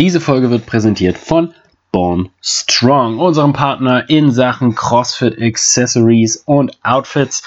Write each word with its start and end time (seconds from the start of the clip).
Diese 0.00 0.18
Folge 0.18 0.50
wird 0.50 0.64
präsentiert 0.64 1.18
von 1.18 1.52
Born 1.92 2.30
Strong, 2.40 3.18
unserem 3.18 3.52
Partner 3.52 4.08
in 4.08 4.30
Sachen 4.30 4.74
CrossFit 4.74 5.38
Accessories 5.38 6.42
und 6.46 6.72
Outfits. 6.82 7.42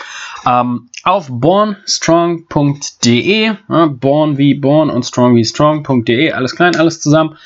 Ähm, 0.46 0.88
auf 1.02 1.30
bornstrong.de, 1.32 3.46
ja, 3.46 3.58
born 3.88 4.38
wie 4.38 4.54
born 4.54 4.92
und 4.92 5.04
strong 5.04 5.36
wie 5.36 5.44
strong.de, 5.44 6.32
alles 6.32 6.56
klein, 6.56 6.76
alles 6.76 7.02
zusammen, 7.02 7.40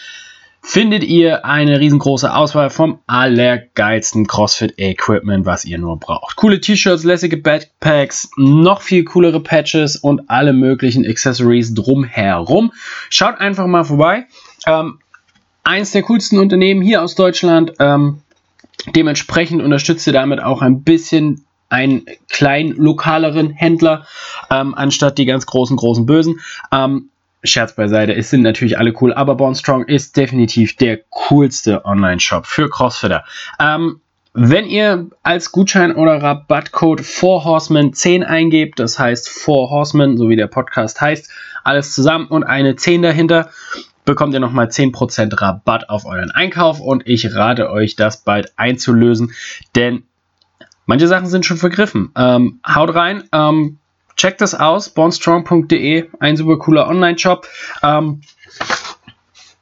findet 0.62 1.05
ihr 1.05 1.46
eine 1.46 1.80
riesengroße 1.80 2.36
Auswahl 2.36 2.70
vom 2.70 3.00
allergeilsten 3.08 4.28
CrossFit-Equipment, 4.28 5.46
was 5.46 5.64
ihr 5.64 5.78
nur 5.78 5.98
braucht. 5.98 6.36
Coole 6.36 6.60
T-Shirts, 6.60 7.05
lässige 7.05 7.38
Backpacks, 7.38 8.30
noch 8.36 8.82
viel 8.82 9.05
coolere 9.05 9.39
Patches 9.39 9.96
und 9.96 10.30
alle 10.30 10.52
möglichen 10.52 11.05
Accessories 11.05 11.74
drumherum. 11.74 12.74
Schaut 13.10 13.39
einfach 13.39 13.68
mal 13.68 13.86
vorbei. 13.86 14.26
Ähm, 14.68 14.99
eins 15.63 15.91
der 15.91 16.04
coolsten 16.04 16.39
Unternehmen 16.39 16.81
hier 16.81 17.02
aus 17.02 17.16
Deutschland. 17.16 17.73
Ähm, 17.80 18.21
dementsprechend 18.95 19.62
unterstützt 19.62 20.05
ihr 20.08 20.13
damit 20.13 20.41
auch 20.41 20.62
ein 20.62 20.84
bisschen 20.84 21.45
einen 21.70 22.05
kleinen 22.30 22.72
lokaleren 22.72 23.49
Händler, 23.49 24.05
ähm, 24.49 24.73
anstatt 24.75 25.17
die 25.17 25.25
ganz 25.25 25.45
großen, 25.45 25.75
großen 25.75 26.05
Bösen. 26.05 26.39
Ähm, 26.72 27.09
Scherz 27.44 27.75
beiseite, 27.75 28.16
es 28.16 28.30
sind 28.30 28.41
natürlich 28.41 28.77
alle 28.77 28.94
cool, 28.99 29.13
aber 29.13 29.35
Born 29.35 29.55
Strong 29.55 29.85
ist 29.85 30.17
definitiv 30.17 30.75
der 30.75 30.99
coolste 31.09 31.86
Online-Shop 31.86 32.45
für 32.45 32.70
Crossfitter. 32.70 33.23
Ähm, 33.59 34.02
wenn 34.34 34.66
ihr 34.66 35.08
als 35.23 35.52
Gutschein 35.52 35.95
oder 35.95 36.22
Rabattcode 36.22 37.02
4Horsemen 37.02 37.94
10 37.94 38.23
eingebt, 38.23 38.80
das 38.80 38.99
heißt 38.99 39.30
4Horsemen, 39.30 40.17
so 40.17 40.30
wie 40.30 40.36
der 40.36 40.47
Podcast 40.47 41.02
heißt, 41.02 41.31
alles 41.63 41.94
zusammen 41.94 42.27
und 42.27 42.44
eine 42.44 42.75
10 42.75 43.02
dahinter, 43.02 43.49
bekommt 44.07 44.34
ihr 44.34 44.39
nochmal 44.39 44.67
10% 44.67 45.39
Rabatt 45.39 45.89
auf 45.89 46.05
euren 46.05 46.31
Einkauf 46.31 46.79
und 46.79 47.03
ich 47.05 47.35
rate 47.35 47.70
euch, 47.70 47.95
das 47.95 48.23
bald 48.23 48.53
einzulösen, 48.58 49.33
denn 49.75 50.03
manche 50.88 51.08
Sachen 51.08 51.27
sind 51.27 51.45
schon 51.45 51.58
vergriffen. 51.58 52.11
Ähm, 52.16 52.59
haut 52.66 52.95
rein, 52.95 53.25
ähm, 53.31 53.77
Checkt 54.16 54.41
das 54.41 54.55
aus, 54.55 54.89
bornstrong.de, 54.89 56.05
ein 56.19 56.38
super 56.38 56.58
cooler 56.58 56.88
Online-Shop, 56.88 57.47
ähm, 57.83 58.22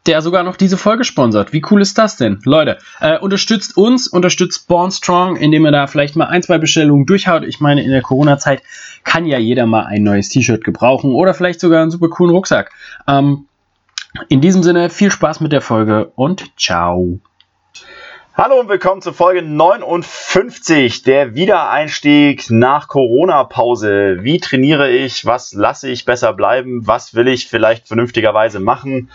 der 0.06 0.22
sogar 0.22 0.44
noch 0.44 0.56
diese 0.56 0.78
Folge 0.78 1.04
sponsert. 1.04 1.52
Wie 1.52 1.62
cool 1.70 1.82
ist 1.82 1.98
das 1.98 2.16
denn? 2.16 2.40
Leute, 2.46 2.78
äh, 3.02 3.20
unterstützt 3.20 3.76
uns, 3.76 4.08
unterstützt 4.08 4.70
Bornstrong, 4.70 5.36
indem 5.36 5.66
ihr 5.66 5.74
da 5.74 5.88
vielleicht 5.88 6.16
mal 6.16 6.28
ein, 6.28 6.42
zwei 6.42 6.58
Bestellungen 6.58 7.06
durchhaut. 7.06 7.44
Ich 7.44 7.60
meine, 7.60 7.84
in 7.84 7.92
der 7.92 8.02
Corona-Zeit 8.02 8.62
kann 9.04 9.26
ja 9.26 9.40
jeder 9.40 9.66
mal 9.66 9.88
ein 9.88 10.04
neues 10.04 10.30
T-Shirt 10.30 10.64
gebrauchen 10.64 11.12
oder 11.12 11.34
vielleicht 11.34 11.60
sogar 11.60 11.82
einen 11.82 11.92
super 11.92 12.08
coolen 12.08 12.34
Rucksack. 12.34 12.72
Ähm, 13.08 13.48
in 14.30 14.42
diesem 14.42 14.64
Sinne, 14.64 14.90
viel 14.90 15.12
Spaß 15.12 15.40
mit 15.40 15.52
der 15.52 15.62
Folge 15.62 16.12
und 16.16 16.60
ciao. 16.60 17.20
Hallo 18.34 18.60
und 18.60 18.68
willkommen 18.68 19.02
zur 19.02 19.14
Folge 19.14 19.42
59, 19.42 21.04
der 21.04 21.36
Wiedereinstieg 21.36 22.50
nach 22.50 22.90
Corona-Pause. 22.90 24.18
Wie 24.24 24.40
trainiere 24.40 24.92
ich? 24.92 25.26
Was 25.26 25.54
lasse 25.54 25.90
ich 25.90 26.04
besser 26.04 26.34
bleiben? 26.34 26.86
Was 26.86 27.16
will 27.16 27.30
ich 27.30 27.48
vielleicht 27.48 27.88
vernünftigerweise 27.88 28.60
machen? 28.60 29.10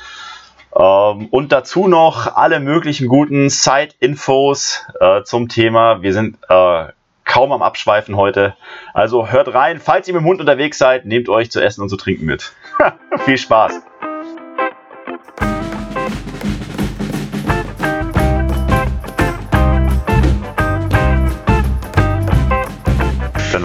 Ähm, 0.75 1.29
und 1.31 1.53
dazu 1.53 1.87
noch 1.87 2.35
alle 2.35 2.61
möglichen 2.61 3.09
guten 3.09 3.51
Side-Infos 3.51 4.87
äh, 5.01 5.23
zum 5.25 5.49
Thema. 5.49 6.01
Wir 6.01 6.15
sind 6.15 6.39
äh, 6.49 6.87
kaum 7.27 7.53
am 7.53 7.61
Abschweifen 7.61 8.17
heute. 8.17 8.57
Also 8.95 9.29
hört 9.29 9.53
rein. 9.53 9.81
Falls 9.81 10.09
ihr 10.09 10.15
mit 10.15 10.23
dem 10.23 10.27
Hund 10.27 10.41
unterwegs 10.41 10.79
seid, 10.79 11.05
nehmt 11.05 11.29
euch 11.29 11.51
zu 11.51 11.61
essen 11.61 11.83
und 11.83 11.91
zu 11.91 11.97
trinken 11.97 12.25
mit. 12.25 12.55
Viel 13.27 13.37
Spaß! 13.37 13.83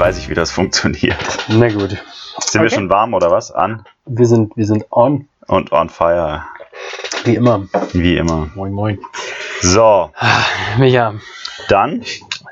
Weiß 0.05 0.19
ich, 0.19 0.29
wie 0.29 0.35
das 0.35 0.51
funktioniert. 0.59 1.17
Na 1.47 1.67
gut. 1.67 1.89
Sind 1.89 2.01
okay. 2.53 2.61
wir 2.61 2.69
schon 2.69 2.89
warm 2.89 3.13
oder 3.13 3.31
was? 3.31 3.51
An? 3.51 3.85
Wir 4.05 4.27
sind, 4.27 4.55
wir 4.55 4.65
sind 4.65 4.85
on. 4.91 5.27
Und 5.47 5.71
on 5.71 5.89
fire. 5.89 6.43
Wie 7.23 7.35
immer. 7.35 7.67
Wie 7.93 8.17
immer. 8.17 8.49
Moin, 8.55 8.71
moin. 8.71 8.99
So. 9.61 10.11
Micha. 10.77 11.15
Dann. 11.69 12.03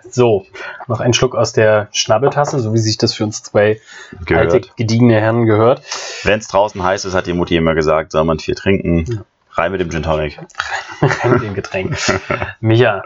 So, 0.09 0.45
noch 0.87 0.99
ein 0.99 1.13
Schluck 1.13 1.35
aus 1.35 1.53
der 1.53 1.89
Schnabbeltasse, 1.91 2.59
so 2.59 2.73
wie 2.73 2.77
sich 2.77 2.97
das 2.97 3.15
für 3.15 3.23
uns 3.23 3.41
zwei 3.41 3.79
gehört. 4.25 4.53
alte, 4.53 4.69
gediegene 4.75 5.19
Herren 5.19 5.45
gehört. 5.45 5.81
Wenn 6.23 6.39
es 6.39 6.47
draußen 6.47 6.83
heiß 6.83 7.05
ist, 7.05 7.15
hat 7.15 7.25
die 7.25 7.33
Mutti 7.33 7.55
immer 7.55 7.73
gesagt, 7.73 8.11
soll 8.11 8.23
man 8.23 8.39
viel 8.39 8.53
trinken. 8.53 9.05
Ja. 9.05 9.25
Rein 9.51 9.71
mit 9.71 9.81
dem 9.81 9.89
Gin 9.89 10.03
Tonic. 10.03 10.39
Rein 11.01 11.31
mit 11.31 11.43
dem 11.43 11.53
Getränk. 11.55 11.97
Micha. 12.61 13.03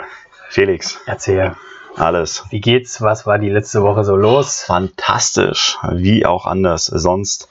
Felix. 0.50 1.00
Erzähl. 1.06 1.56
Alles. 1.98 2.46
Wie 2.52 2.62
geht's? 2.62 3.02
Was 3.02 3.26
war 3.26 3.40
die 3.40 3.50
letzte 3.50 3.82
Woche 3.82 4.04
so 4.04 4.16
los? 4.16 4.64
Fantastisch. 4.64 5.78
Wie 5.92 6.26
auch 6.26 6.46
anders 6.46 6.86
sonst. 6.86 7.50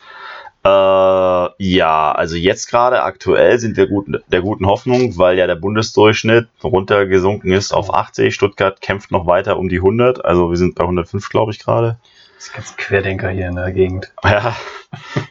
Äh, 0.64 0.68
ja, 0.68 2.12
also 2.12 2.36
jetzt 2.36 2.68
gerade 2.68 3.02
aktuell 3.02 3.58
sind 3.58 3.76
wir 3.76 3.88
gut, 3.88 4.06
der 4.28 4.42
guten 4.42 4.66
Hoffnung, 4.66 5.18
weil 5.18 5.36
ja 5.36 5.46
der 5.46 5.56
Bundesdurchschnitt 5.56 6.48
runtergesunken 6.62 7.52
ist 7.52 7.72
auf 7.72 7.92
80. 7.92 8.34
Stuttgart 8.34 8.80
kämpft 8.80 9.10
noch 9.10 9.26
weiter 9.26 9.58
um 9.58 9.68
die 9.68 9.78
100. 9.78 10.24
Also 10.24 10.48
wir 10.50 10.56
sind 10.56 10.76
bei 10.76 10.82
105, 10.82 11.28
glaube 11.28 11.50
ich, 11.50 11.58
gerade. 11.58 11.98
Das 12.36 12.46
ist 12.46 12.54
ganz 12.54 12.76
Querdenker 12.76 13.30
hier 13.30 13.48
in 13.48 13.56
der 13.56 13.72
Gegend. 13.72 14.12
Ja. 14.22 14.56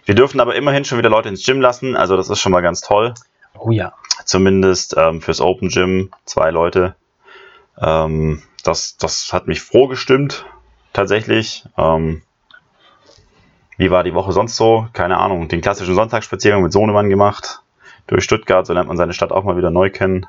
Wir 0.05 0.15
dürfen 0.15 0.39
aber 0.41 0.55
immerhin 0.55 0.85
schon 0.85 0.97
wieder 0.97 1.09
Leute 1.09 1.29
ins 1.29 1.45
Gym 1.45 1.61
lassen. 1.61 1.95
Also 1.95 2.17
das 2.17 2.29
ist 2.29 2.39
schon 2.39 2.51
mal 2.51 2.61
ganz 2.61 2.81
toll. 2.81 3.13
Oh 3.57 3.71
ja. 3.71 3.93
Zumindest 4.25 4.95
ähm, 4.97 5.21
fürs 5.21 5.39
Open 5.39 5.69
Gym 5.69 6.11
zwei 6.25 6.51
Leute. 6.51 6.95
Ähm, 7.79 8.41
das, 8.67 8.97
das 8.97 9.31
hat 9.31 9.47
mich 9.47 9.61
froh 9.61 9.87
gestimmt, 9.87 10.45
tatsächlich. 10.93 11.65
Ähm, 11.77 12.21
wie 13.77 13.91
war 13.91 14.03
die 14.03 14.13
Woche 14.13 14.31
sonst 14.31 14.55
so? 14.55 14.87
Keine 14.93 15.17
Ahnung. 15.17 15.47
Den 15.47 15.61
klassischen 15.61 15.95
Sonntagsspaziergang 15.95 16.63
mit 16.63 16.71
Sohnemann 16.71 17.09
gemacht. 17.09 17.61
Durch 18.07 18.23
Stuttgart, 18.23 18.65
so 18.65 18.73
lernt 18.73 18.87
man 18.87 18.97
seine 18.97 19.13
Stadt 19.13 19.31
auch 19.31 19.43
mal 19.43 19.57
wieder 19.57 19.71
neu 19.71 19.89
kennen. 19.89 20.25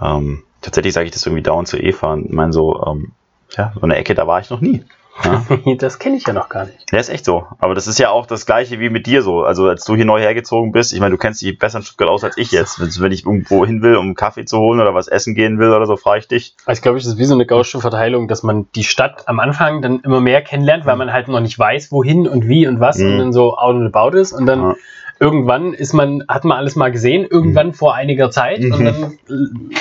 Ähm, 0.00 0.42
tatsächlich 0.60 0.94
sage 0.94 1.06
ich 1.06 1.12
das 1.12 1.26
irgendwie 1.26 1.42
dauernd 1.42 1.68
zu 1.68 1.78
Eva 1.78 2.12
und 2.12 2.32
meine 2.32 2.52
so, 2.52 2.84
ähm, 2.84 3.12
ja, 3.50 3.72
so 3.74 3.82
eine 3.82 3.96
Ecke, 3.96 4.14
da 4.14 4.26
war 4.26 4.40
ich 4.40 4.50
noch 4.50 4.60
nie. 4.60 4.84
Ja? 5.22 5.44
das 5.78 5.98
kenne 5.98 6.16
ich 6.16 6.26
ja 6.26 6.32
noch 6.32 6.48
gar 6.48 6.66
nicht. 6.66 6.90
Ja, 6.90 6.98
ist 6.98 7.08
echt 7.08 7.24
so. 7.24 7.46
Aber 7.58 7.74
das 7.74 7.86
ist 7.86 7.98
ja 7.98 8.10
auch 8.10 8.26
das 8.26 8.46
gleiche 8.46 8.80
wie 8.80 8.90
mit 8.90 9.06
dir 9.06 9.22
so. 9.22 9.44
Also 9.44 9.68
als 9.68 9.84
du 9.84 9.94
hier 9.94 10.04
neu 10.04 10.20
hergezogen 10.20 10.72
bist, 10.72 10.92
ich 10.92 11.00
meine, 11.00 11.12
du 11.12 11.18
kennst 11.18 11.42
dich 11.42 11.58
besser 11.58 11.78
in 11.78 11.84
Stuttgart 11.84 12.08
aus 12.08 12.24
als 12.24 12.36
ich 12.36 12.50
jetzt. 12.50 12.80
Wenn 13.00 13.12
ich 13.12 13.24
irgendwo 13.24 13.64
hin 13.64 13.82
will, 13.82 13.96
um 13.96 14.06
einen 14.06 14.14
Kaffee 14.14 14.44
zu 14.44 14.58
holen 14.58 14.80
oder 14.80 14.94
was 14.94 15.08
essen 15.08 15.34
gehen 15.34 15.58
will 15.58 15.72
oder 15.72 15.86
so, 15.86 15.96
frage 15.96 16.20
ich 16.20 16.28
dich. 16.28 16.54
Also 16.66 16.78
ich 16.78 16.82
glaube, 16.82 16.98
es 16.98 17.06
ist 17.06 17.18
wie 17.18 17.24
so 17.24 17.34
eine 17.34 17.46
gausche 17.46 17.80
Verteilung, 17.80 18.28
dass 18.28 18.42
man 18.42 18.66
die 18.74 18.84
Stadt 18.84 19.28
am 19.28 19.40
Anfang 19.40 19.82
dann 19.82 20.00
immer 20.00 20.20
mehr 20.20 20.42
kennenlernt, 20.42 20.86
weil 20.86 20.96
man 20.96 21.12
halt 21.12 21.28
noch 21.28 21.40
nicht 21.40 21.58
weiß, 21.58 21.92
wohin 21.92 22.26
und 22.26 22.48
wie 22.48 22.66
und 22.66 22.80
was 22.80 22.98
mhm. 22.98 23.12
und 23.12 23.18
dann 23.18 23.32
so 23.32 23.56
out 23.56 23.76
and 23.76 23.94
about 23.94 24.16
ist 24.16 24.32
und 24.32 24.46
dann 24.46 24.62
ja 24.62 24.74
irgendwann 25.20 25.72
ist 25.74 25.92
man, 25.92 26.24
hat 26.28 26.44
man 26.44 26.58
alles 26.58 26.76
mal 26.76 26.90
gesehen, 26.90 27.26
irgendwann 27.28 27.68
mhm. 27.68 27.74
vor 27.74 27.94
einiger 27.94 28.30
Zeit 28.30 28.60
mhm. 28.60 28.72
und 28.72 28.84
dann 28.84 29.18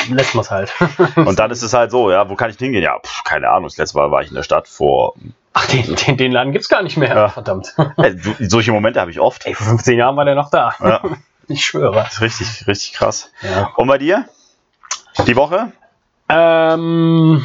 lässt 0.10 0.36
man 0.36 0.44
es 0.44 0.52
halt. 0.52 0.74
und 1.16 1.40
dann 1.40 1.52
ist 1.52 1.62
es 1.62 1.74
halt 1.74 1.92
so, 1.92 2.12
ja, 2.12 2.30
wo 2.30 2.36
kann 2.36 2.50
ich 2.50 2.58
hingehen? 2.58 2.84
Ja, 2.84 3.00
pf, 3.00 3.24
keine 3.24 3.50
Ahnung, 3.50 3.66
das 3.66 3.78
letzte 3.78 3.98
Mal 3.98 4.12
war 4.12 4.22
ich 4.22 4.30
in 4.30 4.36
der 4.36 4.44
Stadt 4.44 4.68
vor. 4.68 5.16
Ach, 5.54 5.68
den, 5.68 5.96
den, 5.96 6.18
den 6.18 6.32
Laden 6.32 6.52
gibt 6.52 6.64
es 6.64 6.70
gar 6.70 6.82
nicht 6.82 6.98
mehr, 6.98 7.16
ja. 7.16 7.30
verdammt. 7.30 7.76
Äh, 7.98 8.16
solche 8.40 8.72
Momente 8.72 9.00
habe 9.00 9.12
ich 9.12 9.20
oft. 9.20 9.46
Ey, 9.46 9.54
vor 9.54 9.68
15 9.68 9.98
Jahren 9.98 10.16
war 10.16 10.26
der 10.26 10.36
noch 10.36 10.50
da. 10.50 10.74
Ja. 10.80 11.02
Ich 11.50 11.66
schwöre. 11.66 12.08
Richtig, 12.22 12.66
richtig 12.68 12.94
krass. 12.94 13.30
Ja. 13.42 13.72
Und 13.76 13.90
bei 13.90 13.98
dir? 13.98 14.30
Die 15.28 15.36
Woche? 15.36 15.74
Ähm, 16.30 17.44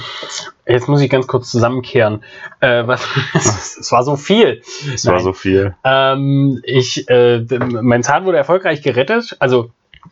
jetzt 0.67 0.89
muss 0.89 1.01
ich 1.01 1.11
ganz 1.11 1.27
kurz 1.27 1.51
zusammenkehren. 1.51 2.23
Äh, 2.61 2.87
was, 2.87 3.03
es, 3.35 3.93
war 3.93 4.03
so 4.05 4.17
viel. 4.17 4.63
Es 4.93 5.07
war 5.07 5.21
so 5.21 5.33
viel. 5.33 5.75
Ähm, 5.85 6.61
ich, 6.65 7.09
äh, 7.09 7.41
mein 7.61 8.03
Zahn 8.03 8.25
wurde 8.25 8.39
erfolgreich 8.39 8.83
gerettet. 8.83 9.37
Also 9.41 9.71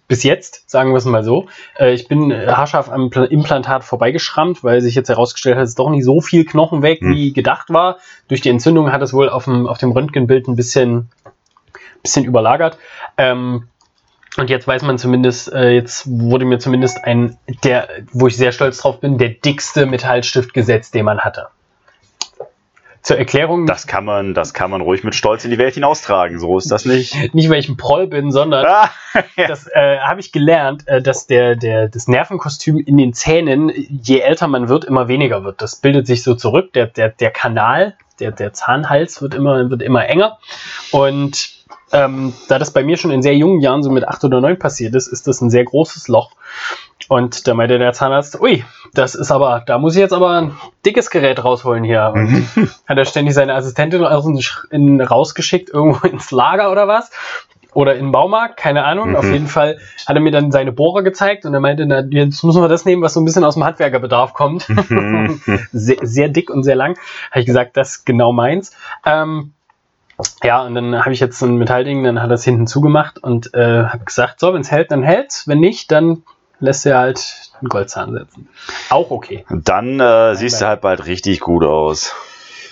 bis 0.09 0.23
jetzt, 0.23 0.69
sagen 0.69 0.91
wir 0.91 0.97
es 0.97 1.05
mal 1.05 1.25
so. 1.25 1.47
Äh, 1.79 1.95
ich 1.95 2.09
bin 2.09 2.33
haarscharf 2.33 2.91
am 2.91 3.11
Implantat 3.11 3.85
vorbeigeschrammt, 3.85 4.63
weil 4.63 4.81
sich 4.81 4.95
jetzt 4.95 5.09
herausgestellt 5.09 5.57
hat, 5.57 5.65
es 5.65 5.71
ist 5.71 5.79
doch 5.79 5.91
nicht 5.91 6.05
so 6.05 6.21
viel 6.21 6.45
Knochen 6.45 6.83
weg, 6.83 7.01
hm. 7.01 7.13
wie 7.13 7.33
gedacht 7.33 7.71
war. 7.71 7.99
Durch 8.29 8.41
die 8.41 8.51
Entzündung 8.51 8.93
hat 8.93 9.03
es 9.03 9.13
wohl 9.13 9.29
auf 9.29 9.45
dem, 9.45 9.67
auf 9.67 9.79
dem 9.79 9.93
Röntgenbild 9.93 10.49
ein 10.49 10.57
bisschen, 10.57 11.09
bisschen 12.03 12.25
überlagert. 12.25 12.79
Ähm, 13.17 13.69
und 14.39 14.51
jetzt 14.51 14.67
weiß 14.67 14.83
man 14.83 14.99
zumindest, 14.99 15.53
äh, 15.53 15.71
jetzt 15.71 16.07
wurde 16.07 16.45
mir 16.45 16.59
zumindest 16.59 17.05
ein, 17.05 17.37
der, 17.65 17.89
wo 18.13 18.27
ich 18.27 18.37
sehr 18.37 18.53
stolz 18.53 18.79
drauf 18.79 19.01
bin, 19.01 19.19
der 19.19 19.31
dickste 19.31 19.87
Metallstift 19.87 20.53
gesetzt, 20.53 20.95
den 20.95 21.05
man 21.05 21.21
hatte. 21.21 21.49
Zur 23.07 23.19
Erklärung. 23.19 23.67
Das 23.67 23.87
kann 23.87 24.05
man, 24.05 24.35
das 24.35 24.53
kann 24.53 24.69
man 24.69 24.81
ruhig 24.81 25.05
mit 25.05 25.15
Stolz 25.15 25.45
in 25.45 25.53
die 25.53 25.59
Welt 25.59 25.75
hinaustragen. 25.75 26.41
So 26.41 26.59
ist 26.59 26.73
das 26.73 26.87
nicht. 26.87 27.15
Nicht, 27.35 27.49
weil 27.49 27.61
ich 27.61 27.69
ein 27.69 27.77
Proll 27.77 28.09
bin, 28.09 28.33
sondern 28.33 28.67
ah, 28.67 28.91
ja. 29.37 29.47
das 29.47 29.69
äh, 29.69 29.99
habe 30.01 30.19
ich 30.19 30.33
gelernt, 30.33 30.89
äh, 30.89 31.01
dass 31.01 31.29
der, 31.29 31.55
der, 31.55 31.89
das 31.89 32.09
Nervenkostüm 32.09 32.79
in 32.79 32.99
den 32.99 33.13
Zähnen, 33.13 33.71
je 33.71 34.19
älter 34.19 34.49
man 34.49 34.69
wird, 34.69 34.85
immer 34.85 35.07
weniger 35.07 35.45
wird. 35.45 35.63
Das 35.63 35.77
bildet 35.77 36.09
sich 36.09 36.25
so 36.25 36.35
zurück. 36.35 36.73
Der, 36.73 36.89
der, 36.89 37.11
der 37.11 37.31
Kanal 37.31 37.95
der, 38.21 38.33
der 38.33 38.53
Zahnhals 38.53 39.23
wird 39.23 39.35
immer, 39.35 39.71
wird 39.71 39.83
immer 39.83 40.07
enger. 40.07 40.39
Und 40.91 41.57
ähm, 41.93 42.35
da 42.49 42.59
das 42.59 42.73
bei 42.73 42.83
mir 42.83 42.97
schon 42.97 43.11
in 43.11 43.23
sehr 43.23 43.37
jungen 43.37 43.61
Jahren, 43.61 43.83
so 43.83 43.91
mit 43.91 44.07
acht 44.07 44.25
oder 44.25 44.41
neun 44.41 44.59
passiert 44.59 44.95
ist, 44.95 45.07
ist 45.07 45.27
das 45.27 45.41
ein 45.41 45.51
sehr 45.51 45.65
großes 45.65 46.09
Loch. 46.09 46.33
Und 47.09 47.47
da 47.47 47.55
meinte 47.55 47.79
der 47.79 47.93
Zahnarzt, 47.93 48.41
ui, 48.41 48.65
das 48.93 49.15
ist 49.15 49.31
aber, 49.31 49.63
da 49.65 49.79
muss 49.79 49.95
ich 49.95 50.01
jetzt 50.01 50.13
aber 50.13 50.31
ein 50.31 50.57
dickes 50.85 51.11
Gerät 51.11 51.45
rausholen 51.45 51.85
hier. 51.85 52.13
Mhm. 52.15 52.49
hat 52.87 52.99
er 52.99 53.05
ständig 53.05 53.35
seine 53.35 53.55
Assistentin 53.55 54.03
rausgeschickt, 54.03 55.71
irgendwo 55.71 56.07
ins 56.09 56.31
Lager 56.31 56.73
oder 56.73 56.89
was. 56.89 57.11
Oder 57.77 57.95
in 57.97 58.07
den 58.07 58.13
Baumarkt, 58.13 58.57
keine 58.57 58.85
Ahnung. 58.85 59.11
Mhm. 59.11 59.17
Auf 59.17 59.31
jeden 59.31 59.49
Fall 59.49 59.77
hat 60.07 60.17
er 60.17 60.23
mir 60.23 60.31
dann 60.31 60.51
seine 60.51 60.73
Bohrer 60.73 61.03
gezeigt 61.03 61.45
und 61.45 61.53
er 61.53 61.61
meinte, 61.61 61.85
na, 61.85 62.01
jetzt 62.09 62.43
müssen 62.43 62.63
wir 62.63 62.69
das 62.69 62.87
nehmen, 62.87 63.03
was 63.03 63.13
so 63.13 63.21
ein 63.21 63.27
bisschen 63.27 63.45
aus 63.45 63.53
dem 63.53 63.65
Handwerkerbedarf 63.65 64.33
kommt. 64.33 64.67
Mhm. 64.71 65.43
sehr, 65.73 65.99
sehr 66.01 66.31
dick 66.31 66.49
und 66.49 66.63
sehr 66.63 66.75
lang. 66.75 66.97
Habe 67.31 67.41
ich 67.41 67.47
gesagt, 67.47 67.77
das 67.77 67.97
ist 67.97 68.07
genau 68.07 68.33
meins. 68.33 68.75
Ähm, 69.05 69.53
ja, 70.43 70.63
und 70.63 70.75
dann 70.75 71.01
habe 71.01 71.13
ich 71.13 71.21
jetzt 71.21 71.39
so 71.39 71.45
ein 71.45 71.59
Metallding, 71.59 72.03
dann 72.03 72.23
hat 72.23 72.31
er 72.31 72.37
es 72.37 72.45
hinten 72.45 72.67
zugemacht 72.67 73.23
und 73.23 73.53
äh, 73.53 73.85
habe 73.85 74.07
gesagt, 74.07 74.41
so, 74.41 74.55
wenn 74.55 74.63
es 74.63 74.71
hält, 74.71 74.91
dann 74.91 75.03
hält's. 75.03 75.47
Wenn 75.47 75.61
nicht, 75.61 75.93
dann 75.93 76.23
lässt 76.61 76.87
er 76.87 76.97
halt 76.97 77.51
einen 77.61 77.69
Goldzahn 77.69 78.15
setzen. 78.15 78.49
Auch 78.89 79.11
okay. 79.11 79.45
Dann 79.51 80.01
äh, 80.01 80.35
siehst 80.35 80.63
du 80.63 80.67
halt 80.67 80.81
bald 80.81 81.05
richtig 81.05 81.41
gut 81.41 81.63
aus. 81.63 82.15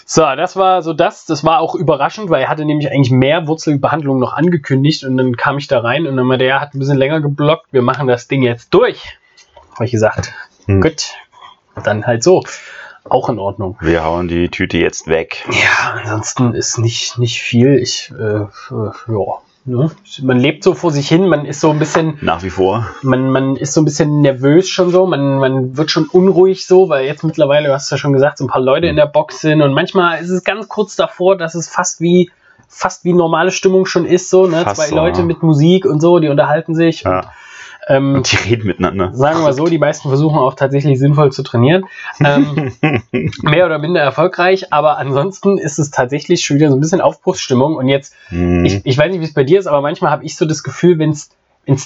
So, 0.07 0.23
das 0.37 0.57
war 0.57 0.83
so 0.83 0.93
das. 0.93 1.25
Das 1.27 1.45
war 1.45 1.61
auch 1.61 1.75
überraschend, 1.75 2.31
weil 2.31 2.43
er 2.43 2.49
hatte 2.49 2.65
nämlich 2.65 2.91
eigentlich 2.91 3.11
mehr 3.11 3.47
Wurzelbehandlung 3.47 4.19
noch 4.19 4.35
angekündigt 4.35 5.05
und 5.05 5.17
dann 5.17 5.37
kam 5.37 5.59
ich 5.59 5.67
da 5.67 5.81
rein 5.81 6.07
und 6.07 6.17
dann 6.17 6.27
meinte 6.27 6.45
er, 6.45 6.61
hat 6.61 6.75
ein 6.75 6.79
bisschen 6.79 6.99
länger 6.99 7.21
geblockt, 7.21 7.73
wir 7.73 7.83
machen 7.83 8.07
das 8.07 8.29
Ding 8.29 8.43
jetzt 8.43 8.73
durch. 8.75 9.19
Habe 9.75 9.87
ich 9.87 9.93
gesagt, 9.93 10.33
Hm. 10.67 10.81
gut, 10.81 11.11
dann 11.83 12.07
halt 12.07 12.23
so. 12.23 12.43
Auch 13.07 13.29
in 13.29 13.39
Ordnung. 13.39 13.77
Wir 13.81 14.03
hauen 14.03 14.29
die 14.29 14.49
Tüte 14.49 14.79
jetzt 14.79 15.09
weg. 15.09 15.45
Ja, 15.51 15.93
ansonsten 16.01 16.55
ist 16.55 16.79
nicht, 16.79 17.19
nicht 17.19 17.43
viel. 17.43 17.79
Ich, 17.79 18.11
äh, 18.19 18.41
ja. 18.41 19.39
Ne? 19.67 19.91
Man 20.23 20.39
lebt 20.39 20.63
so 20.63 20.75
vor 20.75 20.91
sich 20.91 21.09
hin, 21.09 21.27
man 21.27 21.47
ist 21.47 21.61
so 21.61 21.71
ein 21.71 21.79
bisschen, 21.79 22.19
Nach 22.21 22.43
wie 22.43 22.51
vor. 22.51 22.87
man, 23.03 23.31
man 23.31 23.57
ist 23.57 23.73
so 23.73 23.81
ein 23.81 23.87
bisschen 23.87 24.21
nervös 24.21 24.69
schon 24.69 24.91
so, 24.91 25.07
man, 25.07 25.39
man 25.39 25.77
wird 25.77 25.91
schon 25.91 26.05
unruhig 26.07 26.67
so, 26.67 26.91
weil 26.91 27.07
jetzt 27.07 27.25
mittlerweile, 27.25 27.69
du 27.69 27.73
hast 27.73 27.91
ja 27.91 27.97
schon 27.97 28.13
gesagt, 28.13 28.39
so 28.39 28.45
ein 28.45 28.49
paar 28.49 28.61
Leute 28.61 28.89
in 28.89 28.97
der 28.97 29.07
Box 29.07 29.41
sind 29.41 29.63
und 29.63 29.73
manchmal 29.73 30.21
ist 30.21 30.29
es 30.29 30.45
ganz 30.45 30.69
kurz 30.69 30.97
davor, 30.97 31.39
dass 31.39 31.55
es 31.55 31.69
fast 31.69 32.03
wie 32.03 32.31
fast 32.69 33.05
wie 33.05 33.13
normale 33.13 33.53
Stimmung 33.53 33.87
schon 33.87 34.05
ist, 34.05 34.31
so, 34.31 34.47
ne? 34.47 34.63
Fast 34.65 34.77
Zwei 34.77 34.89
so, 34.89 34.97
Leute 34.97 35.21
ja. 35.21 35.27
mit 35.27 35.43
Musik 35.43 35.87
und 35.87 36.01
so, 36.01 36.19
die 36.19 36.29
unterhalten 36.29 36.75
sich. 36.75 37.03
Ja. 37.03 37.21
Und, 37.21 37.27
ähm, 37.89 38.15
Und 38.17 38.33
die 38.33 38.37
reden 38.37 38.67
miteinander. 38.67 39.11
sagen 39.15 39.43
wir 39.45 39.53
so, 39.53 39.67
die 39.67 39.79
meisten 39.79 40.09
versuchen 40.09 40.39
auch 40.39 40.55
tatsächlich 40.55 40.99
sinnvoll 40.99 41.33
zu 41.33 41.43
trainieren. 41.43 41.85
Ähm, 42.21 42.73
mehr 43.43 43.67
oder 43.67 43.79
minder 43.79 44.01
erfolgreich, 44.01 44.73
aber 44.73 44.99
ansonsten 44.99 45.59
ist 45.59 45.79
es 45.79 45.91
tatsächlich 45.91 46.45
schon 46.45 46.57
wieder 46.57 46.71
so 46.71 46.77
ein 46.77 46.81
bisschen 46.81 47.01
Aufbruchsstimmung. 47.01 47.77
Und 47.77 47.89
jetzt, 47.89 48.15
Hm. 48.29 48.65
ich, 48.65 48.81
ich 48.85 48.97
weiß 48.99 49.11
nicht, 49.11 49.21
wie 49.21 49.25
es 49.27 49.35
bei 49.35 49.45
dir 49.45 49.59
ist, 49.59 49.67
aber 49.67 49.81
manchmal 49.81 50.11
habe 50.11 50.25
ich 50.25 50.37
so 50.37 50.47
das 50.47 50.63
Gefühl, 50.63 50.99
wenn 50.99 51.11
es 51.11 51.31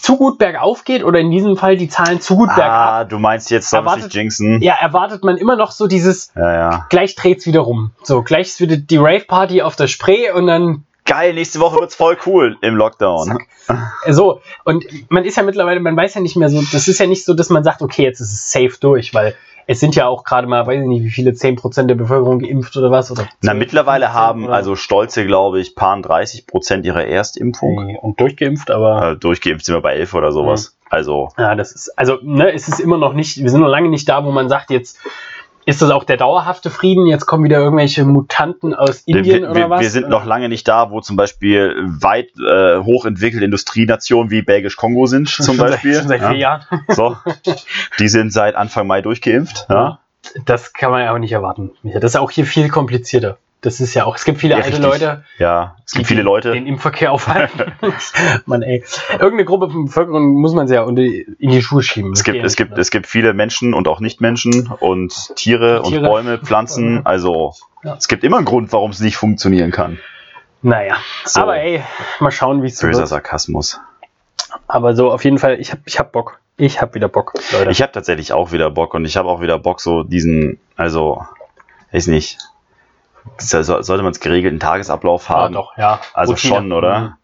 zu 0.03 0.17
gut 0.17 0.39
bergauf 0.39 0.83
geht 0.85 1.05
oder 1.05 1.21
in 1.21 1.31
diesem 1.31 1.57
Fall 1.57 1.77
die 1.77 1.89
Zahlen 1.89 2.21
zu 2.21 2.35
gut 2.37 2.49
bergab, 2.49 2.93
ah, 2.93 3.05
du 3.05 3.19
meinst 3.21 3.49
jetzt, 3.53 3.73
Erwartet- 3.73 4.13
jinxen? 4.13 4.61
ja, 4.61 4.75
erwartet 4.75 5.23
man 5.23 5.37
immer 5.37 5.55
noch 5.55 5.71
so 5.71 5.87
dieses, 5.87 6.33
ja, 6.35 6.53
ja. 6.53 6.87
gleich 6.91 7.15
dreht's 7.15 7.47
wieder 7.47 7.61
rum. 7.61 7.93
So, 8.03 8.23
gleich 8.23 8.49
ist 8.49 8.61
wieder 8.61 8.77
die 8.77 8.97
Rave-Party 8.97 9.63
auf 9.63 9.77
der 9.77 9.87
Spree 9.87 10.33
und 10.33 10.49
dann 10.49 10.83
Geil, 11.09 11.35
nächste 11.35 11.59
Woche 11.59 11.81
wird's 11.81 11.95
voll 11.97 12.17
cool 12.27 12.57
im 12.61 12.77
Lockdown. 12.77 13.39
so. 14.09 14.41
Und 14.65 14.85
man 15.09 15.25
ist 15.25 15.37
ja 15.37 15.43
mittlerweile, 15.43 15.81
man 15.81 15.97
weiß 15.97 16.15
ja 16.15 16.21
nicht 16.21 16.37
mehr 16.37 16.49
so, 16.51 16.63
das 16.73 16.87
ist 16.87 17.01
ja 17.01 17.07
nicht 17.07 17.25
so, 17.25 17.35
dass 17.35 17.51
man 17.51 17.65
sagt, 17.65 17.83
okay, 17.83 18.03
jetzt 18.05 18.21
ist 18.21 18.33
es 18.33 18.53
safe 18.53 18.75
durch, 18.81 19.15
weil 19.15 19.35
es 19.71 19.81
sind 19.81 19.95
ja 19.97 20.07
auch 20.07 20.25
gerade 20.25 20.47
mal, 20.47 20.67
weiß 20.67 20.81
ich 20.81 20.87
nicht, 20.89 21.05
wie 21.05 21.11
viele, 21.11 21.33
10% 21.33 21.87
der 21.89 21.95
Bevölkerung 21.95 22.39
geimpft 22.39 22.75
oder 22.77 22.91
was. 22.91 23.11
Oder 23.11 23.25
Na, 23.43 23.53
12, 23.53 23.59
mittlerweile 23.59 24.07
15 24.07 24.21
haben 24.21 24.45
oder- 24.45 24.55
also 24.55 24.77
stolze, 24.77 25.27
glaube 25.27 25.61
ich, 25.61 25.75
paar 25.75 26.01
30 26.01 26.47
Prozent 26.47 26.87
ihrer 26.87 27.05
Erstimpfung. 27.05 27.97
Und 27.97 28.19
durchgeimpft, 28.21 28.71
aber 28.71 29.13
Äh, 29.13 29.17
durchgeimpft 29.17 29.67
sind 29.67 29.75
wir 29.75 29.83
bei 29.83 29.95
11 29.95 30.15
oder 30.15 30.33
sowas. 30.33 30.77
Also, 30.91 31.29
ja, 31.37 31.55
das 31.55 31.73
ist, 31.73 31.93
also, 31.99 32.17
ne, 32.23 32.51
es 32.55 32.67
ist 32.69 32.81
immer 32.81 32.97
noch 32.97 33.13
nicht, 33.13 33.43
wir 33.43 33.51
sind 33.51 33.61
noch 33.61 33.69
lange 33.69 33.91
nicht 33.91 34.09
da, 34.09 34.25
wo 34.25 34.31
man 34.31 34.49
sagt, 34.49 34.71
jetzt 34.71 34.99
ist 35.69 35.83
das 35.83 35.91
auch 35.91 36.05
der 36.05 36.17
dauerhafte 36.17 36.71
Frieden, 36.71 37.07
jetzt 37.07 37.27
kommen 37.27 37.45
wieder 37.45 37.59
irgendwelche 37.59 38.07
Mutanten 38.07 38.75
aus 38.75 39.03
Indien 39.03 39.43
wir, 39.43 39.51
oder 39.51 39.55
wir, 39.55 39.71
was? 39.71 39.81
wir 39.83 39.91
sind 39.91 40.09
noch 40.09 40.25
lange 40.25 40.49
nicht 40.49 40.67
da, 40.67 40.91
wo 40.91 41.03
zum 41.03 41.17
Beispiel 41.17 41.75
weit 41.85 42.31
äh, 42.39 42.79
hochentwickelte 42.79 43.45
Industrienationen 43.45 44.31
wie 44.31 44.41
Belgisch-Kongo 44.41 45.05
sind, 45.05 45.29
zum 45.29 45.57
schon 45.57 45.67
Beispiel. 45.67 45.93
Seit, 45.93 46.01
schon 46.01 46.09
seit 46.09 46.21
ja. 46.23 46.31
vier 46.31 46.39
Jahren. 46.39 46.63
So, 46.89 47.17
die 47.99 48.09
sind 48.09 48.33
seit 48.33 48.55
Anfang 48.55 48.87
Mai 48.87 49.03
durchgeimpft. 49.03 49.67
Ja. 49.69 49.99
Das 50.47 50.73
kann 50.73 50.91
man 50.91 51.03
ja 51.03 51.13
auch 51.13 51.19
nicht 51.19 51.33
erwarten. 51.33 51.73
Das 51.83 52.15
ist 52.15 52.17
auch 52.17 52.31
hier 52.31 52.47
viel 52.47 52.71
komplizierter. 52.71 53.37
Das 53.61 53.81
ist 53.81 53.93
ja 53.95 54.05
auch, 54.05 54.15
es 54.15 54.25
gibt 54.25 54.39
viele 54.39 54.53
Ja, 54.55 54.59
alte 54.59 54.69
richtig. 54.69 54.85
Leute, 54.85 55.25
ja, 55.39 55.75
es 55.85 55.93
gibt 55.93 56.05
die 56.05 56.09
viele 56.09 56.23
Leute. 56.23 56.53
den 56.53 56.67
Impfverkehr 56.67 57.11
aufhalten. 57.11 57.73
Mann, 58.47 58.63
ey. 58.63 58.85
Irgendeine 59.13 59.45
Gruppe 59.45 59.69
von 59.71 59.87
Bevölkerung 59.87 60.35
muss 60.41 60.55
man 60.55 60.69
sie 60.69 60.75
ja 60.75 60.83
unter, 60.83 61.03
in 61.03 61.37
die 61.51 61.61
Schuhe 61.61 61.83
schieben. 61.83 62.13
Es 62.13 62.23
gibt, 62.23 62.45
es, 62.45 62.55
gibt, 62.55 62.73
ne? 62.73 62.81
es 62.81 62.91
gibt 62.91 63.09
viele 63.09 63.35
Menschen 63.35 63.75
und 63.75 63.89
auch 63.89 63.99
Nichtmenschen 63.99 64.69
und 64.79 65.35
Tiere, 65.35 65.83
und 65.83 65.89
Tiere. 65.91 66.07
Bäume, 66.07 66.39
Pflanzen. 66.39 67.05
Also 67.05 67.55
Ja. 67.83 67.97
es 67.97 68.07
gibt 68.07 68.23
immer 68.23 68.37
einen 68.37 68.47
Grund, 68.47 68.73
warum 68.73 68.93
es 68.93 69.01
nicht 69.01 69.17
funktionieren 69.17 69.73
kann. 69.73 69.99
Naja, 70.63 70.97
So. 71.25 71.41
aber 71.41 71.57
ey, 71.59 71.83
mal 72.21 72.31
schauen, 72.31 72.63
wie 72.63 72.69
es 72.69 72.79
so 72.79 72.87
Böser 72.87 73.01
wird. 73.01 73.09
Sarkasmus. 73.09 73.81
Aber 74.69 74.95
so, 74.95 75.11
auf 75.11 75.25
jeden 75.25 75.39
Fall, 75.39 75.59
ich 75.61 75.73
hab, 75.73 75.81
ich 75.85 75.99
hab 75.99 76.13
Bock. 76.13 76.41
Ich 76.57 76.81
hab 76.81 76.95
wieder 76.95 77.09
Bock, 77.09 77.35
Leute. 77.53 77.71
Ich 77.71 77.83
habe 77.83 77.93
tatsächlich 77.93 78.33
auch 78.33 78.51
wieder 78.53 78.71
Bock 78.71 78.95
und 78.95 79.05
ich 79.05 79.17
habe 79.17 79.29
auch 79.29 79.41
wieder 79.41 79.59
Bock, 79.59 79.81
so 79.81 80.03
diesen, 80.03 80.59
also, 80.77 81.25
weiß 81.93 82.09
nicht, 82.09 82.39
sollte 83.39 84.03
man 84.03 84.13
es 84.13 84.21
geregelten 84.21 84.61
Tagesablauf 84.61 85.29
ja, 85.29 85.35
haben. 85.35 85.55
doch, 85.55 85.77
ja. 85.77 86.01
Also 86.15 86.33
Routine. 86.33 86.55
schon, 86.55 86.73
oder? 86.73 87.01
Mhm. 87.01 87.15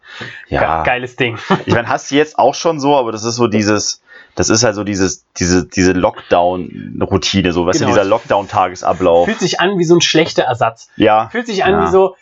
Ja. 0.49 0.83
Ge 0.83 0.91
geiles 0.93 1.15
Ding. 1.15 1.37
Ich 1.65 1.73
meine, 1.73 1.87
hast 1.89 2.11
du 2.11 2.15
jetzt 2.15 2.37
auch 2.39 2.55
schon 2.55 2.79
so, 2.79 2.95
aber 2.95 3.11
das 3.11 3.23
ist 3.23 3.35
so 3.35 3.47
dieses, 3.47 4.01
das 4.35 4.49
ist 4.49 4.63
halt 4.63 4.75
so 4.75 4.83
dieses, 4.83 5.25
diese, 5.37 5.65
diese 5.65 5.93
Lockdown-Routine, 5.93 7.51
so, 7.51 7.65
weißt 7.65 7.79
Genau. 7.79 7.91
du, 7.91 7.95
dieser 7.97 8.07
Lockdown-Tagesablauf. 8.09 9.25
Fühlt 9.25 9.39
sich 9.39 9.59
an 9.59 9.77
wie 9.77 9.83
so 9.85 9.95
ein 9.95 10.01
schlechter 10.01 10.43
Ersatz. 10.43 10.89
Ja. 10.95 11.29
Fühlt 11.29 11.47
sich 11.47 11.63
an 11.63 11.71
Ja. 11.71 11.83
wie 11.83 11.87
so. 11.91 12.15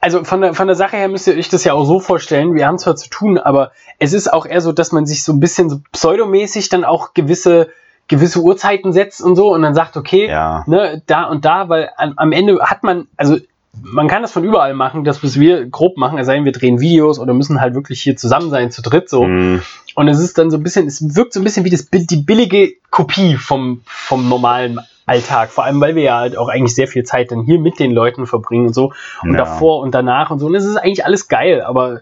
Also 0.00 0.22
von 0.22 0.40
der, 0.40 0.54
von 0.54 0.68
der 0.68 0.76
Sache 0.76 0.96
her 0.96 1.08
müsst 1.08 1.26
ihr 1.26 1.36
euch 1.36 1.48
das 1.48 1.64
ja 1.64 1.72
auch 1.72 1.84
so 1.84 1.98
vorstellen, 1.98 2.54
wir 2.54 2.66
haben 2.66 2.78
zwar 2.78 2.94
zu 2.96 3.10
tun, 3.10 3.38
aber 3.38 3.72
es 3.98 4.12
ist 4.12 4.32
auch 4.32 4.46
eher 4.46 4.60
so, 4.60 4.70
dass 4.72 4.92
man 4.92 5.04
sich 5.04 5.24
so 5.24 5.32
ein 5.32 5.40
bisschen 5.40 5.68
so 5.68 5.80
pseudomäßig 5.92 6.68
dann 6.68 6.84
auch 6.84 7.12
gewisse, 7.12 7.70
gewisse 8.08 8.40
Uhrzeiten 8.42 8.92
setzt 8.92 9.22
und 9.22 9.36
so 9.36 9.52
und 9.54 9.62
dann 9.62 9.74
sagt, 9.74 9.96
okay, 9.96 10.28
Ja. 10.28 10.64
ne, 10.66 11.02
da 11.06 11.24
und 11.24 11.44
da, 11.44 11.68
weil 11.68 11.90
an, 11.96 12.14
am 12.16 12.32
Ende 12.32 12.58
hat 12.62 12.82
man, 12.82 13.08
also 13.16 13.36
man 13.82 14.06
kann 14.08 14.22
das 14.22 14.30
von 14.32 14.44
überall 14.44 14.74
machen, 14.74 15.04
das, 15.04 15.24
was 15.24 15.38
wir 15.40 15.66
grob 15.68 15.96
machen, 15.96 16.18
es 16.18 16.26
sei 16.26 16.34
denn, 16.36 16.44
wir 16.44 16.52
drehen 16.52 16.80
Videos 16.80 17.18
oder 17.18 17.34
müssen 17.34 17.60
halt 17.60 17.74
wirklich 17.74 18.00
hier 18.02 18.16
zusammen 18.16 18.50
sein, 18.50 18.70
zu 18.70 18.82
dritt 18.82 19.08
so. 19.08 19.24
Hm, 19.24 19.62
Und 19.96 20.08
es 20.08 20.18
ist 20.20 20.38
dann 20.38 20.50
so 20.50 20.56
ein 20.58 20.62
bisschen, 20.62 20.86
es 20.86 21.16
wirkt 21.16 21.32
so 21.32 21.40
ein 21.40 21.44
bisschen 21.44 21.64
wie 21.64 21.70
das, 21.70 21.88
die 21.90 22.16
billige 22.22 22.72
Kopie 22.90 23.36
vom, 23.36 23.80
vom 23.86 24.28
normalen 24.28 24.80
Alltag. 25.06 25.50
Vor 25.50 25.64
allem, 25.64 25.80
weil 25.80 25.96
wir 25.96 26.02
ja 26.04 26.18
halt 26.18 26.36
auch 26.38 26.48
eigentlich 26.48 26.74
sehr 26.74 26.88
viel 26.88 27.02
Zeit 27.02 27.30
dann 27.32 27.42
hier 27.42 27.58
mit 27.58 27.78
den 27.78 27.90
Leuten 27.90 28.26
verbringen 28.26 28.68
und 28.68 28.74
so. 28.74 28.92
Und 29.22 29.32
Ja. 29.32 29.38
davor 29.38 29.80
und 29.80 29.94
danach 29.94 30.30
und 30.30 30.38
so. 30.38 30.46
Und 30.46 30.54
es 30.54 30.64
ist 30.64 30.76
eigentlich 30.76 31.04
alles 31.04 31.28
geil, 31.28 31.60
aber 31.62 32.00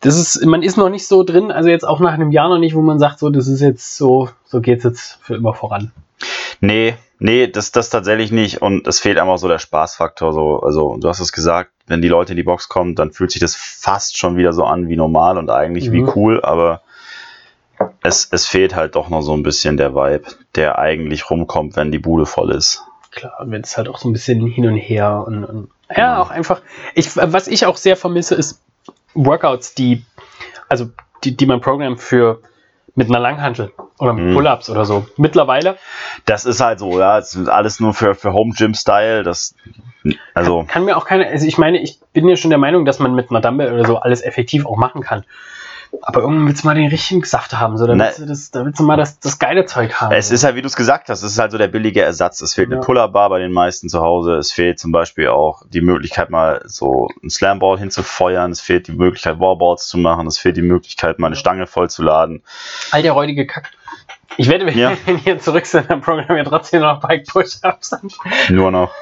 das 0.00 0.18
ist, 0.18 0.44
man 0.44 0.62
ist 0.62 0.76
noch 0.76 0.88
nicht 0.90 1.06
so 1.06 1.22
drin, 1.22 1.50
also 1.50 1.68
jetzt 1.68 1.86
auch 1.86 2.00
nach 2.00 2.12
einem 2.12 2.30
Jahr 2.32 2.48
noch 2.48 2.58
nicht, 2.58 2.74
wo 2.74 2.82
man 2.82 2.98
sagt, 2.98 3.18
so, 3.20 3.30
das 3.30 3.46
ist 3.48 3.60
jetzt 3.60 3.96
so, 3.96 4.28
so 4.46 4.60
geht's 4.60 4.84
jetzt 4.84 5.18
für 5.22 5.34
immer 5.36 5.54
voran. 5.54 5.92
Nee, 6.60 6.94
nee, 7.18 7.46
das, 7.48 7.72
das 7.72 7.90
tatsächlich 7.90 8.32
nicht. 8.32 8.62
Und 8.62 8.86
es 8.86 9.00
fehlt 9.00 9.18
einfach 9.18 9.38
so 9.38 9.48
der 9.48 9.58
Spaßfaktor. 9.58 10.32
So. 10.32 10.60
Also, 10.60 10.96
du 10.98 11.08
hast 11.08 11.20
es 11.20 11.32
gesagt, 11.32 11.70
wenn 11.86 12.00
die 12.00 12.08
Leute 12.08 12.32
in 12.32 12.36
die 12.36 12.42
Box 12.42 12.68
kommen, 12.68 12.94
dann 12.94 13.12
fühlt 13.12 13.30
sich 13.30 13.40
das 13.40 13.54
fast 13.54 14.16
schon 14.16 14.36
wieder 14.36 14.52
so 14.52 14.64
an 14.64 14.88
wie 14.88 14.96
normal 14.96 15.36
und 15.38 15.50
eigentlich 15.50 15.92
wie 15.92 16.02
Mhm. 16.02 16.12
cool, 16.16 16.42
aber 16.42 16.80
es, 18.02 18.28
es 18.32 18.46
fehlt 18.46 18.74
halt 18.74 18.94
doch 18.96 19.10
noch 19.10 19.20
so 19.20 19.34
ein 19.34 19.42
bisschen 19.42 19.76
der 19.76 19.94
Vibe, 19.94 20.24
der 20.54 20.78
eigentlich 20.78 21.30
rumkommt, 21.30 21.76
wenn 21.76 21.92
die 21.92 21.98
Bude 21.98 22.24
voll 22.24 22.50
ist. 22.52 22.82
Klar, 23.10 23.40
und 23.40 23.50
wenn 23.50 23.62
es 23.62 23.76
halt 23.76 23.88
auch 23.88 23.98
so 23.98 24.08
ein 24.08 24.12
bisschen 24.12 24.46
hin 24.46 24.66
und 24.66 24.76
her 24.76 25.24
und, 25.26 25.44
und 25.44 25.68
ja, 25.94 26.14
Mhm. 26.14 26.20
auch 26.22 26.30
einfach. 26.30 26.62
Ich, 26.94 27.16
was 27.16 27.46
ich 27.48 27.66
auch 27.66 27.76
sehr 27.76 27.96
vermisse, 27.96 28.34
ist 28.34 28.62
Workouts, 29.14 29.74
die, 29.74 30.04
also 30.68 30.88
die, 31.24 31.36
die 31.36 31.46
man 31.46 31.60
programmt 31.60 32.00
für 32.00 32.40
mit 32.94 33.08
einer 33.08 33.20
Langhantel 33.20 33.72
oder 33.98 34.12
Mhm. 34.12 34.34
Pull-ups 34.34 34.70
oder 34.70 34.84
so. 34.84 35.06
Mittlerweile 35.16 35.76
Das 36.24 36.44
ist 36.44 36.60
halt 36.60 36.78
so, 36.78 36.98
ja, 36.98 37.18
es 37.18 37.34
ist 37.34 37.48
alles 37.48 37.80
nur 37.80 37.94
für, 37.94 38.14
für 38.14 38.32
Home 38.32 38.52
Gym 38.56 38.74
Style. 38.74 39.22
Das, 39.22 39.54
also, 40.34 40.64
kann 40.66 40.84
mir 40.84 40.96
auch 40.96 41.06
keine, 41.06 41.26
also 41.26 41.46
ich 41.46 41.58
meine, 41.58 41.80
ich 41.80 41.98
bin 42.12 42.28
ja 42.28 42.36
schon 42.36 42.50
der 42.50 42.58
Meinung, 42.58 42.84
dass 42.84 42.98
man 42.98 43.14
mit 43.14 43.30
einer 43.30 43.40
Dumbbell 43.40 43.72
oder 43.72 43.86
so 43.86 43.96
alles 43.98 44.22
effektiv 44.22 44.66
auch 44.66 44.76
machen 44.76 45.02
kann. 45.02 45.24
Aber 46.02 46.20
irgendwann 46.20 46.46
willst 46.48 46.62
du 46.64 46.68
mal 46.68 46.74
den 46.74 46.88
richtigen 46.88 47.24
Saft 47.24 47.52
haben, 47.58 47.76
so, 47.76 47.86
da, 47.86 47.94
willst 47.96 48.18
du 48.20 48.26
das, 48.26 48.50
da 48.50 48.64
willst 48.64 48.78
du 48.80 48.84
mal 48.84 48.96
das, 48.96 49.18
das 49.20 49.38
geile 49.38 49.64
Zeug 49.64 49.94
haben. 50.00 50.14
es 50.14 50.30
ist 50.30 50.44
halt, 50.44 50.54
wie 50.56 50.62
du 50.62 50.66
es 50.66 50.76
gesagt 50.76 51.08
hast, 51.08 51.22
es 51.22 51.32
ist 51.32 51.38
halt 51.38 51.52
so 51.52 51.58
der 51.58 51.68
billige 51.68 52.02
Ersatz. 52.02 52.40
Es 52.40 52.54
fehlt 52.54 52.70
Ja. 52.70 52.76
eine 52.76 52.84
Pull-Up-Bar 52.84 53.28
bei 53.30 53.38
den 53.38 53.52
meisten 53.52 53.88
zu 53.88 54.00
Hause. 54.00 54.34
Es 54.36 54.52
fehlt 54.52 54.78
zum 54.78 54.92
Beispiel 54.92 55.28
auch 55.28 55.62
die 55.68 55.80
Möglichkeit, 55.80 56.30
mal 56.30 56.62
so 56.64 57.08
ein 57.22 57.30
Slamball 57.30 57.78
hinzufeuern. 57.78 58.50
Es 58.52 58.60
fehlt 58.60 58.88
die 58.88 58.92
Möglichkeit, 58.92 59.40
Wallballs 59.40 59.88
zu 59.88 59.98
machen. 59.98 60.26
Es 60.26 60.38
fehlt 60.38 60.56
die 60.56 60.62
Möglichkeit, 60.62 61.18
mal 61.18 61.28
eine 61.28 61.36
Stange 61.36 61.66
vollzuladen. 61.66 62.42
All 62.92 63.02
der 63.02 63.12
räudige 63.12 63.46
Kack. 63.46 63.72
Ich 64.36 64.48
werde, 64.50 64.66
wenn 64.66 64.76
Ja. 64.78 64.92
wir 65.06 65.16
hier 65.18 65.38
zurück 65.38 65.66
sind, 65.66 65.90
dann 65.90 66.00
programmieren 66.02 66.36
wir 66.36 66.44
trotzdem 66.44 66.82
noch 66.82 67.00
Bike 67.00 67.26
Push-Ups. 67.26 67.96
Nur 68.50 68.70
noch. 68.70 68.92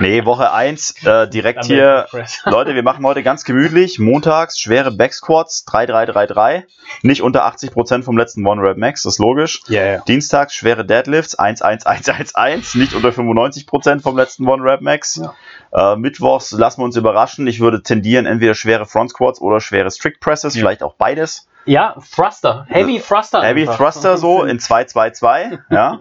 Nee, 0.00 0.24
Woche 0.24 0.52
1 0.52 1.04
äh, 1.04 1.28
direkt 1.28 1.66
hier. 1.66 2.06
Leute, 2.46 2.74
wir 2.74 2.82
machen 2.82 3.04
heute 3.04 3.22
ganz 3.22 3.44
gemütlich. 3.44 3.98
Montags 3.98 4.58
schwere 4.58 4.90
Backsquats 4.90 5.66
3-3-3-3. 5.68 6.64
Nicht 7.02 7.20
unter 7.22 7.46
80% 7.46 8.02
vom 8.02 8.16
letzten 8.16 8.46
One 8.46 8.62
Rep 8.62 8.78
Max, 8.78 9.02
das 9.02 9.14
ist 9.14 9.18
logisch. 9.18 9.60
Ja, 9.68 9.84
ja. 9.84 10.00
Dienstags 10.00 10.54
schwere 10.54 10.86
Deadlifts 10.86 11.38
1-1-1-1-1. 11.38 12.78
Nicht 12.78 12.94
unter 12.94 13.10
95% 13.10 14.00
vom 14.00 14.16
letzten 14.16 14.48
One 14.48 14.64
Rep 14.64 14.80
Max. 14.80 15.20
Äh, 15.72 15.96
Mittwochs 15.96 16.50
lassen 16.52 16.80
wir 16.80 16.84
uns 16.86 16.96
überraschen. 16.96 17.46
Ich 17.46 17.60
würde 17.60 17.82
tendieren, 17.82 18.24
entweder 18.26 18.54
schwere 18.54 18.86
Front 18.86 19.10
Squats 19.10 19.40
oder 19.40 19.60
schwere 19.60 19.90
Strict 19.90 20.18
Presses, 20.20 20.54
vielleicht 20.54 20.82
auch 20.82 20.94
beides. 20.94 21.46
Ja, 21.66 21.94
Thruster. 22.14 22.64
Heavy 22.68 23.00
Thruster. 23.00 23.42
Heavy 23.42 23.62
einfach. 23.62 23.76
Thruster 23.76 24.16
so 24.16 24.44
in 24.44 24.58
2-2-2, 24.58 25.58
ja. 25.70 26.00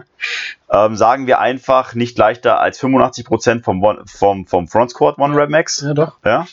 ähm, 0.72 0.96
sagen 0.96 1.28
wir 1.28 1.40
einfach 1.40 1.94
nicht 1.96 2.18
leichter 2.18 2.60
als 2.60 2.82
85% 2.82 3.64
vom, 3.64 3.84
One- 3.84 3.89
vom, 4.06 4.46
vom 4.48 4.68
Front 4.68 4.92
Squat 4.92 5.18
One 5.18 5.36
Rep 5.36 5.50
Max. 5.50 5.82
Ja, 5.82 5.94
doch. 5.94 6.14
Ja. 6.26 6.46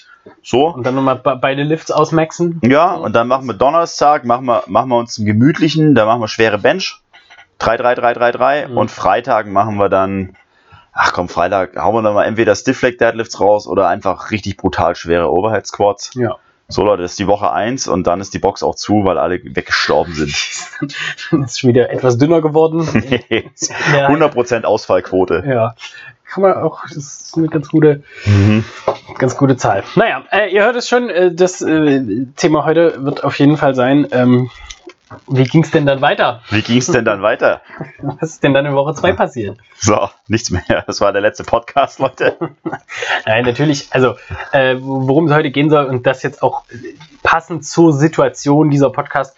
So. 0.43 0.69
Und 0.75 0.85
dann 0.85 0.95
nochmal 0.97 1.17
be- 1.17 1.39
beide 1.41 1.63
Lifts 1.63 1.91
ausmaxen. 1.91 2.61
Ja, 2.65 2.95
und 2.95 3.15
dann 3.15 3.29
machen 3.29 3.47
wir 3.47 3.55
Donnerstag, 3.55 4.25
machen 4.25 4.47
wir, 4.47 4.65
machen 4.67 4.89
wir 4.89 4.97
uns 4.99 5.19
einen 5.19 5.27
gemütlichen, 5.27 5.95
da 5.95 6.05
machen 6.05 6.21
wir 6.21 6.29
schwere 6.29 6.59
Bench. 6.59 7.01
3-3-3-3-3 7.61 8.69
Mhm. 8.69 8.77
und 8.77 8.91
Freitag 8.91 9.47
machen 9.47 9.77
wir 9.77 9.89
dann, 9.89 10.37
ach 10.93 11.13
komm, 11.13 11.29
Freitag 11.29 11.77
hauen 11.77 11.95
wir 11.95 12.03
dann 12.03 12.15
mal 12.15 12.25
entweder 12.25 12.55
Stiff 12.55 12.83
Leg 12.83 12.99
Deadlifts 12.99 13.41
raus 13.41 13.67
oder 13.67 13.89
einfach 13.89 14.31
richtig 14.31 14.57
brutal 14.57 14.95
schwere 14.95 15.31
Overhead 15.31 15.67
Squats. 15.67 16.11
Ja. 16.15 16.37
So 16.69 16.83
Leute, 16.83 17.03
das 17.03 17.13
ist 17.13 17.21
die 17.21 17.29
Woche 17.29 17.53
1 17.53 17.87
und 17.87 18.09
dann 18.09 18.21
ist 18.21 18.35
die 18.35 18.41
Box 18.41 18.65
auch 18.65 18.75
zu, 18.75 19.05
weil 19.05 19.19
alle 19.19 19.39
weggestorben 19.43 20.13
sind. 20.15 20.35
Dann 21.31 21.45
ist 21.45 21.61
schon 21.61 21.71
wieder 21.71 21.91
etwas 21.91 22.19
dünner 22.19 22.41
geworden. 22.41 22.81
Ja. 23.93 24.09
100% 24.09 24.65
Ausfallquote. 24.65 25.45
Ja. 25.47 25.77
Kann 26.37 26.43
man 26.43 26.53
auch, 26.63 26.83
das 26.83 26.97
ist 26.99 27.35
eine 27.39 27.49
ganz 27.49 27.71
gute, 27.71 28.03
Mhm. 28.27 28.63
ganz 29.19 29.39
gute 29.39 29.57
Zahl. 29.57 29.83
Naja, 29.95 30.23
äh, 30.31 30.53
ihr 30.53 30.65
hört 30.65 30.77
es 30.77 30.87
schon, 30.87 31.09
äh, 31.09 31.33
das 31.35 31.63
äh, 31.63 32.27
Thema 32.37 32.67
heute 32.67 33.03
wird 33.03 33.25
auf 33.25 33.39
jeden 33.39 33.57
Fall 33.57 33.75
sein, 33.75 34.07
ähm, 34.11 34.51
wie 35.29 35.45
ging 35.45 35.63
es 35.63 35.71
denn 35.71 35.87
dann 35.87 36.03
weiter? 36.03 36.43
Wie 36.51 36.61
ging 36.61 36.77
es 36.77 36.89
denn 36.89 37.07
dann 37.07 37.23
weiter? 37.23 37.63
Was 38.03 38.33
ist 38.33 38.43
denn 38.43 38.53
dann 38.53 38.67
in 38.67 38.75
Woche 38.75 38.93
2 38.93 39.13
passiert? 39.15 39.57
So, 39.79 40.11
nichts 40.29 40.51
mehr. 40.51 40.63
Das 40.87 41.01
war 41.01 41.11
der 41.13 41.23
letzte 41.23 41.43
Podcast, 41.45 42.01
Leute. 42.01 42.37
Nein, 43.25 43.47
natürlich, 43.47 43.87
also 43.93 44.17
äh, 44.53 44.77
worum 44.79 45.29
es 45.29 45.33
heute 45.33 45.51
gehen 45.51 45.71
soll 45.71 45.87
und 45.87 46.07
das 46.07 46.23
jetzt 46.23 46.43
auch 46.43 46.65
passend 47.23 47.65
zur 47.65 47.95
Situation 47.95 48.69
dieser 48.71 48.91
Podcast 48.91 49.35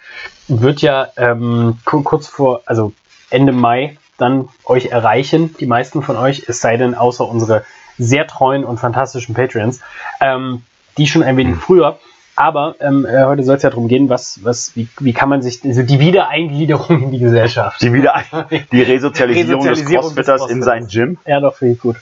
wird 0.48 0.80
ja 0.82 1.06
ähm, 1.16 1.78
ku- 1.84 2.02
kurz 2.02 2.26
vor, 2.26 2.62
also 2.66 2.92
Ende 3.30 3.52
Mai 3.52 3.98
dann 4.18 4.48
euch 4.64 4.86
erreichen, 4.86 5.54
die 5.58 5.66
meisten 5.66 6.02
von 6.02 6.16
euch, 6.16 6.44
es 6.46 6.60
sei 6.60 6.76
denn 6.76 6.94
außer 6.94 7.26
unsere 7.26 7.64
sehr 7.96 8.26
treuen 8.26 8.64
und 8.64 8.78
fantastischen 8.78 9.34
Patreons, 9.34 9.80
ähm, 10.20 10.62
die 10.98 11.06
schon 11.06 11.22
ein 11.22 11.36
wenig 11.36 11.56
früher. 11.56 11.98
Aber 12.36 12.76
ähm, 12.78 13.04
äh, 13.04 13.24
heute 13.24 13.42
soll 13.42 13.56
es 13.56 13.62
ja 13.62 13.70
darum 13.70 13.88
gehen, 13.88 14.08
was, 14.08 14.44
was, 14.44 14.76
wie, 14.76 14.88
wie 15.00 15.12
kann 15.12 15.28
man 15.28 15.42
sich, 15.42 15.64
also 15.64 15.82
die 15.82 15.98
Wiedereingliederung 15.98 17.02
in 17.02 17.10
die 17.10 17.18
Gesellschaft. 17.18 17.82
Die, 17.82 17.92
wieder, 17.92 18.22
die 18.70 18.82
Resozialisierung, 18.82 19.64
des 19.64 19.70
Resozialisierung 19.70 19.74
des 19.74 19.84
Crossfitters 19.84 20.40
in 20.42 20.60
Crossfitters. 20.60 20.64
sein 20.64 20.86
Gym. 20.86 21.18
Ja, 21.26 21.40
doch, 21.40 21.56
finde 21.56 21.74
ich 21.74 21.80
gut. 21.80 21.96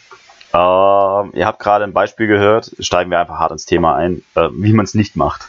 Ähm, 0.52 1.30
ihr 1.34 1.46
habt 1.46 1.58
gerade 1.58 1.84
ein 1.84 1.92
Beispiel 1.92 2.26
gehört, 2.26 2.70
steigen 2.80 3.10
wir 3.10 3.18
einfach 3.18 3.38
hart 3.38 3.52
ins 3.52 3.64
Thema 3.64 3.94
ein, 3.96 4.22
äh, 4.34 4.48
wie 4.52 4.72
man 4.72 4.84
es 4.84 4.94
nicht 4.94 5.16
macht. 5.16 5.48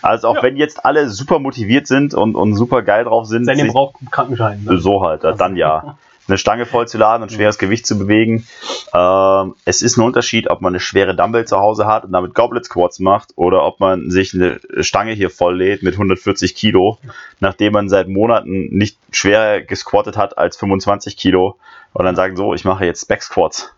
Also 0.00 0.28
auch 0.28 0.36
Ja. 0.36 0.42
wenn 0.42 0.56
jetzt 0.56 0.84
alle 0.84 1.08
super 1.08 1.38
motiviert 1.38 1.86
sind 1.86 2.14
und, 2.14 2.34
und 2.34 2.54
super 2.54 2.82
geil 2.82 3.04
drauf 3.04 3.26
sind, 3.26 3.44
Seitdem 3.44 3.68
braucht 3.68 3.96
Krankenschein. 4.10 4.64
Ne? 4.64 4.78
so 4.78 5.02
halt, 5.04 5.22
dann 5.24 5.56
ja. 5.56 5.96
Eine 6.28 6.38
Stange 6.38 6.66
voll 6.66 6.86
zu 6.86 6.98
laden 6.98 7.24
und 7.24 7.32
schweres 7.32 7.58
Gewicht 7.58 7.84
zu 7.84 7.98
bewegen. 7.98 8.46
Ähm, 8.94 9.56
es 9.64 9.82
ist 9.82 9.96
ein 9.96 10.02
Unterschied, 10.02 10.48
ob 10.48 10.60
man 10.60 10.70
eine 10.72 10.78
schwere 10.78 11.16
Dumbbell 11.16 11.46
zu 11.46 11.58
Hause 11.58 11.86
hat 11.86 12.04
und 12.04 12.12
damit 12.12 12.32
Goblet 12.34 12.64
Squats 12.64 13.00
macht 13.00 13.30
oder 13.34 13.64
ob 13.64 13.80
man 13.80 14.08
sich 14.08 14.32
eine 14.32 14.60
Stange 14.80 15.12
hier 15.14 15.30
voll 15.30 15.58
lädt 15.58 15.82
mit 15.82 15.94
140 15.94 16.54
Kilo, 16.54 16.98
nachdem 17.40 17.72
man 17.72 17.88
seit 17.88 18.08
Monaten 18.08 18.68
nicht 18.70 18.98
schwerer 19.10 19.62
gesquattet 19.62 20.16
hat 20.16 20.38
als 20.38 20.56
25 20.56 21.16
Kilo 21.16 21.56
und 21.92 22.04
dann 22.04 22.14
sagen 22.14 22.36
so, 22.36 22.54
ich 22.54 22.64
mache 22.64 22.84
jetzt 22.84 23.08
Back 23.08 23.22
Squats. 23.24 23.74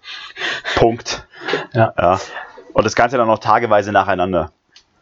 Punkt. 0.77 1.27
Ja. 1.73 1.95
ja. 1.99 2.21
Und 2.75 2.85
das 2.85 2.95
Ganze 2.95 3.17
dann 3.17 3.27
noch 3.27 3.39
tageweise 3.39 3.91
nacheinander. 3.91 4.51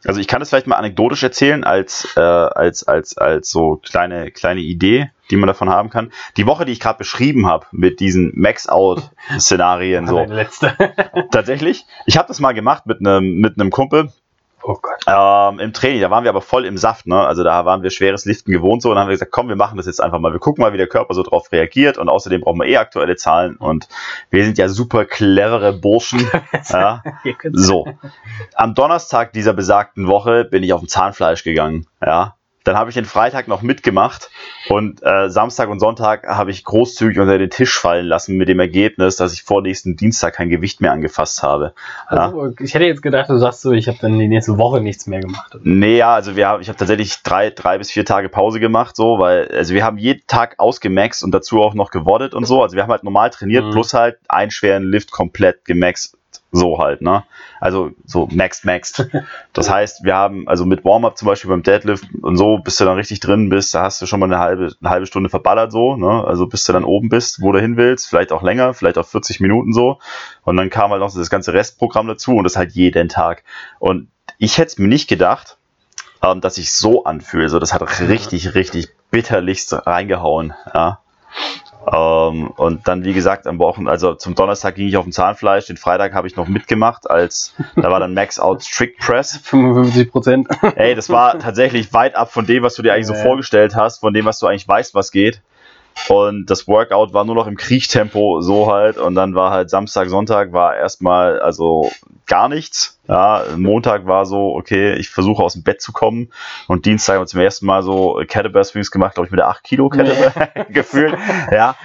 Also 0.05 0.21
ich 0.21 0.27
kann 0.27 0.41
das 0.41 0.49
vielleicht 0.49 0.67
mal 0.67 0.77
anekdotisch 0.77 1.23
erzählen 1.23 1.65
als, 1.65 2.09
äh, 2.17 2.21
als, 2.21 2.83
als, 2.85 3.17
als 3.17 3.51
so 3.51 3.77
kleine, 3.77 4.31
kleine 4.31 4.61
Idee, 4.61 5.11
die 5.31 5.37
man 5.37 5.47
davon 5.47 5.71
haben 5.71 5.91
kann. 5.91 6.13
Die 6.37 6.47
Woche, 6.47 6.65
die 6.65 6.73
ich 6.73 6.81
gerade 6.81 6.99
beschrieben 6.99 7.47
habe 7.47 7.67
mit 7.71 8.01
diesen 8.01 8.33
Max-Out-Szenarien, 8.35 10.07
so 10.09 10.17
Meine 10.17 10.35
letzte. 10.35 10.77
tatsächlich. 11.31 11.87
Ich 12.07 12.17
habe 12.17 12.29
das 12.29 12.41
mal 12.41 12.53
gemacht 12.53 12.87
mit 12.87 13.01
einem 13.01 13.37
mit 13.37 13.59
einem 13.59 13.71
Kumpel 13.71 14.13
oh 14.63 14.79
Gott. 14.81 15.05
ähm, 15.07 15.59
im 15.61 15.73
Training. 15.73 16.01
Da 16.01 16.11
waren 16.11 16.25
wir 16.25 16.31
aber 16.31 16.41
voll 16.41 16.65
im 16.65 16.77
Saft, 16.77 17.07
ne? 17.07 17.19
Also 17.19 17.45
da 17.45 17.65
waren 17.65 17.83
wir 17.83 17.91
schweres 17.91 18.25
Liften 18.25 18.53
gewohnt 18.53 18.83
so 18.83 18.91
und 18.91 18.99
haben 18.99 19.09
wir 19.09 19.15
gesagt, 19.15 19.33
komm, 19.33 19.49
wir 19.49 19.57
machen 19.57 19.77
das 19.77 19.87
jetzt 19.87 20.01
einfach 20.01 20.19
mal. 20.19 20.33
Wir 20.33 20.41
gucken 20.41 20.63
mal, 20.63 20.73
wie 20.73 20.79
der 20.79 20.87
Körper 20.87 21.15
so 21.15 21.23
drauf 21.23 21.51
reagiert 21.53 21.99
und 21.99 22.09
außerdem 22.09 22.41
brauchen 22.41 22.59
wir 22.59 22.67
eh 22.67 22.77
aktuelle 22.77 23.17
Zahlen 23.17 23.57
und 23.57 23.89
wir 24.31 24.45
sind 24.45 24.59
ja 24.59 24.69
super 24.69 25.05
clevere 25.05 25.73
Burschen. 25.73 26.29
ja. 26.71 27.03
So, 27.53 27.87
am 28.55 28.75
Donnerstag 28.75 29.33
dieser 29.33 29.53
besagten 29.53 30.07
Woche 30.07 30.45
bin 30.45 30.63
ich 30.63 30.73
auf 30.73 30.81
dem 30.81 30.89
Zahnfleisch 30.89 31.45
gegangen. 31.45 31.87
Ja, 32.05 32.37
dann 32.65 32.77
habe 32.77 32.91
ich 32.91 32.95
den 32.95 33.05
Freitag 33.05 33.49
noch 33.49 33.63
mitgemacht 33.63 34.31
und 34.69 35.03
äh, 35.03 35.29
Samstag 35.31 35.69
und 35.69 35.81
Sonntag 35.81 36.27
habe 36.27 36.51
ich 36.51 36.65
großzügig 36.65 37.19
unter 37.19 37.39
den 37.39 37.51
Tisch 37.51 37.79
fallen 37.79 38.07
lassen 38.07 38.37
mit 38.37 38.49
dem 38.49 38.61
Ergebnis, 38.61 39.17
dass 39.17 39.33
ich 39.33 39.43
vor 39.43 39.63
nächsten 39.63 39.97
Dienstag 39.97 40.35
kein 40.35 40.49
Gewicht 40.49 40.81
mehr 40.81 40.93
angefasst 40.93 41.43
habe. 41.43 41.73
Ja. 42.11 42.27
Also, 42.27 42.55
ich 42.61 42.75
hätte 42.75 42.85
jetzt 42.85 43.03
gedacht, 43.03 43.29
du 43.31 43.39
sagst 43.39 43.63
so, 43.63 43.73
ich 43.73 43.89
habe 43.89 43.99
dann 44.01 44.19
die 44.19 44.29
nächste 44.29 44.59
Woche 44.59 44.81
nichts 44.81 45.07
mehr 45.07 45.21
gemacht. 45.21 45.57
Nee, 45.63 45.99
ja, 45.99 46.15
also 46.15 46.37
wir 46.37 46.49
haben, 46.49 46.63
ich 46.63 46.69
habe 46.69 46.79
tatsächlich 46.79 47.23
drei, 47.23 47.51
drei 47.51 47.79
bis 47.79 47.91
vier 47.91 48.05
Tage 48.05 48.29
Pause 48.29 48.61
gemacht, 48.61 48.97
so, 48.97 49.19
weil, 49.19 49.49
also 49.49 49.75
wir 49.75 49.85
haben 49.85 49.99
jeden 49.99 50.27
Tag 50.27 50.55
ausgemaxt 50.59 51.25
und 51.25 51.33
dazu 51.33 51.61
auch 51.61 51.75
noch 51.75 51.91
gewoddet 51.91 52.35
und 52.35 52.45
so. 52.45 52.63
Also 52.63 52.77
wir 52.77 52.83
haben 52.83 52.91
halt 52.91 53.05
normal 53.05 53.31
trainiert, 53.31 53.65
Mhm. 53.65 53.71
plus 53.71 53.95
halt 53.95 54.19
einen 54.29 54.51
schweren 54.51 54.85
Lift 54.85 55.11
komplett 55.11 55.65
gemaxt. 55.65 56.17
So 56.51 56.79
halt, 56.79 57.01
ne? 57.01 57.25
Also 57.61 57.93
so 58.05 58.29
maxed, 58.31 58.65
maxed. 58.65 59.09
Das 59.53 59.71
heißt, 59.71 60.05
wir 60.05 60.15
haben, 60.15 60.49
also 60.49 60.65
mit 60.65 60.85
Warm-up 60.85 61.19
zum 61.19 61.27
Beispiel 61.27 61.51
beim 61.51 61.63
Deadlift 61.63 62.05
und 62.23 62.37
so, 62.37 62.59
bis 62.59 62.77
du 62.77 62.85
dann 62.85 62.97
richtig 62.97 63.21
drin 63.21 63.49
bist, 63.49 63.75
da 63.75 63.83
hast 63.83 64.01
du 64.01 64.07
schon 64.07 64.21
mal 64.21 64.27
eine 64.27 64.39
halbe, 64.39 64.75
eine 64.81 64.91
halbe 64.91 65.07
Stunde 65.07 65.29
verballert 65.29 65.73
so, 65.73 65.97
ne? 65.97 66.25
Also 66.25 66.47
bis 66.47 66.65
du 66.65 66.73
dann 66.73 66.85
oben 66.85 67.09
bist, 67.09 67.43
wo 67.43 67.53
du 67.53 67.61
hin 67.61 67.77
willst, 67.77 68.09
vielleicht 68.09 68.33
auch 68.33 68.43
länger, 68.43 68.75
vielleicht 68.75 68.99
auch 68.99 69.07
40 69.07 69.41
Minuten 69.41 69.73
so. 69.73 69.99
Und 70.45 70.57
dann 70.57 70.71
kam 70.71 70.91
halt 70.91 71.01
noch 71.01 71.13
das 71.13 71.31
ganze 71.31 71.53
Restprogramm 71.53 72.07
dazu 72.07 72.33
und 72.33 72.45
das 72.45 72.57
halt 72.57 72.73
jeden 72.73 73.09
Tag. 73.09 73.45
Und 73.79 74.09
ich 74.39 74.59
hätte 74.59 74.69
es 74.69 74.79
mir 74.79 74.89
nicht 74.89 75.09
gedacht, 75.09 75.59
ähm, 76.23 76.41
dass 76.41 76.59
ich 76.59 76.73
so 76.73 77.05
anfühle. 77.05 77.49
So, 77.49 77.59
das 77.59 77.75
hat 77.75 77.83
richtig, 78.01 78.55
richtig 78.55 78.89
bitterlichst 79.11 79.87
reingehauen. 79.87 80.55
Ja. 80.75 81.01
Ähm, 81.91 82.49
und 82.57 82.87
dann, 82.87 83.05
wie 83.05 83.13
gesagt, 83.13 83.47
am 83.47 83.59
Wochen, 83.59 83.89
also 83.89 84.15
zum 84.15 84.35
Donnerstag 84.35 84.77
ging 84.77 84.89
ich 84.89 84.97
auf 84.97 85.05
dem 85.05 85.13
Zahnfleisch, 85.13 85.67
den 85.67 85.77
Freitag 85.77 86.15
habe 86.15 86.27
ich 86.27 86.37
noch 86.37 86.49
mitgemacht, 86.49 87.11
als 87.11 87.55
da 87.77 87.91
war 87.91 88.01
dann 88.01 88.15
Max 88.15 88.39
Out 88.39 88.63
Strict 88.63 88.99
Press. 88.99 89.37
55 89.43 90.11
Prozent. 90.11 90.49
Ey, 90.77 90.95
das 90.95 91.09
war 91.09 91.39
tatsächlich 91.39 91.93
weit 91.93 92.15
ab 92.15 92.33
von 92.33 92.47
dem, 92.47 92.63
was 92.63 92.75
du 92.75 92.83
dir 92.83 92.95
eigentlich 92.95 93.07
so 93.07 93.15
ja. 93.15 93.23
vorgestellt 93.23 93.75
hast, 93.75 93.99
von 93.99 94.15
dem, 94.15 94.25
was 94.25 94.39
du 94.39 94.47
eigentlich 94.47 94.69
weißt, 94.69 94.95
was 94.95 95.11
geht. 95.11 95.43
Und 96.09 96.47
das 96.47 96.67
Workout 96.67 97.13
war 97.13 97.25
nur 97.25 97.35
noch 97.35 97.47
im 97.47 97.57
Kriechtempo 97.57 98.41
so 98.41 98.73
halt. 98.73 98.99
Und 98.99 99.15
dann 99.15 99.35
war 99.35 99.51
halt 99.51 99.71
Samstag, 99.71 100.09
Sonntag 100.09 100.53
war 100.53 100.77
erstmal 100.77 101.41
also 101.41 101.91
gar 102.27 102.49
nichts. 102.49 102.99
Ja, 103.09 103.45
Montag 103.57 104.07
war 104.07 104.27
so, 104.27 104.55
okay, 104.55 104.95
ich 104.95 105.11
versuche 105.11 105.43
aus 105.43 105.55
dem 105.55 105.63
Bett 105.63 105.81
zu 105.81 105.93
kommen. 105.93 106.33
Und 106.67 106.87
Dienstag 106.87 107.15
haben 107.15 107.23
wir 107.23 107.27
zum 107.27 107.41
ersten 107.41 107.67
Mal 107.67 107.83
so 107.83 108.21
Kettlebell 108.27 108.65
Swings 108.65 108.91
gemacht, 108.91 109.15
glaube 109.15 109.27
ich, 109.27 109.31
mit 109.31 109.39
der 109.39 109.49
8 109.49 109.63
Kilo 109.65 109.89
Kettlebell 109.89 110.67
gefühlt. 110.71 111.15
Ja. 111.51 111.77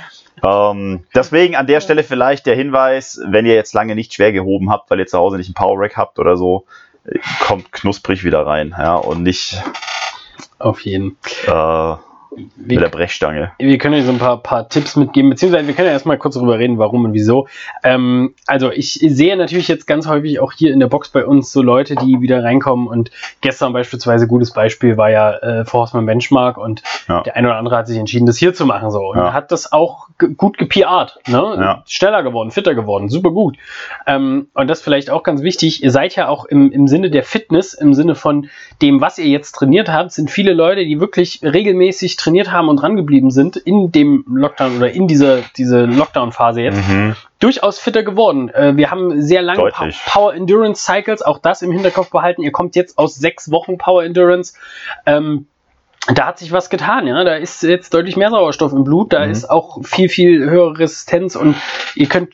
Ähm, 0.44 1.04
deswegen 1.16 1.56
an 1.56 1.68
der 1.68 1.82
Stelle 1.82 2.04
vielleicht 2.04 2.46
der 2.46 2.56
Hinweis, 2.56 3.20
wenn 3.26 3.46
ihr 3.46 3.56
jetzt 3.56 3.74
lange 3.74 3.96
nicht 3.96 4.14
schwer 4.14 4.32
gehoben 4.32 4.70
habt, 4.70 4.90
weil 4.90 5.00
ihr 5.00 5.08
zu 5.08 5.18
Hause 5.18 5.38
nicht 5.38 5.48
einen 5.48 5.56
Power 5.56 5.80
Rack 5.80 5.98
habt 5.98 6.20
oder 6.20 6.38
so, 6.38 6.66
kommt 7.40 7.72
knusprig 7.72 8.24
wieder 8.24 8.46
rein, 8.46 8.76
ja, 8.78 8.96
und 8.96 9.24
nicht 9.24 9.62
Auf 10.60 10.82
jeden. 10.82 11.18
äh, 11.48 11.96
mit 12.36 12.77
der 12.77 12.81
Wir, 12.81 12.89
Brechstange. 12.89 13.51
wir 13.57 13.77
können 13.77 13.96
euch 13.96 14.03
so 14.05 14.12
ein 14.12 14.19
paar, 14.19 14.38
paar 14.43 14.69
Tipps 14.69 14.96
mitgeben, 14.96 15.29
beziehungsweise 15.29 15.67
wir 15.67 15.74
können 15.74 15.88
ja 15.88 15.93
erstmal 15.93 16.17
kurz 16.17 16.36
darüber 16.36 16.60
reden, 16.60 16.77
warum 16.77 17.05
und 17.05 17.13
wieso. 17.13 17.48
Ähm, 17.84 18.36
also 18.46 18.72
ich 18.72 18.93
sehe 18.93 19.36
natürlich 19.38 19.67
jetzt 19.67 19.88
ganz 19.88 20.07
häufig 20.07 20.39
auch 20.39 20.51
hier 20.53 20.72
in 20.74 20.79
der 20.79 20.88
Box 20.88 21.10
bei 21.10 21.25
uns 21.25 21.51
so 21.51 21.62
Leute, 21.62 21.96
die 21.96 22.22
wieder 22.22 22.43
reinkommen 22.43 22.88
und 22.88 23.12
gestern 23.41 23.74
beispielsweise 23.74 24.27
gutes 24.27 24.51
Beispiel 24.51 24.98
war 24.98 25.10
ja 25.10 25.31
äh, 25.38 25.65
Forceman 25.65 26.05
Benchmark 26.05 26.57
und 26.57 26.84
Ja. 27.07 27.22
der 27.24 27.36
eine 27.36 27.48
oder 27.48 27.57
andere 27.57 27.77
hat 27.77 27.88
sich 27.88 27.98
entschieden, 27.98 28.25
das 28.25 28.38
hier 28.38 28.53
zu 28.53 28.65
machen 28.65 28.91
so 28.91 29.00
und 29.12 29.17
Ja. 29.17 29.34
hat 29.34 29.51
das 29.51 29.72
auch 29.72 30.07
gut 30.36 30.57
gePRt, 30.57 31.19
ne? 31.27 31.38
Ja. 31.60 31.84
Schneller 31.88 32.24
geworden, 32.24 32.51
fitter 32.51 32.75
geworden, 32.75 33.10
super 33.10 33.31
gut. 33.31 33.57
Ähm, 34.05 34.48
und 34.53 34.69
das 34.69 34.81
vielleicht 34.81 35.10
auch 35.10 35.24
ganz 35.24 35.41
wichtig, 35.41 35.81
ihr 35.84 35.91
seid 35.91 36.15
ja 36.15 36.27
auch 36.27 36.46
im, 36.46 36.72
im 36.72 36.88
Sinne 36.88 37.10
der 37.10 37.24
Fitness, 37.24 37.74
im 37.74 37.93
Sinne 37.93 38.15
von 38.15 38.50
dem, 38.81 39.00
was 39.01 39.17
ihr 39.17 39.27
jetzt 39.27 39.53
trainiert 39.53 39.89
habt, 39.89 40.12
sind 40.12 40.29
viele 40.29 40.53
Leute, 40.53 40.84
die 40.86 41.00
wirklich 41.00 41.39
regelmäßig 41.41 42.16
wirklich 42.17 42.24
trainiert 42.24 42.51
haben 42.51 42.69
und 42.69 42.77
drangeblieben 42.77 43.31
sind 43.31 43.55
in 43.55 43.91
dem 43.91 44.25
Lockdown 44.27 44.77
oder 44.77 44.91
in 44.91 45.07
dieser 45.07 45.41
diese 45.55 45.86
Lockdown-Phase 45.86 46.62
jetzt, 46.62 46.88
mhm. 46.88 47.15
durchaus 47.39 47.79
fitter 47.79 48.03
geworden. 48.03 48.50
Äh, 48.50 48.75
wir 48.75 48.91
haben 48.91 49.21
sehr 49.21 49.41
lange 49.41 49.69
pa 49.71 49.89
Power 50.07 50.33
Endurance 50.33 50.83
Cycles, 50.83 51.21
auch 51.21 51.39
das 51.39 51.62
im 51.62 51.71
Hinterkopf 51.71 52.09
behalten. 52.09 52.41
Ihr 52.41 52.51
kommt 52.51 52.75
jetzt 52.75 52.97
aus 52.97 53.15
sechs 53.15 53.51
Wochen 53.51 53.77
Power 53.77 54.03
Endurance. 54.03 54.53
Ähm, 55.05 55.47
da 56.13 56.27
hat 56.27 56.39
sich 56.39 56.51
was 56.51 56.69
getan, 56.69 57.05
ja. 57.05 57.24
Da 57.24 57.36
ist 57.36 57.63
jetzt 57.63 57.93
deutlich 57.93 58.15
mehr 58.15 58.29
Sauerstoff 58.29 58.71
im 58.71 58.83
Blut, 58.83 59.13
da 59.13 59.25
mhm. 59.25 59.31
ist 59.31 59.50
auch 59.50 59.83
viel, 59.83 60.09
viel 60.09 60.50
höhere 60.50 60.79
Resistenz 60.79 61.36
und 61.36 61.55
ihr 61.95 62.07
könnt, 62.07 62.29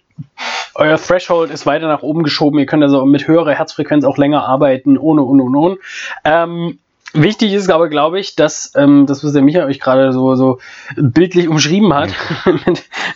euer 0.75 0.97
Threshold 0.97 1.49
ist 1.49 1.65
weiter 1.65 1.87
nach 1.87 2.03
oben 2.03 2.23
geschoben, 2.23 2.59
ihr 2.59 2.67
könnt 2.67 2.83
also 2.83 3.05
mit 3.05 3.27
höherer 3.27 3.53
Herzfrequenz 3.53 4.05
auch 4.05 4.17
länger 4.17 4.45
arbeiten, 4.45 4.97
ohne, 4.97 5.23
ohne, 5.23 5.43
ohne, 5.43 5.57
ohne. 5.57 5.77
Ähm, 6.23 6.79
Wichtig 7.13 7.53
ist 7.53 7.70
aber, 7.70 7.89
glaube 7.89 8.20
ich, 8.20 8.36
dass 8.36 8.72
ähm, 8.75 9.05
das, 9.05 9.24
was 9.24 9.34
der 9.34 9.43
Michael 9.43 9.67
euch 9.67 9.79
gerade 9.79 10.12
so, 10.12 10.36
so 10.36 10.60
bildlich 10.96 11.48
umschrieben 11.48 11.93
hat, 11.93 12.10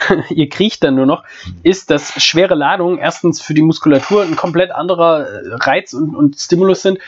ihr 0.29 0.49
kriecht 0.49 0.83
dann 0.83 0.95
nur 0.95 1.05
noch, 1.05 1.23
ist, 1.63 1.89
dass 1.89 2.21
schwere 2.21 2.55
Ladungen 2.55 2.99
erstens 2.99 3.41
für 3.41 3.53
die 3.53 3.61
Muskulatur 3.61 4.23
ein 4.23 4.35
komplett 4.35 4.71
anderer 4.71 5.27
äh, 5.27 5.55
Reiz 5.55 5.93
und, 5.93 6.15
und 6.15 6.37
Stimulus 6.37 6.81
sind 6.81 6.99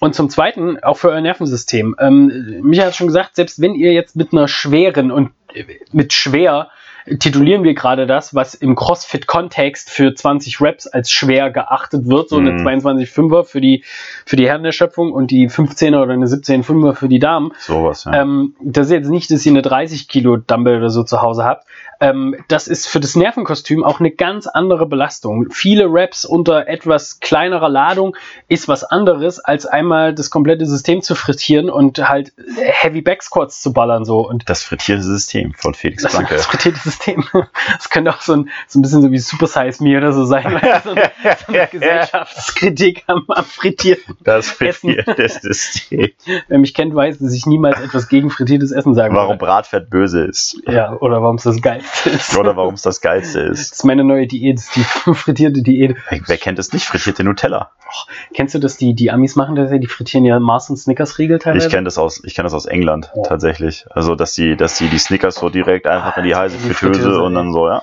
und 0.00 0.14
zum 0.14 0.28
Zweiten 0.28 0.82
auch 0.82 0.96
für 0.96 1.10
euer 1.10 1.20
Nervensystem. 1.20 1.94
Ähm, 1.98 2.60
Michael 2.62 2.88
hat 2.88 2.96
schon 2.96 3.06
gesagt, 3.06 3.36
selbst 3.36 3.60
wenn 3.60 3.74
ihr 3.74 3.92
jetzt 3.92 4.16
mit 4.16 4.32
einer 4.32 4.48
schweren 4.48 5.10
und 5.10 5.30
äh, 5.54 5.64
mit 5.92 6.12
schwer 6.12 6.68
titulieren 7.06 7.64
wir 7.64 7.74
gerade 7.74 8.06
das, 8.06 8.34
was 8.34 8.54
im 8.54 8.74
CrossFit-Kontext 8.74 9.90
für 9.90 10.14
20 10.14 10.60
Reps 10.60 10.86
als 10.86 11.10
schwer 11.10 11.50
geachtet 11.50 12.06
wird, 12.06 12.28
so 12.28 12.36
eine 12.36 12.52
mhm. 12.52 12.66
22,5er 12.66 13.44
für 13.44 13.60
die, 13.60 13.84
für 14.24 14.36
die 14.36 14.46
Herren 14.48 14.62
der 14.62 14.72
Schöpfung 14.72 15.12
und 15.12 15.30
die 15.30 15.48
15er 15.48 16.02
oder 16.02 16.12
eine 16.12 16.26
17,5er 16.26 16.94
für 16.94 17.08
die 17.08 17.18
Damen. 17.18 17.52
Sowas, 17.58 18.04
ja. 18.04 18.22
Ähm, 18.22 18.54
das 18.60 18.86
ist 18.86 18.92
jetzt 18.92 19.10
nicht, 19.10 19.30
dass 19.30 19.44
ihr 19.44 19.52
eine 19.52 19.62
30 19.62 20.08
Kilo 20.08 20.36
Dumbbell 20.36 20.78
oder 20.78 20.90
so 20.90 21.02
zu 21.02 21.20
Hause 21.20 21.44
habt, 21.44 21.66
ähm, 22.00 22.36
das 22.48 22.68
ist 22.68 22.86
für 22.86 23.00
das 23.00 23.16
Nervenkostüm 23.16 23.84
auch 23.84 24.00
eine 24.00 24.10
ganz 24.10 24.46
andere 24.46 24.86
Belastung. 24.86 25.50
Viele 25.50 25.86
Raps 25.88 26.24
unter 26.24 26.68
etwas 26.68 27.20
kleinerer 27.20 27.68
Ladung 27.68 28.16
ist 28.48 28.68
was 28.68 28.84
anderes, 28.84 29.38
als 29.38 29.66
einmal 29.66 30.14
das 30.14 30.30
komplette 30.30 30.66
System 30.66 31.02
zu 31.02 31.14
frittieren 31.14 31.70
und 31.70 32.08
halt 32.08 32.32
Heavy 32.56 33.02
Backsquats 33.02 33.60
zu 33.60 33.72
ballern 33.72 34.04
so. 34.04 34.28
Und 34.28 34.48
das 34.48 34.62
frittierte 34.62 35.02
System 35.02 35.54
von 35.54 35.74
Felix 35.74 36.06
Blanke. 36.06 36.34
Das, 36.34 36.46
frittierte 36.46 36.80
System. 36.80 37.24
Das 37.74 37.88
könnte 37.90 38.10
auch 38.10 38.20
so 38.20 38.34
ein, 38.34 38.50
so 38.68 38.78
ein 38.78 38.82
bisschen 38.82 39.02
so 39.02 39.10
wie 39.10 39.18
Super 39.18 39.46
Size 39.46 39.82
Me 39.82 39.96
oder 39.96 40.12
so 40.12 40.24
sein. 40.24 40.42
so, 40.84 40.90
eine, 40.90 41.10
so 41.46 41.52
eine 41.52 41.68
Gesellschaftskritik 41.72 43.04
am, 43.06 43.24
am 43.28 43.44
frittierten 43.44 44.16
Das 44.22 44.48
frittierte 44.50 45.28
System. 45.28 46.10
Wer 46.48 46.58
mich 46.58 46.74
kennt, 46.74 46.94
weiß, 46.94 47.18
dass 47.18 47.32
ich 47.32 47.46
niemals 47.46 47.80
etwas 47.80 48.08
gegen 48.08 48.30
frittiertes 48.30 48.72
Essen 48.72 48.94
sagen 48.94 49.14
Warum 49.14 49.38
Bratfett 49.38 49.90
böse 49.90 50.24
ist. 50.24 50.60
Ja, 50.66 50.96
oder 51.00 51.22
warum 51.22 51.36
es 51.36 51.44
das 51.44 51.60
geil 51.60 51.80
Geilste 51.84 52.10
ist. 52.10 52.38
Oder 52.38 52.56
warum 52.56 52.74
es 52.74 52.82
das 52.82 53.00
Geilste 53.00 53.40
ist. 53.40 53.70
Das 53.70 53.78
ist 53.78 53.84
meine 53.84 54.04
neue 54.04 54.26
Diät, 54.26 54.58
das 54.58 54.70
die 54.70 54.80
frittierte 55.14 55.62
Diät. 55.62 55.96
Wer, 56.08 56.20
wer 56.26 56.36
kennt 56.36 56.58
es 56.58 56.72
nicht? 56.72 56.86
Frittierte 56.86 57.24
Nutella. 57.24 57.70
Oh, 57.86 58.10
kennst 58.34 58.54
du 58.54 58.58
das, 58.58 58.76
die, 58.76 58.94
die 58.94 59.10
Amis 59.10 59.36
machen 59.36 59.54
das 59.54 59.70
ja, 59.70 59.78
die 59.78 59.86
frittieren 59.86 60.24
ja 60.24 60.38
Mars 60.40 60.70
und 60.70 60.76
Snickers-Riegel 60.76 61.38
teilweise? 61.38 61.66
Ich 61.66 61.72
kenne 61.72 61.84
das 61.84 61.98
aus, 61.98 62.22
ich 62.24 62.34
kenne 62.34 62.46
das 62.46 62.54
aus 62.54 62.66
England, 62.66 63.10
oh. 63.14 63.22
tatsächlich. 63.22 63.86
Also, 63.90 64.14
dass 64.14 64.34
die, 64.34 64.56
dass 64.56 64.76
die 64.78 64.88
die 64.88 64.98
Snickers 64.98 65.36
so 65.36 65.48
direkt 65.48 65.86
einfach 65.86 66.16
in 66.16 66.24
die 66.24 66.34
heiße 66.34 66.58
Fritteuse 66.58 67.22
und 67.22 67.34
dann 67.34 67.52
so, 67.52 67.68
ja. 67.68 67.82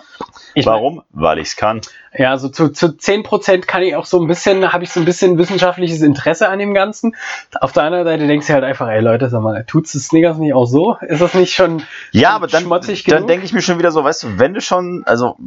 Ich 0.53 0.65
Warum? 0.65 1.03
Weil 1.12 1.39
ich 1.39 1.50
es 1.50 1.55
kann. 1.55 1.81
Ja, 2.13 2.38
so 2.38 2.50
zu, 2.50 2.70
zu 2.70 2.88
10% 2.88 3.62
kann 3.62 3.84
ich 3.84 3.96
auch 3.96 4.05
so 4.05 4.20
ein 4.20 4.27
bisschen, 4.27 4.74
habe 4.74 4.84
ich 4.84 4.91
so 4.91 5.00
ein 5.00 5.05
bisschen 5.05 5.38
wissenschaftliches 5.38 6.01
Interesse 6.01 6.50
an 6.50 6.60
dem 6.60 6.74
Ganzen. 6.74 7.15
Auf 7.60 7.72
der 7.72 7.84
anderen 7.84 8.05
Seite 8.05 8.27
denkst 8.27 8.48
du 8.48 8.53
halt 8.53 8.63
einfach, 8.63 8.89
ey 8.89 9.00
Leute, 9.00 9.29
sag 9.29 9.41
mal, 9.41 9.63
tut's 9.65 9.93
das 9.93 10.03
Snickers 10.03 10.38
nicht 10.38 10.53
auch 10.53 10.65
so? 10.65 10.98
Ist 11.01 11.22
das 11.22 11.34
nicht 11.34 11.53
schon 11.53 11.84
Ja, 12.12 12.31
aber 12.31 12.48
dann, 12.48 12.70
dann 12.70 13.27
denke 13.27 13.46
ich 13.46 13.53
mir 13.53 13.62
schon 13.62 13.79
wieder 13.79 13.91
so, 13.91 14.03
weißt 14.03 14.24
du, 14.24 14.39
wenn 14.39 14.53
du 14.53 14.62
schon, 14.62 15.03
also 15.05 15.38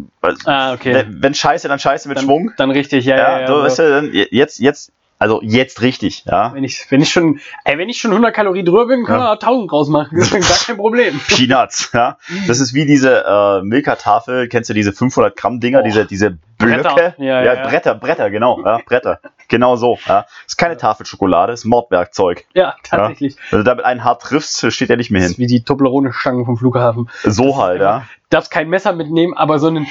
ah, 0.46 0.73
okay. 0.73 0.94
wenn, 0.94 1.23
wenn 1.23 1.34
Scheiße, 1.34 1.68
dann 1.68 1.78
Scheiße 1.78 2.08
mit 2.08 2.16
dann, 2.16 2.25
Schwung. 2.25 2.52
Dann 2.56 2.70
richtig, 2.70 3.04
ja, 3.04 3.16
ja. 3.16 3.23
ja, 3.23 3.40
ja 3.40 3.46
so, 3.46 3.62
weißt 3.62 3.78
du, 3.80 3.88
dann, 3.90 4.11
jetzt, 4.12 4.58
jetzt, 4.58 4.90
also 5.24 5.40
jetzt 5.42 5.80
richtig, 5.80 6.26
ja. 6.26 6.52
Wenn 6.52 6.64
ich, 6.64 6.84
wenn 6.90 7.00
ich 7.00 7.10
schon, 7.10 7.40
ey, 7.64 7.78
wenn 7.78 7.88
ich 7.88 7.98
schon 7.98 8.10
100 8.10 8.34
Kalorien 8.34 8.66
drüber 8.66 8.86
bin, 8.86 9.06
kann 9.06 9.20
ja. 9.20 9.24
man 9.24 9.32
1000 9.32 9.72
rausmachen. 9.72 10.18
Das 10.18 10.30
ist 10.30 10.46
gar 10.46 10.58
kein 10.66 10.76
Problem. 10.76 11.18
Peanuts, 11.28 11.88
ja. 11.94 12.18
Das 12.46 12.60
ist 12.60 12.74
wie 12.74 12.84
diese 12.84 13.24
äh, 13.26 13.62
Milka-Tafel, 13.62 14.48
kennst 14.48 14.68
du 14.68 14.74
diese 14.74 14.92
500 14.92 15.34
Gramm 15.34 15.60
Dinger, 15.60 15.80
oh. 15.80 15.82
diese, 15.82 16.04
diese 16.04 16.37
Blöcke? 16.66 16.83
Bretter. 16.83 17.14
Ja, 17.18 17.42
ja, 17.42 17.55
ja, 17.55 17.68
Bretter, 17.68 17.94
Bretter, 17.94 18.31
genau, 18.31 18.61
ja, 18.64 18.79
Bretter. 18.85 19.20
Genau 19.48 19.77
so, 19.77 19.98
ja. 20.07 20.22
Das 20.22 20.33
ist 20.48 20.57
keine 20.57 20.77
Tafelschokolade, 20.77 21.53
das 21.53 21.61
ist 21.61 21.64
Mordwerkzeug. 21.66 22.44
Ja, 22.55 22.77
tatsächlich. 22.83 23.37
Wenn 23.50 23.61
du 23.61 23.64
damit 23.64 23.85
einen 23.85 24.05
hart 24.05 24.22
triffst, 24.22 24.72
steht 24.72 24.90
er 24.90 24.96
nicht 24.96 25.11
mehr 25.11 25.20
hin. 25.20 25.29
Das 25.29 25.33
ist 25.33 25.38
wie 25.38 25.46
die 25.46 25.62
Toblerone-Stangen 25.62 26.46
vom 26.46 26.57
Flughafen. 26.57 27.11
So 27.24 27.57
halt, 27.59 27.81
ja 27.81 28.05
darfst 28.35 28.50
kein 28.50 28.68
Messer 28.68 28.92
mitnehmen, 28.92 29.35
aber 29.35 29.59
so 29.59 29.68
einen 29.68 29.87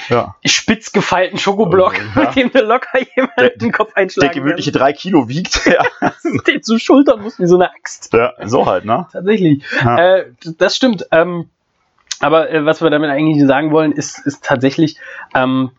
spitz 0.45 0.91
gefeilten 0.91 1.39
Schokoblock, 1.39 1.93
mit 2.15 2.35
dem 2.35 2.51
du 2.51 2.61
locker 2.61 2.99
jemanden 3.15 3.57
den 3.59 3.71
Kopf 3.71 3.93
einschlagen 3.95 4.33
Der 4.33 4.41
gemütliche 4.41 4.71
drei 4.71 4.91
Kilo 4.93 5.29
wiegt. 5.29 5.65
Ja. 5.65 5.83
den 6.47 6.61
zu 6.61 6.77
Schultern 6.77 7.21
muss 7.21 7.39
wie 7.39 7.47
so 7.47 7.55
eine 7.55 7.71
Axt. 7.71 8.13
Ja, 8.13 8.33
so 8.43 8.65
halt, 8.65 8.85
ne? 8.85 9.07
Tatsächlich. 9.11 9.63
Äh, 9.83 10.25
das 10.57 10.75
stimmt. 10.75 11.07
Ähm, 11.11 11.49
aber 12.19 12.49
äh, 12.51 12.65
was 12.65 12.81
wir 12.81 12.89
damit 12.89 13.09
eigentlich 13.09 13.43
sagen 13.45 13.71
wollen, 13.71 13.91
ist, 13.91 14.19
ist 14.25 14.43
tatsächlich, 14.43 14.97
ähm, 15.33 15.71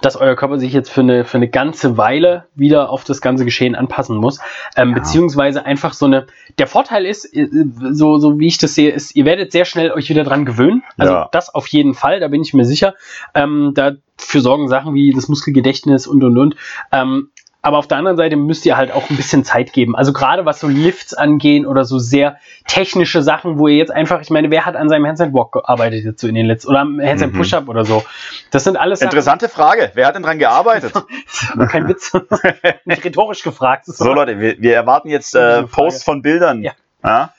dass 0.00 0.16
euer 0.16 0.36
Körper 0.36 0.58
sich 0.58 0.72
jetzt 0.72 0.90
für 0.90 1.00
eine, 1.00 1.24
für 1.24 1.36
eine 1.36 1.48
ganze 1.48 1.96
Weile 1.96 2.46
wieder 2.54 2.90
auf 2.90 3.04
das 3.04 3.20
ganze 3.20 3.44
Geschehen 3.44 3.74
anpassen 3.74 4.16
muss. 4.16 4.40
Ähm, 4.76 4.90
ja. 4.90 4.94
Beziehungsweise 4.94 5.64
einfach 5.64 5.92
so 5.92 6.06
eine. 6.06 6.26
Der 6.58 6.66
Vorteil 6.66 7.06
ist, 7.06 7.24
äh, 7.34 7.48
so, 7.90 8.18
so 8.18 8.38
wie 8.38 8.46
ich 8.46 8.58
das 8.58 8.74
sehe, 8.74 8.90
ist, 8.90 9.16
ihr 9.16 9.24
werdet 9.24 9.52
sehr 9.52 9.64
schnell 9.64 9.90
euch 9.92 10.08
wieder 10.08 10.24
dran 10.24 10.44
gewöhnen. 10.44 10.82
Also 10.96 11.12
ja. 11.12 11.28
das 11.32 11.54
auf 11.54 11.66
jeden 11.68 11.94
Fall, 11.94 12.20
da 12.20 12.28
bin 12.28 12.42
ich 12.42 12.54
mir 12.54 12.64
sicher. 12.64 12.94
Ähm, 13.34 13.72
dafür 13.74 14.40
sorgen 14.40 14.68
Sachen 14.68 14.94
wie 14.94 15.12
das 15.12 15.28
Muskelgedächtnis 15.28 16.06
und 16.06 16.22
und 16.24 16.38
und. 16.38 16.56
Ähm, 16.92 17.30
aber 17.60 17.78
auf 17.78 17.88
der 17.88 17.98
anderen 17.98 18.16
Seite 18.16 18.36
müsst 18.36 18.64
ihr 18.66 18.76
halt 18.76 18.92
auch 18.92 19.10
ein 19.10 19.16
bisschen 19.16 19.44
Zeit 19.44 19.72
geben. 19.72 19.96
Also 19.96 20.12
gerade 20.12 20.44
was 20.44 20.60
so 20.60 20.68
Lifts 20.68 21.12
angehen 21.12 21.66
oder 21.66 21.84
so 21.84 21.98
sehr 21.98 22.38
technische 22.66 23.22
Sachen, 23.22 23.58
wo 23.58 23.66
ihr 23.66 23.76
jetzt 23.76 23.90
einfach, 23.90 24.20
ich 24.20 24.30
meine, 24.30 24.50
wer 24.50 24.64
hat 24.64 24.76
an 24.76 24.88
seinem 24.88 25.06
Handstand 25.06 25.34
Walk 25.34 25.52
gearbeitet 25.52 26.04
jetzt 26.04 26.20
so 26.20 26.28
in 26.28 26.36
den 26.36 26.46
letzten 26.46 26.70
oder 26.70 26.80
am 26.80 27.00
Handstand 27.00 27.34
mhm. 27.34 27.38
Push-Up 27.38 27.68
oder 27.68 27.84
so? 27.84 28.04
Das 28.52 28.62
sind 28.62 28.76
alles 28.76 29.02
Interessante 29.02 29.46
Sachen, 29.46 29.56
Frage. 29.56 29.90
Wer 29.94 30.06
hat 30.06 30.14
denn 30.14 30.22
dran 30.22 30.38
gearbeitet? 30.38 30.92
Kein 31.68 31.88
Witz. 31.88 32.12
Nicht 32.84 33.04
rhetorisch 33.04 33.42
gefragt. 33.42 33.86
So 33.86 34.12
Leute, 34.12 34.38
wir, 34.38 34.60
wir 34.60 34.74
erwarten 34.74 35.08
jetzt 35.08 35.34
äh, 35.34 35.64
Posts 35.64 36.04
von 36.04 36.22
Bildern. 36.22 36.62
Ja. 36.62 36.72
ja? 37.02 37.32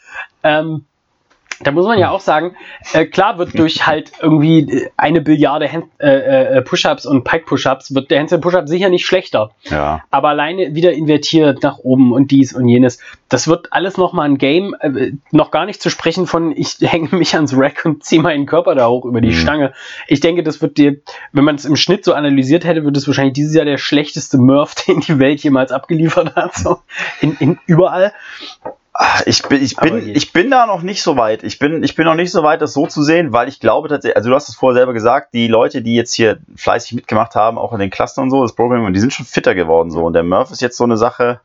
Ähm, 0.44 0.86
da 1.62 1.72
muss 1.72 1.86
man 1.86 2.00
ja 2.00 2.10
auch 2.10 2.22
sagen, 2.22 2.56
äh, 2.94 3.06
klar 3.06 3.38
wird 3.38 3.58
durch 3.58 3.86
halt 3.86 4.12
irgendwie 4.22 4.88
eine 4.96 5.22
Billiarde 5.22 5.70
äh, 6.00 6.58
äh, 6.58 6.62
Push-Ups 6.62 7.06
und 7.06 7.24
Pike-Push-Ups 7.24 7.94
wird 7.94 8.12
der 8.12 8.20
Handstand 8.20 8.44
Push-Up 8.44 8.68
sicher 8.70 8.90
nicht 8.90 9.06
schlechter. 9.06 9.52
Ja. 9.66 10.04
Aber 10.10 10.30
alleine 10.30 10.74
wieder 10.76 10.94
invertiert 10.94 11.62
nach 11.64 11.80
oben 11.80 12.14
und 12.14 12.32
dies 12.32 12.54
und 12.54 12.68
jenes. 12.68 13.00
Das 13.28 13.48
wird 13.48 13.74
alles 13.74 13.98
nochmal 13.98 14.30
ein 14.30 14.38
Game. 14.38 14.76
Äh, 14.80 15.12
noch 15.32 15.52
gar 15.52 15.66
nicht 15.66 15.82
zu 15.82 15.90
sprechen 15.90 16.28
von, 16.28 16.56
ich 16.56 16.78
hänge 16.82 17.16
mich 17.16 17.36
ans 17.36 17.56
Rack 17.56 17.84
und 17.86 18.04
ziehe 18.04 18.22
meinen 18.22 18.46
Körper 18.46 18.76
da 18.76 18.88
hoch 18.88 19.06
über 19.06 19.20
die 19.20 19.30
mhm. 19.30 19.34
Stange. 19.34 19.74
Ich 20.08 20.22
denke, 20.22 20.44
das 20.44 20.62
wird 20.62 20.78
dir, 20.78 20.98
wenn 21.34 21.44
man 21.44 21.56
es 21.56 21.66
im 21.66 21.76
Schnitt 21.76 22.06
so 22.06 22.14
analysiert 22.14 22.64
hätte, 22.64 22.86
wird 22.86 22.96
es 22.96 23.08
wahrscheinlich 23.08 23.34
dieses 23.34 23.54
Jahr 23.54 23.66
der 23.66 23.78
schlechteste 23.78 24.38
Murph, 24.38 24.76
den 24.88 25.02
die 25.02 25.20
Welt 25.20 25.44
jemals 25.44 25.72
abgeliefert 25.72 26.36
hat. 26.36 26.56
So 26.56 26.80
in, 27.20 27.36
in 27.40 27.60
überall. 27.66 28.14
Ich 29.26 29.44
bin, 29.44 29.64
ich 29.64 29.78
bin, 29.78 30.14
ich 30.14 30.34
bin 30.34 30.52
da 30.52 30.66
noch 30.66 30.82
nicht 30.82 31.02
so 31.02 31.16
weit. 31.16 31.44
Ich 31.44 31.58
bin, 31.58 31.84
ich 31.84 31.96
bin 31.96 32.04
noch 32.04 32.16
nicht 32.16 32.32
so 32.32 32.44
weit, 32.44 32.62
das 32.62 32.74
so 32.74 32.86
zu 32.86 33.02
sehen, 33.02 33.32
weil 33.32 33.48
ich 33.48 33.62
glaube 33.62 33.88
tatsächlich, 33.88 34.18
also 34.18 34.30
du 34.30 34.36
hast 34.36 34.50
es 34.50 34.56
vorher 34.56 34.76
selber 34.76 34.92
gesagt, 34.92 35.34
die 35.34 35.48
Leute, 35.48 35.82
die 35.82 35.96
jetzt 35.96 36.14
hier 36.14 36.40
fleißig 36.58 36.94
mitgemacht 36.94 37.34
haben, 37.36 37.58
auch 37.58 37.72
in 37.72 37.80
den 37.80 37.92
Clustern 37.92 38.26
und 38.26 38.30
so, 38.30 38.42
das 38.42 38.54
Programm, 38.54 38.92
die 38.92 39.00
sind 39.00 39.14
schon 39.14 39.26
fitter 39.26 39.56
geworden 39.56 39.90
so. 39.90 40.04
Und 40.04 40.14
der 40.14 40.24
Murph 40.24 40.52
ist 40.52 40.62
jetzt 40.62 40.76
so 40.76 40.84
eine 40.84 40.98
Sache. 40.98 41.40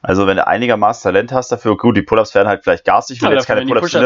Also 0.00 0.26
wenn 0.26 0.36
du 0.36 0.46
einigermaßen 0.46 1.02
Talent 1.02 1.32
hast 1.32 1.50
dafür, 1.50 1.76
gut, 1.76 1.96
die 1.96 2.02
Pull-ups 2.02 2.34
werden 2.34 2.48
halt 2.48 2.62
vielleicht 2.62 2.84
garstig, 2.84 3.20
wenn 3.22 3.30
ja, 3.30 3.36
jetzt 3.36 3.46
keine 3.46 3.66
Pull-ups 3.66 3.92
Pull 3.92 4.00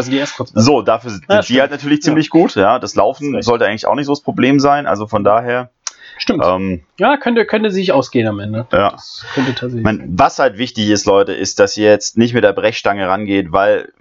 So, 0.55 0.83
dafür 0.83 1.11
sind 1.11 1.25
ja, 1.29 1.41
die 1.41 1.61
halt 1.61 1.71
natürlich 1.71 2.03
ziemlich 2.03 2.27
ja. 2.27 2.31
gut. 2.31 2.55
Ja, 2.57 2.79
das 2.79 2.95
Laufen 2.97 3.33
das 3.33 3.47
sollte 3.47 3.67
eigentlich 3.67 3.87
auch 3.87 3.97
nicht 3.97 4.07
so 4.07 4.13
das 4.13 4.21
Problem 4.21 4.61
sein. 4.61 4.87
Also 4.87 5.07
von 5.07 5.25
daher. 5.25 5.71
Stimmt. 6.19 6.45
Ähm, 6.45 6.83
ja, 6.99 7.17
könnte, 7.17 7.47
könnte 7.47 7.71
sich 7.71 7.93
ausgehen 7.93 8.29
am 8.29 8.41
Ende. 8.41 8.67
Ja. 8.73 8.91
Das 8.91 9.25
könnte 9.35 9.55
tatsächlich. 9.55 9.85
Mein, 9.85 10.05
was 10.19 10.39
halt 10.39 10.59
wichtig 10.59 10.91
ist, 10.91 11.07
Leute, 11.07 11.33
ist, 11.33 11.59
dass 11.59 11.77
ihr 11.77 11.89
jetzt 11.89 12.19
nicht 12.19 12.35
mit 12.35 12.45
der 12.45 12.53
Brechstange 12.53 13.09
rangeht, 13.09 13.53
weil, 13.53 13.93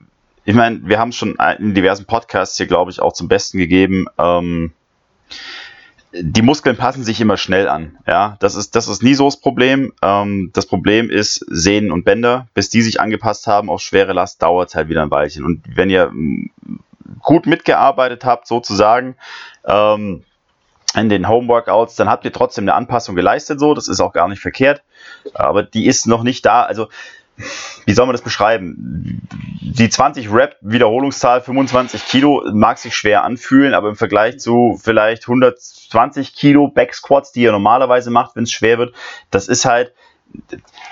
ich 0.44 0.56
meine, 0.56 0.82
wir 0.84 1.00
haben 1.00 1.10
es 1.10 1.16
schon 1.16 1.38
in 1.60 1.74
diversen 1.74 2.06
Podcasts 2.06 2.58
hier, 2.58 2.68
glaube 2.68 2.92
ich, 2.92 3.00
auch 3.00 3.14
zum 3.14 3.28
Besten 3.28 3.58
gegeben. 3.58 4.08
Ähm, 4.18 4.74
die 6.14 6.42
Muskeln 6.42 6.78
passen 6.78 7.04
sich 7.04 7.22
immer 7.22 7.38
schnell 7.38 7.68
an. 7.68 7.98
Ja, 8.08 8.38
das 8.40 8.56
ist, 8.56 8.76
das 8.76 8.88
ist 8.88 9.04
nie 9.04 9.14
so 9.14 9.26
das 9.26 9.38
Problem. 9.38 9.94
Ähm, 10.02 10.52
das 10.54 10.66
Problem 10.66 11.10
ist 11.10 11.46
Sehnen 11.48 11.92
und 11.92 12.06
Bänder. 12.06 12.48
Bis 12.54 12.70
die 12.70 12.82
sich 12.82 13.00
angepasst 13.00 13.46
haben 13.48 13.70
auf 13.70 13.82
schwere 13.82 14.14
Last, 14.14 14.42
dauert 14.42 14.70
es 14.70 14.76
halt 14.76 14.90
wieder 14.90 15.04
ein 15.04 15.12
Weilchen. 15.12 15.44
Und 15.44 15.64
wenn 15.76 15.90
ihr 15.90 16.12
gut 17.22 17.46
mitgearbeitet 17.46 18.26
habt, 18.26 18.48
sozusagen, 18.48 19.16
ähm, 19.66 20.24
in 20.98 21.10
den 21.10 21.28
Homeworkouts, 21.28 21.96
dann 21.96 22.10
habt 22.10 22.26
ihr 22.26 22.34
trotzdem 22.34 22.66
eine 22.66 22.74
Anpassung 22.74 23.16
geleistet, 23.16 23.60
so, 23.60 23.74
das 23.74 23.88
ist 23.88 24.02
auch 24.02 24.14
gar 24.14 24.28
nicht 24.28 24.42
verkehrt, 24.42 24.84
aber 25.34 25.64
die 25.64 25.86
ist 25.86 26.08
noch 26.08 26.24
nicht 26.24 26.46
da, 26.46 26.64
also 26.64 26.88
wie 27.86 27.94
soll 27.94 28.08
man 28.08 28.14
das 28.14 28.24
beschreiben? 28.24 29.22
Die 29.62 29.90
20 29.90 30.32
Rep 30.34 30.56
Wiederholungszahl 30.62 31.42
25 31.42 32.06
Kilo 32.06 32.44
mag 32.52 32.80
sich 32.80 32.96
schwer 32.96 33.24
anfühlen, 33.24 33.76
aber 33.76 33.90
im 33.90 33.96
Vergleich 33.96 34.40
zu 34.40 34.80
vielleicht 34.82 35.24
120 35.24 36.34
Kilo 36.34 36.68
Back 36.68 36.96
Squats, 36.96 37.32
die 37.32 37.42
ihr 37.42 37.52
normalerweise 37.52 38.10
macht, 38.10 38.36
wenn 38.36 38.44
es 38.44 38.52
schwer 38.52 38.80
wird, 38.80 38.96
das 39.30 39.48
ist 39.48 39.66
halt 39.66 39.94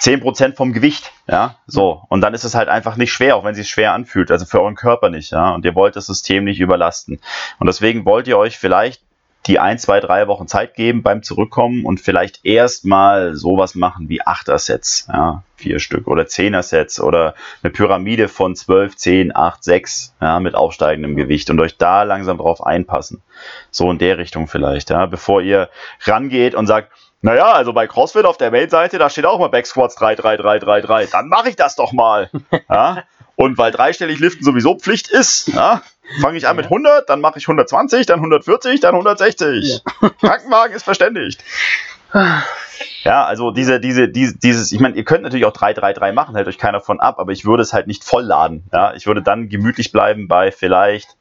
10% 0.02 0.56
vom 0.56 0.72
Gewicht, 0.72 1.12
ja, 1.28 1.58
so. 1.68 2.04
Und 2.10 2.22
dann 2.22 2.34
ist 2.34 2.44
es 2.44 2.56
halt 2.56 2.70
einfach 2.70 2.96
nicht 2.96 3.12
schwer, 3.12 3.36
auch 3.36 3.44
wenn 3.44 3.52
es 3.52 3.58
sich 3.58 3.70
schwer 3.70 3.94
anfühlt, 3.94 4.32
also 4.32 4.46
für 4.46 4.62
euren 4.62 4.76
Körper 4.76 5.10
nicht, 5.10 5.32
ja. 5.32 5.54
Und 5.54 5.66
ihr 5.66 5.76
wollt 5.76 5.96
das 5.96 6.06
System 6.06 6.44
nicht 6.44 6.60
überlasten. 6.60 7.20
Und 7.60 7.68
deswegen 7.68 8.06
wollt 8.06 8.28
ihr 8.28 8.38
euch 8.38 8.58
vielleicht 8.58 9.02
die 9.46 9.60
ein, 9.60 9.78
zwei, 9.78 10.00
drei 10.00 10.28
Wochen 10.28 10.48
Zeit 10.48 10.74
geben 10.74 11.04
beim 11.04 11.22
Zurückkommen 11.22 11.86
und 11.86 12.00
vielleicht 12.00 12.44
erstmal 12.46 13.36
sowas 13.36 13.76
machen 13.76 14.10
wie 14.10 14.22
Achter-Sets, 14.26 15.08
ja, 15.12 15.44
vier 15.56 15.80
Stück 15.80 16.08
oder 16.08 16.26
Zehner-Sets 16.26 17.00
oder 17.00 17.36
eine 17.62 17.72
Pyramide 17.72 18.28
von 18.28 18.56
12, 18.56 18.96
10, 18.96 19.36
8, 19.36 19.64
6, 19.64 20.16
ja, 20.22 20.40
mit 20.40 20.56
aufsteigendem 20.56 21.16
Gewicht 21.16 21.50
und 21.50 21.60
euch 21.60 21.78
da 21.78 22.04
langsam 22.04 22.38
drauf 22.38 22.66
einpassen. 22.66 23.22
So 23.70 23.92
in 23.92 24.00
der 24.00 24.18
Richtung 24.18 24.48
vielleicht, 24.48 24.90
ja, 24.90 25.06
bevor 25.06 25.42
ihr 25.42 25.70
rangeht 26.06 26.56
und 26.56 26.66
sagt, 26.66 26.92
naja, 27.22 27.54
also 27.54 27.74
bei 27.74 27.88
CrossFit 27.88 28.26
auf 28.26 28.38
der 28.38 28.52
Main-Seite, 28.52 28.98
da 29.00 29.10
steht 29.10 29.26
auch 29.26 29.40
mal 29.40 29.48
Back 29.48 29.66
Squats 29.66 29.96
3, 29.96 30.16
3, 30.16 30.38
3, 30.38 30.60
3, 30.60 30.82
3. 30.82 31.06
Dann 31.08 31.28
mache 31.28 31.50
ich 31.50 31.56
das 31.56 31.76
doch 31.76 31.92
mal. 31.92 32.30
Ja? 32.70 33.04
Und 33.36 33.58
weil 33.58 33.72
dreistellig 33.72 34.20
Liften 34.20 34.44
sowieso 34.44 34.76
Pflicht 34.76 35.10
ist, 35.10 35.50
ja, 35.50 35.82
fange 36.22 36.38
ich 36.38 36.48
an 36.48 36.56
mit 36.56 36.66
100, 36.66 37.10
dann 37.10 37.22
mache 37.22 37.38
ich 37.38 37.46
120, 37.46 38.06
dann 38.06 38.20
140, 38.20 38.80
dann 38.80 38.96
160. 38.96 39.82
Ja. 40.02 40.10
Krankenwagen 40.22 40.76
ist 40.76 40.84
verständigt. 40.84 41.44
Ja, 43.04 43.26
also 43.26 43.52
diese, 43.52 43.80
diese, 43.80 44.08
diese, 44.08 44.38
dieses, 44.38 44.72
ich 44.72 44.80
meine, 44.80 44.96
ihr 44.96 45.04
könnt 45.04 45.24
natürlich 45.24 45.46
auch 45.46 45.54
3-3-3 45.54 46.14
machen, 46.14 46.36
hält 46.36 46.48
euch 46.48 46.58
keiner 46.58 46.80
von 46.80 47.00
ab, 47.00 47.20
aber 47.20 47.32
ich 47.32 47.46
würde 47.46 47.62
es 47.62 47.74
halt 47.74 47.88
nicht 47.88 48.04
vollladen. 48.04 48.64
Ja, 48.72 48.94
ich 48.94 49.06
würde 49.06 49.22
dann 49.22 49.50
gemütlich 49.50 49.92
bleiben 49.92 50.28
bei 50.28 50.52
vielleicht 50.52 51.16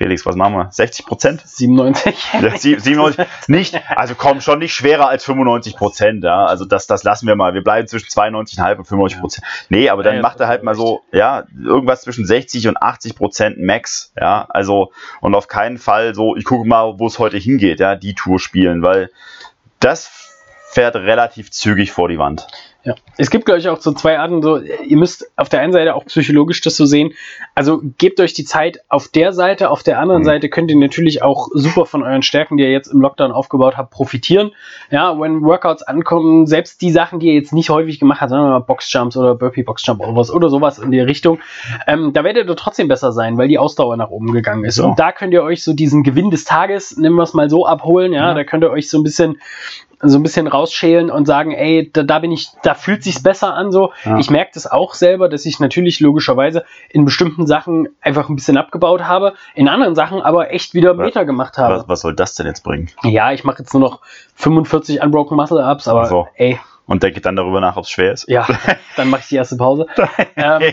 Felix, 0.00 0.24
was 0.24 0.34
machen 0.34 0.54
wir? 0.54 0.68
60 0.70 1.04
Prozent? 1.04 1.42
97. 1.44 2.16
Ja, 2.40 2.56
97. 2.56 3.26
Nicht, 3.48 3.78
also 3.90 4.14
komm, 4.14 4.40
schon 4.40 4.58
nicht 4.60 4.72
schwerer 4.72 5.10
als 5.10 5.26
95 5.26 5.76
Prozent, 5.76 6.24
ja. 6.24 6.46
Also 6.46 6.64
das, 6.64 6.86
das 6.86 7.04
lassen 7.04 7.26
wir 7.26 7.36
mal. 7.36 7.52
Wir 7.52 7.62
bleiben 7.62 7.86
zwischen 7.86 8.08
92,5 8.08 8.78
und 8.78 8.84
95 8.86 9.20
Prozent. 9.20 9.46
Nee, 9.68 9.90
aber 9.90 10.02
dann 10.02 10.16
ja, 10.16 10.22
macht 10.22 10.40
er 10.40 10.48
halt 10.48 10.62
mal 10.62 10.74
so, 10.74 11.02
ja, 11.12 11.44
irgendwas 11.54 12.00
zwischen 12.00 12.24
60 12.24 12.68
und 12.68 12.82
80 12.82 13.14
Prozent 13.14 13.58
Max, 13.58 14.14
ja. 14.18 14.46
Also, 14.48 14.90
und 15.20 15.34
auf 15.34 15.48
keinen 15.48 15.76
Fall 15.76 16.14
so, 16.14 16.34
ich 16.34 16.44
gucke 16.44 16.66
mal, 16.66 16.98
wo 16.98 17.06
es 17.06 17.18
heute 17.18 17.36
hingeht, 17.36 17.78
ja, 17.78 17.94
die 17.94 18.14
Tour 18.14 18.40
spielen, 18.40 18.82
weil 18.82 19.10
das 19.80 20.10
fährt 20.70 20.96
relativ 20.96 21.50
zügig 21.50 21.92
vor 21.92 22.08
die 22.08 22.18
Wand. 22.18 22.46
Ja. 22.84 22.94
Es 23.18 23.28
gibt, 23.28 23.44
glaube 23.44 23.60
ich, 23.60 23.68
auch 23.68 23.80
so 23.80 23.92
zwei 23.92 24.18
Arten. 24.18 24.40
So, 24.40 24.58
ihr 24.58 24.96
müsst 24.96 25.30
auf 25.36 25.48
der 25.48 25.60
einen 25.60 25.72
Seite 25.72 25.94
auch 25.94 26.06
psychologisch 26.06 26.60
das 26.62 26.76
so 26.76 26.86
sehen. 26.86 27.12
Also 27.60 27.82
gebt 27.98 28.20
euch 28.20 28.32
die 28.32 28.46
Zeit 28.46 28.80
auf 28.88 29.08
der 29.08 29.34
Seite. 29.34 29.68
Auf 29.68 29.82
der 29.82 30.00
anderen 30.00 30.22
mhm. 30.22 30.24
Seite 30.24 30.48
könnt 30.48 30.70
ihr 30.70 30.78
natürlich 30.78 31.22
auch 31.22 31.48
super 31.52 31.84
von 31.84 32.02
euren 32.02 32.22
Stärken, 32.22 32.56
die 32.56 32.62
ihr 32.62 32.70
jetzt 32.70 32.86
im 32.86 33.02
Lockdown 33.02 33.32
aufgebaut 33.32 33.76
habt, 33.76 33.90
profitieren. 33.90 34.52
Ja, 34.90 35.20
wenn 35.20 35.42
Workouts 35.42 35.82
ankommen, 35.82 36.46
selbst 36.46 36.80
die 36.80 36.90
Sachen, 36.90 37.20
die 37.20 37.26
ihr 37.26 37.34
jetzt 37.34 37.52
nicht 37.52 37.68
häufig 37.68 38.00
gemacht 38.00 38.22
habt, 38.22 38.30
sagen 38.30 38.44
wir 38.44 38.48
mal 38.48 38.60
Boxjumps 38.60 39.14
oder 39.14 39.34
Burpee 39.34 39.62
Boxjump 39.62 40.00
oder 40.00 40.16
was 40.16 40.30
oder 40.30 40.48
sowas 40.48 40.78
in 40.78 40.90
die 40.90 41.00
Richtung, 41.00 41.40
ähm, 41.86 42.14
da 42.14 42.24
werdet 42.24 42.48
ihr 42.48 42.56
trotzdem 42.56 42.88
besser 42.88 43.12
sein, 43.12 43.36
weil 43.36 43.48
die 43.48 43.58
Ausdauer 43.58 43.98
nach 43.98 44.08
oben 44.08 44.32
gegangen 44.32 44.64
ist. 44.64 44.76
So. 44.76 44.86
Und 44.86 44.98
da 44.98 45.12
könnt 45.12 45.34
ihr 45.34 45.42
euch 45.42 45.62
so 45.62 45.74
diesen 45.74 46.02
Gewinn 46.02 46.30
des 46.30 46.46
Tages, 46.46 46.96
nehmen 46.96 47.16
wir 47.16 47.24
es 47.24 47.34
mal 47.34 47.50
so, 47.50 47.66
abholen. 47.66 48.14
Ja, 48.14 48.28
ja. 48.28 48.34
da 48.34 48.42
könnt 48.44 48.64
ihr 48.64 48.70
euch 48.70 48.88
so 48.88 48.96
ein 48.98 49.04
bisschen 49.04 49.36
so 50.02 50.18
ein 50.18 50.22
bisschen 50.22 50.46
rausschälen 50.46 51.10
und 51.10 51.26
sagen, 51.26 51.52
ey, 51.52 51.90
da, 51.92 52.02
da 52.02 52.18
bin 52.20 52.32
ich, 52.32 52.48
da 52.62 52.74
fühlt 52.74 53.04
sich's 53.04 53.22
besser 53.22 53.54
an 53.54 53.70
so. 53.70 53.92
Ja. 54.04 54.18
Ich 54.18 54.30
merke 54.30 54.52
das 54.54 54.66
auch 54.66 54.94
selber, 54.94 55.28
dass 55.28 55.44
ich 55.44 55.60
natürlich 55.60 56.00
logischerweise 56.00 56.64
in 56.88 57.04
bestimmten 57.04 57.46
Sachen 57.50 57.88
einfach 58.00 58.28
ein 58.28 58.36
bisschen 58.36 58.56
abgebaut 58.56 59.02
habe, 59.02 59.34
in 59.54 59.68
anderen 59.68 59.94
Sachen 59.94 60.22
aber 60.22 60.52
echt 60.52 60.72
wieder 60.72 60.94
Meter 60.94 61.24
gemacht 61.24 61.58
habe. 61.58 61.74
Was, 61.74 61.88
was 61.88 62.00
soll 62.00 62.14
das 62.14 62.34
denn 62.36 62.46
jetzt 62.46 62.62
bringen? 62.62 62.88
Ja, 63.02 63.32
ich 63.32 63.44
mache 63.44 63.58
jetzt 63.58 63.74
nur 63.74 63.82
noch 63.82 64.00
45 64.36 65.02
Unbroken 65.02 65.36
Muscle 65.36 65.62
Ups, 65.62 65.88
aber 65.88 66.06
so. 66.06 66.28
ey, 66.36 66.58
und 66.90 67.04
denke 67.04 67.20
dann 67.20 67.36
darüber 67.36 67.60
nach, 67.60 67.76
ob 67.76 67.84
es 67.84 67.90
schwer 67.90 68.12
ist. 68.12 68.28
Ja, 68.28 68.48
dann 68.96 69.10
mache 69.10 69.20
ich 69.20 69.28
die 69.28 69.36
erste 69.36 69.56
Pause. 69.56 69.86
ähm, 70.34 70.72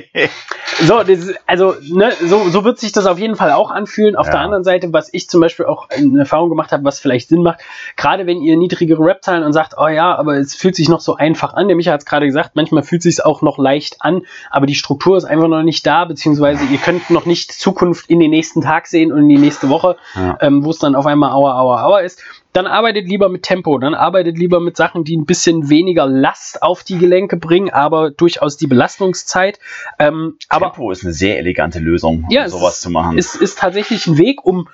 so, 0.82 0.98
ist, 1.02 1.36
also 1.46 1.76
ne, 1.80 2.12
so, 2.20 2.50
so 2.50 2.64
wird 2.64 2.80
sich 2.80 2.92
das 2.92 3.06
auf 3.06 3.20
jeden 3.20 3.36
Fall 3.36 3.52
auch 3.52 3.70
anfühlen. 3.70 4.16
Auf 4.16 4.26
ja. 4.26 4.32
der 4.32 4.42
anderen 4.42 4.64
Seite, 4.64 4.92
was 4.92 5.14
ich 5.14 5.30
zum 5.30 5.42
Beispiel 5.42 5.68
auch 5.68 5.90
eine 5.92 6.18
Erfahrung 6.18 6.50
gemacht 6.50 6.72
habe, 6.72 6.84
was 6.86 7.00
vielleicht 7.00 7.30
Sinn 7.30 7.44
macht, 7.44 7.60
gerade 7.98 8.26
wenn 8.26 8.42
ihr 8.42 8.58
niedrigere 8.58 9.00
Rap-Zahlen 9.00 9.44
und 9.44 9.54
sagt, 9.54 9.76
oh 9.78 9.88
ja, 9.88 10.16
aber 10.16 10.38
es 10.38 10.56
fühlt 10.56 10.76
sich 10.76 10.90
noch 10.90 11.02
so 11.02 11.16
einfach 11.16 11.54
an. 11.54 11.68
Der 11.68 11.78
Micha 11.78 11.92
hat 11.92 12.00
es 12.00 12.08
gerade 12.08 12.26
gesagt, 12.26 12.56
manchmal 12.56 12.82
fühlt 12.82 13.06
es 13.06 13.16
sich 13.16 13.24
auch 13.24 13.44
noch 13.44 13.60
leicht 13.60 13.98
an, 14.00 14.24
aber 14.50 14.66
die 14.66 14.74
Struktur 14.74 15.18
ist 15.18 15.26
einfach 15.26 15.48
noch 15.48 15.62
nicht 15.62 15.86
da, 15.86 16.06
beziehungsweise 16.06 16.66
ihr 16.66 16.80
könnt 16.80 17.12
noch 17.12 17.28
nicht 17.28 17.52
Zukunft 17.52 18.10
in 18.10 18.20
den 18.20 18.32
nächsten 18.32 18.62
Tag 18.62 18.88
sehen 18.88 19.12
und 19.12 19.20
in 19.20 19.30
die 19.30 19.38
nächste 19.38 19.70
Woche, 19.70 19.98
ja. 20.16 20.36
ähm, 20.42 20.66
wo 20.66 20.72
es 20.72 20.80
dann 20.80 20.96
auf 20.96 21.06
einmal 21.06 21.32
Aua, 21.32 21.60
Aua, 21.60 21.84
Aua 21.84 22.00
ist 22.00 22.24
dann 22.58 22.65
arbeitet 22.65 23.08
lieber 23.08 23.30
mit 23.30 23.43
Tempo, 23.43 23.78
dann 23.78 23.93
arbeitet 23.93 24.36
lieber 24.36 24.60
mit 24.60 24.76
Sachen, 24.76 25.04
die 25.04 25.15
ein 25.15 25.26
bisschen 25.26 25.70
weniger 25.70 26.08
Last 26.08 26.63
auf 26.63 26.84
die 26.84 26.98
Gelenke 26.98 27.38
bringen, 27.38 27.70
aber 27.70 28.10
durchaus 28.10 28.58
die 28.58 28.65
Belastungszeit. 28.65 29.60
Ähm, 30.00 30.38
Tempo 30.50 30.65
aber, 30.65 30.91
ist 30.91 31.04
eine 31.04 31.13
sehr 31.13 31.38
elegante 31.38 31.78
Lösung, 31.78 32.24
um 32.24 32.32
ja, 32.32 32.50
sowas 32.50 32.82
zu 32.82 32.89
machen. 32.89 33.15
Es 33.15 33.36
ist 33.36 33.60
tatsächlich 33.60 34.08
ein 34.08 34.17
Weg, 34.17 34.43
um 34.43 34.70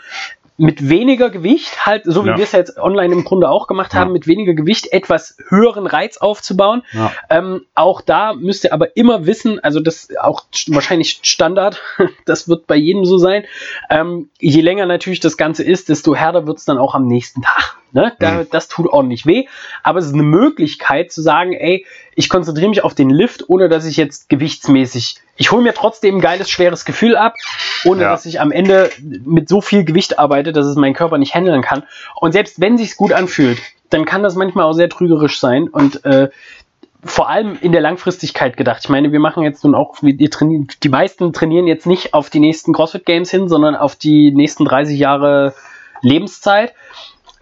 mit 0.57 0.87
weniger 0.87 1.29
Gewicht, 1.29 1.85
halt, 1.85 2.03
so 2.05 2.25
wie 2.25 2.29
ja. 2.29 2.37
wir 2.37 2.43
es 2.43 2.51
jetzt 2.51 2.77
online 2.77 3.13
im 3.13 3.23
Grunde 3.23 3.49
auch 3.49 3.67
gemacht 3.67 3.93
haben, 3.93 4.09
ja. 4.09 4.13
mit 4.13 4.27
weniger 4.27 4.53
Gewicht 4.53 4.93
etwas 4.93 5.37
höheren 5.49 5.87
Reiz 5.87 6.17
aufzubauen. 6.17 6.83
Ähm, 7.29 7.65
auch 7.73 8.01
da 8.01 8.33
müsst 8.33 8.63
ihr 8.63 8.73
aber 8.73 8.95
immer 8.95 9.25
wissen, 9.25 9.59
also 9.59 9.79
das 9.79 10.09
auch 10.19 10.43
wahrscheinlich 10.67 11.19
Standard, 11.23 11.81
das 12.25 12.47
wird 12.47 12.67
bei 12.67 12.75
jedem 12.75 13.05
so 13.05 13.17
sein. 13.17 13.45
Ähm, 13.89 14.29
je 14.39 14.61
länger 14.61 14.85
natürlich 14.85 15.19
das 15.19 15.37
Ganze 15.37 15.63
ist, 15.63 15.89
desto 15.89 16.15
härter 16.15 16.45
wird 16.45 16.59
es 16.59 16.65
dann 16.65 16.77
auch 16.77 16.93
am 16.93 17.07
nächsten 17.07 17.41
Tag. 17.41 17.77
Ne? 17.93 18.13
Da, 18.19 18.31
mhm. 18.31 18.47
Das 18.51 18.67
tut 18.67 18.87
ordentlich 18.87 19.25
weh, 19.25 19.45
aber 19.83 19.99
es 19.99 20.07
ist 20.07 20.13
eine 20.13 20.23
Möglichkeit 20.23 21.11
zu 21.11 21.21
sagen, 21.21 21.53
ey, 21.53 21.85
ich 22.15 22.27
konzentriere 22.27 22.69
mich 22.69 22.83
auf 22.83 22.95
den 22.95 23.09
Lift, 23.09 23.49
ohne 23.49 23.69
dass 23.69 23.85
ich 23.85 23.97
jetzt 23.97 24.29
gewichtsmäßig, 24.29 25.17
ich 25.35 25.51
hole 25.51 25.61
mir 25.61 25.73
trotzdem 25.73 26.15
ein 26.15 26.21
geiles, 26.21 26.49
schweres 26.49 26.85
Gefühl 26.85 27.15
ab, 27.15 27.35
ohne 27.85 28.01
ja. 28.01 28.09
dass 28.09 28.25
ich 28.25 28.41
am 28.41 28.51
Ende 28.51 28.89
mit 28.99 29.47
so 29.47 29.61
viel 29.61 29.85
Gewicht 29.85 30.17
arbeite, 30.17 30.53
dass 30.53 30.65
es 30.65 30.75
mein 30.75 30.93
Körper 30.93 31.19
nicht 31.19 31.35
handeln 31.35 31.61
kann. 31.61 31.83
Und 32.15 32.31
selbst 32.31 32.59
wenn 32.59 32.77
sich's 32.77 32.97
gut 32.97 33.13
anfühlt, 33.13 33.59
dann 33.91 34.05
kann 34.05 34.23
das 34.23 34.35
manchmal 34.35 34.65
auch 34.65 34.73
sehr 34.73 34.89
trügerisch 34.89 35.39
sein 35.39 35.67
und 35.67 36.03
äh, 36.03 36.29
vor 37.03 37.29
allem 37.29 37.57
in 37.61 37.73
der 37.73 37.81
Langfristigkeit 37.81 38.57
gedacht. 38.57 38.81
Ich 38.83 38.89
meine, 38.89 39.11
wir 39.11 39.19
machen 39.19 39.43
jetzt 39.43 39.63
nun 39.63 39.75
auch, 39.75 39.97
wir 40.01 40.29
trainieren, 40.31 40.67
die 40.81 40.89
meisten 40.89 41.31
trainieren 41.33 41.67
jetzt 41.67 41.85
nicht 41.85 42.13
auf 42.13 42.29
die 42.29 42.39
nächsten 42.39 42.73
CrossFit 42.73 43.05
Games 43.05 43.29
hin, 43.29 43.49
sondern 43.49 43.75
auf 43.75 43.95
die 43.95 44.31
nächsten 44.31 44.65
30 44.65 44.97
Jahre 44.97 45.53
Lebenszeit. 46.01 46.73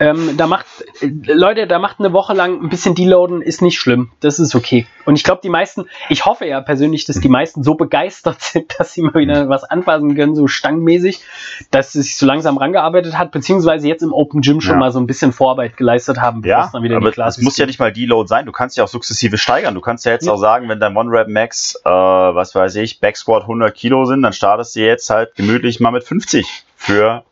Ähm, 0.01 0.35
da 0.35 0.47
macht, 0.47 0.65
äh, 1.01 1.11
Leute, 1.31 1.67
da 1.67 1.77
macht 1.77 1.99
eine 1.99 2.11
Woche 2.11 2.33
lang 2.33 2.59
ein 2.63 2.69
bisschen 2.69 2.95
Deloaden, 2.95 3.43
ist 3.43 3.61
nicht 3.61 3.79
schlimm. 3.79 4.09
Das 4.19 4.39
ist 4.39 4.55
okay. 4.55 4.87
Und 5.05 5.15
ich 5.15 5.23
glaube, 5.23 5.41
die 5.43 5.49
meisten, 5.49 5.85
ich 6.09 6.25
hoffe 6.25 6.47
ja 6.47 6.59
persönlich, 6.59 7.05
dass 7.05 7.19
die 7.19 7.29
meisten 7.29 7.61
so 7.61 7.75
begeistert 7.75 8.41
sind, 8.41 8.73
dass 8.79 8.93
sie 8.93 9.03
mal 9.03 9.13
wieder 9.13 9.47
was 9.47 9.63
anfassen 9.63 10.15
können, 10.15 10.33
so 10.33 10.47
stangmäßig, 10.47 11.21
dass 11.69 11.91
sie 11.91 12.01
sich 12.01 12.17
so 12.17 12.25
langsam 12.25 12.57
rangearbeitet 12.57 13.15
hat, 13.15 13.29
beziehungsweise 13.31 13.87
jetzt 13.87 14.01
im 14.01 14.11
Open 14.11 14.41
Gym 14.41 14.59
schon 14.59 14.73
ja. 14.73 14.79
mal 14.79 14.91
so 14.91 14.99
ein 14.99 15.05
bisschen 15.05 15.33
Vorarbeit 15.33 15.77
geleistet 15.77 16.19
haben, 16.19 16.41
ja, 16.43 16.65
es 16.65 16.71
dann 16.71 16.81
wieder 16.81 16.95
aber 16.95 17.05
in 17.05 17.11
die 17.11 17.13
Klasse 17.13 17.39
Es 17.39 17.45
muss 17.45 17.57
ja 17.57 17.67
nicht 17.67 17.79
mal 17.79 17.93
Deload 17.93 18.27
sein, 18.27 18.47
du 18.47 18.51
kannst 18.51 18.77
ja 18.77 18.83
auch 18.83 18.87
sukzessive 18.87 19.37
steigern. 19.37 19.75
Du 19.75 19.81
kannst 19.81 20.03
ja 20.05 20.13
jetzt 20.13 20.25
ja. 20.25 20.33
auch 20.33 20.37
sagen, 20.37 20.67
wenn 20.67 20.79
dein 20.79 20.97
One-Rap 20.97 21.27
Max, 21.27 21.75
äh, 21.85 21.89
was 21.89 22.55
weiß 22.55 22.75
ich, 22.77 23.01
Back 23.01 23.17
Squat 23.17 23.43
100 23.43 23.71
Kilo 23.75 24.05
sind, 24.05 24.23
dann 24.23 24.33
startest 24.33 24.75
du 24.75 24.79
jetzt 24.79 25.11
halt 25.11 25.35
gemütlich 25.35 25.79
mal 25.79 25.91
mit 25.91 26.03
50 26.03 26.63
für 26.75 27.23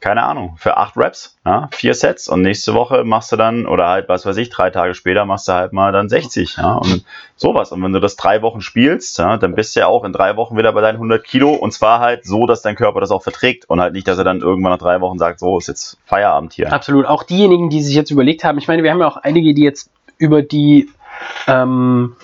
keine 0.00 0.22
Ahnung, 0.22 0.54
für 0.56 0.76
acht 0.76 0.96
Reps, 0.96 1.38
ja, 1.44 1.68
vier 1.72 1.94
Sets 1.94 2.28
und 2.28 2.42
nächste 2.42 2.74
Woche 2.74 3.04
machst 3.04 3.32
du 3.32 3.36
dann, 3.36 3.66
oder 3.66 3.88
halt, 3.88 4.08
was 4.08 4.26
weiß 4.26 4.36
ich, 4.36 4.50
drei 4.50 4.70
Tage 4.70 4.94
später 4.94 5.24
machst 5.24 5.48
du 5.48 5.52
halt 5.52 5.72
mal 5.72 5.92
dann 5.92 6.08
60, 6.08 6.56
ja, 6.56 6.74
und 6.74 7.04
sowas. 7.36 7.72
Und 7.72 7.82
wenn 7.82 7.92
du 7.92 8.00
das 8.00 8.16
drei 8.16 8.42
Wochen 8.42 8.60
spielst, 8.60 9.18
ja, 9.18 9.36
dann 9.36 9.54
bist 9.54 9.74
du 9.76 9.80
ja 9.80 9.86
auch 9.86 10.04
in 10.04 10.12
drei 10.12 10.36
Wochen 10.36 10.56
wieder 10.56 10.72
bei 10.72 10.80
deinen 10.80 10.96
100 10.96 11.24
Kilo 11.24 11.52
und 11.52 11.72
zwar 11.72 12.00
halt 12.00 12.24
so, 12.24 12.46
dass 12.46 12.62
dein 12.62 12.76
Körper 12.76 13.00
das 13.00 13.10
auch 13.10 13.22
verträgt 13.22 13.68
und 13.68 13.80
halt 13.80 13.92
nicht, 13.92 14.08
dass 14.08 14.18
er 14.18 14.24
dann 14.24 14.40
irgendwann 14.40 14.72
nach 14.72 14.78
drei 14.78 15.00
Wochen 15.00 15.18
sagt, 15.18 15.40
so 15.40 15.58
ist 15.58 15.68
jetzt 15.68 15.98
Feierabend 16.04 16.52
hier. 16.52 16.72
Absolut. 16.72 17.06
Auch 17.06 17.22
diejenigen, 17.22 17.70
die 17.70 17.82
sich 17.82 17.94
jetzt 17.94 18.10
überlegt 18.10 18.44
haben, 18.44 18.58
ich 18.58 18.68
meine, 18.68 18.82
wir 18.82 18.90
haben 18.90 19.00
ja 19.00 19.08
auch 19.08 19.16
einige, 19.16 19.54
die 19.54 19.62
jetzt 19.62 19.90
über 20.18 20.42
die, 20.42 20.90
ähm, 21.46 22.16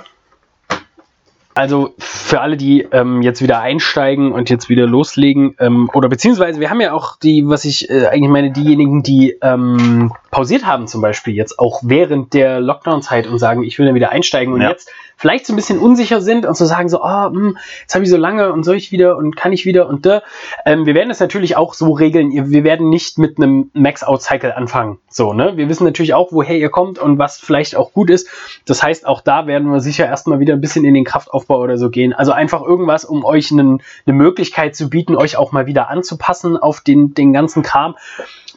also 1.59 1.93
für 1.99 2.41
alle, 2.41 2.57
die 2.57 2.87
ähm, 2.93 3.21
jetzt 3.21 3.43
wieder 3.43 3.59
einsteigen 3.59 4.31
und 4.31 4.49
jetzt 4.49 4.69
wieder 4.69 4.87
loslegen, 4.87 5.57
ähm, 5.59 5.91
oder 5.93 6.09
beziehungsweise 6.09 6.61
wir 6.61 6.71
haben 6.71 6.81
ja 6.81 6.93
auch 6.93 7.19
die, 7.19 7.49
was 7.49 7.65
ich 7.65 7.91
äh, 7.91 8.07
eigentlich 8.07 8.31
meine, 8.31 8.53
diejenigen, 8.53 9.03
die 9.03 9.37
ähm, 9.43 10.13
pausiert 10.31 10.65
haben 10.65 10.87
zum 10.87 11.01
Beispiel 11.01 11.35
jetzt 11.35 11.59
auch 11.59 11.81
während 11.83 12.33
der 12.33 12.61
Lockdown-Zeit 12.61 13.27
und 13.27 13.41
sagen, 13.41 13.65
ich 13.65 13.77
will 13.77 13.87
dann 13.87 13.97
wieder 13.97 14.13
einsteigen 14.13 14.55
und 14.55 14.61
ja. 14.61 14.71
jetzt 14.71 14.89
vielleicht 15.17 15.47
so 15.47 15.53
ein 15.53 15.57
bisschen 15.57 15.81
unsicher 15.81 16.21
sind 16.21 16.47
und 16.47 16.55
zu 16.55 16.65
so 16.65 16.69
sagen 16.69 16.89
so, 16.89 17.03
oh, 17.03 17.31
mh, 17.31 17.55
jetzt 17.83 17.95
habe 17.95 18.05
ich 18.05 18.11
so 18.11 18.17
lange 18.17 18.53
und 18.53 18.63
soll 18.63 18.77
ich 18.77 18.93
wieder 18.93 19.17
und 19.17 19.35
kann 19.37 19.53
ich 19.53 19.67
wieder 19.67 19.89
und 19.89 20.07
da. 20.07 20.23
Ähm, 20.65 20.87
wir 20.87 20.95
werden 20.95 21.11
es 21.11 21.19
natürlich 21.19 21.57
auch 21.57 21.75
so 21.75 21.93
regeln. 21.93 22.31
Wir 22.31 22.63
werden 22.63 22.89
nicht 22.89 23.19
mit 23.19 23.37
einem 23.37 23.71
Max-Out-Cycle 23.73 24.53
anfangen. 24.53 24.99
So, 25.11 25.33
ne? 25.33 25.57
Wir 25.57 25.69
wissen 25.69 25.85
natürlich 25.85 26.15
auch, 26.15 26.31
woher 26.31 26.57
ihr 26.57 26.71
kommt 26.71 27.01
und 27.01 27.19
was 27.19 27.41
vielleicht 27.41 27.75
auch 27.75 27.93
gut 27.93 28.11
ist. 28.11 28.29
Das 28.65 28.83
heißt, 28.83 29.07
auch 29.07 29.21
da 29.21 29.49
werden 29.49 29.73
wir 29.73 29.81
sicher 29.81 30.07
erstmal 30.07 30.39
wieder 30.39 30.55
ein 30.55 30.61
bisschen 30.61 30.85
in 30.85 30.95
den 30.95 31.05
Kraftaufbau 31.05 31.48
oder 31.57 31.79
so 31.79 31.91
gehen. 31.91 32.13
Also 32.13 32.33
einfach 32.33 32.63
irgendwas, 32.63 33.05
um 33.05 33.25
euch 33.25 33.51
einen, 33.51 33.83
eine 34.07 34.17
Möglichkeit 34.17 34.77
zu 34.77 34.91
bieten, 34.91 35.17
euch 35.17 35.37
auch 35.37 35.53
mal 35.53 35.67
wieder 35.67 35.89
anzupassen 35.89 36.57
auf 36.57 36.81
den, 36.81 37.15
den 37.15 37.33
ganzen 37.33 37.63
Kram. 37.63 37.97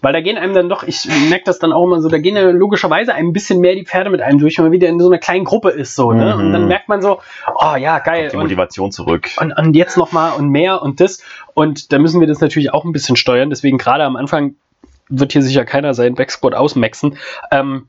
Weil 0.02 0.14
da 0.14 0.22
gehen 0.22 0.38
einem 0.38 0.56
dann 0.56 0.68
doch, 0.68 0.84
ich 0.84 1.08
merke 1.30 1.44
das 1.46 1.60
dann 1.60 1.72
auch 1.72 1.84
immer 1.84 2.02
so, 2.02 2.10
da 2.10 2.18
gehen 2.18 2.36
ja 2.36 2.50
logischerweise 2.50 3.14
ein 3.14 3.34
bisschen 3.34 3.60
mehr 3.60 3.76
die 3.76 3.86
Pferde 3.86 4.10
mit 4.10 4.22
einem 4.22 4.40
durch, 4.40 4.58
wenn 4.58 4.66
man 4.66 4.72
wieder 4.72 4.90
in 4.90 5.00
so 5.00 5.08
einer 5.08 5.20
kleinen 5.20 5.46
Gruppe 5.46 5.70
ist. 5.70 5.96
so. 5.96 6.12
Ne? 6.12 6.36
Und 6.36 6.52
dann 6.52 6.64
mhm. 6.64 6.68
merkt 6.68 6.90
man 6.90 7.02
so, 7.02 7.20
oh 7.56 7.76
ja, 7.76 8.00
geil. 8.00 8.30
Kommt 8.30 8.34
die 8.34 8.38
Motivation 8.38 8.86
und, 8.86 8.92
zurück. 8.92 9.30
Und, 9.40 9.52
und 9.54 9.76
jetzt 9.76 9.98
nochmal 9.98 10.34
und 10.38 10.50
mehr 10.50 10.82
und 10.82 11.00
das. 11.00 11.24
Und 11.54 11.94
da 11.94 12.00
müssen 12.00 12.20
wir 12.20 12.28
das 12.28 12.42
natürlich 12.42 12.74
auch 12.74 12.84
ein 12.84 12.92
bisschen 12.92 13.16
steuern. 13.16 13.50
Deswegen 13.50 13.78
gerade 13.78 14.04
am 14.04 14.16
Anfang 14.16 14.56
wird 15.10 15.34
hier 15.34 15.44
sicher 15.44 15.66
keiner 15.66 15.94
seinen 15.94 16.16
Backsquat 16.16 16.56
ausmaxen. 16.56 17.18
Ähm, 17.52 17.88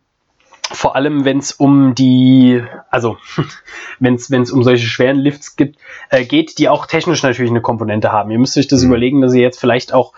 vor 0.73 0.97
allem, 0.97 1.25
wenn 1.25 1.39
es 1.39 1.53
um 1.53 1.95
die, 1.95 2.63
also 2.91 3.17
wenn 3.99 4.15
es 4.15 4.51
um 4.51 4.63
solche 4.63 4.87
schweren 4.87 5.19
Lifts 5.19 5.57
gibt, 5.57 5.79
äh, 6.11 6.25
geht, 6.25 6.59
die 6.59 6.69
auch 6.69 6.87
technisch 6.87 7.23
natürlich 7.23 7.51
eine 7.51 7.61
Komponente 7.61 8.13
haben. 8.13 8.31
Ihr 8.31 8.39
müsst 8.39 8.57
euch 8.57 8.69
das 8.69 8.83
mhm. 8.83 8.89
überlegen, 8.89 9.21
dass 9.21 9.35
ihr 9.35 9.43
jetzt 9.43 9.61
vielleicht 9.61 9.93
auch 9.93 10.13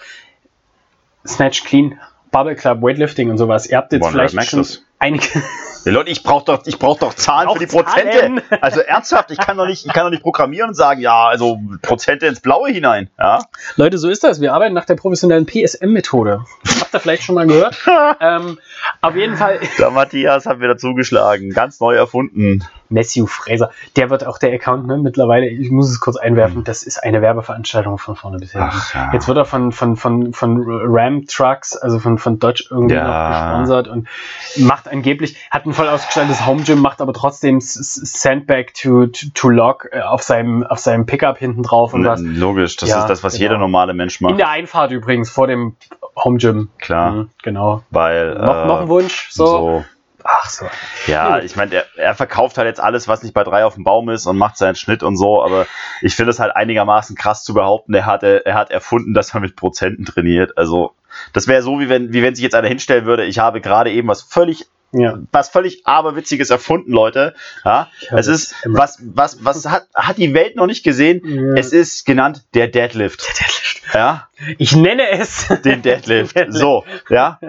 Snatch 1.27 1.65
Clean, 1.65 1.99
Bubble 2.31 2.57
Club, 2.57 2.83
Weightlifting 2.83 3.31
und 3.31 3.39
sowas. 3.39 3.67
Ihr 3.67 3.77
habt 3.77 3.93
jetzt 3.93 4.03
Wonder 4.03 4.29
vielleicht 4.29 4.51
schon 4.51 4.67
einige. 4.99 5.27
Ja, 5.85 5.93
Leute, 5.93 6.11
ich 6.11 6.23
brauche 6.23 6.45
doch, 6.47 6.63
ich 6.67 6.79
brauch 6.79 6.99
doch 6.99 7.13
Zahlen 7.13 7.51
für 7.51 7.59
die 7.59 7.67
Prozente. 7.67 8.19
Zahlen. 8.19 8.43
Also 8.63 8.81
ernsthaft, 8.81 9.31
ich 9.31 9.39
kann 9.39 9.59
doch 9.59 9.67
nicht, 9.67 9.85
ich 9.85 9.93
kann 9.93 10.05
doch 10.05 10.11
nicht 10.11 10.23
programmieren 10.23 10.71
und 10.71 10.75
sagen, 10.75 11.01
ja, 11.01 11.27
also 11.27 11.59
Prozente 11.83 12.27
ins 12.27 12.41
Blaue 12.41 12.71
hinein. 12.71 13.11
Ja? 13.19 13.41
Leute, 13.77 13.99
so 13.99 14.09
ist 14.09 14.25
das. 14.25 14.41
Wir 14.41 14.55
arbeiten 14.55 14.75
nach 14.75 14.87
der 14.87 14.95
professionellen 14.95 15.45
PSM-Methode. 15.45 16.45
Habt 16.81 16.95
ihr 16.95 17.01
vielleicht 17.01 17.23
schon 17.23 17.35
mal 17.35 17.47
gehört? 17.47 17.77
ähm, 18.21 18.59
auf 19.03 19.15
jeden 19.15 19.37
Fall. 19.37 19.61
Der 19.79 19.91
Matthias 19.91 20.47
hat 20.47 20.61
wieder 20.61 20.79
zugeschlagen. 20.79 21.51
Ganz 21.51 21.81
neu 21.81 21.95
erfunden. 21.95 22.65
Matthew 22.95 23.27
Fraser. 23.27 23.71
Der 23.97 24.09
wird 24.09 24.27
auch 24.27 24.39
der 24.39 24.53
Account, 24.55 24.87
ne? 24.87 24.97
Mittlerweile, 24.97 25.49
ich 25.49 25.71
muss 25.71 25.91
es 25.91 26.01
kurz 26.01 26.17
einwerfen, 26.17 26.59
mhm. 26.59 26.65
das 26.65 26.83
ist 26.83 27.03
eine 27.03 27.21
Werbeveranstaltung 27.21 27.99
von 27.99 28.17
vorne 28.17 28.39
bis 28.39 28.53
hinten. 28.53 28.71
Ja. 28.95 29.11
Jetzt 29.13 29.29
wird 29.29 29.37
er 29.37 29.45
von, 29.45 29.73
von, 29.73 29.97
von, 29.97 30.33
von 30.33 30.65
Ram 30.67 31.27
Trucks, 31.27 31.77
also 31.77 31.99
von, 31.99 32.19
von 32.19 32.39
Dodge 32.39 32.67
irgendwie 32.71 32.95
ja. 32.95 33.05
noch 33.05 33.31
gesponsert 33.31 33.89
und 33.89 34.09
macht 34.57 34.89
angeblich, 34.89 35.37
hat 35.51 35.67
ein 35.67 35.73
voll 35.73 35.89
ausgestattetes 35.89 36.47
Home 36.47 36.63
Gym, 36.63 36.81
macht 36.81 37.01
aber 37.01 37.13
trotzdem 37.13 37.59
Sandbag 37.61 38.67
to, 38.81 39.07
to, 39.07 39.27
to 39.35 39.49
Log 39.49 39.89
äh, 39.91 40.01
auf 40.01 40.23
seinem, 40.23 40.63
auf 40.63 40.79
seinem 40.79 41.07
Pickup 41.07 41.39
hinten 41.39 41.63
drauf 41.63 41.93
und 41.93 42.05
was. 42.05 42.21
Logisch, 42.21 42.77
das 42.77 42.89
ja, 42.89 43.01
ist 43.01 43.09
das, 43.09 43.25
was 43.25 43.35
genau. 43.35 43.43
jeder 43.43 43.59
normale 43.59 43.93
Mensch 43.93 44.21
macht. 44.21 44.33
In 44.33 44.39
der 44.39 44.49
Einfahrt 44.49 44.93
übrigens, 44.93 45.31
vor 45.31 45.47
dem 45.47 45.77
Home 46.17 46.39
Gym. 46.39 46.69
Klar. 46.79 47.11
Mhm, 47.13 47.31
genau. 47.43 47.83
Weil. 47.91 48.35
Noch, 48.35 48.55
äh, 48.55 48.67
noch 48.67 48.81
ein 48.83 48.89
Wunsch, 48.89 49.29
so. 49.31 49.47
so 49.47 49.85
Ach 50.27 50.49
so. 50.49 50.67
Ja, 51.07 51.39
ich 51.41 51.55
meine, 51.55 51.75
er, 51.75 51.87
er, 51.97 52.15
verkauft 52.15 52.57
halt 52.57 52.67
jetzt 52.67 52.81
alles, 52.81 53.07
was 53.09 53.23
nicht 53.23 53.35
bei 53.35 53.45
drei 53.45 53.67
auf 53.67 53.75
dem 53.75 53.85
Baum 53.85 54.09
ist 54.09 54.25
und 54.27 54.39
macht 54.39 54.57
seinen 54.57 54.75
Schnitt 54.75 55.03
und 55.03 55.19
so, 55.19 55.45
aber 55.45 55.67
ich 56.01 56.17
finde 56.17 56.31
es 56.31 56.41
halt 56.41 56.57
einigermaßen 56.57 57.15
krass 57.15 57.45
zu 57.45 57.53
behaupten, 57.53 57.93
er, 57.93 58.07
hatte, 58.07 58.47
er 58.47 58.55
hat 58.55 58.71
erfunden, 58.71 59.13
dass 59.13 59.35
man 59.35 59.43
mit 59.43 59.55
Prozenten 59.55 60.07
trainiert. 60.07 60.57
Also, 60.57 60.95
das 61.35 61.47
wäre 61.47 61.61
so, 61.61 61.79
wie 61.79 61.91
wenn, 61.91 62.15
wie 62.15 62.23
wenn 62.23 62.35
sich 62.35 62.43
jetzt 62.43 62.55
einer 62.55 62.69
hinstellen 62.69 63.05
würde, 63.05 63.27
ich 63.27 63.39
habe 63.39 63.61
gerade 63.61 63.93
eben 63.93 64.09
was 64.09 64.23
völlig 64.23 64.67
ja. 64.97 65.19
was 65.33 65.49
völlig 65.49 65.87
aberwitziges 65.87 66.51
erfunden, 66.51 66.93
Leute. 66.93 67.35
Ja, 67.65 67.89
es 68.13 68.29
ist 68.29 68.55
was 68.65 68.99
was 69.03 69.45
was 69.45 69.67
hat 69.67 69.89
hat 69.93 70.19
die 70.19 70.33
Welt 70.35 70.55
noch 70.57 70.67
nicht 70.67 70.85
gesehen. 70.85 71.21
Ja. 71.25 71.55
Es 71.55 71.73
ist 71.73 72.07
genannt 72.07 72.45
der 72.55 72.69
Deadlift. 72.69 73.27
Der 73.27 73.35
Deadlift. 73.35 73.83
Ja. 73.93 74.29
Ich 74.59 74.77
nenne 74.77 75.11
es 75.11 75.49
den 75.65 75.83
Deadlift. 75.83 76.37
So, 76.49 76.85
ja. 77.09 77.41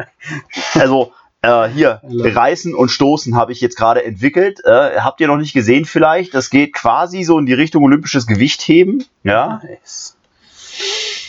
Also 0.73 1.13
äh, 1.45 1.69
hier, 1.69 2.01
Reißen 2.03 2.73
und 2.73 2.89
Stoßen 2.89 3.36
habe 3.36 3.51
ich 3.51 3.62
jetzt 3.62 3.77
gerade 3.77 4.03
entwickelt. 4.03 4.62
Äh, 4.65 4.99
habt 4.99 5.21
ihr 5.21 5.27
noch 5.27 5.38
nicht 5.38 5.53
gesehen 5.53 5.86
vielleicht? 5.86 6.34
Das 6.34 6.49
geht 6.49 6.73
quasi 6.73 7.23
so 7.23 7.38
in 7.39 7.45
die 7.45 7.53
Richtung 7.53 7.84
olympisches 7.84 8.27
Gewichtheben. 8.27 9.05
Ja. 9.23 9.62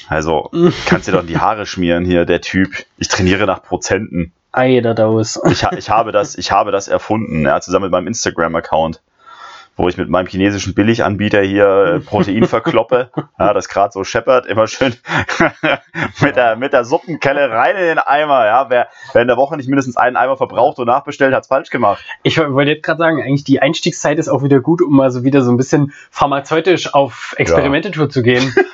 Also, 0.08 0.50
kannst 0.86 1.08
dir 1.08 1.12
doch 1.12 1.22
in 1.22 1.26
die 1.26 1.38
Haare 1.38 1.66
schmieren 1.66 2.04
hier, 2.04 2.24
der 2.24 2.40
Typ. 2.40 2.84
Ich 2.98 3.08
trainiere 3.08 3.46
nach 3.46 3.62
Prozenten. 3.62 4.32
Eiderdaus. 4.52 5.38
Ich, 5.50 5.64
ich, 5.76 5.90
habe 5.90 6.12
das, 6.12 6.36
ich 6.36 6.50
habe 6.50 6.72
das 6.72 6.88
erfunden, 6.88 7.42
ja, 7.42 7.60
zusammen 7.60 7.84
mit 7.84 7.92
meinem 7.92 8.06
Instagram-Account 8.06 9.02
wo 9.76 9.88
ich 9.88 9.96
mit 9.98 10.08
meinem 10.08 10.26
chinesischen 10.26 10.74
Billiganbieter 10.74 11.42
hier 11.42 11.66
äh, 11.66 12.00
Protein 12.04 12.44
verkloppe, 12.44 13.10
ja, 13.38 13.52
das 13.52 13.68
gerade 13.68 13.92
so 13.92 14.04
scheppert, 14.04 14.46
immer 14.46 14.66
schön 14.66 14.94
mit, 16.20 16.36
der, 16.36 16.56
mit 16.56 16.72
der 16.72 16.84
Suppenkelle 16.84 17.50
rein 17.50 17.76
in 17.76 17.82
den 17.82 17.98
Eimer. 17.98 18.46
Ja. 18.46 18.70
Wer, 18.70 18.88
wer 19.12 19.22
in 19.22 19.28
der 19.28 19.36
Woche 19.36 19.56
nicht 19.56 19.68
mindestens 19.68 19.96
einen 19.96 20.16
Eimer 20.16 20.36
verbraucht 20.36 20.78
und 20.78 20.86
nachbestellt, 20.86 21.34
hat's 21.34 21.48
falsch 21.48 21.70
gemacht. 21.70 22.02
Ich 22.22 22.38
wollte 22.38 22.72
jetzt 22.72 22.82
gerade 22.82 22.98
sagen, 22.98 23.22
eigentlich 23.22 23.44
die 23.44 23.60
Einstiegszeit 23.60 24.18
ist 24.18 24.28
auch 24.28 24.42
wieder 24.42 24.60
gut, 24.60 24.80
um 24.80 24.96
mal 24.96 25.10
so 25.10 25.24
wieder 25.24 25.42
so 25.42 25.50
ein 25.50 25.56
bisschen 25.56 25.92
pharmazeutisch 26.10 26.94
auf 26.94 27.34
Experimente-Tour 27.36 28.08
zu 28.08 28.22
gehen. 28.22 28.54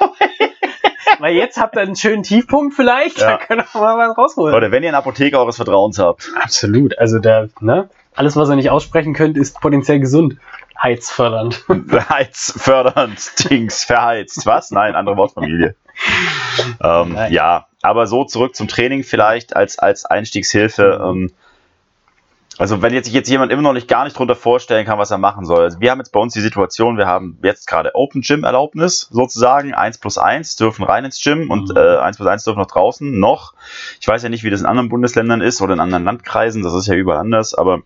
Weil 1.18 1.36
jetzt 1.36 1.60
habt 1.60 1.76
ihr 1.76 1.82
einen 1.82 1.94
schönen 1.94 2.24
Tiefpunkt 2.24 2.74
vielleicht, 2.74 3.20
ja. 3.20 3.32
da 3.32 3.36
könnt 3.36 3.62
ihr 3.62 3.80
mal 3.80 3.96
was 3.96 4.18
rausholen. 4.18 4.56
Oder 4.56 4.72
wenn 4.72 4.82
ihr 4.82 4.88
einen 4.88 4.96
Apotheker 4.96 5.38
eures 5.38 5.54
Vertrauens 5.54 6.00
habt. 6.00 6.32
Absolut. 6.40 6.98
Also 6.98 7.20
da, 7.20 7.46
ne? 7.60 7.88
Alles, 8.14 8.36
was 8.36 8.50
ihr 8.50 8.56
nicht 8.56 8.70
aussprechen 8.70 9.14
könnt, 9.14 9.36
ist 9.36 9.60
potenziell 9.60 10.00
gesund. 10.00 10.36
Heizfördernd. 10.82 11.64
Heizfördernd, 12.08 13.50
Dings, 13.50 13.84
verheizt. 13.84 14.44
Was? 14.46 14.70
Nein, 14.70 14.94
andere 14.94 15.16
Wortfamilie. 15.16 15.76
ähm, 16.82 17.16
ja, 17.30 17.66
aber 17.82 18.06
so 18.06 18.24
zurück 18.24 18.56
zum 18.56 18.68
Training 18.68 19.04
vielleicht 19.04 19.54
als, 19.54 19.78
als 19.78 20.04
Einstiegshilfe. 20.04 21.00
Ähm, 21.02 21.32
also 22.58 22.82
wenn 22.82 22.92
jetzt 22.92 23.06
sich 23.06 23.14
jetzt 23.14 23.30
jemand 23.30 23.50
immer 23.50 23.62
noch 23.62 23.72
nicht 23.72 23.88
gar 23.88 24.04
nicht 24.04 24.18
drunter 24.18 24.36
vorstellen 24.36 24.84
kann, 24.84 24.98
was 24.98 25.10
er 25.10 25.18
machen 25.18 25.46
soll. 25.46 25.62
Also 25.64 25.80
wir 25.80 25.90
haben 25.90 25.98
jetzt 25.98 26.12
bei 26.12 26.20
uns 26.20 26.34
die 26.34 26.40
Situation, 26.40 26.98
wir 26.98 27.06
haben 27.06 27.38
jetzt 27.42 27.66
gerade 27.66 27.94
Open 27.94 28.20
Gym 28.20 28.44
Erlaubnis 28.44 29.08
sozusagen, 29.10 29.74
1 29.74 29.98
plus 29.98 30.18
1 30.18 30.56
dürfen 30.56 30.84
rein 30.84 31.04
ins 31.04 31.20
Gym 31.22 31.50
und 31.50 31.70
mhm. 31.70 31.76
äh, 31.76 31.98
1 31.98 32.16
plus 32.18 32.28
1 32.28 32.44
dürfen 32.44 32.58
noch 32.58 32.66
draußen 32.66 33.18
noch. 33.18 33.54
Ich 34.00 34.08
weiß 34.08 34.22
ja 34.22 34.28
nicht, 34.28 34.44
wie 34.44 34.50
das 34.50 34.60
in 34.60 34.66
anderen 34.66 34.90
Bundesländern 34.90 35.40
ist 35.40 35.62
oder 35.62 35.72
in 35.72 35.80
anderen 35.80 36.04
Landkreisen, 36.04 36.62
das 36.62 36.74
ist 36.74 36.86
ja 36.86 36.94
überall 36.94 37.20
anders, 37.20 37.54
aber 37.54 37.82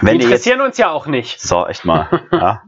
wenn 0.00 0.18
die 0.18 0.24
interessieren 0.24 0.58
jetzt, 0.58 0.66
uns 0.66 0.78
ja 0.78 0.90
auch 0.90 1.06
nicht. 1.06 1.40
So, 1.40 1.66
echt 1.66 1.84
mal. 1.84 2.08
ja. 2.32 2.62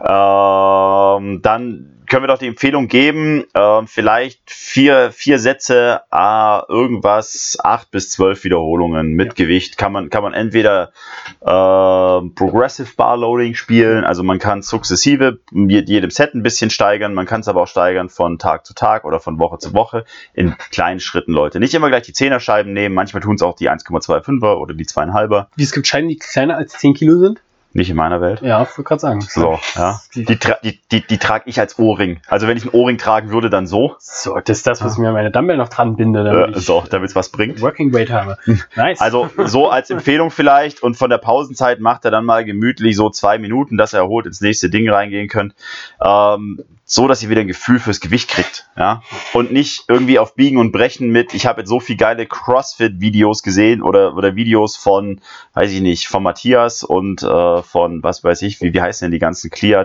ähm, 1.18 1.42
dann 1.42 1.97
können 2.08 2.22
wir 2.22 2.28
doch 2.28 2.38
die 2.38 2.46
Empfehlung 2.46 2.88
geben, 2.88 3.44
äh, 3.54 3.86
vielleicht 3.86 4.40
vier, 4.46 5.12
vier 5.12 5.38
Sätze, 5.38 6.00
äh, 6.10 6.60
irgendwas, 6.68 7.58
acht 7.62 7.90
bis 7.90 8.10
zwölf 8.10 8.44
Wiederholungen 8.44 9.12
mit 9.12 9.28
ja. 9.28 9.34
Gewicht. 9.34 9.78
Kann 9.78 9.92
man, 9.92 10.10
kann 10.10 10.22
man 10.22 10.32
entweder 10.32 10.92
äh, 11.40 11.46
Progressive 11.46 12.94
Bar 12.96 13.16
Loading 13.16 13.54
spielen, 13.54 14.04
also 14.04 14.22
man 14.22 14.38
kann 14.38 14.62
sukzessive 14.62 15.38
mit 15.50 15.88
jedem 15.88 16.10
Set 16.10 16.34
ein 16.34 16.42
bisschen 16.42 16.70
steigern, 16.70 17.14
man 17.14 17.26
kann 17.26 17.40
es 17.40 17.48
aber 17.48 17.62
auch 17.62 17.68
steigern 17.68 18.08
von 18.08 18.38
Tag 18.38 18.66
zu 18.66 18.74
Tag 18.74 19.04
oder 19.04 19.20
von 19.20 19.38
Woche 19.38 19.58
zu 19.58 19.74
Woche 19.74 20.04
in 20.34 20.56
kleinen 20.70 21.00
Schritten, 21.00 21.32
Leute. 21.32 21.60
Nicht 21.60 21.74
immer 21.74 21.88
gleich 21.88 22.02
die 22.02 22.12
Zehnerscheiben 22.12 22.72
nehmen, 22.72 22.94
manchmal 22.94 23.22
tun 23.22 23.34
es 23.34 23.42
auch 23.42 23.56
die 23.56 23.70
1,25er 23.70 24.56
oder 24.56 24.74
die 24.74 24.86
2,5er. 24.86 25.46
Wie 25.56 25.62
es 25.62 25.72
gibt 25.72 25.86
Scheiben, 25.86 26.08
die 26.08 26.16
kleiner 26.16 26.56
als 26.56 26.72
10 26.78 26.94
Kilo 26.94 27.18
sind? 27.18 27.40
Nicht 27.74 27.90
in 27.90 27.96
meiner 27.96 28.20
Welt. 28.22 28.40
Ja, 28.40 28.62
ich 28.62 28.68
wollte 28.70 28.82
gerade 28.84 29.00
sagen. 29.00 29.20
So, 29.20 29.58
ja. 29.74 30.00
Die, 30.14 30.24
die, 30.24 30.80
die, 30.90 31.06
die, 31.06 31.18
trage 31.18 31.44
ich 31.46 31.60
als 31.60 31.78
Ohrring. 31.78 32.20
Also 32.26 32.48
wenn 32.48 32.56
ich 32.56 32.62
einen 32.64 32.72
Ohrring 32.72 32.96
tragen 32.96 33.30
würde, 33.30 33.50
dann 33.50 33.66
so. 33.66 33.94
So, 33.98 34.38
das 34.42 34.58
ist 34.58 34.66
das, 34.66 34.82
was 34.82 34.94
ich 34.94 34.98
mir 34.98 35.12
meine 35.12 35.30
Dumbbell 35.30 35.58
noch 35.58 35.68
dran 35.68 35.96
binde. 35.96 36.24
Damit 36.24 36.56
äh, 36.56 36.60
so, 36.60 36.82
damit 36.88 37.10
es 37.10 37.16
was 37.16 37.28
bringt. 37.28 37.60
Working 37.60 37.92
Weight 37.92 38.10
habe. 38.10 38.38
Nice. 38.76 39.00
Also 39.00 39.28
so 39.44 39.68
als 39.68 39.90
Empfehlung 39.90 40.30
vielleicht 40.30 40.82
und 40.82 40.96
von 40.96 41.10
der 41.10 41.18
Pausenzeit 41.18 41.80
macht 41.80 42.04
er 42.04 42.10
dann 42.10 42.24
mal 42.24 42.44
gemütlich 42.44 42.96
so 42.96 43.10
zwei 43.10 43.38
Minuten, 43.38 43.76
dass 43.76 43.92
er 43.92 44.00
erholt 44.00 44.26
ins 44.26 44.40
nächste 44.40 44.70
Ding 44.70 44.88
reingehen 44.88 45.28
könnt. 45.28 45.54
Ähm, 46.00 46.64
so, 46.90 47.06
dass 47.06 47.22
ihr 47.22 47.28
wieder 47.28 47.42
ein 47.42 47.46
Gefühl 47.48 47.78
fürs 47.78 48.00
Gewicht 48.00 48.30
kriegt, 48.30 48.66
ja, 48.74 49.02
und 49.34 49.52
nicht 49.52 49.84
irgendwie 49.88 50.18
auf 50.18 50.34
Biegen 50.34 50.56
und 50.56 50.72
Brechen 50.72 51.10
mit, 51.10 51.34
ich 51.34 51.44
habe 51.44 51.60
jetzt 51.60 51.68
so 51.68 51.80
viel 51.80 51.96
geile 51.96 52.26
CrossFit-Videos 52.26 53.42
gesehen 53.42 53.82
oder, 53.82 54.16
oder 54.16 54.36
Videos 54.36 54.74
von, 54.74 55.20
weiß 55.52 55.70
ich 55.70 55.82
nicht, 55.82 56.08
von 56.08 56.22
Matthias 56.22 56.82
und 56.82 57.22
äh, 57.22 57.62
von, 57.62 58.02
was 58.02 58.24
weiß 58.24 58.40
ich, 58.40 58.62
wie, 58.62 58.72
wie 58.72 58.80
heißen 58.80 59.04
denn 59.04 59.12
die 59.12 59.18
ganzen 59.18 59.50
Clear, 59.50 59.84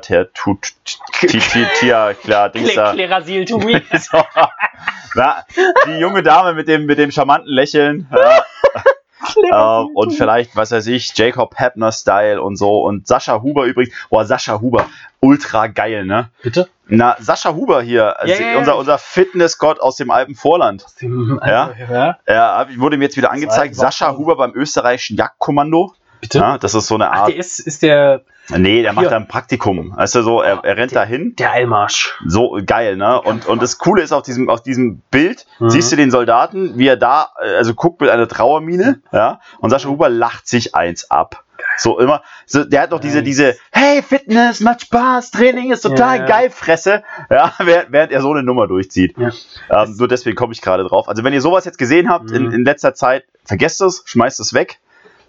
Tia, 1.82 2.14
klar, 2.14 2.50
Dings 2.50 2.74
da. 2.74 2.94
Die 5.88 6.00
junge 6.00 6.24
Dame 6.24 6.54
mit 6.54 6.70
dem, 6.70 6.86
mit 6.86 6.98
dem 6.98 7.12
charmanten 7.12 7.52
Lächeln. 7.52 8.08
Ja. 8.12 8.46
Uh, 9.54 9.88
und 9.94 10.12
vielleicht, 10.12 10.56
was 10.56 10.72
weiß 10.72 10.88
ich, 10.88 11.16
Jacob 11.16 11.56
Hepner-Style 11.58 12.42
und 12.42 12.56
so. 12.56 12.82
Und 12.82 13.08
Sascha 13.08 13.42
Huber 13.42 13.66
übrigens. 13.66 13.94
Boah, 14.10 14.26
Sascha 14.26 14.60
Huber, 14.60 14.88
ultra 15.20 15.68
geil, 15.68 16.06
ne? 16.06 16.30
Bitte? 16.42 16.70
Na, 16.88 17.16
Sascha 17.20 17.54
Huber 17.54 17.82
hier, 17.82 18.16
ja, 18.26 18.36
ja, 18.36 18.58
unser, 18.58 18.78
unser 18.78 18.98
Fitnessgott 18.98 19.80
aus 19.80 19.96
dem 19.96 20.12
Alpenvorland. 20.12 20.86
ja, 21.02 21.72
ja. 21.78 22.18
ja, 22.28 22.68
wurde 22.78 22.98
mir 22.98 23.06
jetzt 23.06 23.18
wieder 23.18 23.32
angezeigt. 23.32 23.76
Sascha 23.76 24.18
Huber 24.18 24.36
beim 24.36 24.54
österreichischen 24.54 25.18
Jagdkommando. 25.18 25.94
Bitte? 26.24 26.40
Ja, 26.40 26.58
das 26.58 26.74
ist 26.74 26.88
so 26.88 26.96
eine 26.96 27.12
Art. 27.12 27.22
Ach, 27.24 27.26
der 27.28 27.36
ist, 27.36 27.60
ist 27.60 27.84
der. 27.84 28.22
Nee, 28.50 28.82
der 28.82 28.94
macht 28.94 29.06
da 29.06 29.16
ein 29.16 29.28
Praktikum. 29.28 29.96
Weißt 29.96 30.16
du, 30.16 30.22
so, 30.22 30.42
er, 30.42 30.64
er 30.64 30.78
rennt 30.78 30.92
der, 30.92 31.02
dahin. 31.02 31.36
Der 31.38 31.54
Eilmarsch. 31.54 32.14
So 32.26 32.60
geil, 32.66 32.98
ne? 32.98 33.22
Und, 33.22 33.46
und 33.46 33.62
das 33.62 33.78
Coole 33.78 34.02
ist 34.02 34.12
auf 34.12 34.24
diesem, 34.24 34.50
auf 34.50 34.62
diesem 34.62 35.00
Bild, 35.12 35.46
mhm. 35.60 35.70
siehst 35.70 35.92
du 35.92 35.96
den 35.96 36.12
Soldaten, 36.12 36.78
wie 36.78 36.88
er 36.88 36.98
da, 36.98 37.30
also 37.38 37.74
guckt 37.74 38.02
mit 38.02 38.10
einer 38.10 38.28
Trauermine, 38.28 39.02
ja, 39.12 39.40
und 39.60 39.70
Sascha 39.70 39.88
Huber 39.88 40.10
lacht 40.10 40.48
sich 40.48 40.76
eins 40.76 41.10
ab. 41.10 41.44
So 41.78 42.00
immer, 42.00 42.22
so, 42.46 42.64
der 42.64 42.82
hat 42.82 42.92
noch 42.92 43.00
diese, 43.00 43.24
diese, 43.24 43.56
hey, 43.72 44.02
Fitness, 44.02 44.60
macht 44.60 44.82
Spaß, 44.82 45.32
Training 45.32 45.72
ist 45.72 45.82
total 45.82 46.20
ja. 46.20 46.26
geil, 46.26 46.50
Fresse, 46.50 47.04
ja, 47.30 47.54
während, 47.60 47.92
während, 47.92 48.12
er 48.12 48.22
so 48.22 48.32
eine 48.32 48.44
Nummer 48.44 48.68
durchzieht. 48.68 49.16
Ja. 49.18 49.32
Ähm, 49.70 49.96
nur 49.98 50.08
deswegen 50.08 50.36
komme 50.36 50.54
ich 50.54 50.62
gerade 50.62 50.84
drauf. 50.84 51.08
Also 51.08 51.24
wenn 51.24 51.34
ihr 51.34 51.42
sowas 51.42 51.66
jetzt 51.66 51.78
gesehen 51.78 52.10
habt 52.10 52.30
mhm. 52.30 52.36
in, 52.36 52.52
in 52.52 52.66
letzter 52.66 52.94
Zeit, 52.94 53.24
vergesst 53.46 53.82
es, 53.82 54.04
schmeißt 54.06 54.40
es 54.40 54.54
weg. 54.54 54.80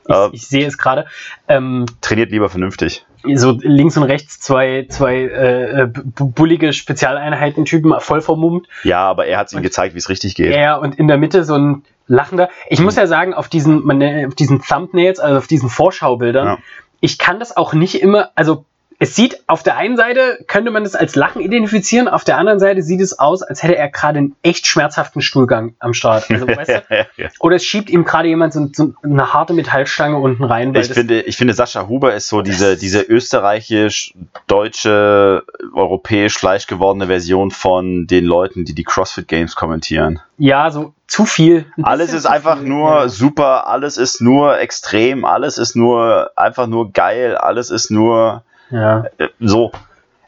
Ich, 0.09 0.15
äh, 0.15 0.29
ich 0.33 0.47
sehe 0.47 0.67
es 0.67 0.79
gerade. 0.79 1.07
Ähm, 1.49 1.87
trainiert 2.01 2.31
lieber 2.31 2.49
vernünftig. 2.49 3.05
So 3.35 3.53
links 3.53 3.97
und 3.97 4.03
rechts 4.03 4.39
zwei, 4.41 4.87
zwei 4.89 5.17
äh, 5.17 5.83
äh 5.83 5.87
bullige 5.87 6.73
Spezialeinheiten-Typen 6.73 7.95
voll 8.01 8.21
vermummt. 8.21 8.69
Ja, 8.83 9.01
aber 9.01 9.27
er 9.27 9.39
hat 9.39 9.53
ihnen 9.53 9.63
gezeigt, 9.63 9.95
wie 9.95 9.99
es 9.99 10.09
richtig 10.09 10.35
geht. 10.35 10.55
Ja, 10.55 10.77
und 10.77 10.99
in 10.99 11.09
der 11.09 11.17
Mitte 11.17 11.45
so 11.45 11.55
ein 11.55 11.85
lachender. 12.07 12.51
Ich 12.69 12.81
muss 12.81 12.97
ja 12.97 13.07
sagen, 13.07 13.33
auf 13.33 13.49
diesen, 13.49 13.91
auf 14.27 14.35
diesen 14.35 14.61
Thumbnails, 14.61 15.21
also 15.21 15.39
auf 15.39 15.47
diesen 15.47 15.71
Vorschaubildern, 15.71 16.47
ja. 16.47 16.59
ich 17.01 17.19
kann 17.19 17.39
das 17.39 17.57
auch 17.57 17.73
nicht 17.73 18.03
immer, 18.03 18.31
also 18.35 18.67
es 18.99 19.15
sieht 19.17 19.43
auf 19.47 19.63
der 19.63 19.77
einen 19.77 19.97
Seite, 19.97 20.45
könnte 20.47 20.71
man 20.71 20.85
das 20.85 20.95
als 20.95 21.17
Lachen 21.17 21.41
identifizieren, 21.43 22.09
auf 22.09 22.25
der 22.25 22.39
anderen 22.39 22.61
Seite 22.61 22.83
sieht 22.83 23.01
es 23.01 23.19
aus, 23.19 23.43
als 23.43 23.63
hätte 23.63 23.77
er 23.77 23.89
gerade 23.89 24.19
einen 24.19 24.37
echt 24.43 24.67
schmerzhaften 24.67 25.23
Stuhlgang 25.23 25.75
am 25.79 25.95
Start. 25.95 26.31
Also, 26.31 26.47
weißt 26.47 26.71
du? 26.71 26.81
Oder 27.41 27.57
es 27.57 27.65
schiebt 27.65 27.89
ihm 27.91 28.05
gerade 28.05 28.29
jemand 28.29 28.53
so, 28.53 28.69
so, 28.73 28.95
eine 29.03 29.33
harte 29.33 29.53
Metallstange 29.53 30.19
unten 30.19 30.45
rein. 30.45 30.73
ich, 30.75 30.93
finde, 30.93 31.23
ich 31.23 31.37
finde, 31.37 31.55
Sascha 31.55 31.89
Huber 31.89 32.15
ist 32.15 32.29
so 32.29 32.43
diese, 32.43 32.77
diese 32.77 33.01
österreichisch-deutsche, 33.03 35.43
europäisch 35.75 36.39
gleich 36.39 36.67
gewordene 36.67 37.07
Version 37.09 37.51
von 37.51 38.07
den 38.07 38.25
Leuten, 38.25 38.65
die 38.65 38.75
die 38.75 38.85
CrossFit 38.85 39.29
Games 39.29 39.57
kommentieren. 39.57 40.21
Ja, 40.39 40.71
so 40.71 40.95
zu 41.07 41.27
viel. 41.27 41.67
Alles 41.83 42.13
ist 42.13 42.27
einfach 42.27 42.59
viel, 42.59 42.69
nur 42.69 42.91
ja. 42.91 43.09
super, 43.09 43.69
alles 43.69 43.97
ist 43.97 44.21
nur 44.21 44.59
extrem, 44.59 45.25
alles 45.25 45.59
ist 45.59 45.77
nur 45.77 46.31
einfach 46.37 46.67
nur 46.67 46.93
geil, 46.93 47.37
alles 47.37 47.71
ist 47.71 47.91
nur 47.91 48.43
ja. 48.75 49.05
Äh, 49.19 49.29
so. 49.41 49.73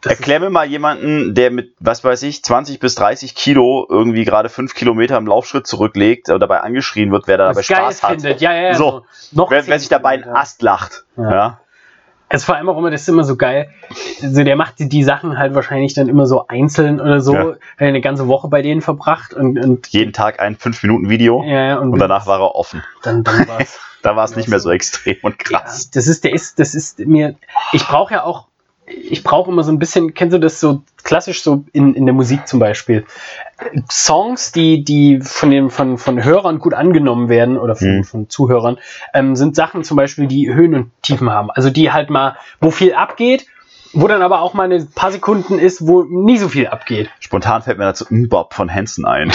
Das 0.03 0.13
Erklär 0.19 0.39
mir 0.41 0.51
mal 0.51 0.67
jemanden, 0.67 1.35
der 1.35 1.51
mit, 1.51 1.73
was 1.81 2.05
weiß 2.05 2.23
ich, 2.23 2.45
20 2.45 2.79
bis 2.79 2.95
30 2.95 3.35
Kilo 3.35 3.87
irgendwie 3.89 4.25
gerade 4.25 4.49
5 4.49 4.75
Kilometer 4.75 5.17
im 5.17 5.27
Laufschritt 5.27 5.67
zurücklegt 5.67 6.29
oder 6.29 6.39
dabei 6.39 6.61
angeschrien 6.61 7.11
wird, 7.11 7.27
wer 7.27 7.39
da 7.39 7.49
dabei 7.49 7.63
Spaß 7.63 8.03
hat. 8.03 8.11
Findet. 8.13 8.41
Ja, 8.41 8.55
ja, 8.55 8.75
so. 8.75 9.05
Noch 9.33 9.51
wer, 9.51 9.67
wer 9.67 9.81
sich 9.81 9.89
dabei 9.89 10.11
einen 10.11 10.29
Ast 10.29 10.63
lacht. 10.63 11.05
Ja. 11.17 11.31
ja. 11.31 11.61
Es 12.29 12.45
vor 12.45 12.57
allem 12.57 12.69
auch 12.69 12.77
immer, 12.77 12.91
das 12.91 13.03
ist 13.03 13.09
immer 13.09 13.23
so 13.23 13.37
geil. 13.37 13.71
Also 14.21 14.43
der 14.43 14.57
macht 14.57 14.81
die, 14.81 14.89
die 14.89 15.05
Sachen 15.05 15.39
halt 15.39 15.55
wahrscheinlich 15.55 15.95
dann 15.95 16.09
immer 16.09 16.27
so 16.27 16.47
einzeln 16.49 17.01
oder 17.01 17.21
so. 17.21 17.35
Ja. 17.35 17.45
Hat 17.45 17.59
eine 17.79 18.01
ganze 18.01 18.27
Woche 18.27 18.49
bei 18.49 18.63
denen 18.63 18.83
verbracht 18.83 19.33
und, 19.33 19.59
und 19.59 19.87
jeden 19.89 20.13
Tag 20.13 20.41
ein 20.41 20.57
5-Minuten-Video 20.57 21.45
ja, 21.45 21.79
und, 21.79 21.93
und, 21.93 21.99
danach 22.01 22.27
war 22.27 22.41
er 22.41 22.55
offen. 22.55 22.83
Dann, 23.03 23.23
dann 23.23 23.47
war's. 23.47 23.79
da 24.07 24.15
war 24.15 24.25
es 24.25 24.37
nicht 24.37 24.49
mehr 24.49 24.61
so 24.61 24.71
extrem 24.71 25.17
und 25.23 25.39
krass. 25.39 25.85
Ja, 25.85 25.91
das 25.95 26.07
ist, 26.07 26.23
der 26.23 26.33
ist, 26.33 26.59
das 26.61 26.75
ist 26.77 27.01
mir. 27.01 27.35
Ich 27.73 27.85
brauche 27.85 28.15
ja 28.15 28.23
auch 28.23 28.47
ich 28.89 29.25
brauche 29.25 29.51
immer 29.51 29.65
so 29.65 29.73
ein 29.73 29.81
bisschen, 29.81 30.15
kennst 30.15 30.33
du 30.33 30.39
das 30.39 30.61
so 30.61 30.85
klassisch 31.03 31.43
so 31.43 31.65
in, 31.73 31.95
in 31.95 32.07
der 32.07 32.15
Musik 32.15 32.47
zum 32.47 32.61
Beispiel? 32.61 33.05
Songs, 33.91 34.53
die, 34.53 34.85
die 34.85 35.21
von, 35.21 35.51
den, 35.51 35.71
von, 35.71 35.99
von 35.99 36.23
Hörern 36.23 36.61
gut 36.61 36.73
angenommen 36.73 37.29
werden 37.29 37.59
oder 37.59 37.75
von, 37.75 37.97
mhm. 37.97 38.05
von 38.05 38.29
Zuhörern, 38.29 38.79
ähm, 39.13 39.35
sind 39.35 39.57
Sachen 39.57 39.83
zum 39.83 39.97
Beispiel, 39.97 40.29
die 40.29 40.55
Höhen 40.55 40.75
und 40.75 41.03
Tiefen 41.03 41.31
haben. 41.31 41.51
Also 41.51 41.71
die 41.71 41.91
halt 41.91 42.11
mal, 42.11 42.37
wo 42.61 42.71
viel 42.71 42.95
abgeht, 42.95 43.47
wo 43.93 44.07
dann 44.07 44.23
aber 44.23 44.41
auch 44.41 44.55
mal 44.55 44.71
ein 44.71 44.89
paar 44.95 45.11
Sekunden 45.11 45.59
ist, 45.59 45.85
wo 45.85 46.05
nie 46.05 46.39
so 46.39 46.49
viel 46.49 46.69
abgeht. 46.69 47.11
Spontan 47.19 47.63
fällt 47.63 47.79
mir 47.79 47.85
dazu 47.87 48.05
Mbop 48.09 48.55
von 48.55 48.73
Hansen 48.73 49.05
ein. 49.05 49.33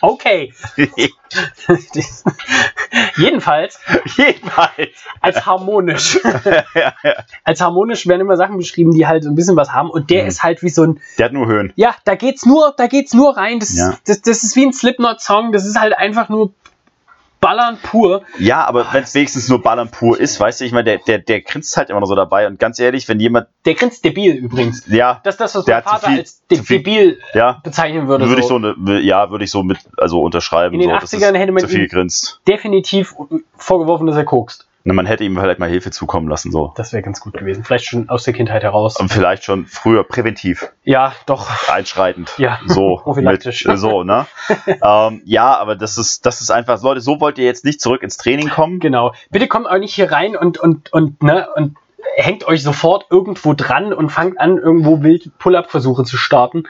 Okay. 0.00 0.52
Jedenfalls. 3.16 3.78
Jedenfalls. 4.16 4.90
Als 5.20 5.46
harmonisch. 5.46 6.18
Als 7.44 7.60
harmonisch 7.60 8.06
werden 8.06 8.20
immer 8.20 8.36
Sachen 8.36 8.56
beschrieben, 8.56 8.92
die 8.92 9.06
halt 9.06 9.24
so 9.24 9.30
ein 9.30 9.34
bisschen 9.34 9.56
was 9.56 9.72
haben. 9.72 9.90
Und 9.90 10.10
der 10.10 10.22
mhm. 10.22 10.28
ist 10.28 10.42
halt 10.42 10.62
wie 10.62 10.68
so 10.68 10.82
ein. 10.82 11.00
Der 11.18 11.26
hat 11.26 11.32
nur 11.32 11.46
Höhen. 11.46 11.72
Ja, 11.76 11.94
da 12.04 12.14
geht's 12.14 12.44
nur, 12.44 12.74
da 12.76 12.86
geht's 12.86 13.14
nur 13.14 13.36
rein. 13.36 13.60
Das, 13.60 13.76
ja. 13.76 13.96
das, 14.06 14.22
das 14.22 14.42
ist 14.42 14.56
wie 14.56 14.66
ein 14.66 14.72
Slipknot-Song. 14.72 15.52
Das 15.52 15.66
ist 15.66 15.78
halt 15.78 15.96
einfach 15.96 16.28
nur 16.28 16.52
Ballern 17.42 17.76
pur. 17.82 18.22
Ja, 18.38 18.64
aber 18.64 18.86
wenn 18.92 19.02
es 19.02 19.14
wenigstens 19.14 19.48
nur 19.48 19.60
Ballern 19.60 19.90
pur 19.90 20.18
ist, 20.18 20.38
weißt 20.38 20.60
du, 20.60 20.64
ich 20.64 20.72
meine, 20.72 20.84
der, 20.84 20.98
der, 20.98 21.18
der 21.18 21.40
grinst 21.42 21.76
halt 21.76 21.90
immer 21.90 21.98
noch 21.98 22.06
so 22.06 22.14
dabei 22.14 22.46
und 22.46 22.58
ganz 22.58 22.78
ehrlich, 22.78 23.08
wenn 23.08 23.18
jemand. 23.18 23.48
Der 23.64 23.74
grinst 23.74 24.04
debil 24.04 24.36
übrigens. 24.36 24.86
Ja. 24.86 25.20
Das 25.24 25.34
ist 25.34 25.40
das, 25.40 25.54
was 25.56 25.66
mein 25.66 25.82
Vater 25.82 26.06
viel, 26.06 26.18
als 26.18 26.46
de 26.46 26.62
viel, 26.62 26.78
debil 26.78 27.18
ja, 27.34 27.60
bezeichnen 27.64 28.06
würde. 28.06 28.28
Würde 28.28 28.42
so. 28.42 28.58
ich 28.58 28.76
so, 28.76 28.92
ja, 28.92 29.30
würde 29.30 29.44
ich 29.44 29.50
so 29.50 29.64
mit, 29.64 29.78
also 29.96 30.20
unterschreiben. 30.20 30.74
In 30.74 30.88
den 30.88 31.00
so, 31.00 31.16
80ern 31.16 31.36
hätte 31.36 31.50
man 31.52 31.66
grinst. 31.88 32.40
definitiv 32.46 33.14
vorgeworfen, 33.56 34.06
dass 34.06 34.16
er 34.16 34.24
kokst. 34.24 34.68
Ne, 34.84 34.92
man 34.94 35.06
hätte 35.06 35.22
ihm 35.22 35.36
vielleicht 35.36 35.60
mal 35.60 35.68
Hilfe 35.68 35.90
zukommen 35.90 36.28
lassen. 36.28 36.50
So. 36.50 36.72
Das 36.76 36.92
wäre 36.92 37.02
ganz 37.02 37.20
gut 37.20 37.34
gewesen. 37.34 37.62
Vielleicht 37.62 37.84
schon 37.84 38.08
aus 38.08 38.24
der 38.24 38.34
Kindheit 38.34 38.62
heraus. 38.62 38.96
Und 38.96 39.12
vielleicht 39.12 39.44
schon 39.44 39.66
früher 39.66 40.02
präventiv. 40.02 40.72
Ja, 40.82 41.12
doch. 41.26 41.68
Einschreitend. 41.68 42.32
Ja, 42.38 42.58
so. 42.66 42.96
prophylaktisch. 43.02 43.64
Mit, 43.64 43.78
so, 43.78 44.02
ne? 44.02 44.26
ähm, 44.66 45.22
ja, 45.24 45.56
aber 45.56 45.76
das 45.76 45.98
ist, 45.98 46.26
das 46.26 46.40
ist 46.40 46.50
einfach, 46.50 46.82
Leute, 46.82 47.00
so 47.00 47.20
wollt 47.20 47.38
ihr 47.38 47.44
jetzt 47.44 47.64
nicht 47.64 47.80
zurück 47.80 48.02
ins 48.02 48.16
Training 48.16 48.48
kommen. 48.48 48.80
Genau. 48.80 49.14
Bitte 49.30 49.46
kommt 49.46 49.68
auch 49.68 49.78
nicht 49.78 49.94
hier 49.94 50.10
rein 50.10 50.36
und, 50.36 50.58
und, 50.58 50.92
und, 50.92 51.22
ne, 51.22 51.48
und 51.54 51.76
hängt 52.16 52.44
euch 52.46 52.62
sofort 52.62 53.06
irgendwo 53.10 53.54
dran 53.54 53.92
und 53.92 54.10
fangt 54.10 54.40
an, 54.40 54.58
irgendwo 54.58 55.02
wild 55.02 55.38
Pull-Up-Versuche 55.38 56.04
zu 56.04 56.16
starten. 56.16 56.64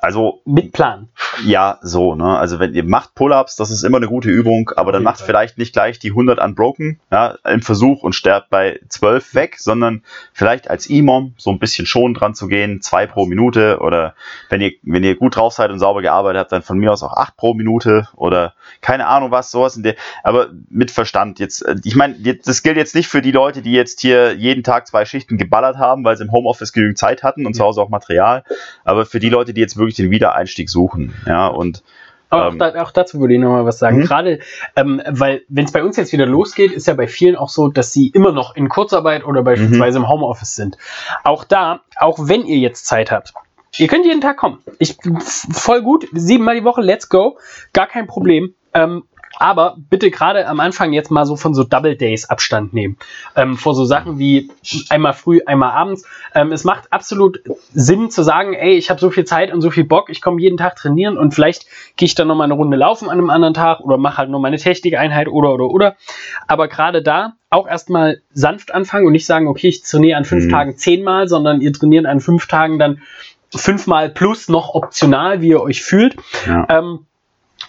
Also 0.00 0.40
mit 0.46 0.72
Plan. 0.72 1.08
Ja, 1.44 1.78
so, 1.82 2.14
ne? 2.14 2.38
Also 2.38 2.58
wenn 2.58 2.74
ihr 2.74 2.84
macht 2.84 3.14
Pull-ups, 3.14 3.56
das 3.56 3.70
ist 3.70 3.82
immer 3.82 3.98
eine 3.98 4.08
gute 4.08 4.30
Übung, 4.30 4.70
aber 4.76 4.92
dann 4.92 5.02
macht 5.02 5.18
Fall. 5.18 5.26
vielleicht 5.26 5.58
nicht 5.58 5.74
gleich 5.74 5.98
die 5.98 6.10
100 6.10 6.40
unbroken, 6.40 7.00
ja, 7.10 7.36
im 7.44 7.60
Versuch 7.60 8.02
und 8.02 8.14
sterbt 8.14 8.48
bei 8.48 8.80
12 8.88 9.34
weg, 9.34 9.56
sondern 9.58 10.02
vielleicht 10.32 10.70
als 10.70 10.86
Imam 10.86 11.34
so 11.36 11.50
ein 11.50 11.58
bisschen 11.58 11.86
schon 11.86 12.14
dran 12.14 12.34
zu 12.34 12.46
gehen, 12.46 12.80
zwei 12.80 13.06
pro 13.06 13.26
Minute 13.26 13.80
oder 13.80 14.14
wenn 14.48 14.62
ihr 14.62 14.72
wenn 14.82 15.04
ihr 15.04 15.16
gut 15.16 15.36
drauf 15.36 15.52
seid 15.52 15.70
und 15.70 15.78
sauber 15.78 16.00
gearbeitet 16.00 16.40
habt, 16.40 16.52
dann 16.52 16.62
von 16.62 16.78
mir 16.78 16.92
aus 16.92 17.02
auch 17.02 17.14
acht 17.14 17.36
pro 17.36 17.52
Minute 17.52 18.08
oder 18.16 18.54
keine 18.80 19.06
Ahnung 19.06 19.30
was, 19.30 19.50
sowas 19.50 19.76
in 19.76 19.82
der, 19.82 19.96
aber 20.22 20.48
mit 20.70 20.90
Verstand 20.90 21.38
jetzt. 21.38 21.62
Äh, 21.62 21.76
ich 21.84 21.94
meine, 21.94 22.14
das 22.44 22.62
gilt 22.62 22.76
jetzt 22.78 22.94
nicht 22.94 23.08
für 23.08 23.20
die 23.20 23.32
Leute, 23.32 23.60
die 23.60 23.72
jetzt 23.72 24.00
hier 24.00 24.34
jeden 24.34 24.62
Tag 24.62 24.86
zwei 24.86 25.04
Schichten 25.04 25.36
geballert 25.36 25.76
haben, 25.76 26.04
weil 26.04 26.16
sie 26.16 26.24
im 26.24 26.32
Homeoffice 26.32 26.72
genügend 26.72 26.98
Zeit 26.98 27.22
hatten 27.22 27.44
und 27.44 27.54
ja. 27.54 27.58
zu 27.58 27.64
Hause 27.64 27.82
auch 27.82 27.90
Material, 27.90 28.44
aber 28.84 29.04
für 29.04 29.20
die 29.20 29.28
Leute, 29.28 29.52
die 29.52 29.60
jetzt 29.60 29.76
wirklich 29.76 29.89
den 29.94 30.10
Wiedereinstieg 30.10 30.68
suchen. 30.70 31.14
Ja, 31.26 31.46
und 31.48 31.82
aber 32.30 32.46
auch, 32.46 32.52
ähm, 32.52 32.58
da, 32.58 32.82
auch, 32.82 32.92
dazu 32.92 33.20
würde 33.20 33.34
ich 33.34 33.40
nochmal 33.40 33.66
was 33.66 33.78
sagen. 33.78 33.98
Mhm. 33.98 34.04
Gerade, 34.04 34.38
ähm, 34.76 35.02
weil, 35.08 35.42
wenn 35.48 35.64
es 35.64 35.72
bei 35.72 35.82
uns 35.82 35.96
jetzt 35.96 36.12
wieder 36.12 36.26
losgeht, 36.26 36.72
ist 36.72 36.86
ja 36.86 36.94
bei 36.94 37.08
vielen 37.08 37.36
auch 37.36 37.48
so, 37.48 37.68
dass 37.68 37.92
sie 37.92 38.08
immer 38.08 38.32
noch 38.32 38.54
in 38.54 38.68
Kurzarbeit 38.68 39.24
oder 39.24 39.42
beispielsweise 39.42 39.98
mhm. 39.98 40.04
im 40.04 40.10
Homeoffice 40.10 40.54
sind. 40.54 40.78
Auch 41.24 41.44
da, 41.44 41.80
auch 41.96 42.18
wenn 42.22 42.46
ihr 42.46 42.58
jetzt 42.58 42.86
Zeit 42.86 43.10
habt, 43.10 43.34
ihr 43.78 43.88
könnt 43.88 44.06
jeden 44.06 44.20
Tag 44.20 44.36
kommen. 44.36 44.58
Ich 44.78 44.96
voll 45.52 45.82
gut, 45.82 46.06
siebenmal 46.12 46.54
die 46.54 46.64
Woche, 46.64 46.80
let's 46.80 47.08
go, 47.08 47.36
gar 47.72 47.88
kein 47.88 48.06
Problem. 48.06 48.54
Ähm, 48.72 49.02
aber 49.40 49.76
bitte 49.88 50.10
gerade 50.10 50.46
am 50.46 50.60
Anfang 50.60 50.92
jetzt 50.92 51.10
mal 51.10 51.24
so 51.24 51.34
von 51.34 51.54
so 51.54 51.64
Double 51.64 51.96
Days 51.96 52.28
Abstand 52.28 52.74
nehmen. 52.74 52.98
Ähm, 53.34 53.56
vor 53.56 53.74
so 53.74 53.86
Sachen 53.86 54.18
wie 54.18 54.50
einmal 54.90 55.14
früh, 55.14 55.40
einmal 55.46 55.72
abends. 55.72 56.06
Ähm, 56.34 56.52
es 56.52 56.62
macht 56.64 56.92
absolut 56.92 57.40
Sinn 57.72 58.10
zu 58.10 58.22
sagen, 58.22 58.52
ey, 58.52 58.74
ich 58.74 58.90
habe 58.90 59.00
so 59.00 59.08
viel 59.08 59.24
Zeit 59.24 59.50
und 59.50 59.62
so 59.62 59.70
viel 59.70 59.84
Bock, 59.84 60.10
ich 60.10 60.20
komme 60.20 60.42
jeden 60.42 60.58
Tag 60.58 60.76
trainieren 60.76 61.16
und 61.16 61.34
vielleicht 61.34 61.64
gehe 61.96 62.04
ich 62.04 62.14
dann 62.14 62.28
nochmal 62.28 62.44
eine 62.44 62.54
Runde 62.54 62.76
laufen 62.76 63.08
an 63.08 63.16
einem 63.16 63.30
anderen 63.30 63.54
Tag 63.54 63.80
oder 63.80 63.96
mache 63.96 64.18
halt 64.18 64.28
nur 64.28 64.40
meine 64.40 64.58
Technikeinheit 64.58 65.26
oder 65.26 65.54
oder 65.54 65.70
oder. 65.70 65.96
Aber 66.46 66.68
gerade 66.68 67.02
da 67.02 67.32
auch 67.48 67.66
erstmal 67.66 68.20
sanft 68.34 68.74
anfangen 68.74 69.06
und 69.06 69.12
nicht 69.12 69.26
sagen, 69.26 69.48
okay, 69.48 69.68
ich 69.68 69.82
trainiere 69.82 70.18
an 70.18 70.26
fünf 70.26 70.44
mhm. 70.44 70.50
Tagen 70.50 70.76
zehnmal, 70.76 71.28
sondern 71.28 71.62
ihr 71.62 71.72
trainiert 71.72 72.04
an 72.04 72.20
fünf 72.20 72.46
Tagen 72.46 72.78
dann 72.78 73.00
fünfmal 73.54 74.10
plus 74.10 74.50
noch 74.50 74.74
optional, 74.74 75.40
wie 75.40 75.48
ihr 75.48 75.62
euch 75.62 75.82
fühlt. 75.82 76.16
Ja. 76.46 76.66
Ähm, 76.68 77.06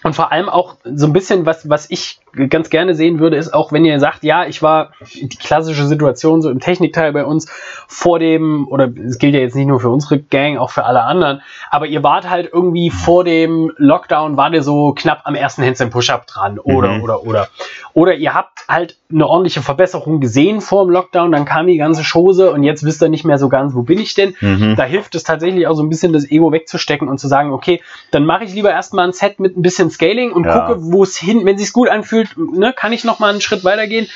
und 0.02 0.14
vor 0.14 0.32
allem 0.32 0.48
auch 0.48 0.76
so 0.84 1.06
ein 1.06 1.12
bisschen, 1.12 1.46
was, 1.46 1.68
was 1.68 1.90
ich 1.90 2.18
ganz 2.48 2.70
gerne 2.70 2.94
sehen 2.94 3.20
würde, 3.20 3.36
ist 3.36 3.52
auch, 3.52 3.72
wenn 3.72 3.84
ihr 3.84 4.00
sagt, 4.00 4.24
ja, 4.24 4.46
ich 4.46 4.62
war 4.62 4.92
die 5.14 5.28
klassische 5.28 5.86
Situation 5.86 6.42
so 6.42 6.50
im 6.50 6.60
Technikteil 6.60 7.12
bei 7.12 7.24
uns 7.24 7.50
vor 7.86 8.18
dem, 8.18 8.66
oder 8.68 8.90
es 9.06 9.18
gilt 9.18 9.34
ja 9.34 9.40
jetzt 9.40 9.54
nicht 9.54 9.66
nur 9.66 9.80
für 9.80 9.90
unsere 9.90 10.18
Gang, 10.18 10.56
auch 10.56 10.70
für 10.70 10.84
alle 10.84 11.02
anderen, 11.02 11.42
aber 11.70 11.86
ihr 11.86 12.02
wart 12.02 12.28
halt 12.28 12.50
irgendwie 12.52 12.90
vor 12.90 13.24
dem 13.24 13.72
Lockdown, 13.76 14.36
war 14.36 14.52
ihr 14.52 14.62
so 14.62 14.92
knapp 14.92 15.20
am 15.24 15.34
ersten 15.34 15.62
Handstand 15.62 15.92
Push-Up 15.92 16.26
dran, 16.26 16.58
oder, 16.58 16.92
mhm. 16.92 17.02
oder, 17.02 17.22
oder. 17.24 17.48
Oder 17.94 18.14
ihr 18.14 18.32
habt 18.32 18.66
halt 18.68 18.96
eine 19.12 19.26
ordentliche 19.26 19.60
Verbesserung 19.60 20.20
gesehen 20.20 20.62
vor 20.62 20.84
dem 20.84 20.90
Lockdown, 20.90 21.30
dann 21.30 21.44
kam 21.44 21.66
die 21.66 21.76
ganze 21.76 22.02
Chose 22.02 22.50
und 22.50 22.62
jetzt 22.62 22.84
wisst 22.84 23.02
ihr 23.02 23.10
nicht 23.10 23.24
mehr 23.24 23.38
so 23.38 23.50
ganz, 23.50 23.74
wo 23.74 23.82
bin 23.82 23.98
ich 23.98 24.14
denn? 24.14 24.34
Mhm. 24.40 24.74
Da 24.76 24.84
hilft 24.84 25.14
es 25.14 25.22
tatsächlich 25.22 25.66
auch 25.66 25.74
so 25.74 25.82
ein 25.82 25.90
bisschen 25.90 26.12
das 26.12 26.30
Ego 26.30 26.50
wegzustecken 26.52 27.08
und 27.08 27.18
zu 27.18 27.28
sagen, 27.28 27.52
okay, 27.52 27.82
dann 28.10 28.24
mache 28.24 28.44
ich 28.44 28.54
lieber 28.54 28.70
erstmal 28.70 29.06
ein 29.06 29.12
Set 29.12 29.38
mit 29.38 29.56
ein 29.56 29.62
bisschen 29.62 29.90
Scaling 29.92 30.32
und 30.32 30.44
Ja. 30.46 30.58
gucke, 30.66 30.82
wo 30.92 31.02
es 31.02 31.16
hin, 31.16 31.44
wenn 31.44 31.58
sich's 31.58 31.72
gut 31.72 31.88
anfühlt, 31.88 32.36
ne, 32.36 32.72
kann 32.72 32.92
ich 32.92 33.04
noch 33.04 33.18
mal 33.18 33.30
einen 33.30 33.40
Schritt 33.40 33.64
weitergehen. 33.64 34.08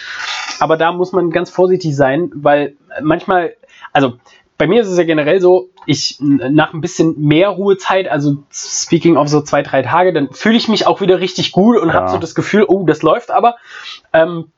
Aber 0.59 0.77
da 0.77 0.93
muss 0.93 1.12
man 1.12 1.31
ganz 1.31 1.51
vorsichtig 1.51 1.95
sein, 1.95 2.31
weil 2.35 2.77
manchmal, 3.03 3.55
also 3.93 4.14
bei 4.59 4.66
mir 4.66 4.81
ist 4.81 4.89
es 4.89 4.97
ja 4.99 5.05
generell 5.05 5.41
so, 5.41 5.68
ich 5.85 6.16
nach 6.20 6.72
ein 6.72 6.81
bisschen 6.81 7.14
mehr 7.20 7.51
Ruhezeit, 7.51 8.09
also 8.09 8.39
speaking 8.51 9.16
of 9.16 9.29
so 9.29 9.41
zwei, 9.43 9.62
drei 9.62 9.83
Tage, 9.83 10.12
dann 10.12 10.31
fühle 10.33 10.57
ich 10.57 10.66
mich 10.68 10.87
auch 10.87 11.01
wieder 11.01 11.20
richtig 11.20 11.53
gut 11.53 11.77
und 11.79 11.89
Ja. 11.89 11.95
habe 11.95 12.11
so 12.11 12.18
das 12.18 12.35
Gefühl, 12.35 12.64
oh, 12.66 12.85
das 12.87 13.03
läuft 13.03 13.31
aber. 13.31 13.57
Ähm, 14.12 14.51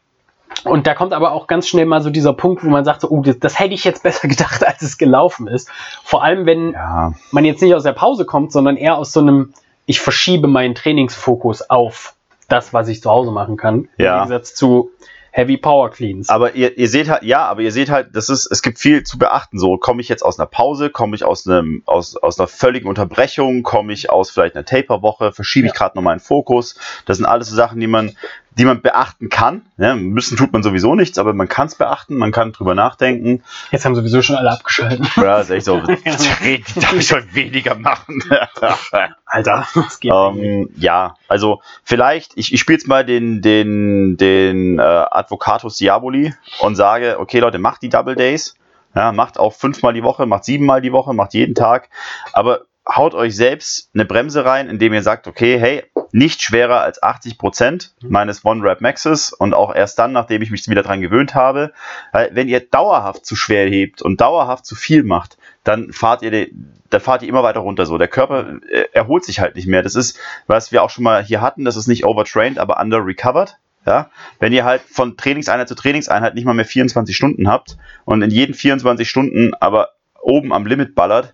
und 0.65 0.87
da 0.87 0.95
kommt 0.95 1.13
aber 1.13 1.33
auch 1.33 1.47
ganz 1.47 1.69
schnell 1.69 1.85
mal 1.87 2.01
so 2.01 2.11
dieser 2.11 2.33
Punkt, 2.33 2.65
wo 2.65 2.69
man 2.69 2.85
sagt, 2.85 3.03
so, 3.03 3.11
oh, 3.11 3.21
das, 3.23 3.39
das 3.39 3.59
hätte 3.59 3.75
ich 3.75 3.85
jetzt 3.85 4.03
besser 4.03 4.29
gedacht, 4.29 4.67
als 4.67 4.83
es 4.83 4.99
gelaufen 4.99 5.47
ist. 5.47 5.69
Vor 6.05 6.23
allem, 6.25 6.47
wenn 6.47 6.73
Ja, 6.73 7.13
man 7.33 7.45
jetzt 7.45 7.61
nicht 7.61 7.75
aus 7.75 7.83
der 7.83 7.93
Pause 7.93 8.25
kommt, 8.25 8.53
sondern 8.53 8.77
eher 8.77 8.97
aus 8.97 9.13
so 9.13 9.21
einem, 9.21 9.53
ich 9.89 10.01
verschiebe 10.01 10.47
meinen 10.47 10.75
Trainingsfokus 10.75 11.69
auf 11.71 12.15
das, 12.49 12.73
was 12.75 12.89
ich 12.89 13.01
zu 13.03 13.11
Hause 13.11 13.31
machen 13.33 13.57
kann. 13.57 13.89
Ja. 13.97 14.23
Im 14.23 14.29
Gegensatz 14.29 14.55
zu 14.55 14.91
Heavy 15.31 15.57
Power 15.57 15.91
Cleans. 15.91 16.29
aber 16.29 16.55
ihr, 16.55 16.77
ihr 16.79 16.89
seht 16.89 17.09
halt, 17.09 17.23
ja, 17.23 17.47
aber 17.47 17.61
ihr 17.63 17.73
seht 17.73 17.91
halt, 17.91 18.09
das 18.13 18.29
ist, 18.29 18.47
es 18.51 18.61
gibt 18.63 18.79
viel 18.79 19.03
zu 19.05 19.19
beachten. 19.19 19.59
So, 19.59 19.77
komme 19.79 20.01
ich 20.03 20.09
jetzt 20.09 20.23
aus 20.23 20.39
einer 20.39 20.47
Pause, 20.47 20.91
komme 20.91 21.17
ich 21.17 21.25
aus 21.25 21.47
einem, 21.47 21.83
aus, 21.87 22.17
aus 22.17 22.39
einer 22.39 22.49
völligen 22.49 22.89
Unterbrechung, 22.89 23.63
komme 23.63 23.93
ich 23.93 24.11
aus 24.11 24.31
vielleicht 24.31 24.57
einer 24.57 24.65
Taper-Woche, 24.65 25.33
verschiebe 25.33 25.67
ich 25.69 25.73
Ja. 25.73 25.79
gerade 25.79 25.97
noch 25.97 26.03
meinen 26.03 26.21
Fokus. 26.21 26.75
Das 27.07 27.17
sind 27.19 27.27
alles 27.27 27.49
so 27.49 27.57
Sachen, 27.57 27.81
die 27.81 27.87
man, 27.87 28.17
die 28.59 28.65
man 28.65 28.83
beachten 28.83 29.29
kann. 29.29 29.63
Ja, 29.77 29.95
müssen 29.95 30.37
tut 30.37 30.53
man 30.53 30.65
sowieso 30.65 30.97
nichts, 30.97 31.17
aber 31.19 31.33
man 31.33 31.49
kann 31.49 31.69
es 31.69 31.77
beachten, 31.77 32.17
man 32.17 32.33
kann 32.33 32.53
drüber 32.53 32.75
nachdenken. 32.75 33.45
Jetzt 33.71 33.85
haben 33.85 33.95
sowieso 33.95 34.21
schon 34.21 34.35
alle 34.35 34.51
abgeschaltet. 34.51 35.09
Ja, 35.17 35.41
ist 35.41 35.51
echt 35.51 35.65
so. 35.65 35.81
Darf 35.81 36.93
ich 36.93 37.07
schon 37.07 37.33
weniger 37.33 37.77
machen? 37.77 38.23
Alter, 39.25 39.67
das 39.75 40.01
geht. 40.01 40.13
Ähm, 40.13 40.71
ja, 40.77 41.15
also 41.29 41.63
vielleicht, 41.85 42.33
ich, 42.37 42.53
ich 42.53 42.59
spiele 42.59 42.79
jetzt 42.79 42.89
mal 42.89 43.05
den, 43.05 43.43
den, 43.43 44.17
den 44.17 44.81
äh, 44.81 44.83
Advocatus 44.83 45.77
Diaboli 45.77 46.35
und 46.59 46.75
sage, 46.75 47.21
okay 47.21 47.39
Leute, 47.39 47.59
macht 47.59 47.83
die 47.83 47.89
Double 47.89 48.17
Days, 48.17 48.57
ja, 48.95 49.13
macht 49.13 49.39
auch 49.39 49.55
fünfmal 49.55 49.93
die 49.93 50.03
Woche, 50.03 50.27
macht 50.27 50.45
siebenmal 50.45 50.81
die 50.81 50.93
Woche, 50.93 51.15
macht 51.15 51.35
jeden 51.35 51.55
Tag, 51.55 51.91
aber 52.33 52.63
haut 52.91 53.15
euch 53.15 53.37
selbst 53.37 53.91
eine 53.95 54.05
Bremse 54.05 54.45
rein, 54.45 54.69
indem 54.69 54.95
ihr 54.95 55.03
sagt, 55.03 55.27
okay, 55.27 55.59
hey, 55.59 55.85
nicht 56.11 56.41
schwerer 56.43 56.81
als 56.81 57.03
80% 57.03 57.91
meines 58.03 58.45
One-Rap-Maxes 58.45 59.33
und 59.33 59.53
auch 59.53 59.75
erst 59.75 59.99
dann, 59.99 60.13
nachdem 60.13 60.41
ich 60.41 60.51
mich 60.51 60.67
wieder 60.69 60.83
dran 60.83 61.03
gewöhnt 61.03 61.35
habe. 61.35 61.73
Weil 62.13 62.31
wenn 62.33 62.49
ihr 62.49 62.61
dauerhaft 62.61 63.27
zu 63.27 63.37
schwer 63.37 63.69
hebt 63.69 64.01
und 64.01 64.21
dauerhaft 64.23 64.65
zu 64.65 64.75
viel 64.75 65.03
macht, 65.03 65.37
dann 65.65 65.93
fahrt 65.93 66.23
ihr, 66.23 66.31
de- 66.31 66.51
da 66.89 66.99
fahrt 66.99 67.23
ihr 67.23 67.29
immer 67.29 67.43
weiter 67.43 67.61
runter 67.61 67.85
so. 67.85 67.99
Der 67.99 68.09
Körper 68.09 68.55
äh, 68.71 68.85
erholt 68.93 69.25
sich 69.25 69.41
halt 69.41 69.55
nicht 69.55 69.67
mehr. 69.67 69.83
Das 69.83 69.95
ist, 69.95 70.19
was 70.47 70.73
wir 70.73 70.83
auch 70.83 70.89
schon 70.91 71.05
mal 71.05 71.23
hier 71.23 71.43
hatten, 71.43 71.67
das 71.67 71.77
ist 71.77 71.89
nicht 71.89 72.07
overtrained, 72.07 72.59
aber 72.59 72.81
under-recovered. 72.81 73.57
Ja, 73.87 74.11
wenn 74.39 74.53
ihr 74.53 74.65
halt 74.65 74.83
von 74.83 75.17
Trainingseinheit 75.17 75.69
zu 75.69 75.75
Trainingseinheit 75.75 76.35
nicht 76.35 76.45
mal 76.45 76.53
mehr 76.53 76.65
24 76.67 77.17
Stunden 77.17 77.49
habt 77.49 77.79
und 78.05 78.21
in 78.23 78.31
jeden 78.31 78.53
24 78.55 79.09
Stunden 79.09 79.55
aber 79.55 79.91
oben 80.21 80.53
am 80.53 80.67
Limit 80.67 80.95
ballert, 80.95 81.33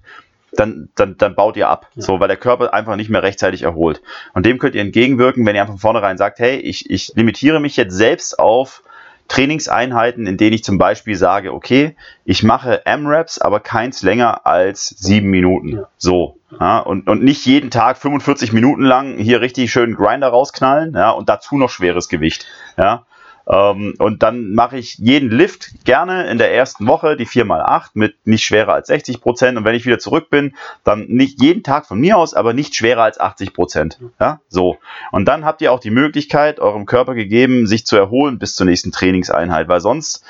dann, 0.57 0.89
dann, 0.95 1.17
dann 1.17 1.35
baut 1.35 1.57
ihr 1.57 1.69
ab. 1.69 1.89
Ja. 1.95 2.03
So, 2.03 2.21
weil 2.21 2.29
der 2.29 2.37
Körper 2.37 2.73
einfach 2.73 2.97
nicht 2.97 3.11
mehr 3.11 3.23
rechtzeitig 3.23 3.63
erholt. 3.63 4.03
Und 4.33 4.47
dem 4.47 4.59
könnt 4.59 4.75
ihr 4.75 4.83
entgegenwirken, 4.83 5.45
wenn 5.47 5.57
ihr 5.57 5.67
von 5.67 5.79
vornherein 5.79 6.19
sagt, 6.19 6.39
hey, 6.39 6.57
ich, 6.57 6.91
ich 6.91 7.13
limitiere 7.15 7.61
mich 7.61 7.77
jetzt 7.77 7.95
selbst 7.95 8.39
auf 8.39 8.83
Trainingseinheiten, 9.29 10.27
in 10.27 10.37
denen 10.37 10.53
ich 10.53 10.65
zum 10.65 10.79
Beispiel 10.79 11.17
sage, 11.17 11.53
okay, 11.53 11.97
ich 12.25 12.43
mache 12.43 12.85
M-Raps, 12.85 13.39
aber 13.39 13.61
keins 13.61 14.03
länger 14.03 14.47
als 14.47 14.87
sieben 14.87 15.29
Minuten. 15.29 15.77
Ja. 15.77 15.89
So. 15.97 16.39
Ja, 16.61 16.79
und, 16.79 17.09
und 17.09 17.25
nicht 17.25 17.45
jeden 17.47 17.71
Tag 17.71 17.99
45 17.99 18.53
Minuten 18.53 18.83
lang 18.83 19.19
hier 19.19 19.41
richtig 19.41 19.73
schön 19.73 19.95
Grinder 19.95 20.29
rausknallen, 20.29 20.95
ja, 20.95 21.11
und 21.11 21.29
dazu 21.29 21.57
noch 21.57 21.71
schweres 21.71 22.09
Gewicht. 22.09 22.47
Ja. 22.77 23.07
Ähm, 23.47 23.95
und 23.99 24.23
dann 24.23 24.55
mache 24.55 24.79
ich 24.79 24.99
jeden 24.99 25.31
Lift 25.31 25.85
gerne 25.85 26.31
in 26.31 26.39
der 26.39 26.55
ersten 26.55 26.87
Woche, 26.87 27.17
die 27.17 27.27
4x8 27.27 27.91
mit 27.95 28.15
nicht 28.25 28.45
schwerer 28.45 28.75
als 28.75 28.89
60 28.89 29.21
Prozent. 29.21 29.59
Und 29.59 29.65
wenn 29.65 29.75
ich 29.75 29.87
wieder 29.87 29.99
zurück 29.99 30.31
bin, 30.31 30.55
dann 30.83 31.07
nicht 31.07 31.43
jeden 31.43 31.63
Tag 31.63 31.87
von 31.87 32.01
mir 32.01 32.17
aus, 32.17 32.35
aber 32.35 32.53
nicht 32.53 32.75
schwerer 32.75 33.03
als 33.03 33.21
80 33.21 33.53
Prozent. 33.53 33.99
Ja, 34.21 34.41
so. 34.49 34.79
Und 35.13 35.27
dann 35.27 35.45
habt 35.45 35.61
ihr 35.61 35.73
auch 35.73 35.81
die 35.81 35.91
Möglichkeit, 35.91 36.61
eurem 36.61 36.87
Körper 36.87 37.15
gegeben, 37.15 37.67
sich 37.67 37.87
zu 37.87 37.97
erholen 37.97 38.39
bis 38.39 38.55
zur 38.55 38.67
nächsten 38.67 38.93
Trainingseinheit, 38.93 39.69
weil 39.69 39.81
sonst 39.81 40.25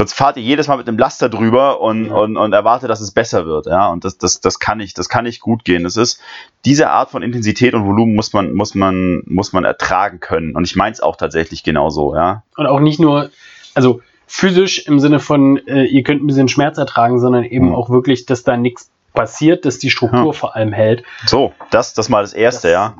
Sonst 0.00 0.14
fahrt 0.14 0.38
ihr 0.38 0.42
jedes 0.42 0.66
Mal 0.66 0.78
mit 0.78 0.88
einem 0.88 0.96
Laster 0.96 1.28
drüber 1.28 1.82
und, 1.82 2.06
Ja. 2.06 2.14
und, 2.14 2.38
und 2.38 2.54
erwartet, 2.54 2.88
dass 2.88 3.02
es 3.02 3.10
besser 3.10 3.44
wird. 3.44 3.66
Ja, 3.66 3.88
und 3.88 4.02
das, 4.06 4.16
das, 4.16 4.40
das 4.40 4.58
kann 4.58 4.78
nicht, 4.78 4.96
das 4.96 5.10
kann 5.10 5.24
nicht 5.24 5.40
gut 5.42 5.62
gehen. 5.66 5.84
Das 5.84 5.98
ist, 5.98 6.22
diese 6.64 6.88
Art 6.88 7.10
von 7.10 7.22
Intensität 7.22 7.74
und 7.74 7.84
Volumen 7.84 8.14
muss 8.14 8.32
man, 8.32 8.54
muss 8.54 8.74
man, 8.74 9.22
muss 9.26 9.52
man 9.52 9.64
ertragen 9.64 10.18
können. 10.18 10.56
Und 10.56 10.64
ich 10.64 10.74
meine 10.74 10.92
es 10.94 11.02
auch 11.02 11.16
tatsächlich 11.16 11.64
genauso, 11.64 12.14
ja. 12.14 12.44
Und 12.56 12.66
auch 12.66 12.80
nicht 12.80 12.98
nur, 12.98 13.28
also 13.74 14.00
physisch 14.26 14.86
im 14.86 15.00
Sinne 15.00 15.20
von, 15.20 15.58
äh, 15.66 15.84
ihr 15.84 16.02
könnt 16.02 16.22
ein 16.22 16.26
bisschen 16.26 16.48
Schmerz 16.48 16.78
ertragen, 16.78 17.20
sondern 17.20 17.44
eben 17.44 17.66
Mhm. 17.68 17.74
auch 17.74 17.90
wirklich, 17.90 18.24
dass 18.24 18.42
da 18.42 18.56
nichts 18.56 18.90
passiert, 19.12 19.66
dass 19.66 19.78
die 19.78 19.90
Struktur 19.90 20.24
Ja. 20.28 20.32
vor 20.32 20.56
allem 20.56 20.72
hält. 20.72 21.02
So, 21.26 21.52
das, 21.70 21.92
das 21.92 22.08
mal 22.08 22.22
das 22.22 22.32
Erste, 22.32 22.68
Das- 22.68 22.72
ja. 22.72 22.94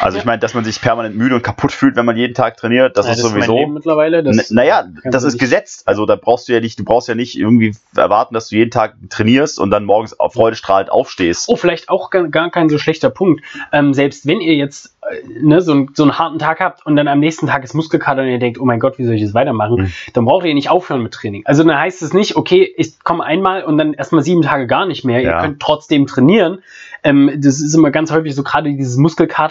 Also 0.00 0.18
ich 0.18 0.24
meine, 0.24 0.38
dass 0.38 0.54
man 0.54 0.64
sich 0.64 0.80
permanent 0.80 1.16
müde 1.16 1.34
und 1.34 1.42
kaputt 1.42 1.72
fühlt, 1.72 1.96
wenn 1.96 2.06
man 2.06 2.16
jeden 2.16 2.34
Tag 2.34 2.56
trainiert, 2.56 2.96
das 2.96 3.06
Ja, 3.06 3.12
ist 3.12 3.22
mein 3.22 3.32
sowieso. 3.32 3.56
Leben 3.56 3.72
mittlerweile. 3.74 4.22
Das, 4.22 4.50
naja, 4.50 4.84
das 5.04 5.24
ist 5.24 5.38
gesetzt. 5.38 5.82
Also 5.86 6.06
da 6.06 6.16
brauchst 6.16 6.48
du 6.48 6.52
ja 6.52 6.60
nicht, 6.60 6.78
du 6.78 6.84
brauchst 6.84 7.08
ja 7.08 7.14
nicht 7.14 7.38
irgendwie 7.38 7.74
erwarten, 7.96 8.34
dass 8.34 8.48
du 8.48 8.56
jeden 8.56 8.70
Tag 8.70 8.94
trainierst 9.10 9.58
und 9.58 9.70
dann 9.70 9.84
morgens 9.84 10.18
auf 10.18 10.34
freudestrahlend 10.34 10.90
aufstehst. 10.90 11.48
Oh, 11.48 11.56
vielleicht 11.56 11.88
auch 11.88 12.10
gar, 12.10 12.28
gar 12.28 12.50
kein 12.50 12.68
so 12.68 12.78
schlechter 12.78 13.10
Punkt. 13.10 13.42
Ähm, 13.72 13.94
selbst 13.94 14.26
wenn 14.26 14.40
ihr 14.40 14.54
jetzt 14.54 14.96
äh, 15.10 15.16
ne, 15.42 15.60
so, 15.60 15.72
einen- 15.72 15.90
so 15.94 16.02
einen 16.02 16.18
harten 16.18 16.38
Tag 16.38 16.60
habt 16.60 16.84
und 16.86 16.96
dann 16.96 17.08
am 17.08 17.20
nächsten 17.20 17.46
Tag 17.46 17.62
ist 17.64 17.74
Muskelkater 17.74 18.22
und 18.22 18.28
ihr 18.28 18.38
denkt, 18.38 18.58
oh 18.60 18.64
mein 18.64 18.80
Gott, 18.80 18.98
wie 18.98 19.04
soll 19.04 19.14
ich 19.14 19.22
das 19.22 19.34
weitermachen? 19.34 19.82
Mhm. 19.82 19.92
Dann 20.14 20.24
braucht 20.24 20.46
ihr 20.46 20.54
nicht 20.54 20.70
aufhören 20.70 21.02
mit 21.02 21.12
Training. 21.12 21.42
Also 21.44 21.62
dann 21.64 21.78
heißt 21.78 22.02
es 22.02 22.12
nicht, 22.12 22.36
okay, 22.36 22.72
ich 22.76 22.98
komme 23.04 23.22
einmal 23.24 23.64
und 23.64 23.76
dann 23.78 23.92
erstmal 23.94 24.22
sieben 24.22 24.42
Tage 24.42 24.66
gar 24.66 24.86
nicht 24.86 25.04
mehr. 25.04 25.20
Ja. 25.20 25.36
Ihr 25.36 25.42
könnt 25.46 25.60
trotzdem 25.60 26.06
trainieren. 26.06 26.62
Ähm, 27.02 27.30
das 27.36 27.60
ist 27.60 27.74
immer 27.74 27.90
ganz 27.90 28.10
häufig 28.12 28.34
so 28.34 28.42
gerade 28.42 28.72
dieses 28.72 28.96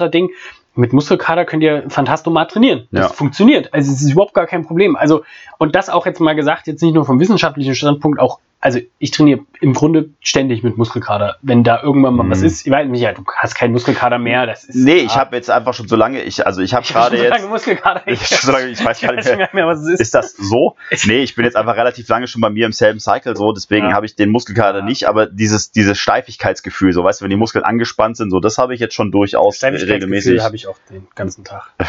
Muskelkater-Ding. 0.03 0.29
Mit 0.75 0.91
Muskelkater 0.91 1.45
könnt 1.45 1.61
ihr 1.61 1.83
Phantastomat 1.89 2.49
trainieren. 2.51 2.87
Das 2.91 3.09
Ja. 3.09 3.13
funktioniert. 3.13 3.71
Also 3.73 3.91
es 3.91 4.01
ist 4.01 4.11
überhaupt 4.11 4.33
gar 4.33 4.47
kein 4.47 4.65
Problem. 4.65 4.95
Also, 4.95 5.23
und 5.59 5.75
das 5.75 5.89
auch 5.89 6.05
jetzt 6.07 6.19
mal 6.19 6.33
gesagt, 6.33 6.65
jetzt 6.67 6.81
nicht 6.81 6.95
nur 6.95 7.05
vom 7.05 7.19
wissenschaftlichen 7.19 7.75
Standpunkt, 7.75 8.19
auch, 8.19 8.39
also 8.65 8.79
ich 8.97 9.11
trainiere 9.11 9.41
im 9.59 9.73
Grunde 9.73 10.11
ständig 10.21 10.63
mit 10.63 10.77
Muskelkater. 10.77 11.35
Wenn 11.41 11.65
da 11.65 11.83
irgendwann 11.83 12.13
mal 12.15 12.23
Mhm. 12.23 12.31
was 12.31 12.41
ist, 12.41 12.65
ich 12.65 12.71
weiß 12.71 12.87
nicht, 12.87 13.01
ja, 13.01 13.11
du 13.11 13.25
hast 13.35 13.55
keinen 13.55 13.73
Muskelkater 13.73 14.19
mehr. 14.19 14.45
Das 14.45 14.63
ist, 14.63 14.75
Nee, 14.75 14.99
ich 14.99 15.15
ja, 15.15 15.19
habe 15.19 15.35
jetzt 15.35 15.49
einfach 15.49 15.73
schon 15.73 15.89
so 15.89 15.97
lange, 15.97 16.21
ich, 16.21 16.47
also 16.47 16.61
ich 16.61 16.73
habe 16.73 16.83
ich 16.85 16.95
hab 16.95 17.03
gerade 17.09 17.17
so 17.17 17.23
jetzt. 17.23 17.31
lange 17.33 17.47
Muskelkater. 17.47 18.03
Ich, 18.07 18.19
so 18.25 18.53
lange, 18.53 18.67
ich 18.69 18.83
weiß 18.83 19.01
gar 19.01 19.13
nicht 19.15 19.25
mehr. 19.35 19.49
mehr, 19.51 19.67
was 19.67 19.81
es 19.81 19.89
ist. 19.89 19.99
Ist 19.99 20.15
das 20.15 20.31
so? 20.37 20.77
Nee, 21.05 21.23
ich 21.23 21.35
bin 21.35 21.43
jetzt 21.43 21.57
einfach 21.57 21.75
relativ 21.75 22.07
lange 22.07 22.27
schon 22.27 22.39
bei 22.41 22.49
mir 22.49 22.65
im 22.65 22.71
selben 22.71 23.01
Cycle 23.01 23.35
so, 23.35 23.51
deswegen 23.51 23.89
Ja. 23.89 23.95
habe 23.95 24.05
ich 24.05 24.15
den 24.15 24.29
Muskelkater 24.29 24.79
Ja. 24.79 24.85
nicht, 24.85 25.09
aber 25.09 25.25
dieses, 25.25 25.71
dieses 25.71 25.97
Steifigkeitsgefühl, 25.99 26.93
so 26.93 27.03
weißt 27.03 27.19
du, 27.19 27.23
wenn 27.25 27.31
die 27.31 27.35
Muskeln 27.35 27.65
angespannt 27.65 28.15
sind, 28.15 28.31
so 28.31 28.39
das 28.39 28.57
habe 28.57 28.73
ich 28.73 28.79
jetzt 28.79 28.95
schon 28.95 29.11
durchaus 29.11 29.61
regelmäßig. 29.61 30.41
habe 30.41 30.55
ich 30.55 30.67
auch 30.67 30.77
den 30.89 31.05
ganzen 31.15 31.43
Tag. 31.43 31.69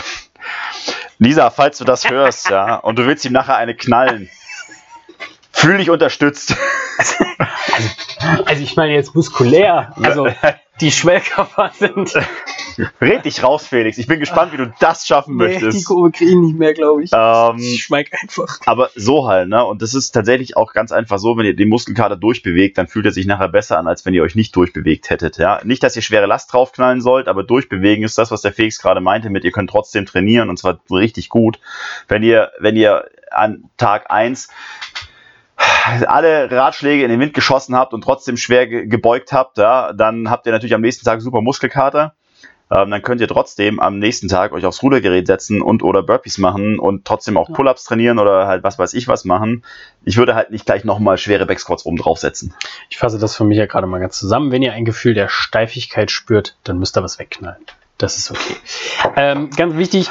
Lisa, 1.18 1.50
falls 1.50 1.78
du 1.78 1.84
das 1.84 2.10
hörst, 2.10 2.50
ja, 2.50 2.74
und 2.76 2.98
du 2.98 3.06
willst 3.06 3.24
ihm 3.24 3.32
nachher 3.32 3.56
eine 3.56 3.74
knallen, 3.76 4.28
fühl 5.54 5.78
dich 5.78 5.90
unterstützt. 5.90 6.56
Also 8.46 8.62
ich 8.62 8.76
meine 8.76 8.94
jetzt 8.94 9.14
muskulär. 9.14 9.92
Also 10.00 10.28
die 10.80 10.90
Schwellkörper 10.90 11.72
sind. 11.78 12.14
Red 13.00 13.24
dich 13.24 13.42
raus, 13.42 13.66
Felix. 13.66 13.98
Ich 13.98 14.06
bin 14.06 14.18
gespannt, 14.18 14.52
wie 14.52 14.56
du 14.56 14.72
das 14.80 15.06
schaffen 15.06 15.36
Nee, 15.36 15.58
die 15.58 15.64
möchtest. 15.64 15.86
Kurve 15.86 16.10
kriege 16.10 16.30
ich 16.30 16.36
nicht 16.36 16.58
mehr, 16.58 16.72
glaube 16.72 17.04
ich. 17.04 17.10
Ähm, 17.12 17.58
ich 17.58 17.84
schweig 17.84 18.12
einfach. 18.20 18.60
aber 18.66 18.90
so 18.94 19.28
halt, 19.28 19.48
ne? 19.48 19.64
Und 19.64 19.82
das 19.82 19.94
ist 19.94 20.12
tatsächlich 20.12 20.56
auch 20.56 20.72
ganz 20.72 20.90
einfach 20.90 21.18
so, 21.18 21.36
wenn 21.36 21.44
ihr 21.44 21.54
den 21.54 21.68
Muskelkater 21.68 22.16
durchbewegt, 22.16 22.78
dann 22.78 22.86
fühlt 22.86 23.06
er 23.06 23.12
sich 23.12 23.26
nachher 23.26 23.48
besser 23.48 23.78
an, 23.78 23.86
als 23.86 24.06
wenn 24.06 24.14
ihr 24.14 24.22
euch 24.22 24.34
nicht 24.34 24.56
durchbewegt 24.56 25.10
hättet. 25.10 25.36
Ja? 25.36 25.60
Nicht, 25.64 25.82
dass 25.82 25.96
ihr 25.96 26.02
schwere 26.02 26.26
Last 26.26 26.52
draufknallen 26.52 27.00
sollt, 27.00 27.28
aber 27.28 27.42
durchbewegen 27.42 28.04
ist 28.04 28.16
das, 28.16 28.30
was 28.30 28.42
der 28.42 28.52
Felix 28.52 28.80
gerade 28.80 29.00
meinte, 29.00 29.30
mit 29.30 29.44
ihr 29.44 29.52
könnt 29.52 29.70
trotzdem 29.70 30.06
trainieren 30.06 30.48
und 30.48 30.58
zwar 30.58 30.80
richtig 30.90 31.28
gut. 31.28 31.58
Wenn 32.08 32.22
ihr, 32.22 32.52
wenn 32.58 32.76
ihr 32.76 33.04
an 33.30 33.64
Tag 33.76 34.10
eins 34.10 34.48
alle 35.56 36.50
Ratschläge 36.50 37.04
in 37.04 37.10
den 37.10 37.20
Wind 37.20 37.34
geschossen 37.34 37.76
habt 37.76 37.92
und 37.92 38.02
trotzdem 38.02 38.36
schwer 38.36 38.66
ge 38.66 38.86
gebeugt 38.86 39.32
habt, 39.32 39.58
ja, 39.58 39.92
dann 39.92 40.30
habt 40.30 40.46
ihr 40.46 40.52
natürlich 40.52 40.74
am 40.74 40.80
nächsten 40.80 41.04
Tag 41.04 41.20
super 41.20 41.40
Muskelkater. 41.40 42.14
Ähm, 42.70 42.90
dann 42.90 43.02
könnt 43.02 43.20
ihr 43.20 43.28
trotzdem 43.28 43.78
am 43.78 43.98
nächsten 43.98 44.28
Tag 44.28 44.52
euch 44.52 44.64
aufs 44.64 44.82
Rudergerät 44.82 45.26
setzen 45.26 45.60
und 45.60 45.82
oder 45.82 46.02
Burpees 46.02 46.38
machen 46.38 46.78
und 46.78 47.04
trotzdem 47.04 47.36
auch. 47.36 47.52
Pull-ups 47.52 47.84
trainieren 47.84 48.18
oder 48.18 48.46
halt 48.46 48.64
was 48.64 48.78
weiß 48.78 48.94
ich 48.94 49.06
was 49.06 49.24
machen. 49.24 49.64
Ich 50.04 50.16
würde 50.16 50.34
halt 50.34 50.50
nicht 50.50 50.64
gleich 50.64 50.84
nochmal 50.84 51.18
schwere 51.18 51.44
Backsquats 51.46 51.84
oben 51.84 51.98
draufsetzen. 51.98 52.54
Ich 52.88 52.96
fasse 52.96 53.18
das 53.18 53.36
für 53.36 53.44
mich 53.44 53.58
ja 53.58 53.66
gerade 53.66 53.86
mal 53.86 54.00
ganz 54.00 54.18
zusammen. 54.18 54.50
Wenn 54.50 54.62
ihr 54.62 54.72
ein 54.72 54.86
Gefühl 54.86 55.14
der 55.14 55.28
Steifigkeit 55.28 56.10
spürt, 56.10 56.56
dann 56.64 56.78
müsst 56.78 56.96
ihr 56.96 57.02
was 57.02 57.18
wegknallen. 57.18 57.64
Das 57.98 58.16
ist 58.16 58.30
okay. 58.30 58.56
Ähm, 59.16 59.50
ganz 59.50 59.76
wichtig, 59.76 60.10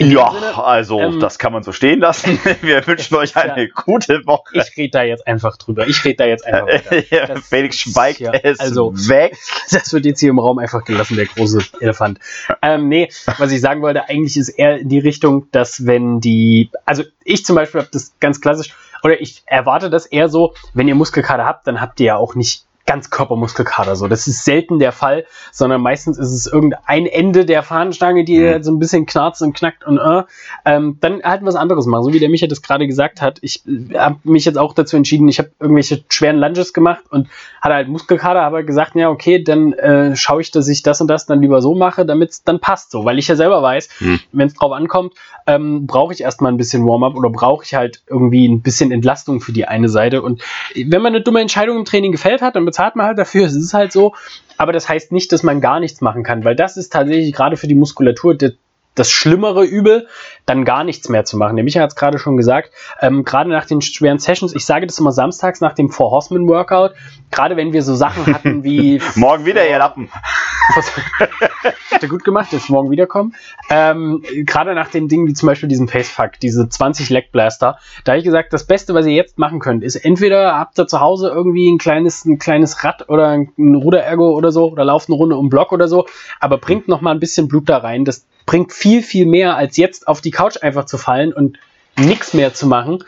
ja, 0.00 0.32
Sinne, 0.32 0.64
also 0.64 1.00
ähm, 1.00 1.20
das 1.20 1.38
kann 1.38 1.52
man 1.52 1.62
so 1.62 1.72
stehen 1.72 2.00
lassen. 2.00 2.38
Wir 2.62 2.86
wünschen 2.86 3.16
euch 3.16 3.36
eine 3.36 3.64
ja, 3.64 3.68
gute 3.74 4.26
Woche. 4.26 4.50
Ich 4.54 4.76
rede 4.76 4.90
da 4.90 5.02
jetzt 5.02 5.26
einfach 5.26 5.56
drüber. 5.56 5.86
Ich 5.86 6.04
rede 6.04 6.16
da 6.16 6.24
jetzt 6.26 6.46
einfach 6.46 6.66
weiter. 6.66 7.26
Das, 7.30 7.48
Felix 7.48 7.76
schweigt 7.78 8.20
ja, 8.20 8.32
es 8.32 8.58
also, 8.60 8.92
weg. 8.94 9.36
Das 9.70 9.92
wird 9.92 10.04
jetzt 10.06 10.20
hier 10.20 10.30
im 10.30 10.38
Raum 10.38 10.58
einfach 10.58 10.84
gelassen, 10.84 11.16
der 11.16 11.26
große 11.26 11.60
Elefant. 11.80 12.18
Ähm, 12.62 12.88
nee, 12.88 13.08
was 13.38 13.52
ich 13.52 13.60
sagen 13.60 13.82
wollte, 13.82 14.08
eigentlich 14.08 14.36
ist 14.36 14.48
eher 14.48 14.78
in 14.78 14.88
die 14.88 14.98
Richtung, 14.98 15.46
dass 15.52 15.86
wenn 15.86 16.20
die, 16.20 16.70
also 16.84 17.04
ich 17.24 17.44
zum 17.44 17.56
Beispiel 17.56 17.82
habe 17.82 17.90
das 17.92 18.14
ganz 18.20 18.40
klassisch, 18.40 18.74
oder 19.02 19.20
ich 19.20 19.42
erwarte 19.46 19.90
das 19.90 20.06
eher 20.06 20.28
so, 20.28 20.54
wenn 20.74 20.88
ihr 20.88 20.94
Muskelkater 20.94 21.44
habt, 21.44 21.66
dann 21.66 21.80
habt 21.80 22.00
ihr 22.00 22.06
ja 22.06 22.16
auch 22.16 22.34
nicht 22.34 22.64
Ganzkörpermuskelkater 22.90 23.94
so. 23.94 24.08
Das 24.08 24.26
ist 24.26 24.44
selten 24.44 24.80
der 24.80 24.90
Fall, 24.90 25.24
sondern 25.52 25.80
meistens 25.80 26.18
ist 26.18 26.32
es 26.32 26.46
irgendein 26.48 27.06
Ende 27.06 27.44
der 27.44 27.62
Fahnenstange, 27.62 28.24
die 28.24 28.40
mhm. 28.40 28.64
so 28.64 28.72
ein 28.72 28.80
bisschen 28.80 29.06
knarzt 29.06 29.42
und 29.42 29.54
knackt 29.54 29.86
und 29.86 29.98
äh, 29.98 30.24
ähm, 30.64 30.98
dann 31.00 31.22
halt 31.22 31.44
was 31.44 31.54
anderes 31.54 31.86
machen. 31.86 32.02
So 32.02 32.12
wie 32.12 32.18
der 32.18 32.28
Micha 32.28 32.48
das 32.48 32.62
gerade 32.62 32.88
gesagt 32.88 33.22
hat. 33.22 33.38
Ich 33.42 33.62
äh, 33.64 33.96
habe 33.96 34.16
mich 34.24 34.44
jetzt 34.44 34.58
auch 34.58 34.74
dazu 34.74 34.96
entschieden, 34.96 35.28
ich 35.28 35.38
habe 35.38 35.52
irgendwelche 35.60 36.02
schweren 36.08 36.38
Lunges 36.38 36.72
gemacht 36.72 37.04
und 37.10 37.28
hatte 37.60 37.74
halt 37.76 37.86
Muskelkater, 37.86 38.42
aber 38.42 38.64
gesagt, 38.64 38.96
ja, 38.96 39.08
okay, 39.08 39.40
dann 39.40 39.72
äh, 39.74 40.16
schaue 40.16 40.40
ich, 40.40 40.50
dass 40.50 40.66
ich 40.66 40.82
das 40.82 41.00
und 41.00 41.06
das 41.06 41.26
dann 41.26 41.40
lieber 41.40 41.62
so 41.62 41.76
mache, 41.76 42.04
damit 42.04 42.30
es 42.30 42.42
dann 42.42 42.58
passt 42.58 42.90
so. 42.90 43.04
Weil 43.04 43.20
ich 43.20 43.28
ja 43.28 43.36
selber 43.36 43.62
weiß, 43.62 43.88
mhm. 44.00 44.18
wenn 44.32 44.48
es 44.48 44.54
drauf 44.54 44.72
ankommt, 44.72 45.14
ähm, 45.46 45.86
brauche 45.86 46.12
ich 46.12 46.22
erstmal 46.22 46.50
ein 46.50 46.56
bisschen 46.56 46.84
Warm-up 46.84 47.14
oder 47.14 47.30
brauche 47.30 47.64
ich 47.64 47.74
halt 47.74 48.02
irgendwie 48.08 48.48
ein 48.48 48.62
bisschen 48.62 48.90
Entlastung 48.90 49.40
für 49.40 49.52
die 49.52 49.66
eine 49.66 49.88
Seite. 49.88 50.22
Und 50.22 50.42
wenn 50.74 51.02
man 51.02 51.14
eine 51.14 51.22
dumme 51.22 51.40
Entscheidung 51.40 51.78
im 51.78 51.84
Training 51.84 52.10
gefällt 52.10 52.42
hat, 52.42 52.56
dann 52.56 52.64
bezahlt 52.64 52.79
bezahlt 52.80 52.96
man 52.96 53.06
halt 53.06 53.18
dafür, 53.18 53.44
es 53.46 53.54
ist 53.54 53.74
halt 53.74 53.92
so. 53.92 54.14
Aber 54.56 54.72
das 54.72 54.88
heißt 54.88 55.12
nicht, 55.12 55.32
dass 55.32 55.42
man 55.42 55.60
gar 55.60 55.80
nichts 55.80 56.00
machen 56.00 56.22
kann, 56.22 56.44
weil 56.44 56.56
das 56.56 56.78
ist 56.78 56.90
tatsächlich 56.90 57.34
gerade 57.34 57.58
für 57.58 57.66
die 57.66 57.74
Muskulatur 57.74 58.34
der, 58.34 58.52
das 58.94 59.10
schlimmere 59.10 59.64
Übel, 59.64 60.08
dann 60.46 60.64
gar 60.64 60.84
nichts 60.84 61.10
mehr 61.10 61.24
zu 61.26 61.36
machen. 61.36 61.56
Der 61.56 61.64
Michael 61.64 61.82
hat 61.82 61.90
es 61.90 61.96
gerade 61.96 62.18
schon 62.18 62.38
gesagt, 62.38 62.70
ähm, 63.02 63.24
gerade 63.24 63.50
nach 63.50 63.66
den 63.66 63.82
schweren 63.82 64.18
Sessions, 64.18 64.54
ich 64.54 64.64
sage 64.64 64.86
das 64.86 64.98
immer 64.98 65.12
samstags 65.12 65.60
nach 65.60 65.74
dem 65.74 65.90
Four 65.90 66.10
Horseman 66.10 66.48
Workout, 66.48 66.92
gerade 67.30 67.56
wenn 67.56 67.74
wir 67.74 67.82
so 67.82 67.94
Sachen 67.94 68.26
hatten 68.26 68.64
wie... 68.64 69.00
Morgen 69.14 69.44
wieder, 69.44 69.68
ihr 69.68 69.78
Lappen. 69.78 70.10
Hat 71.62 72.02
er 72.02 72.08
gut 72.08 72.24
gemacht, 72.24 72.52
dass 72.52 72.68
morgen 72.68 72.90
wiederkommen. 72.90 73.34
Ähm, 73.68 74.22
gerade 74.46 74.74
nach 74.74 74.88
den 74.88 75.08
Dingen 75.08 75.26
wie 75.26 75.34
zum 75.34 75.46
Beispiel 75.46 75.68
diesen 75.68 75.88
Facefuck, 75.88 76.40
diese 76.40 76.68
20 76.68 77.10
Leg 77.10 77.32
Blaster, 77.32 77.78
da 78.04 78.12
habe 78.12 78.18
ich 78.18 78.24
gesagt, 78.24 78.52
das 78.52 78.66
Beste, 78.66 78.94
was 78.94 79.06
ihr 79.06 79.12
jetzt 79.12 79.38
machen 79.38 79.60
könnt, 79.60 79.84
ist 79.84 79.96
entweder 79.96 80.58
habt 80.58 80.78
ihr 80.78 80.86
zu 80.86 81.00
Hause 81.00 81.28
irgendwie 81.28 81.70
ein 81.70 81.78
kleines, 81.78 82.24
ein 82.24 82.38
kleines 82.38 82.82
Rad 82.84 83.08
oder 83.08 83.28
ein 83.28 83.52
Ruderergo 83.58 84.30
oder 84.30 84.52
so 84.52 84.70
oder 84.70 84.84
lauft 84.84 85.08
eine 85.08 85.16
Runde 85.16 85.36
um 85.36 85.48
Block 85.48 85.72
oder 85.72 85.88
so, 85.88 86.06
aber 86.40 86.58
bringt 86.58 86.88
noch 86.88 87.00
mal 87.00 87.12
ein 87.12 87.20
bisschen 87.20 87.48
Blut 87.48 87.68
da 87.68 87.78
rein. 87.78 88.04
Das 88.04 88.26
bringt 88.46 88.72
viel, 88.72 89.02
viel 89.02 89.26
mehr, 89.26 89.56
als 89.56 89.76
jetzt 89.76 90.08
auf 90.08 90.20
die 90.20 90.30
Couch 90.30 90.56
einfach 90.62 90.86
zu 90.86 90.98
fallen 90.98 91.32
und 91.32 91.58
nichts 91.98 92.34
mehr 92.34 92.54
zu 92.54 92.66
machen. 92.66 93.04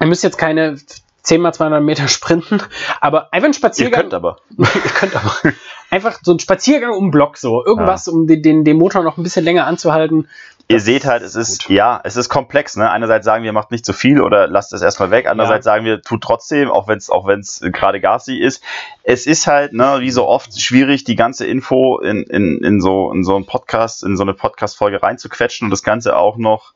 Ihr 0.00 0.06
müsst 0.06 0.22
jetzt 0.22 0.38
keine 0.38 0.76
10 1.24 1.40
mal 1.40 1.52
200 1.52 1.82
Meter 1.82 2.06
sprinten, 2.08 2.62
aber 3.00 3.32
einfach 3.32 3.48
ein 3.48 3.54
Spaziergang. 3.54 4.00
Ihr 4.00 4.02
könnt 4.02 4.14
aber. 4.14 4.36
ihr 4.56 4.90
könnt 4.94 5.16
aber. 5.16 5.34
Einfach 5.90 6.18
so 6.22 6.32
ein 6.32 6.38
Spaziergang 6.38 6.92
um 6.92 7.06
den 7.06 7.10
Block, 7.10 7.36
so. 7.36 7.64
Irgendwas, 7.64 8.06
ja. 8.06 8.12
um 8.12 8.26
den, 8.26 8.42
den, 8.42 8.64
den 8.64 8.76
Motor 8.76 9.02
noch 9.02 9.16
ein 9.16 9.22
bisschen 9.22 9.44
länger 9.44 9.66
anzuhalten. 9.66 10.28
Ihr 10.66 10.80
seht 10.80 11.04
halt, 11.04 11.22
es 11.22 11.34
ist, 11.34 11.66
gut. 11.66 11.76
ja, 11.76 12.00
es 12.04 12.16
ist 12.16 12.30
komplex, 12.30 12.76
ne? 12.76 12.90
Einerseits 12.90 13.26
sagen 13.26 13.44
wir, 13.44 13.52
macht 13.52 13.70
nicht 13.70 13.84
zu 13.84 13.92
viel 13.92 14.22
oder 14.22 14.46
lasst 14.46 14.72
es 14.72 14.80
erstmal 14.80 15.10
weg. 15.10 15.26
Andererseits 15.28 15.66
ja. 15.66 15.72
sagen 15.72 15.84
wir, 15.84 16.00
tut 16.00 16.22
trotzdem, 16.22 16.70
auch 16.70 16.88
wenn 16.88 16.96
es, 16.96 17.10
auch 17.10 17.26
wenn 17.26 17.40
es 17.40 17.60
gerade 17.60 18.00
garstig 18.00 18.40
ist. 18.40 18.62
Es 19.02 19.26
ist 19.26 19.46
halt, 19.46 19.74
ne, 19.74 19.96
wie 20.00 20.10
so 20.10 20.26
oft 20.26 20.58
schwierig, 20.58 21.04
die 21.04 21.16
ganze 21.16 21.46
Info 21.46 21.98
in, 21.98 22.22
in, 22.22 22.64
in 22.64 22.80
so, 22.80 23.12
in 23.12 23.24
so 23.24 23.36
einen 23.36 23.44
Podcast, 23.44 24.02
in 24.04 24.16
so 24.16 24.22
eine 24.22 24.32
Podcast-Folge 24.32 25.02
reinzuquetschen 25.02 25.66
und 25.66 25.70
das 25.70 25.82
Ganze 25.82 26.16
auch 26.16 26.38
noch 26.38 26.72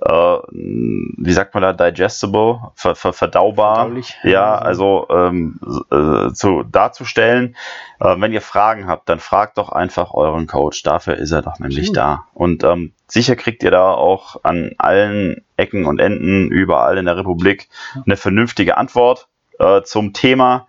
wie 0.00 1.32
sagt 1.32 1.54
man 1.54 1.62
da, 1.62 1.72
digestible, 1.72 2.60
ver, 2.76 2.94
ver, 2.94 3.12
verdaubar, 3.12 3.90
ja, 4.22 4.54
also 4.54 5.08
ähm, 5.10 5.58
äh, 5.90 6.32
zu, 6.32 6.62
darzustellen. 6.62 7.56
Äh, 7.98 8.14
wenn 8.18 8.32
ihr 8.32 8.40
Fragen 8.40 8.86
habt, 8.86 9.08
dann 9.08 9.18
fragt 9.18 9.58
doch 9.58 9.70
einfach 9.70 10.14
euren 10.14 10.46
Coach. 10.46 10.84
Dafür 10.84 11.16
ist 11.16 11.32
er 11.32 11.42
doch 11.42 11.58
nämlich 11.58 11.90
mhm. 11.90 11.94
da. 11.94 12.24
Und 12.32 12.62
ähm, 12.62 12.92
sicher 13.08 13.34
kriegt 13.34 13.64
ihr 13.64 13.72
da 13.72 13.90
auch 13.92 14.44
an 14.44 14.72
allen 14.78 15.44
Ecken 15.56 15.84
und 15.84 15.98
Enden 15.98 16.48
überall 16.48 16.96
in 16.96 17.06
der 17.06 17.16
Republik 17.16 17.68
eine 18.06 18.16
vernünftige 18.16 18.76
Antwort 18.76 19.26
äh, 19.58 19.82
zum 19.82 20.12
Thema. 20.12 20.68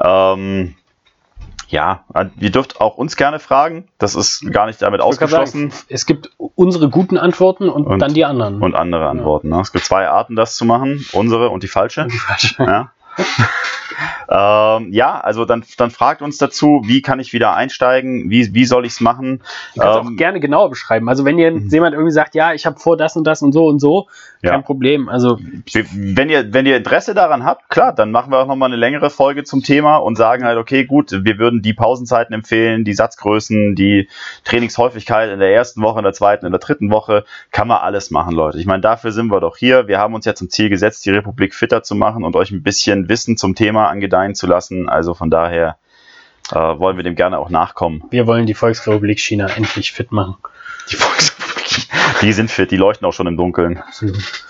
Ähm, 0.00 0.76
ja, 1.68 2.04
ihr 2.40 2.50
dürft 2.50 2.80
auch 2.80 2.96
uns 2.96 3.16
gerne 3.16 3.38
fragen. 3.38 3.88
Das 3.98 4.14
ist 4.14 4.50
gar 4.52 4.66
nicht 4.66 4.80
damit 4.80 5.00
ausgeschlossen. 5.00 5.70
Sagen, 5.70 5.84
es 5.88 6.06
gibt 6.06 6.30
unsere 6.54 6.88
guten 6.88 7.18
Antworten 7.18 7.68
und, 7.68 7.86
und, 7.86 7.98
dann 8.00 8.14
die 8.14 8.24
anderen. 8.24 8.62
Und 8.62 8.74
andere 8.74 9.08
Antworten. 9.08 9.50
Ja. 9.50 9.56
Ne? 9.56 9.62
Es 9.62 9.72
gibt 9.72 9.84
zwei 9.84 10.08
Arten, 10.08 10.34
das 10.34 10.56
zu 10.56 10.64
machen. 10.64 11.04
Unsere 11.12 11.50
und 11.50 11.62
die 11.62 11.68
falsche. 11.68 12.02
Und 12.02 12.12
die 12.12 12.18
falsche. 12.18 12.54
Ja. 12.58 12.92
ähm, 14.28 14.92
ja, 14.92 15.20
also 15.20 15.44
dann, 15.44 15.64
dann 15.76 15.90
fragt 15.90 16.22
uns 16.22 16.38
dazu, 16.38 16.82
wie 16.84 17.02
kann 17.02 17.20
ich 17.20 17.32
wieder 17.32 17.54
einsteigen, 17.54 18.30
wie, 18.30 18.54
wie 18.54 18.64
soll 18.64 18.86
ich 18.86 18.92
es 18.92 19.00
machen. 19.00 19.42
Du 19.74 19.80
kannst 19.80 20.00
ähm, 20.00 20.14
auch 20.14 20.16
gerne 20.16 20.40
genauer 20.40 20.70
beschreiben. 20.70 21.08
Also 21.08 21.24
wenn 21.24 21.38
ihr 21.38 21.52
mhm. 21.52 21.68
jemand 21.68 21.94
irgendwie 21.94 22.12
sagt, 22.12 22.34
ja, 22.34 22.52
ich 22.52 22.66
habe 22.66 22.78
vor 22.78 22.96
das 22.96 23.16
und 23.16 23.26
das 23.26 23.42
und 23.42 23.52
so 23.52 23.66
und 23.66 23.80
so, 23.80 24.06
kein 24.42 24.52
ja. 24.52 24.62
Problem. 24.62 25.08
Also 25.08 25.38
wenn 25.92 26.30
ihr, 26.30 26.52
wenn 26.52 26.66
ihr 26.66 26.76
Interesse 26.76 27.14
daran 27.14 27.44
habt, 27.44 27.68
klar, 27.70 27.92
dann 27.92 28.12
machen 28.12 28.30
wir 28.30 28.38
auch 28.38 28.46
nochmal 28.46 28.68
eine 28.68 28.76
längere 28.76 29.10
Folge 29.10 29.44
zum 29.44 29.62
Thema 29.62 29.96
und 29.96 30.16
sagen 30.16 30.44
halt, 30.44 30.58
okay, 30.58 30.84
gut, 30.84 31.10
wir 31.10 31.38
würden 31.38 31.62
die 31.62 31.74
Pausenzeiten 31.74 32.34
empfehlen, 32.34 32.84
die 32.84 32.94
Satzgrößen, 32.94 33.74
die 33.74 34.08
Trainingshäufigkeit 34.44 35.30
in 35.30 35.40
der 35.40 35.52
ersten 35.52 35.82
Woche, 35.82 35.98
in 35.98 36.04
der 36.04 36.12
zweiten, 36.12 36.46
in 36.46 36.52
der 36.52 36.60
dritten 36.60 36.90
Woche, 36.90 37.24
kann 37.50 37.66
man 37.66 37.78
alles 37.78 38.10
machen, 38.10 38.34
Leute. 38.34 38.58
Ich 38.58 38.66
meine, 38.66 38.80
dafür 38.80 39.10
sind 39.10 39.28
wir 39.28 39.40
doch 39.40 39.56
hier. 39.56 39.88
Wir 39.88 39.98
haben 39.98 40.14
uns 40.14 40.24
ja 40.24 40.34
zum 40.34 40.50
Ziel 40.50 40.68
gesetzt, 40.68 41.04
die 41.04 41.10
Republik 41.10 41.54
fitter 41.54 41.82
zu 41.82 41.94
machen 41.94 42.22
und 42.22 42.36
euch 42.36 42.50
ein 42.50 42.62
bisschen 42.62 43.08
Wissen 43.08 43.36
zum 43.36 43.54
Thema 43.54 43.87
angedeihen 43.88 44.34
zu 44.34 44.46
lassen. 44.46 44.88
Also 44.88 45.14
von 45.14 45.30
daher 45.30 45.78
äh, 46.50 46.54
wollen 46.54 46.96
wir 46.96 47.04
dem 47.04 47.14
gerne 47.14 47.38
auch 47.38 47.50
nachkommen. 47.50 48.04
Wir 48.10 48.26
wollen 48.26 48.46
die 48.46 48.54
Volksrepublik 48.54 49.18
China 49.18 49.48
endlich 49.48 49.92
fit 49.92 50.12
machen. 50.12 50.36
Die 50.90 50.96
Volksrepublik, 50.96 51.88
die 52.22 52.32
sind 52.32 52.50
fit, 52.50 52.70
die 52.70 52.76
leuchten 52.76 53.06
auch 53.06 53.12
schon 53.12 53.26
im 53.26 53.36
Dunkeln. 53.36 53.78
Absolut. 53.78 54.44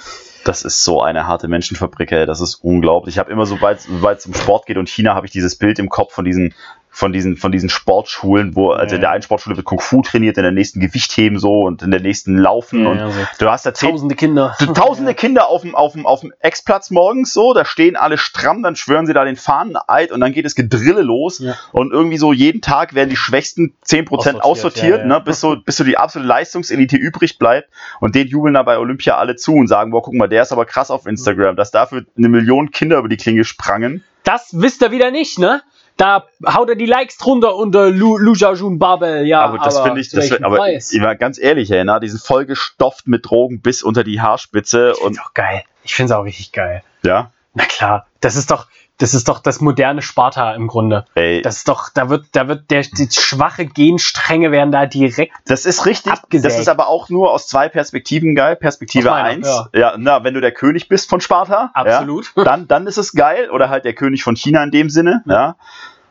Das 0.44 0.62
ist 0.62 0.84
so 0.84 1.02
eine 1.02 1.26
harte 1.26 1.48
Menschenfabrik, 1.48 2.12
ey. 2.12 2.24
Das 2.24 2.40
ist 2.40 2.54
unglaublich. 2.54 3.16
Ich 3.16 3.18
habe 3.18 3.30
immer, 3.30 3.44
sobald 3.44 3.80
es 3.80 4.26
um 4.26 4.34
Sport 4.34 4.66
geht 4.66 4.78
und 4.78 4.88
China, 4.88 5.14
habe 5.14 5.26
ich 5.26 5.32
dieses 5.32 5.56
Bild 5.56 5.78
im 5.78 5.88
Kopf 5.90 6.14
von 6.14 6.24
diesen 6.24 6.54
von 6.98 7.12
diesen, 7.12 7.36
von 7.36 7.52
diesen 7.52 7.68
Sportschulen, 7.68 8.56
wo, 8.56 8.72
also 8.72 8.96
in 8.96 9.00
der 9.00 9.10
einen 9.10 9.22
Sportschule 9.22 9.56
wird 9.56 9.64
Kung 9.64 9.78
Fu 9.78 10.02
trainiert, 10.02 10.36
in 10.36 10.42
der 10.42 10.50
nächsten 10.50 10.80
Gewichtheben 10.80 11.38
so 11.38 11.60
und 11.60 11.80
in 11.80 11.92
der 11.92 12.00
nächsten 12.00 12.36
Laufen 12.36 12.88
und 12.88 12.98
ja, 12.98 13.08
so. 13.08 13.20
du 13.38 13.48
hast 13.48 13.64
da 13.64 13.70
tausende 13.70 14.16
Kinder. 14.16 14.56
Tausende. 14.74 15.14
Kinder 15.18 15.48
auf 15.48 15.62
dem, 15.62 15.76
auf 15.76 15.92
dem, 15.92 16.06
auf 16.06 16.22
dem 16.22 16.32
Ex-Platz 16.40 16.90
morgens 16.90 17.32
so, 17.32 17.54
da 17.54 17.64
stehen 17.64 17.94
alle 17.94 18.18
stramm, 18.18 18.64
dann 18.64 18.74
schwören 18.74 19.06
sie 19.06 19.12
da 19.12 19.24
den 19.24 19.36
Fahneneid 19.36 20.10
und 20.10 20.20
dann 20.20 20.32
geht 20.32 20.44
es 20.44 20.56
Gedrille 20.56 21.02
los 21.02 21.40
und 21.70 21.92
irgendwie 21.92 22.18
so 22.18 22.32
jeden 22.32 22.62
Tag 22.62 22.94
werden 22.96 23.10
die 23.10 23.16
schwächsten 23.16 23.74
10% 23.86 24.08
aussortiert, 24.08 24.42
aussortiert 24.42 25.06
ne, 25.06 25.20
bis 25.20 25.40
so, 25.40 25.54
bis 25.54 25.76
so 25.76 25.84
die 25.84 25.96
absolute 25.96 26.26
Leistungselite 26.26 26.96
übrig 26.96 27.38
bleibt 27.38 27.68
und 28.00 28.16
den 28.16 28.26
jubeln 28.26 28.54
da 28.54 28.64
bei 28.64 28.76
Olympia 28.76 29.16
alle 29.16 29.36
zu 29.36 29.52
und 29.52 29.68
sagen, 29.68 29.92
boah, 29.92 30.02
guck 30.02 30.14
mal, 30.14 30.28
der 30.28 30.42
ist 30.42 30.50
aber 30.50 30.66
krass 30.66 30.90
auf 30.90 31.06
Instagram, 31.06 31.54
dass 31.54 31.70
dafür 31.70 32.06
eine 32.16 32.28
Million 32.28 32.72
Kinder 32.72 32.98
über 32.98 33.08
die 33.08 33.16
Klinge 33.16 33.44
sprangen. 33.44 34.02
Das 34.24 34.48
wisst 34.52 34.82
ihr 34.82 34.90
wieder 34.90 35.12
nicht, 35.12 35.38
ne? 35.38 35.62
Da 35.98 36.26
haut 36.46 36.70
er 36.70 36.76
die 36.76 36.86
Likes 36.86 37.18
drunter 37.18 37.56
unter 37.56 37.90
Lu, 37.90 38.16
Lujajun 38.16 38.78
Babel, 38.78 39.26
ja. 39.26 39.42
Aber 39.42 39.58
das 39.58 39.80
finde 39.80 40.00
ich, 40.00 40.08
das, 40.08 40.32
aber 40.42 40.68
ich 40.70 41.00
war 41.00 41.16
ganz 41.16 41.38
ehrlich, 41.38 41.70
ey, 41.70 41.84
na, 41.84 42.00
die 42.00 42.08
sind 42.08 42.22
voll 42.22 42.46
gestopft 42.46 43.06
mit 43.06 43.28
Drogen 43.28 43.60
bis 43.60 43.82
unter 43.82 44.04
die 44.04 44.20
Haarspitze. 44.20 44.92
Ich 44.94 44.98
finde 44.98 45.18
es 45.20 45.26
auch 45.26 45.34
geil. 45.34 45.64
Ich 45.82 45.94
finde 45.94 46.12
es 46.12 46.18
auch 46.18 46.24
richtig 46.24 46.52
geil. 46.52 46.82
Ja? 47.02 47.32
Na 47.54 47.64
klar, 47.64 48.06
das 48.20 48.36
ist 48.36 48.50
doch, 48.50 48.68
das 48.98 49.14
ist 49.14 49.28
doch 49.28 49.38
das 49.38 49.60
moderne 49.60 50.02
Sparta 50.02 50.54
im 50.54 50.66
Grunde. 50.66 51.04
Ey. 51.14 51.40
Das 51.40 51.58
ist 51.58 51.68
doch, 51.68 51.88
da 51.94 52.10
wird, 52.10 52.26
da 52.32 52.48
wird 52.48 52.70
der, 52.70 52.82
die 52.82 53.08
schwache 53.10 53.64
Genstränge 53.64 54.50
werden 54.50 54.72
da 54.72 54.86
direkt. 54.86 55.32
Das 55.46 55.66
ist 55.66 55.86
richtig. 55.86 56.12
Abgesägt. 56.12 56.52
Das 56.52 56.60
ist 56.60 56.68
aber 56.68 56.88
auch 56.88 57.08
nur 57.08 57.32
aus 57.32 57.46
zwei 57.46 57.68
Perspektiven 57.68 58.34
geil. 58.34 58.56
Perspektive 58.56 59.12
1. 59.12 59.46
Ja. 59.46 59.68
ja. 59.72 59.94
na, 59.96 60.24
wenn 60.24 60.34
du 60.34 60.40
der 60.40 60.52
König 60.52 60.88
bist 60.88 61.08
von 61.08 61.20
Sparta. 61.20 61.70
Absolut. 61.74 62.32
Ja, 62.36 62.44
dann, 62.44 62.66
dann 62.66 62.86
ist 62.88 62.98
es 62.98 63.12
geil. 63.12 63.50
Oder 63.50 63.70
halt 63.70 63.84
der 63.84 63.94
König 63.94 64.24
von 64.24 64.34
China 64.34 64.62
in 64.64 64.72
dem 64.72 64.90
Sinne. 64.90 65.22
Ja. 65.26 65.56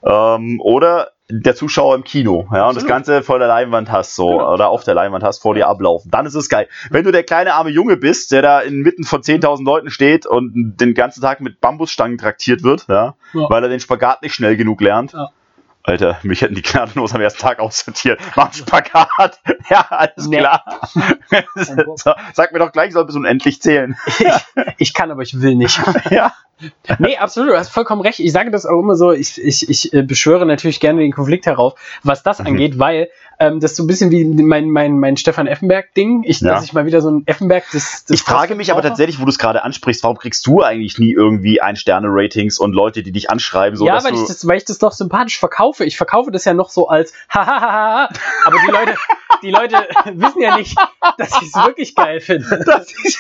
ja. 0.04 0.36
Ähm, 0.36 0.62
oder 0.62 1.12
der 1.30 1.55
Zuschauer 1.55 1.95
im 1.95 2.03
Kino, 2.03 2.47
ja, 2.53 2.69
und 2.69 2.75
das 2.75 2.86
Ganze 2.86 3.21
vor 3.21 3.38
der 3.38 3.49
Leinwand 3.49 3.91
hast, 3.91 4.15
so, 4.15 4.30
genau. 4.30 4.53
oder 4.53 4.69
auf 4.69 4.86
der 4.86 4.93
Leinwand 4.93 5.23
hast, 5.23 5.39
vor 5.39 5.55
dir 5.55 5.67
ablaufen. 5.67 6.09
Dann 6.09 6.25
ist 6.25 6.36
es 6.36 6.47
geil. 6.47 6.69
Wenn 6.89 7.03
du 7.03 7.11
der 7.11 7.23
kleine 7.23 7.53
arme 7.53 7.69
Junge 7.69 7.97
bist, 7.97 8.32
der 8.32 8.41
da 8.41 8.61
inmitten 8.61 9.03
von 9.03 9.21
10.000 9.21 9.65
Leuten 9.65 9.89
steht 9.89 10.25
und 10.25 10.78
den 10.78 10.93
ganzen 10.93 11.21
Tag 11.21 11.41
mit 11.41 11.59
Bambusstangen 11.59 12.17
traktiert 12.17 12.63
wird, 12.63 12.86
ja, 12.88 13.15
ja. 13.34 13.49
weil 13.49 13.61
er 13.61 13.69
den 13.69 13.82
Spagat 13.82 14.21
nicht 14.21 14.36
schnell 14.36 14.55
genug 14.55 14.80
lernt. 14.80 15.11
Ja. 15.13 15.30
Alter, 15.88 16.19
mich 16.23 16.41
hätten 16.41 16.53
die 16.53 16.61
gnadenlos 16.61 17.13
am 17.15 17.21
ersten 17.21 17.39
Tag 17.39 17.59
aussortiert. 17.59 18.19
Mach 18.36 18.53
Spagat. 18.53 19.39
ja, 19.69 19.86
alles 19.89 20.28
nee. 20.28 20.38
klar. 20.38 20.63
so, 21.95 22.13
sag 22.34 22.51
mir 22.51 22.59
doch 22.59 22.73
gleich, 22.73 22.89
ich 22.89 22.93
soll 22.93 23.05
bis 23.05 23.15
unendlich 23.15 23.61
zählen. 23.61 23.97
ich, 24.05 24.28
ich 24.78 24.93
kann, 24.93 25.11
aber 25.11 25.21
ich 25.21 25.39
will 25.39 25.55
nicht. 25.55 25.80
ja. 26.09 26.34
Nee, 26.99 27.18
absolut, 27.18 27.51
du 27.51 27.58
hast 27.58 27.70
vollkommen 27.70 28.01
recht. 28.01 28.20
Ich 28.20 28.32
sage 28.32 28.49
das 28.51 28.66
auch 28.66 28.80
immer 28.80 28.95
so, 28.95 29.12
ich, 29.12 29.41
ich, 29.43 29.70
ich 29.70 29.93
äh, 29.93 30.01
beschwöre 30.01 30.45
natürlich 30.45 30.80
gerne 30.80 31.01
den 31.01 31.12
Konflikt 31.12 31.45
herauf, 31.45 31.76
was 32.03 32.24
das 32.24 32.39
Mhm. 32.39 32.47
angeht, 32.47 32.80
weil 32.80 33.10
ähm, 33.39 33.60
das 33.60 33.72
ist 33.72 33.78
so 33.78 33.84
ein 33.84 33.88
bisschen 33.88 34.10
wie 34.10 34.26
mein, 34.26 34.70
mein, 34.72 34.99
mein 34.99 35.16
Stefan 35.16 35.45
Effenberg-Ding. 35.45 36.24
Ich, 36.26 36.41
Ja. 36.41 36.55
dass 36.55 36.64
ich 36.64 36.74
mal 36.74 36.88
wieder 36.88 37.01
so 37.01 37.12
ein 37.12 37.24
Effenberg 37.28 37.70
des, 37.72 38.05
des 38.05 38.16
Ich 38.16 38.24
frage 38.24 38.55
mich 38.55 38.72
aber 38.72 38.82
tatsächlich, 38.82 39.20
wo 39.20 39.26
du 39.26 39.30
es 39.30 39.38
gerade 39.38 39.64
ansprichst, 39.64 40.01
warum 40.03 40.18
kriegst 40.18 40.47
du 40.47 40.64
eigentlich 40.64 40.97
nie 40.97 41.12
irgendwie 41.14 41.62
Ein-Sterne-Ratings 41.62 42.58
und 42.58 42.74
Leute, 42.74 43.03
die 43.03 43.12
dich 43.12 43.30
anschreiben, 43.30 43.78
so 43.78 43.86
ja, 43.86 44.03
weil 44.03 44.16
ich, 44.16 44.26
das, 44.26 44.47
weil 44.47 44.58
ich 44.58 44.66
das 44.66 44.82
noch 44.82 44.91
sympathisch 44.93 45.38
verkaufe. 45.38 45.86
Ich 45.86 45.97
verkaufe 45.97 46.32
das 46.32 46.45
ja 46.45 46.55
noch 46.55 46.70
so 46.70 46.88
als 46.88 47.14
hahaha. 47.30 48.10
Aber 48.45 48.58
die 48.66 48.72
Leute, 48.72 48.95
die 49.43 49.51
Leute 49.51 49.76
wissen 50.14 50.41
ja 50.41 50.58
nicht, 50.58 50.76
dass 51.20 51.30
ich 51.39 51.49
es 51.49 51.53
wirklich 51.64 51.93
geil 51.93 52.20
finde. 52.22 52.64
das 52.66 52.91
ist, 53.03 53.20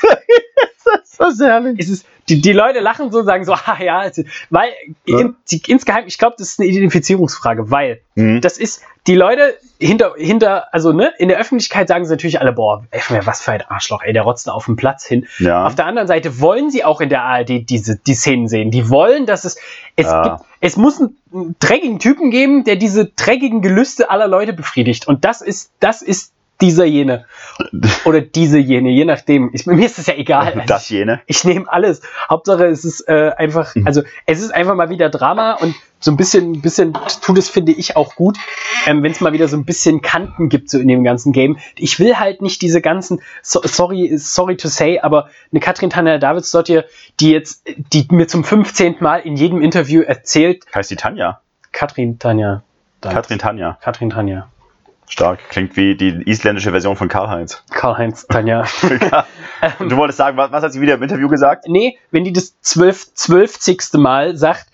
das 1.17 1.33
ist 1.33 1.41
herrlich. 1.41 1.79
Es 1.79 1.89
ist, 1.89 2.05
die, 2.29 2.41
die 2.41 2.53
Leute 2.53 2.79
lachen 2.79 3.11
so 3.11 3.19
und 3.19 3.25
sagen 3.25 3.45
so, 3.45 3.53
ah 3.65 3.77
ja, 3.81 3.99
also, 3.99 4.23
weil 4.49 4.69
Ja. 5.05 5.19
in, 5.19 5.35
die, 5.49 5.61
insgeheim, 5.67 6.05
ich 6.07 6.17
glaube, 6.17 6.35
das 6.37 6.49
ist 6.49 6.59
eine 6.59 6.69
Identifizierungsfrage, 6.69 7.69
weil 7.71 8.01
Mhm. 8.15 8.41
das 8.41 8.57
ist, 8.57 8.81
die 9.05 9.15
Leute 9.15 9.57
hinter, 9.79 10.15
hinter, 10.17 10.73
also 10.73 10.91
ne, 10.91 11.13
in 11.19 11.29
der 11.29 11.37
Öffentlichkeit 11.39 11.87
sagen 11.87 12.03
sie 12.03 12.11
natürlich 12.11 12.41
alle, 12.41 12.51
boah, 12.51 12.83
ey, 12.91 12.99
was 13.25 13.41
für 13.41 13.51
ein 13.51 13.61
Arschloch, 13.61 14.01
ey, 14.03 14.11
der 14.11 14.23
rotzt 14.23 14.47
da 14.47 14.51
auf 14.53 14.65
dem 14.65 14.75
Platz 14.75 15.05
hin. 15.05 15.27
Ja. 15.39 15.65
Auf 15.65 15.75
der 15.75 15.85
anderen 15.85 16.07
Seite 16.07 16.41
wollen 16.41 16.71
sie 16.71 16.83
auch 16.83 16.99
in 16.99 17.09
der 17.09 17.21
ARD 17.23 17.69
diese, 17.69 17.95
die 17.97 18.15
Szenen 18.15 18.47
sehen. 18.47 18.71
Die 18.71 18.89
wollen, 18.89 19.25
dass 19.27 19.45
es, 19.45 19.57
es 19.95 20.07
Ja. 20.07 20.23
gibt, 20.23 20.37
es 20.61 20.75
muss 20.77 20.99
einen, 20.99 21.15
einen 21.31 21.55
dreckigen 21.59 21.99
Typen 21.99 22.31
geben, 22.31 22.63
der 22.63 22.75
diese 22.75 23.05
dreckigen 23.05 23.61
Gelüste 23.61 24.09
aller 24.09 24.27
Leute 24.27 24.51
befriedigt. 24.51 25.07
Und 25.07 25.23
das 25.23 25.41
ist, 25.41 25.71
das 25.79 26.01
ist 26.01 26.33
dieser 26.61 26.85
jene. 26.85 27.25
Oder 28.05 28.21
diese 28.21 28.57
jene, 28.57 28.89
je 28.89 29.05
nachdem. 29.05 29.49
Ich, 29.53 29.65
mir 29.65 29.85
ist 29.85 29.99
es 29.99 30.07
ja 30.07 30.15
egal. 30.15 30.47
Also 30.47 30.61
das 30.67 30.89
jene. 30.89 31.21
ich 31.25 31.43
nehme 31.43 31.71
alles. 31.71 32.01
Hauptsache, 32.29 32.65
es 32.65 32.85
ist 32.85 33.01
äh, 33.07 33.31
einfach, 33.37 33.75
Mhm. 33.75 33.85
also 33.87 34.01
es 34.25 34.39
ist 34.41 34.53
einfach 34.53 34.75
mal 34.75 34.89
wieder 34.89 35.09
Drama 35.09 35.53
und 35.53 35.75
so 35.99 36.11
ein 36.11 36.17
bisschen, 36.17 36.51
ein 36.53 36.61
bisschen 36.61 36.93
tut 37.23 37.37
es, 37.39 37.49
finde 37.49 37.71
ich, 37.71 37.95
auch 37.95 38.13
gut, 38.15 38.37
ähm, 38.85 39.01
wenn 39.01 39.11
es 39.11 39.19
mal 39.19 39.33
wieder 39.33 39.47
so 39.47 39.57
ein 39.57 39.65
bisschen 39.65 40.01
Kanten 40.01 40.47
gibt, 40.47 40.69
so 40.69 40.77
in 40.77 40.87
dem 40.87 41.03
ganzen 41.03 41.31
Game. 41.33 41.57
Ich 41.75 41.99
will 41.99 42.17
halt 42.17 42.41
nicht 42.43 42.61
diese 42.61 42.81
ganzen, 42.81 43.19
so, 43.41 43.61
sorry, 43.63 44.15
sorry 44.17 44.57
to 44.57 44.67
say, 44.67 44.99
aber 44.99 45.29
eine 45.51 45.59
Katrin 45.59 45.89
Tanja 45.89 46.19
Davidsdottir, 46.19 46.85
die 47.19 47.31
jetzt, 47.31 47.63
die 47.93 48.07
mir 48.11 48.27
zum 48.27 48.43
15. 48.43 48.97
Mal 48.99 49.17
in 49.21 49.35
jedem 49.37 49.59
Interview 49.61 50.01
erzählt, 50.01 50.65
Heißt 50.75 50.91
die 50.91 50.95
Tanja? 50.97 51.41
Katrin 51.71 52.19
Tanja. 52.19 52.61
Davids- 53.01 53.15
Katrin 53.15 53.39
Tanja. 53.39 53.77
Katrin 53.81 54.09
Tanja. 54.11 54.47
Stark. 55.09 55.39
Klingt 55.49 55.75
wie 55.77 55.95
die 55.95 56.21
isländische 56.29 56.71
Version 56.71 56.95
von 56.97 57.07
Karl-Heinz. 57.07 57.63
Karl-Heinz 57.71 58.27
Tanja. 58.27 58.65
Du 59.79 59.95
wolltest 59.97 60.17
sagen, 60.17 60.37
was, 60.37 60.51
was 60.51 60.63
hat 60.63 60.73
sie 60.73 60.81
wieder 60.81 60.95
im 60.95 61.03
Interview 61.03 61.27
gesagt? 61.29 61.65
Nee, 61.67 61.97
wenn 62.11 62.23
die 62.23 62.33
das 62.33 62.59
zwölf, 62.61 63.13
zwölfzigste 63.13 63.97
Mal 63.97 64.35
sagt, 64.37 64.67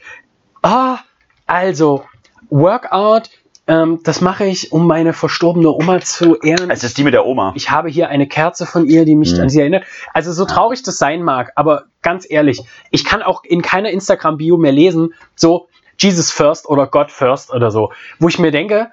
ah, 0.61 0.97
also, 1.45 2.03
Workout, 2.49 3.29
ähm, 3.67 3.99
das 4.03 4.21
mache 4.21 4.45
ich, 4.45 4.71
um 4.71 4.88
meine 4.88 5.13
verstorbene 5.13 5.69
Oma 5.69 6.01
zu 6.01 6.36
ehren. 6.39 6.69
Es 6.69 6.84
ist 6.84 6.97
die 6.97 7.03
mit 7.03 7.13
der 7.13 7.25
Oma. 7.25 7.53
Ich 7.55 7.71
habe 7.71 7.89
hier 7.89 8.09
eine 8.09 8.27
Kerze 8.27 8.65
von 8.65 8.88
ihr, 8.88 9.05
die 9.05 9.15
mich 9.15 9.34
Mhm. 9.34 9.41
an 9.41 9.49
sie 9.49 9.61
erinnert. 9.61 9.86
Also 10.13 10.34
so 10.34 10.45
traurig 10.45 10.84
das 10.84 10.97
sein 10.97 11.23
mag, 11.23 11.51
aber 11.55 11.86
ganz 12.01 12.25
ehrlich, 12.29 12.61
ich 12.91 13.05
kann 13.05 13.21
auch 13.21 13.43
in 13.43 13.61
keiner 13.61 13.89
Instagram-Bio 13.91 14.57
mehr 14.57 14.73
lesen, 14.73 15.13
so 15.36 15.67
Jesus 15.97 16.31
first 16.31 16.67
oder 16.67 16.88
God 16.88 17.11
first 17.11 17.53
oder 17.53 17.71
so, 17.71 17.93
wo 18.19 18.27
ich 18.27 18.38
mir 18.39 18.51
denke, 18.51 18.91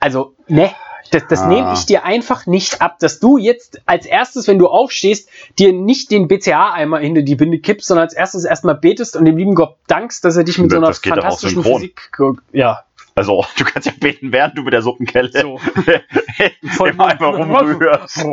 also, 0.00 0.34
ne, 0.48 0.70
das, 1.12 1.26
das 1.28 1.40
Ah. 1.40 1.46
nehme 1.48 1.72
ich 1.74 1.86
dir 1.86 2.04
einfach 2.04 2.46
nicht 2.46 2.80
ab, 2.82 2.98
dass 3.00 3.20
du 3.20 3.36
jetzt 3.38 3.80
als 3.86 4.06
erstes, 4.06 4.46
wenn 4.48 4.58
du 4.58 4.68
aufstehst, 4.68 5.28
dir 5.58 5.72
nicht 5.72 6.10
den 6.10 6.28
BCA-Eimer 6.28 6.98
hinter 6.98 7.22
die 7.22 7.34
Binde 7.36 7.58
kippst, 7.58 7.88
sondern 7.88 8.04
als 8.04 8.14
erstes 8.14 8.44
erstmal 8.44 8.76
betest 8.76 9.16
und 9.16 9.24
dem 9.24 9.36
lieben 9.36 9.54
Gott 9.54 9.76
dankst, 9.88 10.24
dass 10.24 10.36
er 10.36 10.44
dich 10.44 10.58
mit 10.58 10.70
so 10.70 10.76
einer 10.76 10.88
Das 10.88 11.00
doch 11.00 11.10
auch 11.10 11.14
fantastischen. 11.16 11.64
Physik, 11.64 12.10
ja, 12.52 12.84
Also, 13.16 13.44
du 13.56 13.64
kannst 13.64 13.86
ja 13.86 13.92
beten, 13.98 14.30
während 14.32 14.56
du 14.56 14.62
mit 14.62 14.72
der 14.72 14.82
Suppenkelle 14.82 15.30
so. 15.32 15.58
Voll 16.76 16.90
immer 16.90 17.06
einmal 17.06 17.34
rumrührst. 17.34 18.18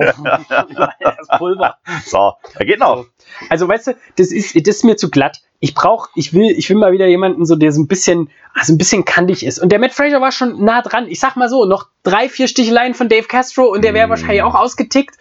das 1.00 1.28
Pulver. 1.38 1.78
So, 2.06 2.34
da 2.58 2.66
geht 2.66 2.80
noch. 2.80 3.06
Also 3.50 3.68
weißt 3.68 3.88
du, 3.88 3.92
das 4.18 4.32
ist, 4.32 4.56
das 4.56 4.76
ist 4.76 4.84
mir 4.84 4.98
zu 4.98 5.10
glatt. 5.10 5.42
Ich 5.60 5.74
brauche, 5.74 6.10
ich 6.16 6.34
will, 6.34 6.52
ich 6.52 6.70
will 6.70 6.78
mal 6.78 6.92
wieder 6.92 7.08
jemanden, 7.08 7.46
so 7.46 7.56
der 7.56 7.72
so 7.72 7.82
ein 7.82 7.88
bisschen, 7.88 8.30
also 8.54 8.74
ein 8.74 8.78
bisschen 8.78 9.06
kantig 9.06 9.46
ist. 9.46 9.60
Und 9.60 9.72
der 9.72 9.80
Matt 9.80 9.94
Fraser 9.94 10.22
war 10.22 10.32
schon 10.32 10.64
nah 10.64 10.82
dran. 10.82 11.08
Ich 11.08 11.20
sag 11.20 11.36
mal 11.36 11.50
so, 11.50 11.66
noch 11.66 11.88
drei, 12.10 12.30
vier 12.30 12.48
Sticheleien 12.48 12.94
von 12.94 13.10
Dave 13.10 13.28
Castro 13.28 13.66
und 13.66 13.84
der 13.84 13.94
wäre 13.94 14.08
Mm. 14.08 14.10
wahrscheinlich 14.12 14.44
auch 14.44 14.56
ausgetickt. 14.56 15.16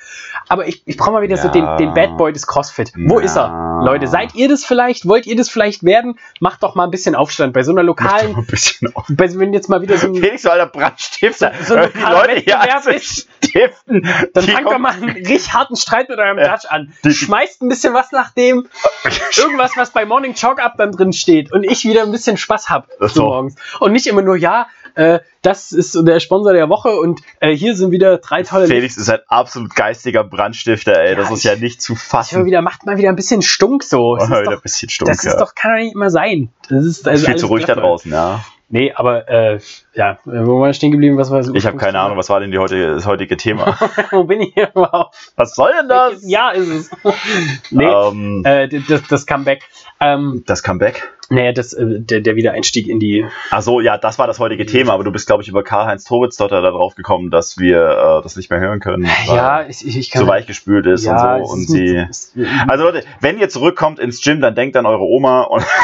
Aber 0.49 0.69
ich, 0.69 0.83
ich 0.87 0.97
brauche 0.97 1.11
mal 1.11 1.23
wieder 1.23 1.37
so 1.37 1.49
Ja. 1.49 1.53
den, 1.53 1.77
den 1.79 1.95
Bad 1.95 2.17
Boy 2.17 2.33
des 2.33 2.47
CrossFit. 2.47 2.93
Wo 2.97 3.19
Ja. 3.19 3.25
ist 3.27 3.37
er? 3.37 3.81
Leute, 3.85 4.07
seid 4.07 4.35
ihr 4.35 4.49
das 4.49 4.65
vielleicht? 4.65 5.07
Wollt 5.09 5.27
ihr 5.27 5.35
das 5.37 5.51
vielleicht 5.51 5.83
werden? 5.85 6.19
Macht 6.41 6.63
doch 6.63 6.75
mal 6.77 6.85
ein 6.85 6.91
bisschen 6.91 7.15
Aufstand 7.17 7.53
bei 7.53 7.63
so 7.65 7.73
einer 7.73 7.83
lokalen, 7.83 8.37
Ein 8.37 8.47
bisschen 8.47 8.95
auf. 8.95 9.05
bei, 9.09 9.29
wenn 9.39 9.53
jetzt 9.53 9.69
mal 9.69 9.83
wieder 9.83 9.99
so 9.99 10.07
ein, 10.07 10.15
Felix, 10.23 10.43
so 10.43 10.51
alter 10.51 10.67
Brandstifter. 10.67 11.53
So- 11.63 11.75
so 11.75 11.81
ein 11.81 11.91
die 11.93 12.01
Leute 12.01 12.41
hier 12.41 12.61
anzustiften. 12.61 14.09
dann 14.35 14.45
fangt 14.45 14.67
doch 14.67 14.79
mal 14.79 14.93
einen 14.93 15.11
richtig 15.11 15.53
harten 15.53 15.77
Streit 15.77 16.09
mit 16.09 16.19
eurem. 16.19 16.37
Dutch 16.37 16.67
an. 16.69 16.93
Die- 17.05 17.09
die- 17.09 17.15
Schmeißt 17.15 17.63
ein 17.63 17.69
bisschen 17.69 17.93
was 17.95 18.13
nach 18.13 18.31
dem, 18.31 18.67
irgendwas, 19.37 19.73
was 19.77 19.91
bei 19.91 20.05
Morning 20.07 20.35
Chalk 20.35 20.63
Up 20.63 20.75
dann 20.79 20.93
drin 20.93 21.13
steht 21.13 21.53
und 21.53 21.65
ich 21.65 21.85
wieder 21.85 22.03
ein 22.03 22.13
bisschen 22.13 22.37
Spaß 22.37 22.69
hab 22.71 22.87
Ach 23.01 23.09
so 23.09 23.15
so. 23.17 23.23
morgens. 23.25 23.57
Und 23.81 23.93
nicht 23.93 24.07
immer 24.07 24.23
nur, 24.23 24.37
ja, 24.37 24.69
äh, 24.97 25.21
das 25.43 25.71
ist 25.73 25.97
der 26.07 26.19
Sponsor 26.21 26.53
der 26.53 26.69
Woche 26.69 26.91
und 26.99 27.21
äh, 27.41 27.55
hier 27.55 27.77
sind 27.77 27.93
wieder 27.93 28.19
drei 28.19 28.43
tolle 28.43 28.67
Felix 28.67 28.97
ist 28.97 29.09
ein 29.09 29.21
absolut 29.29 29.75
geistiger 29.77 30.25
Brandstifter, 30.25 30.99
ey. 30.99 31.11
Ja, 31.13 31.15
das 31.17 31.31
ist 31.31 31.39
ich- 31.39 31.45
ja 31.45 31.55
nicht 31.57 31.81
zu 31.81 31.95
fassen. 31.95 32.45
wieder, 32.45 32.63
macht 32.63 32.85
mal 32.87 32.97
wieder 32.99 33.11
ein 33.11 33.17
bisschen 33.17 33.43
Stunk 33.43 33.85
so. 33.85 34.17
Das, 34.27 34.29
Oh, 34.31 34.35
ist, 34.35 34.41
wieder 34.41 34.45
doch, 34.45 34.53
ein 34.57 34.63
bisschen 34.63 34.89
stunk, 34.89 35.09
das 35.09 35.19
ist 35.19 35.25
ja. 35.33 35.39
doch, 35.39 35.55
kann 35.55 35.73
doch 35.73 35.79
nicht 35.85 35.95
immer 35.95 36.11
sein. 36.11 36.49
Das 36.69 36.85
ist, 36.85 37.07
also 37.07 37.21
viel 37.25 37.31
alles 37.31 37.41
zu 37.43 37.47
ruhig 37.47 37.65
da 37.65 37.75
draußen, 37.77 38.11
ja. 38.11 38.45
Nee, 38.69 38.93
aber 38.95 39.29
äh, 39.29 39.61
ja, 39.95 40.19
wo 40.25 40.61
war 40.61 40.71
ich 40.71 40.77
stehen 40.77 40.91
geblieben? 40.91 41.17
Was 41.17 41.31
war 41.31 41.43
so 41.43 41.55
Ich 41.55 41.67
habe 41.67 41.77
keine 41.77 42.01
Ahnung, 42.01 42.19
was 42.19 42.29
war 42.29 42.41
denn 42.41 42.51
die 42.51 42.59
heutige, 42.59 42.95
das 42.95 43.07
heutige 43.07 43.37
Thema? 43.37 43.79
Wo 44.11 44.25
bin 44.25 44.41
ich 44.41 44.55
hier 44.55 44.71
überhaupt? 44.75 45.15
Was 45.37 45.55
soll 45.55 45.71
denn 45.79 45.89
das? 45.89 46.29
Jahr 46.29 46.53
ist 46.55 46.69
es? 46.69 46.91
nee, 47.71 47.85
Ähm, 47.85 48.43
äh, 48.45 48.69
das, 48.89 49.05
das 49.09 49.27
Comeback. 49.27 49.63
Ähm, 50.01 50.43
das 50.47 50.65
Comeback? 50.65 51.11
naja, 51.29 51.53
das, 51.53 51.73
äh, 51.73 52.01
der, 52.01 52.21
der 52.21 52.37
Wiedereinstieg 52.37 52.89
in 52.89 53.01
die. 53.01 53.25
Ach 53.51 53.63
so, 53.63 53.81
ja, 53.81 53.99
das 53.99 54.19
war 54.19 54.27
das 54.27 54.39
heutige 54.39 54.65
Thema, 54.67 54.93
aber 54.93 55.05
du 55.05 55.11
bist, 55.11 55.27
glaube 55.27 55.43
ich, 55.43 55.49
über 55.49 55.65
Karl-Heinz 55.65 56.05
Toritz-Dotter 56.05 56.63
da 56.63 56.71
drauf 56.71 56.95
gekommen, 56.95 57.31
dass 57.31 57.59
wir 57.59 57.81
äh, 58.19 58.23
das 58.23 58.37
nicht 58.37 58.51
mehr 58.51 58.61
hören 58.61 58.81
können, 58.81 59.09
Ja, 59.27 59.67
ich, 59.67 59.85
ich, 59.85 60.11
kann. 60.11 60.23
so 60.23 60.29
weichgespült 60.29 60.87
ist 60.87 61.05
ja, 61.05 61.37
und 61.37 61.45
so. 61.47 61.53
Und 61.53 61.61
ist 61.63 62.33
sie. 62.35 62.47
Also 62.69 62.85
Leute, 62.85 63.03
wenn 63.21 63.39
ihr 63.39 63.49
zurückkommt 63.49 63.99
ins 63.99 64.21
Gym, 64.21 64.41
dann 64.41 64.55
denkt 64.55 64.77
an 64.77 64.87
eure 64.87 65.03
Oma 65.03 65.43
und 65.43 65.65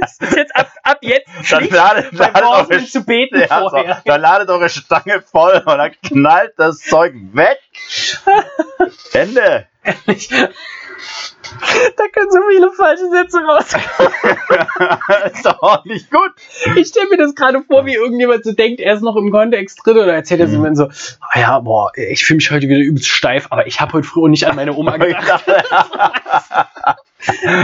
Das 0.00 0.18
ist 0.20 0.36
jetzt 0.36 0.54
ab, 0.56 0.68
ab 0.82 0.98
jetzt 1.02 1.28
dann 1.50 1.68
ladet, 1.68 2.12
ladet 2.12 2.42
eure, 2.42 2.84
zu 2.86 3.04
beten 3.04 3.40
ja, 3.40 3.60
so, 3.60 3.70
vorher. 3.70 4.02
dann 4.04 4.20
ladet 4.20 4.48
eure 4.50 4.68
Stange 4.68 5.22
voll 5.22 5.62
und 5.64 5.78
dann 5.78 5.92
knallt 6.06 6.52
das 6.56 6.80
Zeug 6.80 7.14
weg. 7.32 7.58
Ende. 9.12 9.66
Da 11.96 12.04
können 12.12 12.30
so 12.30 12.38
viele 12.50 12.72
falsche 12.72 13.08
Sätze 13.10 13.38
rauskommen. 13.44 14.12
ist 15.32 15.44
doch 15.44 15.60
auch 15.62 15.84
nicht 15.84 16.10
gut. 16.10 16.32
Ich 16.76 16.88
stelle 16.88 17.08
mir 17.10 17.18
das 17.18 17.34
gerade 17.34 17.62
vor, 17.62 17.84
wie 17.86 17.94
irgendjemand 17.94 18.44
so 18.44 18.52
denkt, 18.52 18.80
er 18.80 18.94
ist 18.94 19.02
noch 19.02 19.16
im 19.16 19.30
Kontext 19.30 19.80
drin 19.84 19.98
oder 19.98 20.14
erzählt 20.14 20.40
er 20.40 20.48
Mhm. 20.48 20.74
so, 20.74 20.90
so, 20.90 21.16
ah 21.20 21.38
ja, 21.38 21.58
boah, 21.60 21.92
ich 21.96 22.24
fühle 22.24 22.36
mich 22.36 22.50
heute 22.50 22.68
wieder 22.68 22.80
übelst 22.80 23.08
steif, 23.08 23.46
aber 23.50 23.66
ich 23.66 23.80
habe 23.80 23.92
heute 23.92 24.06
früh 24.06 24.22
auch 24.24 24.28
nicht 24.28 24.46
an 24.46 24.56
meine 24.56 24.72
Oma 24.74 24.96
gedacht. 24.98 25.44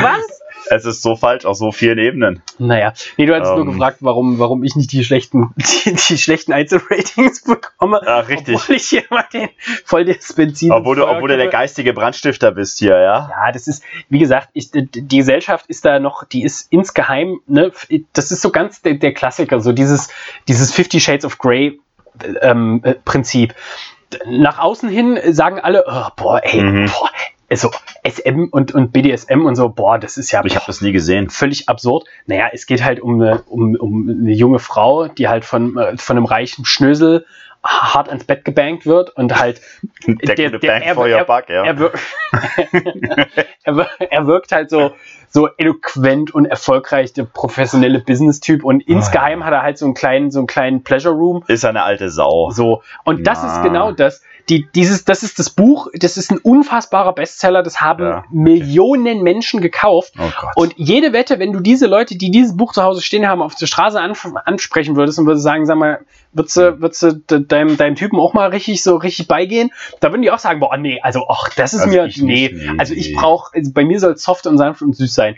Was? 0.03 0.41
Es 0.69 0.85
ist 0.85 1.03
so 1.03 1.17
falsch 1.17 1.45
auf 1.45 1.57
so 1.57 1.73
vielen 1.73 1.99
Ebenen. 1.99 2.43
Naja, 2.59 2.93
nee, 3.17 3.27
du 3.27 3.35
hattest 3.35 3.53
nur 3.55 3.65
Ähm. 3.65 3.73
gefragt, 3.73 3.99
warum, 4.01 4.39
warum 4.39 4.63
ich 4.65 4.77
nicht 4.77 4.93
die 4.93 5.05
schlechten, 5.05 5.55
die, 5.85 5.95
die 5.95 6.19
schlechten 6.19 6.53
Einzelratings 6.53 7.43
bekomme. 7.45 8.01
Ach, 8.07 8.29
richtig. 8.29 8.57
Obwohl 8.57 8.77
ich 8.77 8.87
hier 8.89 9.05
mal 9.11 9.25
den, 9.33 9.49
voll 9.85 10.05
das 10.05 10.33
Benzin. 10.33 10.73
Obwohl 10.73 10.97
du, 10.97 11.09
obwohl 11.09 11.29
du 11.29 11.37
der 11.37 11.49
geistige 11.49 11.93
Brandstifter 11.93 12.53
bist 12.53 12.79
hier, 12.79 12.99
ja? 12.99 13.31
Ja, 13.31 13.53
das 13.53 13.67
ist, 13.67 13.83
wie 14.09 14.19
gesagt, 14.19 14.49
ich, 14.53 14.71
die 14.71 14.87
die 14.87 15.19
Gesellschaft 15.19 15.67
ist 15.69 15.85
da 15.85 15.99
noch, 15.99 16.25
die 16.25 16.43
ist 16.43 16.73
insgeheim, 16.73 17.41
ne, 17.47 17.73
das 18.13 18.31
ist 18.31 18.43
so 18.43 18.51
ganz 18.51 18.83
der, 18.83 18.95
der 18.95 19.13
Klassiker, 19.15 19.61
so 19.61 19.73
dieses, 19.73 20.09
dieses 20.49 20.73
Fifty 20.73 21.01
Shades 21.01 21.25
of 21.25 21.39
Grey 21.39 21.81
ähm, 22.43 22.81
äh, 22.85 22.95
Prinzip. 23.05 23.55
Nach 24.27 24.59
außen 24.59 24.89
hin 24.89 25.19
sagen 25.33 25.61
alle, 25.61 25.85
oh, 25.87 26.09
boah, 26.17 26.41
ey, 26.43 26.61
Mhm. 26.63 26.87
boah, 26.87 27.11
also 27.51 27.71
SM 28.09 28.45
und, 28.51 28.73
und 28.75 28.93
BDSM 28.93 29.45
und 29.45 29.57
so, 29.57 29.69
boah, 29.71 29.99
das 29.99 30.17
ist 30.17 30.31
ja 30.31 30.43
Ich 30.45 30.55
habe 30.55 30.65
das 30.67 30.81
nie 30.81 30.93
gesehen. 30.93 31.29
völlig 31.31 31.69
absurd. 31.69 32.07
Naja, 32.27 32.49
es 32.53 32.67
geht 32.67 32.85
halt 32.85 33.01
um 33.01 33.21
eine, 33.21 33.43
um, 33.43 33.75
um 33.75 34.09
eine 34.09 34.33
junge 34.33 34.61
Frau, 34.61 35.09
die 35.09 35.29
halt 35.29 35.45
von, 35.45 35.77
äh, 35.77 35.97
von 35.99 36.17
einem 36.17 36.27
reichen 36.27 36.65
Schnösel 36.65 37.27
hart 37.63 38.09
ans 38.09 38.25
Bett 38.25 38.45
gebankt 38.47 38.87
wird 38.87 39.11
und 39.17 39.39
halt 39.39 39.61
Der, 40.07 40.35
Der- 40.35 40.51
der- 40.59 40.73
er- 40.83 40.83
er- 40.83 41.25
buck, 41.27 41.49
ja. 41.51 41.65
er, 41.65 41.79
wir 41.79 41.93
er, 43.65 43.77
wir 43.77 44.27
wirkt 44.27 44.53
halt 44.53 44.71
so, 44.71 44.93
so 45.29 45.49
eloquent 45.59 46.35
und 46.35 46.47
erfolgreich, 46.47 47.13
der 47.13 47.25
professionelle 47.25 48.01
Business-Typ. 48.01 48.65
Und 48.65 48.81
insgeheim 48.89 49.45
hat 49.45 49.53
er 49.53 49.63
halt 49.63 49.79
so 49.79 49.85
einen 49.85 49.95
kleinen, 49.95 50.31
so 50.31 50.41
einen 50.41 50.47
kleinen 50.47 50.83
Pleasure 50.83 51.15
Room. 51.15 51.45
ist 51.49 51.65
eine 51.65 51.83
alte 51.83 52.11
Sau. 52.11 52.51
So. 52.51 52.83
Und 53.05 53.27
das 53.27 53.43
Na. 53.43 53.57
ist 53.57 53.63
genau 53.63 53.93
das. 53.93 54.23
Die, 54.51 54.67
dieses, 54.75 55.05
das 55.05 55.23
ist 55.23 55.39
das 55.39 55.49
Buch, 55.51 55.89
das 55.95 56.17
ist 56.17 56.31
ein 56.31 56.39
unfassbarer 56.39 57.15
Bestseller, 57.15 57.63
das 57.63 57.81
haben 57.81 58.05
Ja, 58.05 58.19
okay. 58.19 58.27
Millionen 58.31 59.23
Menschen 59.23 59.61
gekauft. 59.61 60.13
Oh. 60.19 60.29
Und 60.57 60.75
jede 60.77 61.13
Wette, 61.13 61.39
wenn 61.39 61.53
du 61.53 61.61
diese 61.61 61.87
Leute, 61.87 62.19
die 62.19 62.31
dieses 62.31 62.57
Buch 62.57 62.73
zu 62.73 62.83
Hause 62.83 63.01
stehen 63.01 63.29
haben, 63.29 63.41
auf 63.41 63.55
der 63.55 63.67
Straße 63.67 64.01
an, 64.01 64.13
ansprechen 64.45 64.97
würdest 64.97 65.19
und 65.19 65.27
würdest 65.27 65.45
sagen, 65.45 65.67
sag 65.67 65.79
mal, 65.79 66.01
würdest 66.33 66.57
du, 66.57 66.81
würdest 66.81 67.03
du 67.03 67.13
de- 67.13 67.47
deinem, 67.47 67.77
deinem 67.77 67.95
Typen 67.95 68.19
auch 68.19 68.35
mal 68.35 68.51
richtig 68.51 68.83
so 68.83 68.97
richtig 68.97 69.29
beigehen, 69.29 69.71
da 70.01 70.11
würden 70.11 70.23
die 70.23 70.31
auch 70.31 70.39
sagen, 70.39 70.61
boah, 70.61 70.77
nee, 70.77 71.01
also 71.01 71.27
ach, 71.29 71.49
das 71.55 71.73
ist 71.73 71.83
Also 71.83 71.93
mir, 71.93 72.03
nee, 72.17 72.49
nicht, 72.49 72.53
nee, 72.55 72.71
also 72.77 72.93
ich 72.93 73.15
brauche, 73.15 73.55
also 73.55 73.73
bei 73.73 73.85
mir 73.85 74.01
soll 74.01 74.13
es 74.13 74.23
soft 74.23 74.47
und 74.47 74.59
sanft 74.59 74.83
und 74.83 74.97
süß 74.97 75.15
sein. 75.15 75.37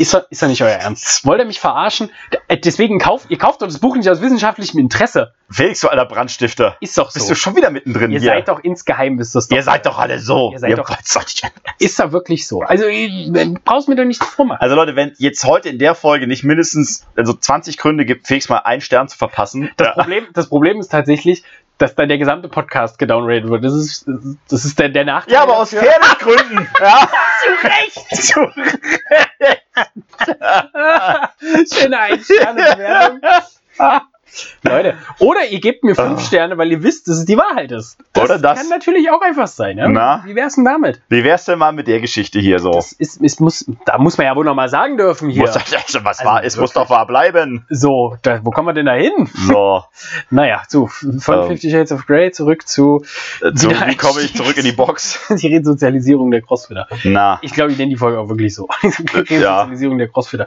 Ist 0.00 0.14
doch, 0.14 0.22
ist 0.30 0.42
doch 0.42 0.48
nicht 0.48 0.62
euer 0.62 0.70
Ernst. 0.70 1.26
Wollt 1.26 1.40
ihr 1.40 1.44
mich 1.44 1.60
verarschen? 1.60 2.10
D- 2.50 2.56
Deswegen 2.56 2.98
kauft, 2.98 3.26
ihr 3.30 3.36
kauft 3.36 3.60
doch 3.60 3.66
das 3.66 3.78
Buch 3.80 3.96
nicht 3.96 4.08
aus 4.08 4.22
wissenschaftlichem 4.22 4.80
Interesse. 4.80 5.34
Felix, 5.50 5.80
du 5.80 5.88
alter 5.88 6.06
Brandstifter. 6.06 6.78
Ist 6.80 6.96
doch 6.96 7.12
Bist 7.12 7.26
so. 7.26 7.34
du 7.34 7.38
schon 7.38 7.54
wieder 7.54 7.70
mittendrin 7.70 8.10
Ihr 8.10 8.20
hier? 8.20 8.30
seid 8.30 8.48
doch 8.48 8.60
insgeheim, 8.60 9.18
wisst 9.18 9.34
das 9.34 9.48
doch. 9.48 9.56
Ihr 9.58 9.62
seid 9.62 9.84
doch 9.84 9.98
alle 9.98 10.18
so. 10.18 10.52
Ihr 10.52 10.58
seid 10.58 10.78
doch- 10.78 10.88
seid 11.04 11.52
Ist 11.78 12.00
doch 12.00 12.12
wirklich 12.12 12.48
so. 12.48 12.62
Also, 12.62 12.86
ihr 12.86 13.54
brauchst 13.62 13.88
mir 13.88 13.96
doch 13.96 14.04
nicht 14.04 14.24
vormachen. 14.24 14.62
Also 14.62 14.74
Leute, 14.74 14.96
wenn 14.96 15.12
jetzt 15.18 15.44
heute 15.44 15.68
in 15.68 15.78
der 15.78 15.94
Folge 15.94 16.26
nicht 16.26 16.44
mindestens 16.44 17.06
also 17.14 17.34
20 17.34 17.76
Gründe 17.76 18.06
gibt, 18.06 18.26
Felix 18.26 18.48
mal 18.48 18.58
einen 18.58 18.80
Stern 18.80 19.06
zu 19.06 19.18
verpassen. 19.18 19.70
Das, 19.76 19.88
Ja. 19.88 19.92
Problem, 19.92 20.26
das 20.32 20.48
Problem 20.48 20.80
ist 20.80 20.88
tatsächlich, 20.88 21.44
dass 21.76 21.94
dann 21.94 22.08
der 22.08 22.18
gesamte 22.18 22.48
Podcast 22.48 22.98
gedownrated 22.98 23.48
wird. 23.48 23.64
Das 23.64 23.72
ist, 23.72 24.06
das 24.50 24.64
ist 24.66 24.78
der, 24.78 24.90
der 24.90 25.04
Nachteil. 25.04 25.32
Ja, 25.34 25.42
aber 25.42 25.56
aus. 25.58 25.70
Fairness-Gründen. 25.70 26.68
ja. 26.80 27.08
Zu 27.42 27.66
Recht. 27.66 28.22
Zu 28.22 28.40
Schöne 31.72 31.98
Ein-Sterne-Bewertung. 31.98 33.20
Leute, 34.62 34.94
oder 35.18 35.46
ihr 35.48 35.60
gebt 35.60 35.84
mir 35.84 35.94
fünf 35.94 36.18
Ah. 36.20 36.24
Sterne, 36.24 36.58
weil 36.58 36.70
ihr 36.70 36.82
wisst, 36.82 37.08
dass 37.08 37.18
es 37.18 37.24
die 37.24 37.36
Wahrheit 37.36 37.72
ist. 37.72 37.98
Oder 38.18 38.38
das. 38.38 38.58
kann 38.58 38.68
natürlich 38.68 39.10
auch 39.10 39.20
einfach 39.22 39.46
sein. 39.46 39.78
Ja? 39.78 39.88
Na? 39.88 40.22
Wie 40.26 40.34
wär's 40.34 40.54
denn 40.56 40.64
damit? 40.64 41.00
Wie 41.08 41.24
wär's 41.24 41.44
denn 41.44 41.58
mal 41.58 41.72
mit 41.72 41.86
der 41.88 42.00
Geschichte 42.00 42.38
hier 42.38 42.58
so? 42.58 42.70
Das 42.70 42.92
ist, 42.92 43.20
es 43.22 43.40
muss, 43.40 43.64
da 43.86 43.98
muss 43.98 44.18
man 44.18 44.26
ja 44.26 44.36
wohl 44.36 44.44
noch 44.44 44.54
mal 44.54 44.68
sagen 44.68 44.96
dürfen 44.96 45.28
hier. 45.30 45.42
Muss 45.42 45.56
also 45.56 46.04
was 46.04 46.18
Also 46.20 46.24
war, 46.30 46.44
es 46.44 46.56
muss 46.56 46.74
wirklich. 46.74 46.88
doch 46.88 46.90
wahr 46.90 47.06
bleiben. 47.06 47.66
so, 47.70 48.16
da, 48.22 48.44
wo 48.44 48.50
kommen 48.50 48.68
wir 48.68 48.72
denn 48.74 48.86
da 48.86 48.94
hin? 48.94 49.28
So, 49.34 49.84
Naja, 50.30 50.62
so, 50.68 50.86
von 50.86 51.40
Ähm. 51.42 51.46
Fifty 51.48 51.70
Shades 51.70 51.92
of 51.92 52.06
Grey 52.06 52.30
zurück 52.30 52.66
zu 52.68 53.02
äh, 53.40 53.46
Wieder 53.52 53.86
wie 53.86 53.96
komme 53.96 54.20
ich 54.20 54.34
zurück 54.34 54.56
in 54.56 54.64
die 54.64 54.72
Box? 54.72 55.18
die 55.30 55.54
Resozialisierung 55.54 56.30
der 56.30 56.42
Crossfitter. 56.42 56.86
Na, 57.04 57.38
Ich 57.42 57.52
glaube, 57.52 57.72
ich 57.72 57.78
nenne 57.78 57.90
die 57.90 57.96
Folge 57.96 58.18
auch 58.18 58.28
wirklich 58.28 58.54
so. 58.54 58.68
Die 58.82 59.34
Ja. 59.34 59.62
Resozialisierung 59.62 59.98
der 59.98 60.08
Crossfitter. 60.08 60.46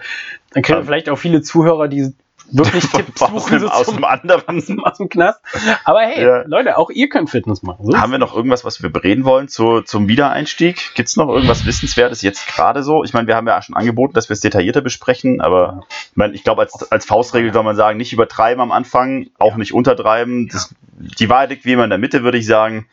Dann 0.54 0.64
können 0.64 0.78
wir 0.78 0.82
Ähm. 0.82 0.86
vielleicht 0.86 1.10
auch 1.10 1.18
viele 1.18 1.42
Zuhörer, 1.42 1.88
die 1.88 2.14
wirklich 2.52 2.88
Tipps 2.91 3.22
aus 3.22 3.30
suchen, 3.30 3.60
so 3.60 3.68
dem, 3.68 3.72
aus 3.72 3.86
dem 3.88 4.04
anderen. 4.04 4.80
aus 4.84 4.98
dem 4.98 5.10
Knast. 5.10 5.39
Aber 5.84 6.02
hey, 6.02 6.24
Ja. 6.24 6.44
Leute, 6.46 6.78
auch 6.78 6.89
ihr 6.89 7.10
könnt 7.10 7.30
Fitness 7.30 7.64
machen. 7.64 7.86
So 7.86 7.98
Haben 7.98 8.12
wir 8.12 8.20
noch 8.20 8.36
irgendwas, 8.36 8.66
was 8.66 8.82
wir 8.82 8.91
bereden 8.91 9.26
wollen 9.26 9.48
zu, 9.48 9.82
zum 9.82 10.08
Wiedereinstieg? 10.08 10.94
Gibt 10.96 11.10
es 11.10 11.16
noch 11.16 11.30
irgendwas 11.30 11.66
Wissenswertes 11.66 12.22
jetzt 12.22 12.48
gerade 12.48 12.84
so? 12.84 13.04
Ich 13.04 13.14
meine, 13.14 13.28
wir 13.28 13.36
haben 13.36 13.48
ja 13.48 13.62
schon 13.62 13.76
angeboten, 13.76 14.14
dass 14.14 14.30
wir 14.30 14.34
es 14.34 14.41
detaillierter 14.41 14.82
besprechen, 14.82 15.41
aber 15.41 15.82
ich, 16.12 16.18
meine, 16.18 16.34
ich 16.34 16.44
glaube, 16.44 16.62
als, 16.62 16.91
als 16.91 17.06
Faustregel 17.06 17.54
soll 17.54 17.64
man 17.64 17.76
sagen, 17.76 17.98
nicht 17.98 18.14
übertreiben 18.14 18.62
am 18.62 18.72
Anfang, 18.72 19.28
auch 19.39 19.56
nicht 19.56 19.74
untertreiben. 19.74 20.50
Das, 20.50 20.74
die 21.20 21.30
Wahrheit 21.30 21.50
liegt 21.50 21.66
wie 21.66 21.74
immer 21.74 21.84
in 21.84 21.89
der 21.89 22.00
Mitte, 22.00 22.24
würde 22.24 22.38
ich 22.38 22.46
sagen. 22.46 22.88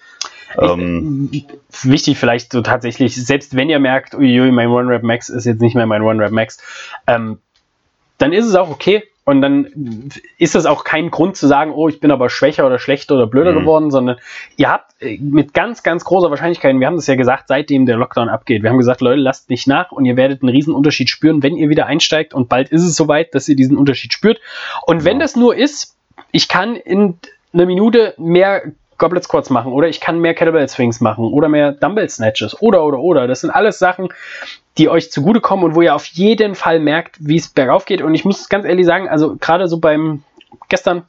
Ähm, 0.58 1.30
Wichtig 1.82 2.18
vielleicht 2.18 2.52
so 2.52 2.60
tatsächlich, 2.60 3.14
selbst 3.14 3.54
wenn 3.54 3.70
ihr 3.70 3.78
merkt, 3.78 4.14
uiui, 4.14 4.50
mein 4.50 4.68
One-Rap 4.68 5.02
Max 5.02 5.28
ist 5.28 5.44
jetzt 5.44 5.60
nicht 5.60 5.76
mehr 5.76 5.86
mein 5.86 6.02
One-Rap 6.02 6.32
Max, 6.32 6.58
ähm, 7.06 7.38
dann 8.18 8.32
ist 8.32 8.46
es 8.46 8.54
auch 8.54 8.70
okay. 8.70 9.04
Und 9.24 9.42
dann 9.42 10.08
ist 10.38 10.56
es 10.56 10.66
auch 10.66 10.82
kein 10.82 11.10
Grund 11.10 11.36
zu 11.36 11.46
sagen, 11.46 11.72
oh, 11.72 11.88
ich 11.88 12.00
bin 12.00 12.10
aber 12.10 12.30
schwächer 12.30 12.66
oder 12.66 12.78
schlechter 12.78 13.14
oder 13.14 13.26
blöder 13.26 13.52
Mhm. 13.52 13.58
geworden, 13.60 13.90
sondern 13.90 14.16
ihr 14.56 14.70
habt 14.70 15.00
äh, 15.02 15.18
mit 15.20 15.52
ganz, 15.54 15.82
ganz 15.82 16.04
großer 16.04 16.30
Wahrscheinlichkeit, 16.30 16.74
wir 16.78 16.86
haben 16.86 16.96
das 16.96 17.06
ja 17.06 17.14
gesagt, 17.16 17.44
seitdem 17.48 17.86
der 17.86 17.96
Lockdown 17.96 18.28
abgeht, 18.28 18.62
wir 18.62 18.70
haben 18.70 18.78
gesagt, 18.78 19.00
Leute, 19.02 19.20
lasst 19.20 19.50
nicht 19.50 19.66
nach 19.68 19.92
und 19.92 20.04
ihr 20.06 20.16
werdet 20.16 20.42
einen 20.42 20.48
riesen 20.50 20.74
Unterschied 20.74 21.10
spüren, 21.10 21.42
wenn 21.42 21.56
ihr 21.56 21.68
wieder 21.68 21.86
einsteigt 21.86 22.32
und 22.34 22.48
bald 22.48 22.70
ist 22.70 22.82
es 22.82 22.96
soweit, 22.96 23.34
dass 23.34 23.48
ihr 23.48 23.56
diesen 23.56 23.76
Unterschied 23.76 24.12
spürt. 24.12 24.40
Und 24.86 25.04
wenn 25.04 25.18
Ja. 25.18 25.22
das 25.22 25.36
nur 25.36 25.54
ist, 25.54 25.96
ich 26.32 26.48
kann 26.48 26.74
in 26.76 27.18
einer 27.52 27.66
Minute 27.66 28.14
mehr 28.16 28.62
Goblet 29.00 29.24
Squats 29.24 29.50
machen 29.50 29.72
oder 29.72 29.88
ich 29.88 30.00
kann 30.00 30.20
mehr 30.20 30.34
Kettlebell 30.34 30.68
Swings 30.68 31.00
machen 31.00 31.24
oder 31.24 31.48
mehr 31.48 31.72
Dumbbell 31.72 32.08
Snatches 32.08 32.62
oder 32.62 32.84
oder 32.84 33.00
oder. 33.00 33.26
Das 33.26 33.40
sind 33.40 33.50
alles 33.50 33.80
Sachen, 33.80 34.10
die 34.78 34.88
euch 34.88 35.10
zugutekommen 35.10 35.64
und 35.64 35.74
wo 35.74 35.82
ihr 35.82 35.94
auf 35.94 36.06
jeden 36.06 36.54
Fall 36.54 36.78
merkt, 36.78 37.16
wie 37.18 37.36
es 37.36 37.48
bergauf 37.48 37.86
geht. 37.86 38.02
Und 38.02 38.14
ich 38.14 38.24
muss 38.24 38.48
ganz 38.48 38.64
ehrlich 38.64 38.86
sagen, 38.86 39.08
also 39.08 39.36
gerade 39.36 39.66
so 39.66 39.78
beim 39.78 40.22
gestern 40.68 41.02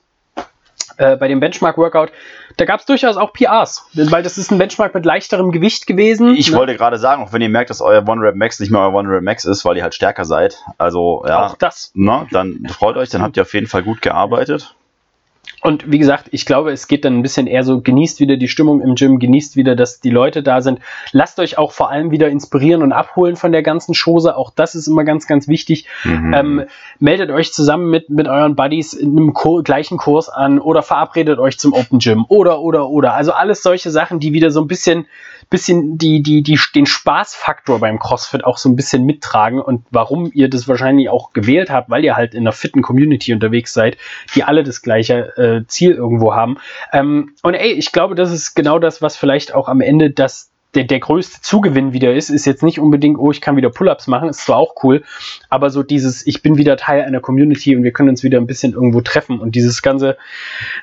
äh, 0.97 1.15
bei 1.15 1.27
dem 1.27 1.39
Benchmark 1.39 1.77
Workout, 1.77 2.11
da 2.57 2.65
gab 2.65 2.79
es 2.79 2.85
durchaus 2.85 3.17
auch 3.17 3.33
PRs, 3.33 3.87
weil 3.93 4.23
das 4.23 4.37
ist 4.37 4.51
ein 4.51 4.57
Benchmark 4.57 4.93
mit 4.93 5.05
leichterem 5.05 5.51
Gewicht 5.51 5.87
gewesen. 5.87 6.35
ich 6.35 6.51
ne? 6.51 6.57
wollte 6.57 6.75
gerade 6.75 6.97
sagen, 6.97 7.23
auch 7.23 7.33
wenn 7.33 7.41
ihr 7.41 7.49
merkt, 7.49 7.69
dass 7.69 7.81
euer 7.81 8.07
One-Rap-Max 8.07 8.59
nicht 8.59 8.71
mehr 8.71 8.81
euer 8.81 8.93
One-Rap-Max 8.93 9.45
ist, 9.45 9.65
weil 9.65 9.77
ihr 9.77 9.83
halt 9.83 9.95
stärker 9.95 10.25
seid, 10.25 10.63
also 10.77 11.23
ja, 11.27 11.45
auch 11.45 11.55
das. 11.55 11.91
na, 11.93 12.27
dann 12.31 12.67
freut 12.69 12.97
euch, 12.97 13.09
dann 13.09 13.21
habt 13.21 13.37
ihr 13.37 13.43
auf 13.43 13.53
jeden 13.53 13.67
Fall 13.67 13.83
gut 13.83 14.01
gearbeitet. 14.01 14.75
Und 15.61 15.91
wie 15.91 15.99
gesagt, 15.99 16.27
ich 16.31 16.45
glaube, 16.45 16.71
es 16.71 16.87
geht 16.87 17.05
dann 17.05 17.17
ein 17.17 17.21
bisschen 17.21 17.45
eher 17.45 17.63
so, 17.63 17.81
genießt 17.81 18.19
wieder 18.19 18.35
die 18.35 18.47
Stimmung 18.47 18.81
im 18.81 18.95
Gym, 18.95 19.19
genießt 19.19 19.55
wieder, 19.55 19.75
dass 19.75 19.99
die 19.99 20.09
Leute 20.09 20.41
da 20.41 20.61
sind. 20.61 20.79
Lasst 21.11 21.39
euch 21.39 21.57
auch 21.59 21.71
vor 21.71 21.91
allem 21.91 22.09
wieder 22.09 22.29
inspirieren 22.29 22.81
und 22.81 22.91
abholen 22.91 23.35
von 23.35 23.51
der 23.51 23.61
ganzen 23.61 23.93
Chose. 23.93 24.35
Auch 24.35 24.51
das 24.51 24.73
ist 24.73 24.87
immer 24.87 25.03
ganz, 25.03 25.27
ganz 25.27 25.47
wichtig. 25.47 25.85
Mhm. 26.03 26.33
Ähm, 26.33 26.63
meldet 26.99 27.29
euch 27.29 27.53
zusammen 27.53 27.91
mit, 27.91 28.09
mit 28.09 28.27
euren 28.27 28.55
Buddies 28.55 28.93
in 28.93 29.11
einem 29.11 29.33
Kur 29.33 29.63
gleichen 29.63 29.97
Kurs 29.97 30.29
an 30.29 30.59
oder 30.59 30.81
verabredet 30.81 31.37
euch 31.37 31.59
zum 31.59 31.73
Open 31.73 31.99
Gym 31.99 32.25
oder, 32.27 32.61
oder, 32.61 32.89
oder. 32.89 33.13
Also 33.13 33.31
alles 33.31 33.61
solche 33.61 33.91
Sachen, 33.91 34.19
die 34.19 34.33
wieder 34.33 34.49
so 34.49 34.61
ein 34.61 34.67
bisschen, 34.67 35.05
bisschen 35.51 35.99
die, 35.99 36.23
die, 36.23 36.41
die, 36.41 36.59
den 36.73 36.87
Spaßfaktor 36.87 37.79
beim 37.79 37.99
CrossFit 37.99 38.43
auch 38.45 38.57
so 38.57 38.67
ein 38.67 38.75
bisschen 38.75 39.05
mittragen 39.05 39.61
und 39.61 39.85
warum 39.91 40.31
ihr 40.33 40.49
das 40.49 40.67
wahrscheinlich 40.67 41.09
auch 41.09 41.33
gewählt 41.33 41.69
habt, 41.69 41.91
weil 41.91 42.03
ihr 42.03 42.15
halt 42.15 42.33
in 42.33 42.41
einer 42.41 42.51
fitten 42.51 42.81
Community 42.81 43.31
unterwegs 43.31 43.73
seid, 43.73 43.97
die 44.33 44.43
alle 44.43 44.63
das 44.63 44.81
gleiche 44.81 45.30
äh, 45.37 45.65
Ziel 45.67 45.93
irgendwo 45.93 46.33
haben. 46.33 46.57
Ähm, 46.91 47.35
und 47.43 47.53
ey, 47.53 47.71
ich 47.71 47.91
glaube, 47.91 48.15
das 48.15 48.31
ist 48.31 48.55
genau 48.55 48.79
das, 48.79 49.01
was 49.01 49.17
vielleicht 49.17 49.53
auch 49.53 49.67
am 49.67 49.81
Ende 49.81 50.11
das 50.11 50.50
der, 50.73 50.85
der 50.85 50.99
größte 50.99 51.41
Zugewinn 51.41 51.91
wieder 51.91 52.13
ist, 52.13 52.29
ist 52.29 52.45
jetzt 52.45 52.63
nicht 52.63 52.79
unbedingt, 52.79 53.19
oh, 53.19 53.31
ich 53.31 53.41
kann 53.41 53.57
wieder 53.57 53.69
Pull-ups 53.69 54.07
machen, 54.07 54.29
ist 54.29 54.45
zwar 54.45 54.57
auch 54.57 54.75
cool, 54.83 55.03
aber 55.49 55.69
so 55.69 55.83
dieses, 55.83 56.25
ich 56.25 56.41
bin 56.41 56.57
wieder 56.57 56.77
Teil 56.77 57.01
einer 57.01 57.19
Community 57.19 57.75
und 57.75 57.83
wir 57.83 57.91
können 57.91 58.09
uns 58.09 58.23
wieder 58.23 58.37
ein 58.37 58.47
bisschen 58.47 58.73
irgendwo 58.73 59.01
treffen 59.01 59.39
und 59.39 59.55
dieses 59.55 59.81
ganze 59.81 60.17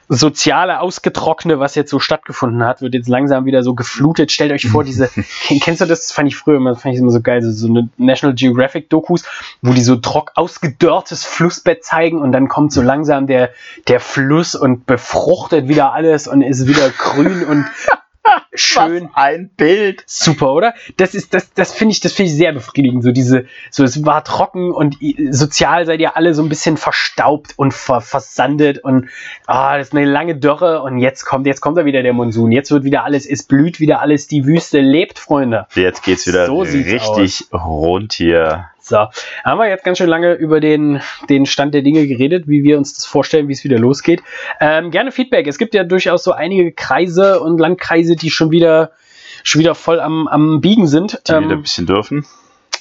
soziale 0.09 0.80
Ausgetrockne, 0.80 1.59
was 1.59 1.74
jetzt 1.74 1.91
so 1.91 2.01
stattgefunden 2.01 2.62
hat, 2.64 2.82
wird 2.82 2.95
jetzt 2.95 3.09
langsam 3.09 3.47
wieder 3.47 3.62
so 3.62 3.74
geflutet. 3.74 4.30
Stellt 4.30 4.53
euch 4.53 4.68
vor, 4.68 4.84
diese, 4.84 5.09
kennst 5.62 5.80
du 5.80 5.86
das? 5.86 6.09
Das 6.09 6.12
fand 6.12 6.28
ich 6.28 6.36
früher 6.36 6.57
immer, 6.57 6.76
fand 6.76 6.95
ich 6.95 7.01
immer 7.01 7.11
so 7.11 7.22
geil, 7.22 7.43
so, 7.43 7.51
so 7.51 7.68
eine 7.68 7.89
National 7.97 8.34
Geographic 8.34 8.91
Dokus, 8.91 9.24
wo 9.62 9.72
die 9.72 9.80
so 9.80 9.97
trock 9.97 10.32
ausgedörrtes 10.34 11.24
Flussbett 11.24 11.82
zeigen 11.82 12.20
und 12.20 12.32
dann 12.32 12.49
kommt 12.49 12.72
so 12.72 12.82
langsam 12.82 13.26
der, 13.26 13.51
der 13.89 14.01
Fluss 14.01 14.55
und 14.55 14.84
befruchtet 14.84 15.68
wieder 15.68 15.93
alles 15.95 16.28
und 16.28 16.43
ist 16.43 16.66
wieder 16.66 16.91
grün 16.91 17.45
und 17.45 17.64
schön. 18.53 19.11
Was 19.12 19.14
ein 19.14 19.51
Bild. 19.57 20.05
Super, 20.07 20.53
oder? 20.53 20.74
Das 20.96 21.14
ist, 21.14 21.34
das, 21.34 21.53
das 21.55 21.72
finde 21.72 21.92
ich, 21.92 22.01
das 22.01 22.12
finde 22.12 22.30
ich 22.30 22.36
sehr 22.36 22.53
befriedigend. 22.53 23.03
So 23.03 23.12
diese, 23.12 23.46
so 23.70 23.84
es 23.84 24.05
war 24.05 24.24
trocken 24.24 24.70
und 24.70 24.96
sozial 25.30 25.86
seid 25.86 26.01
ihr 26.01 26.16
alle 26.16 26.34
so 26.34 26.42
ein 26.42 26.49
bisschen 26.49 26.76
verstaubt 26.76 27.55
und 27.57 27.74
ver, 27.74 28.01
versandet 28.01 28.78
und 28.78 29.09
ah, 29.46 29.78
das 29.78 29.88
ist 29.88 29.94
eine 29.94 30.05
lange 30.05 30.36
Dürre 30.36 30.82
und 30.82 30.99
jetzt 30.99 31.24
kommt, 31.24 31.46
jetzt 31.46 31.61
kommt 31.61 31.78
da 31.78 31.84
wieder 31.84 32.03
der 32.03 32.12
Monsun. 32.12 32.53
Jetzt 32.53 32.70
wird 32.70 32.84
wieder 32.84 33.05
alles, 33.05 33.26
es 33.26 33.42
blüht 33.42 33.80
wieder 33.80 34.01
alles, 34.01 34.26
die 34.26 34.44
Wüste 34.46 34.80
lebt, 34.80 35.18
Freunde. 35.18 35.66
Jetzt 35.74 36.03
geht's 36.03 36.26
wieder 36.26 36.46
So 36.46 36.61
richtig 36.61 37.46
rund 37.53 38.12
hier. 38.12 38.70
So, 38.89 38.97
haben 39.45 39.59
wir 39.59 39.68
jetzt 39.68 39.84
ganz 39.84 39.99
schön 39.99 40.09
lange 40.09 40.32
über 40.32 40.61
den, 40.61 41.03
den 41.28 41.45
Stand 41.45 41.74
der 41.74 41.82
Dinge 41.82 42.07
geredet, 42.07 42.49
wie 42.49 42.64
wir 42.64 42.78
uns 42.78 42.95
das 42.95 43.05
vorstellen, 43.05 43.47
wie 43.49 43.53
es 43.53 43.62
wieder 43.62 43.78
losgeht. 43.78 44.22
Ähm, 44.61 44.91
gerne 44.91 45.12
Feedback. 45.12 45.47
Es 45.47 45.59
gibt 45.59 45.74
ja 45.74 45.84
durchaus 45.84 46.24
so 46.24 46.32
einige 46.32 46.72
Kreise 46.72 47.41
und 47.41 47.59
Landkreise, 47.59 48.16
die 48.16 48.30
schon 48.30 48.51
wieder, 48.51 48.93
schon 49.45 49.61
wieder 49.61 49.74
voll 49.74 50.01
am, 50.01 50.26
am 50.26 50.62
Biegen 50.62 50.86
sind. 50.86 51.20
Die 51.28 51.32
Ähm, 51.32 51.45
wieder 51.45 51.57
ein 51.57 51.62
bisschen 51.62 51.86
dürfen. 51.86 52.24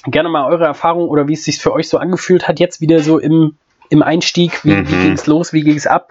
gerne 0.06 0.30
mal 0.30 0.46
eure 0.50 0.64
Erfahrung 0.64 1.08
oder 1.10 1.28
wie 1.28 1.34
es 1.34 1.44
sich 1.44 1.58
für 1.58 1.72
euch 1.74 1.88
so 1.90 1.98
angefühlt 1.98 2.48
hat, 2.48 2.58
jetzt 2.58 2.80
wieder 2.80 3.00
so 3.00 3.18
im, 3.18 3.56
im 3.90 4.02
Einstieg. 4.02 4.64
Wie, 4.64 4.72
Mhm. 4.72 4.88
wie 4.90 5.02
ging 5.02 5.12
es 5.12 5.26
los, 5.26 5.52
wie 5.52 5.62
ging 5.62 5.76
es 5.76 5.86
ab? 5.86 6.08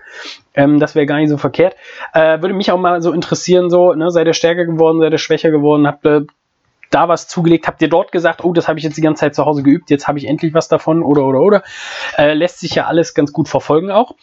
Ähm, 0.54 0.80
das 0.80 0.94
wäre 0.94 1.08
gar 1.08 1.18
nicht 1.18 1.30
so 1.30 1.38
verkehrt. 1.38 1.76
Äh, 2.14 2.40
würde 2.42 2.54
mich 2.54 2.72
auch 2.72 2.78
mal 2.80 3.02
so 3.02 3.12
interessieren, 3.14 3.72
so, 3.72 3.94
ne, 3.94 4.12
seid 4.12 4.28
ihr 4.28 4.34
stärker 4.34 4.66
geworden, 4.66 5.00
seid 5.00 5.12
ihr 5.12 5.18
schwächer 5.18 5.50
geworden, 5.50 5.88
habt 5.88 6.06
ihr 6.06 6.28
da 6.90 7.08
was 7.08 7.28
zugelegt? 7.28 7.68
Habt 7.68 7.82
ihr 7.82 7.90
dort 7.90 8.12
gesagt, 8.12 8.44
oh, 8.44 8.54
das 8.54 8.68
habe 8.68 8.80
ich 8.80 8.86
jetzt 8.86 8.98
die 8.98 9.02
ganze 9.02 9.22
Zeit 9.22 9.36
zu 9.36 9.46
Hause 9.46 9.64
geübt, 9.64 9.90
jetzt 9.90 10.08
habe 10.08 10.18
ich 10.18 10.28
endlich 10.28 10.54
was 10.54 10.68
davon 10.68 11.04
oder 11.04 11.26
oder 11.26 11.42
oder? 11.42 11.64
Äh, 12.18 12.34
lässt 12.34 12.60
sich 12.60 12.76
ja 12.76 12.86
alles 12.86 13.14
ganz 13.14 13.34
gut 13.34 13.48
verfolgen 13.48 13.92
auch. 13.92 14.16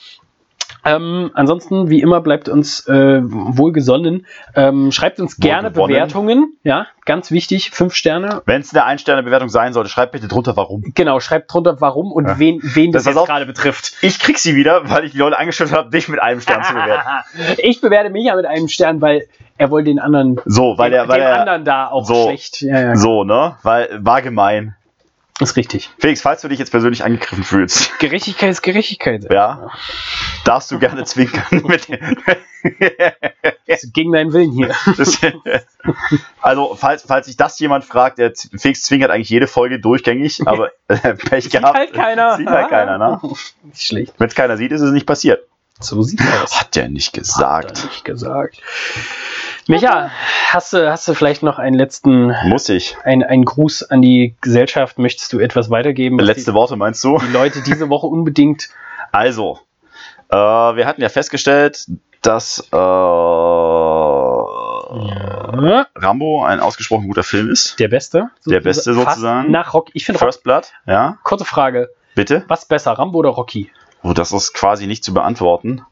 Ähm, 0.84 1.30
ansonsten, 1.34 1.88
wie 1.88 2.00
immer, 2.00 2.20
bleibt 2.20 2.48
uns 2.48 2.86
äh, 2.88 3.20
wohlgesonnen. 3.22 4.26
Ähm, 4.54 4.92
schreibt 4.92 5.18
uns 5.20 5.36
gerne. 5.38 5.70
Bewertungen. 5.70 6.56
Ja, 6.62 6.86
ganz 7.06 7.30
wichtig. 7.30 7.70
Fünf 7.70 7.94
Sterne. 7.94 8.42
Wenn 8.46 8.60
es 8.60 8.72
eine 8.74 8.84
Ein-Sterne-Bewertung 8.84 9.48
sein 9.48 9.72
sollte, 9.72 9.88
schreibt 9.90 10.12
bitte 10.12 10.28
drunter, 10.28 10.56
warum. 10.56 10.82
Genau, 10.94 11.20
schreibt 11.20 11.52
drunter, 11.52 11.80
warum 11.80 12.12
und 12.12 12.26
Ja. 12.26 12.38
wen, 12.38 12.60
wen 12.62 12.92
das, 12.92 13.04
Das 13.04 13.14
jetzt 13.14 13.26
gerade 13.26 13.46
betrifft. 13.46 13.94
Ich 14.02 14.18
krieg 14.18 14.38
sie 14.38 14.56
wieder, 14.56 14.88
weil 14.90 15.04
ich 15.04 15.12
die 15.12 15.18
Leute 15.18 15.38
eingestellt 15.38 15.72
habe, 15.72 15.90
dich 15.90 16.08
mit 16.08 16.20
einem 16.22 16.40
Stern 16.40 16.62
zu 16.62 16.74
bewerten. 16.74 17.08
ich 17.58 17.80
bewerte 17.80 18.10
mich 18.10 18.24
ja 18.26 18.36
mit 18.36 18.46
einem 18.46 18.68
Stern, 18.68 19.00
weil 19.00 19.26
er 19.56 19.70
wollte 19.70 19.86
den 19.90 19.98
anderen, 19.98 20.40
So, 20.44 20.76
weil 20.76 20.90
dem, 20.90 20.94
der, 20.94 21.08
weil 21.08 21.20
dem 21.20 21.26
der, 21.26 21.40
anderen 21.40 21.64
da 21.64 21.88
auch 21.88 22.04
so. 22.06 22.24
schlecht. 22.24 22.60
Ja, 22.62 22.80
ja, 22.80 22.96
so, 22.96 23.24
ne? 23.24 23.56
Weil, 23.62 23.88
war 24.02 24.20
gemein. 24.20 24.74
Ist 25.40 25.56
richtig. 25.56 25.90
Felix, 25.98 26.22
falls 26.22 26.42
du 26.42 26.48
dich 26.48 26.58
jetzt 26.58 26.70
persönlich 26.70 27.02
angegriffen 27.04 27.42
fühlst, 27.44 27.98
Gerechtigkeit 27.98 28.50
ist 28.50 28.62
Gerechtigkeit. 28.62 29.26
ja, 29.32 29.68
darfst 30.44 30.70
du 30.70 30.78
gerne 30.78 31.04
zwinkern 31.04 31.44
Das 33.66 33.90
gegen 33.92 34.12
deinen 34.12 34.32
Willen 34.32 34.52
hier. 34.52 34.74
das, 34.96 35.18
Also, 36.40 36.74
falls, 36.76 37.02
falls 37.02 37.26
sich 37.26 37.36
das 37.36 37.58
jemand 37.58 37.84
fragt, 37.84 38.18
der 38.18 38.32
Felix 38.56 38.82
zwinkert 38.82 39.10
eigentlich 39.10 39.28
jede 39.30 39.46
Folge 39.46 39.80
durchgängig, 39.80 40.46
aber 40.46 40.70
äh, 40.88 41.14
Pech 41.14 41.44
Sieht 41.44 41.52
gehabt. 41.52 41.76
halt 41.76 41.92
keiner. 41.92 42.36
Sieht 42.36 42.48
halt 42.48 42.70
keiner, 42.70 42.98
ne? 42.98 43.20
Nicht 43.64 43.82
schlecht. 43.82 44.14
Wenn 44.18 44.28
es 44.28 44.34
keiner 44.34 44.56
sieht, 44.56 44.72
ist 44.72 44.80
es 44.82 44.92
nicht 44.92 45.06
passiert. 45.06 45.46
So 45.80 46.02
sieht 46.02 46.20
aus. 46.42 46.58
Hat 46.60 46.76
der 46.76 46.88
nicht 46.88 47.08
Hat 47.08 47.16
er 47.16 47.20
gesagt. 47.20 47.84
nicht 47.84 48.04
gesagt. 48.04 48.62
Micha, 49.66 50.10
hast 50.50 50.72
du, 50.74 50.90
hast 50.90 51.08
du 51.08 51.14
vielleicht 51.14 51.42
noch 51.42 51.58
einen 51.58 51.74
letzten, 51.76 52.34
Muss 52.46 52.68
ich. 52.68 52.96
einen, 53.04 53.22
einen 53.22 53.44
Gruß 53.44 53.84
an 53.90 54.02
die 54.02 54.34
Gesellschaft? 54.40 54.98
Möchtest 54.98 55.32
du 55.32 55.38
etwas 55.38 55.70
weitergeben? 55.70 56.18
Letzte 56.18 56.52
Worte 56.54 56.76
meinst 56.76 57.02
du? 57.04 57.18
die, 57.18 57.26
die 57.26 57.32
Leute 57.32 57.62
diese 57.62 57.88
Woche 57.88 58.06
unbedingt. 58.06 58.68
Also, 59.12 59.60
äh, 60.28 60.34
wir 60.36 60.86
hatten 60.86 61.00
ja 61.00 61.08
festgestellt, 61.08 61.86
dass 62.20 62.58
äh, 62.72 62.76
Ja, 65.56 65.86
Rambo 65.94 66.44
ein 66.44 66.58
ausgesprochen 66.58 67.06
guter 67.06 67.22
Film 67.22 67.48
ist. 67.48 67.78
der 67.78 67.86
Beste. 67.86 68.30
Der 68.44 68.58
Beste 68.60 68.92
sozusagen. 68.92 69.52
Nach 69.52 69.72
Rocky. 69.72 69.92
Ich 69.94 70.04
finde. 70.04 70.18
First 70.18 70.42
Blood, 70.42 70.72
ja, 70.86 71.16
Kurze 71.22 71.44
Frage. 71.44 71.90
bitte. 72.16 72.44
Was 72.48 72.64
besser, 72.64 72.92
Rambo 72.92 73.18
oder 73.18 73.30
Rocky? 73.30 73.70
Oh, 74.02 74.12
das 74.14 74.32
ist 74.32 74.52
quasi 74.52 74.88
nicht 74.88 75.04
zu 75.04 75.14
beantworten, 75.14 75.82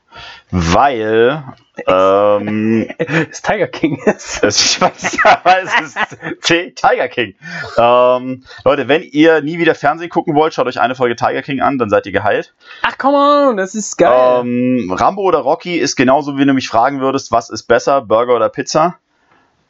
weil 0.50 1.44
ähm, 1.86 2.88
Das 3.28 3.42
Tiger 3.42 3.66
King 3.66 3.98
ist. 4.04 4.42
es, 4.44 4.60
ich 4.60 4.80
weiß, 4.80 5.18
aber 5.24 5.62
es 5.62 5.80
ist 5.80 6.46
Tiger 6.76 7.08
King. 7.08 7.34
Ähm, 7.78 8.44
Leute, 8.64 8.88
wenn 8.88 9.02
ihr 9.02 9.40
nie 9.40 9.58
wieder 9.58 9.74
Fernsehen 9.74 10.10
gucken 10.10 10.34
wollt, 10.34 10.54
schaut 10.54 10.66
euch 10.66 10.80
eine 10.80 10.94
Folge 10.94 11.16
Tiger 11.16 11.42
King 11.42 11.60
an, 11.60 11.78
dann 11.78 11.90
seid 11.90 12.06
ihr 12.06 12.12
geheilt. 12.12 12.54
Ach, 12.82 12.98
come 12.98 13.16
on, 13.16 13.56
das 13.56 13.74
ist 13.74 13.96
geil. 13.96 14.40
Ähm, 14.40 14.92
Rambo 14.94 15.22
oder 15.22 15.38
Rocky 15.38 15.78
ist 15.78 15.96
genauso, 15.96 16.36
wie 16.36 16.44
du 16.44 16.52
mich 16.52 16.68
fragen 16.68 17.00
würdest, 17.00 17.32
was 17.32 17.50
ist 17.50 17.64
besser, 17.64 18.02
Burger 18.02 18.36
oder 18.36 18.48
Pizza? 18.48 18.98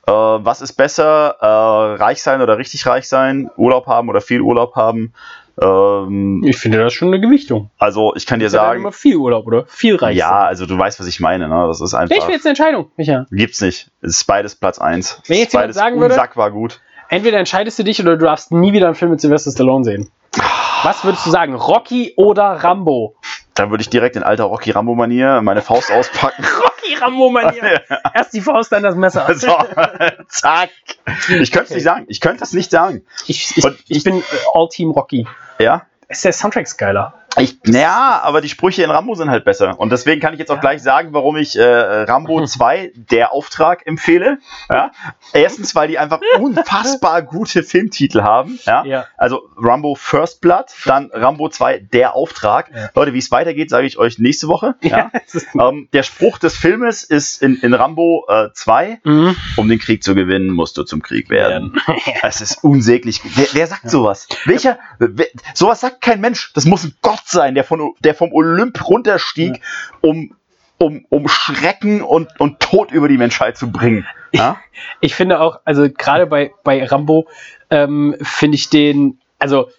Äh, 0.07 0.13
was 0.13 0.61
ist 0.61 0.73
besser, 0.73 1.37
äh, 1.41 2.03
reich 2.03 2.23
sein 2.23 2.43
oder 2.43 2.59
richtig 2.59 2.87
reich 2.87 3.09
sein, 3.09 3.51
Urlaub 3.57 3.87
haben 3.87 4.09
oder 4.09 4.21
viel 4.21 4.41
Urlaub 4.41 4.75
haben? 4.75 5.13
Ähm, 5.61 6.43
ich 6.47 6.57
finde 6.57 6.79
das 6.79 6.93
schon 6.93 7.09
eine 7.09 7.21
Gewichtung. 7.21 7.71
also 7.79 8.15
ich 8.17 8.27
kann 8.27 8.41
dir 8.41 8.49
sagen, 8.51 8.81
immer 8.81 8.93
viel 8.93 9.17
Urlaub, 9.17 9.47
oder? 9.47 9.65
Viel 9.67 9.97
reich. 9.97 10.17
ja, 10.17 10.41
also 10.45 10.67
du 10.67 10.79
weißt, 10.79 10.99
was 11.01 11.07
ich 11.07 11.21
meine. 11.21 11.49
Ne? 11.49 11.65
Das 11.67 11.81
ist 11.81 11.95
einfach. 11.95 12.17
Ich 12.17 12.27
will 12.27 12.35
jetzt 12.35 12.47
eine 12.47 12.51
Entscheidung, 12.51 12.91
Micha. 12.97 13.27
Gibt's 13.31 13.61
nicht. 13.61 13.91
Es 14.01 14.17
ist 14.17 14.25
beides 14.25 14.57
Platz 14.57 14.79
1. 14.79 15.23
Wenn 15.27 15.39
jetzt 15.39 15.53
jemand 15.53 15.65
beides 15.65 15.77
sagen 15.77 16.01
würde- 16.01 16.15
unsagbar 16.15 16.51
gut. 16.51 16.81
Entweder 17.09 17.39
entscheidest 17.39 17.79
du 17.79 17.83
dich 17.85 18.01
oder 18.01 18.17
du 18.17 18.25
darfst 18.25 18.53
nie 18.53 18.73
wieder 18.73 18.87
einen 18.87 18.95
Film 18.95 19.11
mit 19.11 19.21
Sylvester 19.21 19.51
Stallone 19.51 19.85
sehen. 19.85 20.09
Was 20.85 21.05
würdest 21.05 21.27
du 21.27 21.31
sagen? 21.31 21.55
Rocky 21.55 22.15
oder 22.17 22.45
Rambo? 22.45 23.17
Dann 23.55 23.71
würde 23.71 23.83
ich 23.83 23.91
direkt 23.91 24.17
in 24.17 24.23
alter 24.23 24.45
Rocky 24.45 24.71
Rambo 24.71 24.95
Manier 24.95 25.43
meine 25.43 25.61
Faust 25.61 25.93
auspacken. 25.93 26.43
Rocky 26.93 27.05
Rambo, 27.05 27.31
Mann. 27.31 27.55
Erst 28.15 28.33
die 28.33 28.41
Faust, 28.41 28.73
dann 28.73 28.83
das 28.83 28.95
Messer. 28.95 29.33
so, 29.35 29.59
zack. 30.29 30.71
Ich 31.29 31.51
könnte 31.51 31.71
es 31.71 31.75
nicht 31.75 31.85
sagen. 31.85 32.05
Ich 32.09 32.21
könnte 32.21 32.45
es 32.45 32.53
nicht 32.53 32.71
sagen. 32.71 33.05
Ich, 33.27 33.57
ich, 33.57 33.65
ich 33.89 34.05
bin 34.05 34.23
All-Team 34.55 34.91
Rocky. 34.91 35.27
Ja. 35.59 35.87
Ist 36.09 36.25
der 36.25 36.33
Soundtrack 36.33 36.77
geiler? 36.77 37.15
Ich, 37.39 37.59
ja, 37.67 38.21
aber 38.23 38.41
die 38.41 38.49
Sprüche 38.49 38.83
in 38.83 38.91
Rambo 38.91 39.15
sind 39.15 39.31
halt 39.31 39.45
besser. 39.45 39.79
Und 39.81 39.91
deswegen 39.91 40.21
kann 40.21 40.35
ich 40.35 40.39
jetzt 40.39 40.51
auch 40.51 40.61
gleich 40.61 40.83
sagen, 40.83 41.09
warum 41.13 41.37
ich 41.37 41.57
äh, 41.59 41.63
Rambo 41.65 42.45
2, 42.47 42.93
der 42.95 43.33
Auftrag, 43.33 43.87
empfehle. 43.87 44.39
Ja? 44.71 44.91
Erstens, 45.33 45.75
weil 45.75 45.89
die 45.89 45.99
einfach 45.99 46.21
unfassbar 46.41 47.23
gute 47.23 47.63
Filmtitel 47.63 48.23
haben. 48.23 48.59
Ja? 48.65 48.85
Ja. 48.85 49.07
Also 49.17 49.49
Rambo 49.57 49.95
First 49.95 50.41
Blood, 50.41 50.67
dann 50.85 51.11
Rambo 51.13 51.49
2, 51.49 51.79
der 51.93 52.15
Auftrag. 52.15 52.71
Ja. 52.75 52.91
Leute, 52.95 53.15
wie 53.15 53.19
es 53.19 53.31
weitergeht, 53.31 53.71
sage 53.71 53.87
ich 53.87 53.99
euch 53.99 54.19
nächste 54.19 54.49
Woche. 54.49 54.75
Ja? 54.83 55.11
Ähm, 55.59 55.89
der 55.93 56.03
Spruch 56.03 56.39
des 56.39 56.57
Filmes 56.57 57.03
ist 57.05 57.43
in, 57.43 57.57
in 57.57 57.75
Rambo 57.75 58.25
äh, 58.29 58.49
2, 58.53 59.01
Mhm. 59.05 59.37
um 59.57 59.69
den 59.69 59.79
Krieg 59.79 60.03
zu 60.05 60.15
gewinnen, 60.15 60.51
musst 60.51 60.77
du 60.77 60.83
zum 60.83 61.03
Krieg 61.03 61.31
werden. 61.31 61.81
Es 62.23 62.41
ist 62.41 62.63
unsäglich. 62.65 63.21
Wer, 63.37 63.47
wer 63.53 63.67
sagt 63.67 63.89
sowas? 63.91 64.29
Welcher? 64.45 64.79
Wer, 64.99 65.27
sowas 65.55 65.81
sagt 65.81 66.01
kein 66.01 66.21
Mensch. 66.21 66.53
Das 66.55 66.65
muss 66.65 66.85
ein 66.85 66.95
Gott 67.03 67.22
sein, 67.29 67.55
der, 67.55 67.65
von, 67.65 67.95
der 68.01 68.15
vom 68.15 68.33
Olymp 68.33 68.89
runterstieg, 68.89 69.61
um, 70.01 70.35
um, 70.79 71.05
um 71.09 71.29
Schrecken 71.29 72.03
und, 72.03 72.29
und 72.41 72.61
Tod 72.61 72.91
über 72.93 73.09
die 73.09 73.19
Menschheit 73.19 73.57
zu 73.57 73.71
bringen. 73.71 74.07
Ja? 74.33 74.59
Ich 75.01 75.15
finde 75.15 75.41
auch, 75.41 75.61
also 75.65 75.89
gerade 75.91 76.27
bei, 76.27 76.53
bei 76.65 76.85
Rambo 76.85 77.29
ähm, 77.71 78.17
finde 78.23 78.57
ich 78.57 78.71
den, 78.71 79.21
also 79.39 79.71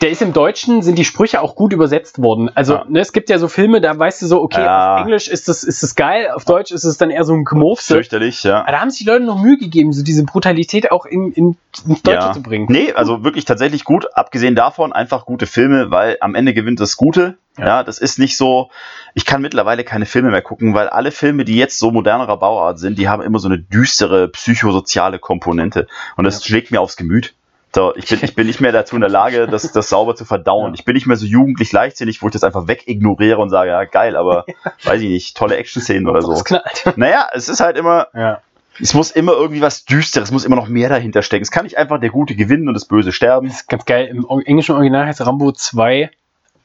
der 0.00 0.10
ist 0.10 0.22
im 0.22 0.32
Deutschen, 0.32 0.82
sind 0.82 0.98
die 0.98 1.04
Sprüche 1.04 1.40
auch 1.40 1.54
gut 1.56 1.72
übersetzt 1.72 2.20
worden. 2.22 2.50
Also 2.54 2.74
Ja. 2.74 2.84
ne, 2.88 3.00
es 3.00 3.12
gibt 3.12 3.28
ja 3.30 3.38
so 3.38 3.48
Filme, 3.48 3.80
da 3.80 3.98
weißt 3.98 4.22
du 4.22 4.26
so, 4.26 4.40
okay, 4.42 4.62
Ja. 4.62 4.94
auf 4.96 5.00
Englisch 5.02 5.28
ist 5.28 5.48
das, 5.48 5.62
ist 5.62 5.82
das 5.82 5.94
geil, 5.94 6.30
auf 6.34 6.44
Deutsch 6.44 6.70
ist 6.72 6.84
es 6.84 6.96
dann 6.98 7.10
eher 7.10 7.24
so 7.24 7.34
ein 7.34 7.44
Gemurfse. 7.44 7.94
Fürchterlich, 7.94 8.42
ja. 8.44 8.60
Aber 8.62 8.72
da 8.72 8.80
haben 8.80 8.90
sich 8.90 9.00
die 9.04 9.10
Leute 9.10 9.24
noch 9.24 9.40
Mühe 9.42 9.56
gegeben, 9.58 9.92
so 9.92 10.02
diese 10.02 10.24
Brutalität 10.24 10.90
auch 10.90 11.06
in, 11.06 11.32
in, 11.32 11.56
ins 11.86 12.02
Deutsche 12.02 12.18
Ja. 12.18 12.32
zu 12.32 12.42
bringen. 12.42 12.66
Nee, 12.70 12.92
also 12.92 13.24
wirklich 13.24 13.44
tatsächlich 13.44 13.84
gut. 13.84 14.06
Abgesehen 14.16 14.54
davon 14.54 14.92
einfach 14.92 15.26
gute 15.26 15.46
Filme, 15.46 15.90
weil 15.90 16.16
am 16.20 16.34
Ende 16.34 16.54
gewinnt 16.54 16.80
das 16.80 16.96
Gute. 16.96 17.36
Ja. 17.58 17.66
Ja. 17.66 17.82
das 17.84 17.98
ist 17.98 18.18
nicht 18.18 18.36
so. 18.36 18.70
Ich 19.14 19.24
kann 19.26 19.40
mittlerweile 19.40 19.84
keine 19.84 20.06
Filme 20.06 20.30
mehr 20.30 20.42
gucken, 20.42 20.74
weil 20.74 20.88
alle 20.88 21.12
Filme, 21.12 21.44
die 21.44 21.56
jetzt 21.56 21.78
so 21.78 21.92
modernerer 21.92 22.36
Bauart 22.36 22.78
sind, 22.80 22.98
die 22.98 23.08
haben 23.08 23.22
immer 23.22 23.38
so 23.38 23.46
eine 23.48 23.58
düstere 23.58 24.26
psychosoziale 24.28 25.18
Komponente. 25.20 25.86
Und 26.16 26.24
das 26.24 26.44
schlägt 26.44 26.70
mir 26.72 26.80
aufs 26.80 26.96
Gemüt. 26.96 27.34
So, 27.74 27.94
ich, 27.96 28.06
bin, 28.06 28.20
ich 28.22 28.34
bin 28.36 28.46
nicht 28.46 28.60
mehr 28.60 28.70
dazu 28.70 28.94
in 28.94 29.00
der 29.00 29.10
Lage, 29.10 29.48
das, 29.48 29.72
das 29.72 29.88
sauber 29.88 30.14
zu 30.14 30.24
verdauen. 30.24 30.68
Ja. 30.68 30.74
Ich 30.74 30.84
bin 30.84 30.94
nicht 30.94 31.06
mehr 31.06 31.16
so 31.16 31.26
jugendlich 31.26 31.72
leichtsinnig, 31.72 32.22
wo 32.22 32.28
ich 32.28 32.32
das 32.32 32.44
einfach 32.44 32.68
wegignoriere 32.68 33.38
und 33.38 33.50
sage, 33.50 33.70
ja, 33.70 33.84
geil, 33.84 34.16
aber 34.16 34.46
weiß 34.84 35.00
ich 35.00 35.08
nicht, 35.08 35.36
tolle 35.36 35.56
Action-Szenen 35.56 36.08
oder 36.08 36.22
so. 36.22 36.30
Das 36.32 36.44
knallt. 36.44 36.96
Naja, 36.96 37.26
es 37.32 37.48
ist 37.48 37.60
halt 37.60 37.76
immer, 37.76 38.06
Ja. 38.14 38.40
es 38.80 38.94
muss 38.94 39.10
immer 39.10 39.32
irgendwie 39.32 39.60
was 39.60 39.84
Düsteres, 39.84 40.28
es 40.28 40.32
muss 40.32 40.44
immer 40.44 40.56
noch 40.56 40.68
mehr 40.68 40.88
dahinter 40.88 41.22
stecken. 41.22 41.42
Es 41.42 41.50
kann 41.50 41.64
nicht 41.64 41.76
einfach 41.76 41.98
der 41.98 42.10
Gute 42.10 42.36
gewinnen 42.36 42.68
und 42.68 42.74
das 42.74 42.84
Böse 42.84 43.10
sterben. 43.10 43.48
Das 43.48 43.62
ist 43.62 43.68
ganz 43.68 43.84
geil. 43.84 44.06
Im 44.06 44.24
englischen 44.46 44.76
Original 44.76 45.06
heißt 45.06 45.20
Rambo 45.26 45.50
2 45.50 46.10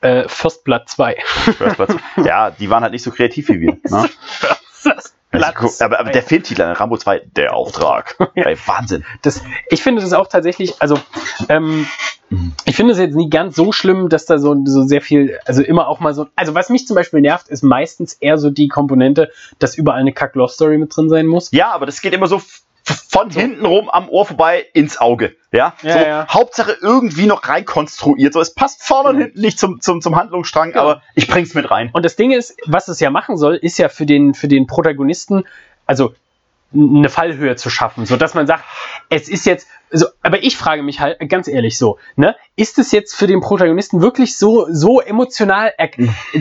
äh, 0.02 0.28
First 0.28 0.64
Blood 0.64 0.88
2. 0.88 1.18
First 1.76 1.96
ja, 2.24 2.52
die 2.52 2.70
waren 2.70 2.84
halt 2.84 2.94
nicht 2.94 3.04
so 3.04 3.12
kreativ 3.12 3.50
wie 3.50 3.62
wir. 3.62 3.78
Ne? 3.90 4.10
Also, 5.32 5.48
guck, 5.56 5.82
aber, 5.82 6.00
aber 6.00 6.12
der 6.12 6.24
Filmtitel, 6.24 6.64
Rambo 6.64 6.98
2, 6.98 7.22
der 7.36 7.54
Auftrag. 7.54 8.16
Ey, 8.36 8.58
Wahnsinn. 8.66 9.06
Das, 9.22 9.44
ich 9.70 9.84
finde 9.84 10.02
das 10.02 10.14
auch 10.14 10.28
tatsächlich, 10.28 10.82
also 10.82 11.00
ähm, 11.50 11.88
ich 12.66 12.76
finde 12.76 12.94
es 12.94 13.00
jetzt 13.00 13.16
nie 13.16 13.30
ganz 13.30 13.56
so 13.56 13.72
schlimm, 13.72 14.10
dass 14.10 14.26
da 14.26 14.40
so, 14.40 14.56
so 14.66 14.84
sehr 14.84 15.02
viel, 15.02 15.40
also 15.46 15.62
immer 15.62 15.88
auch 15.88 16.00
mal 16.00 16.14
so, 16.14 16.28
also 16.36 16.56
was 16.56 16.70
mich 16.70 16.88
zum 16.88 16.96
Beispiel 16.96 17.22
nervt, 17.22 17.48
ist 17.48 17.64
meistens 17.64 18.14
eher 18.14 18.38
so 18.38 18.50
die 18.50 18.68
Komponente, 18.68 19.32
dass 19.60 19.76
überall 19.76 20.00
eine 20.00 20.14
Kack-Love-Story 20.14 20.78
mit 20.78 20.96
drin 20.96 21.10
sein 21.10 21.28
muss. 21.28 21.52
Ja, 21.52 21.72
aber 21.72 21.86
das 21.86 22.02
geht 22.02 22.14
immer 22.14 22.28
so 22.28 22.42
von 22.84 23.30
hinten 23.30 23.66
rum 23.66 23.90
am 23.90 24.10
Ohr 24.10 24.26
vorbei 24.26 24.66
ins 24.74 24.98
Auge. 25.00 25.36
Ja, 25.52 25.74
Ja, 25.82 25.94
so, 25.94 26.00
ja. 26.00 26.28
Hauptsache 26.30 26.78
irgendwie 26.82 27.26
noch 27.26 27.48
reinkonstruiert. 27.48 28.34
So, 28.34 28.42
es 28.42 28.54
passt 28.54 28.84
vorne 28.84 29.10
und 29.10 29.16
Genau. 29.16 29.26
hinten 29.26 29.42
nicht 29.42 29.60
zum, 29.60 29.82
zum, 29.82 30.02
zum 30.02 30.16
Handlungsstrang, 30.16 30.72
Genau. 30.72 30.82
aber 30.84 31.02
ich 31.16 31.28
bring's 31.28 31.54
mit 31.54 31.70
rein. 31.70 31.90
Und 31.94 32.06
das 32.06 32.16
Ding 32.16 32.32
ist, 32.32 32.56
was 32.66 32.88
es 32.88 33.00
ja 33.00 33.10
machen 33.10 33.38
soll, 33.38 33.56
ist 33.56 33.78
ja 33.80 33.90
für 33.90 34.06
den, 34.06 34.34
für 34.34 34.48
den 34.48 34.68
Protagonisten, 34.68 35.44
also 35.86 36.14
eine 36.72 37.10
Fallhöhe 37.10 37.56
zu 37.56 37.72
schaffen, 37.72 38.06
so 38.06 38.16
dass 38.16 38.36
man 38.36 38.46
sagt, 38.46 38.64
es 39.10 39.28
ist 39.28 39.48
jetzt, 39.48 39.68
so, 39.90 40.06
aber 40.22 40.44
ich 40.44 40.56
frage 40.56 40.84
mich 40.84 41.00
halt 41.00 41.18
ganz 41.28 41.48
ehrlich 41.48 41.80
so, 41.80 41.98
ne, 42.16 42.36
ist 42.56 42.78
es 42.78 42.92
jetzt 42.92 43.16
für 43.16 43.26
den 43.26 43.42
Protagonisten 43.42 44.02
wirklich 44.04 44.38
so, 44.38 44.68
so 44.70 45.02
emotional? 45.02 45.74
Er, 45.80 45.90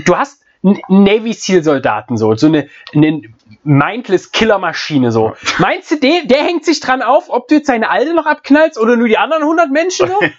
du 0.05 0.17
hast 0.17 0.43
Navy 0.63 1.33
Seal 1.33 1.63
Soldaten 1.63 2.17
so, 2.17 2.35
so 2.35 2.47
eine, 2.49 2.69
eine 2.95 3.23
mindless 3.65 4.33
Killermaschine 4.33 5.13
so. 5.13 5.35
Meinst 5.59 5.91
du, 5.91 5.97
der, 5.97 6.23
der 6.25 6.43
hängt 6.45 6.65
sich 6.65 6.81
dran 6.81 7.03
auf, 7.03 7.25
ob 7.29 7.49
du 7.49 7.57
jetzt 7.57 7.67
seine 7.67 7.91
Alte 7.91 8.15
noch 8.15 8.27
abknallst 8.27 8.79
oder 8.79 8.97
nur 8.97 9.09
die 9.09 9.19
anderen 9.19 9.43
100 9.43 9.71
Menschen 9.71 10.09
so? 10.09 10.15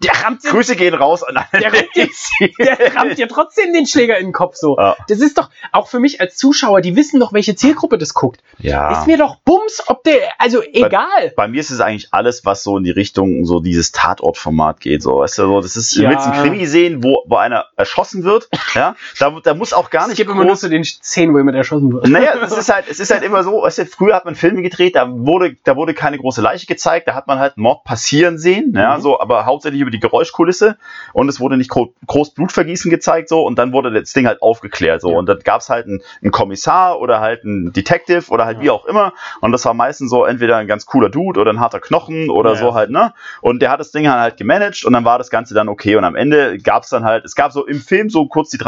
Der 0.00 0.24
rammt 0.24 0.44
dir 0.44 0.50
Grüße 0.50 0.76
gehen 0.76 0.94
raus 0.94 1.22
an 1.22 1.36
alle. 1.36 1.60
Der 1.60 1.72
rennt 1.72 1.88
jetzt- 1.94 2.30
der 2.58 2.94
rammt 2.96 3.18
dir 3.18 3.28
trotzdem 3.28 3.72
den 3.72 3.86
Schläger 3.86 4.16
in 4.18 4.28
den 4.28 4.32
Kopf 4.32 4.54
so. 4.56 4.76
Ja. 4.78 4.96
Das 5.08 5.18
ist 5.20 5.38
doch, 5.38 5.50
auch 5.72 5.88
für 5.88 5.98
mich 6.00 6.20
als 6.20 6.36
Zuschauer, 6.36 6.80
die 6.80 6.94
wissen 6.96 7.18
doch, 7.20 7.32
welche 7.32 7.54
Zielgruppe 7.56 7.98
das 7.98 8.14
guckt. 8.14 8.40
Ja. 8.58 8.92
Ist 8.92 9.06
mir 9.06 9.18
doch 9.18 9.36
Bums, 9.44 9.82
ob 9.88 10.04
der, 10.04 10.20
also 10.38 10.62
egal. 10.62 11.32
Bei 11.36 11.48
mir 11.48 11.60
ist 11.60 11.70
es 11.70 11.80
eigentlich 11.80 12.08
alles, 12.12 12.44
was 12.44 12.62
so 12.62 12.78
in 12.78 12.84
die 12.84 12.90
Richtung 12.92 13.44
so 13.44 13.60
dieses 13.60 13.90
Tatortformat 13.92 14.80
geht. 14.80 15.02
So, 15.02 15.18
weißt 15.18 15.38
du, 15.38 15.42
so, 15.42 15.60
das 15.60 15.76
ist, 15.76 15.96
Ja. 15.96 16.10
willst 16.10 16.26
einen 16.26 16.42
Krimi 16.42 16.66
sehen, 16.66 17.02
wo, 17.02 17.24
wo 17.26 17.36
einer 17.36 17.66
erschossen 17.76 18.22
wird, 18.24 18.48
ja, 18.74 18.94
Da, 19.18 19.36
da 19.42 19.54
muss 19.54 19.72
auch 19.72 19.90
gar 19.90 20.02
Es 20.02 20.08
nicht 20.08 20.16
gibt 20.18 20.30
immer 20.30 20.44
nur 20.44 20.56
so 20.56 20.68
den 20.68 20.84
Szenen, 20.84 21.34
wo 21.34 21.38
jemand 21.38 21.56
erschossen 21.56 21.92
wird. 21.92 22.08
Naja, 22.08 22.32
es 22.42 22.52
ist 22.56 22.72
halt, 22.72 22.84
es 22.88 23.00
ist 23.00 23.10
halt 23.12 23.22
immer 23.22 23.42
so, 23.42 23.62
weißt 23.62 23.78
du, 23.78 23.86
früher 23.86 24.14
hat 24.14 24.24
man 24.24 24.34
Filme 24.34 24.62
gedreht, 24.62 24.94
da 24.96 25.08
wurde, 25.10 25.56
da 25.64 25.76
wurde 25.76 25.94
keine 25.94 26.18
große 26.18 26.40
Leiche 26.40 26.66
gezeigt, 26.66 27.08
da 27.08 27.14
hat 27.14 27.26
man 27.26 27.38
halt 27.38 27.56
Mord 27.56 27.84
passieren 27.84 28.38
sehen, 28.38 28.72
ja, 28.76 28.96
Mhm. 28.96 29.02
so, 29.02 29.20
aber 29.20 29.44
hauptsächlich 29.46 29.80
über 29.80 29.90
die 29.90 30.00
Geräuschkulisse 30.00 30.76
und 31.12 31.28
es 31.28 31.40
wurde 31.40 31.56
nicht 31.56 31.70
gro 31.70 31.92
groß 32.06 32.30
Blutvergießen 32.34 32.90
gezeigt, 32.90 33.28
so, 33.28 33.44
und 33.44 33.58
dann 33.58 33.72
wurde 33.72 33.92
das 33.92 34.12
Ding 34.12 34.26
halt 34.26 34.40
aufgeklärt, 34.42 35.00
so, 35.00 35.10
Ja. 35.12 35.18
und 35.18 35.26
dann 35.28 35.38
gab's 35.40 35.68
halt 35.68 35.86
einen, 35.86 36.02
einen 36.22 36.30
Kommissar 36.30 37.00
oder 37.00 37.20
halt 37.20 37.44
einen 37.44 37.72
Detective 37.72 38.30
oder 38.30 38.44
halt 38.46 38.60
wie 38.60 38.70
auch 38.70 38.84
immer 38.86 39.12
und 39.40 39.52
das 39.52 39.64
war 39.64 39.74
meistens 39.74 40.10
so 40.10 40.24
entweder 40.24 40.56
ein 40.56 40.66
ganz 40.68 40.86
cooler 40.86 41.08
Dude 41.10 41.40
oder 41.40 41.52
ein 41.52 41.60
harter 41.60 41.80
Knochen 41.80 42.30
oder 42.30 42.50
Ja. 42.52 42.56
so 42.56 42.74
halt, 42.74 42.90
ne, 42.90 43.12
und 43.40 43.60
der 43.62 43.70
hat 43.70 43.80
das 43.80 43.90
Ding 43.90 44.08
halt 44.08 44.36
gemanagt 44.36 44.84
und 44.84 44.92
dann 44.92 45.04
war 45.04 45.18
das 45.18 45.30
Ganze 45.30 45.54
dann 45.54 45.68
okay 45.68 45.96
und 45.96 46.04
am 46.04 46.14
Ende 46.14 46.58
gab's 46.58 46.88
dann 46.90 47.04
halt, 47.04 47.24
es 47.24 47.34
gab 47.34 47.52
so 47.52 47.66
im 47.66 47.80
Film 47.80 48.10
so 48.10 48.26
kurz 48.26 48.50
die 48.50 48.58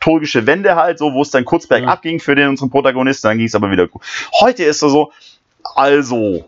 dramaturgische 0.00 0.46
Wende 0.46 0.76
halt, 0.76 0.98
so, 0.98 1.12
wo 1.12 1.22
es 1.22 1.30
dann 1.30 1.44
kurz 1.44 1.66
bergab 1.66 2.02
ging 2.02 2.20
für 2.20 2.34
den 2.34 2.48
unseren 2.48 2.70
Protagonisten, 2.70 3.28
dann 3.28 3.38
ging 3.38 3.46
es 3.46 3.54
aber 3.54 3.70
wieder 3.70 3.86
gut. 3.86 4.02
Heute 4.40 4.64
ist 4.64 4.82
es 4.82 4.92
so, 4.92 5.12
also, 5.74 6.44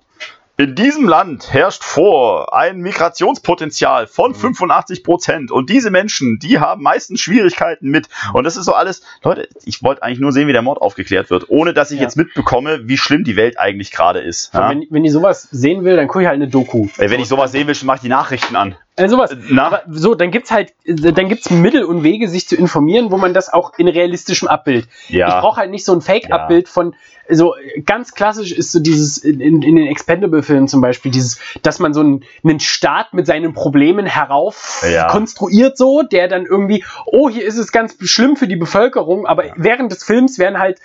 in 0.57 0.74
diesem 0.74 1.09
Land 1.09 1.55
herrscht 1.55 1.82
vor 1.82 2.55
ein 2.55 2.80
Migrationspotenzial 2.80 4.07
von 4.07 4.34
85 4.34 5.05
Prozent 5.05 5.51
und 5.51 5.70
diese 5.70 5.90
Menschen, 5.90 6.38
die 6.38 6.59
haben 6.59 6.82
meistens 6.82 7.20
Schwierigkeiten 7.20 7.88
mit 7.88 8.09
und 8.34 8.44
das 8.44 8.59
ist 8.59 8.66
so 8.66 8.74
alles, 8.74 9.03
Leute, 9.24 9.48
ich 9.64 9.82
wollte 9.82 10.03
eigentlich 10.03 10.20
nur 10.20 10.32
sehen, 10.32 10.48
wie 10.48 10.53
der 10.53 10.61
Mord 10.61 10.82
aufgeklärt 10.82 11.30
wird, 11.30 11.48
ohne 11.48 11.72
dass 11.72 11.90
ich 11.90 11.96
Ja. 11.96 12.03
jetzt 12.03 12.16
mitbekomme, 12.16 12.80
wie 12.84 12.98
schlimm 12.98 13.24
die 13.24 13.36
Welt 13.36 13.59
eigentlich 13.59 13.90
gerade 13.90 14.20
ist. 14.20 14.53
Ja? 14.53 14.68
Wenn, 14.68 14.86
wenn 14.90 15.05
ich 15.05 15.12
sowas 15.12 15.48
sehen 15.51 15.84
will, 15.84 15.96
dann 15.96 16.09
gucke 16.09 16.22
ich 16.22 16.28
halt 16.28 16.36
eine 16.36 16.48
Doku. 16.48 16.88
Ey, 16.98 17.11
Wenn 17.11 17.20
ich 17.20 17.28
sowas 17.28 17.53
sehen 17.53 17.66
will, 17.66 17.76
mache 17.84 17.96
ich 17.96 18.03
die 18.03 18.09
Nachrichten 18.09 18.55
an. 18.55 18.76
Äh, 19.05 19.09
sowas. 19.09 19.34
Na? 19.48 19.66
Aber 19.66 19.82
so, 19.88 20.14
dann 20.14 20.30
gibt's 20.30 20.51
halt, 20.51 20.72
äh, 20.84 20.94
dann 21.12 21.28
gibt's 21.28 21.51
Mittel 21.51 21.84
und 21.84 22.03
Wege, 22.03 22.28
sich 22.28 22.46
zu 22.48 22.57
informieren, 22.57 23.11
wo 23.11 23.16
man 23.16 23.34
das 23.34 23.53
auch 23.53 23.72
in 23.78 23.88
realistischem 23.88 24.48
Abbild. 24.48 24.88
Ja. 25.09 25.28
Ich 25.28 25.34
brauche 25.40 25.61
halt 25.61 25.70
nicht 25.70 25.84
so 25.84 25.92
ein 25.92 26.01
Fake-Abbild 26.01 26.68
von, 26.68 26.94
so 27.28 27.55
äh, 27.57 27.80
ganz 27.82 28.14
klassisch 28.14 28.53
ist 28.53 28.72
so 28.72 28.80
dieses, 28.80 29.18
in, 29.18 29.40
in 29.40 29.62
in 29.62 29.76
den 29.76 29.86
Expendable-Filmen 29.86 30.68
zum 30.68 30.80
Beispiel, 30.80 31.11
dieses, 31.11 31.38
dass 31.62 31.78
man 31.78 31.94
so 31.94 32.01
einen, 32.01 32.24
einen 32.44 32.61
Staat 32.61 33.14
mit 33.14 33.26
seinen 33.26 33.53
Problemen 33.53 34.07
herauf 34.07 34.84
Ja. 34.90 35.09
konstruiert, 35.09 35.78
so, 35.78 36.03
der 36.03 36.28
dann 36.28 36.46
irgendwie, 36.46 36.84
oh, 37.07 37.28
hier 37.30 37.44
ist 37.44 37.57
es 37.59 37.72
ganz 37.72 37.96
schlimm 38.03 38.36
für 38.36 38.48
die 38.48 38.57
Bevölkerung, 38.57 39.26
aber 39.26 39.44
während 39.57 39.92
des 39.92 40.05
Films 40.05 40.38
werden 40.38 40.59
halt 40.59 40.78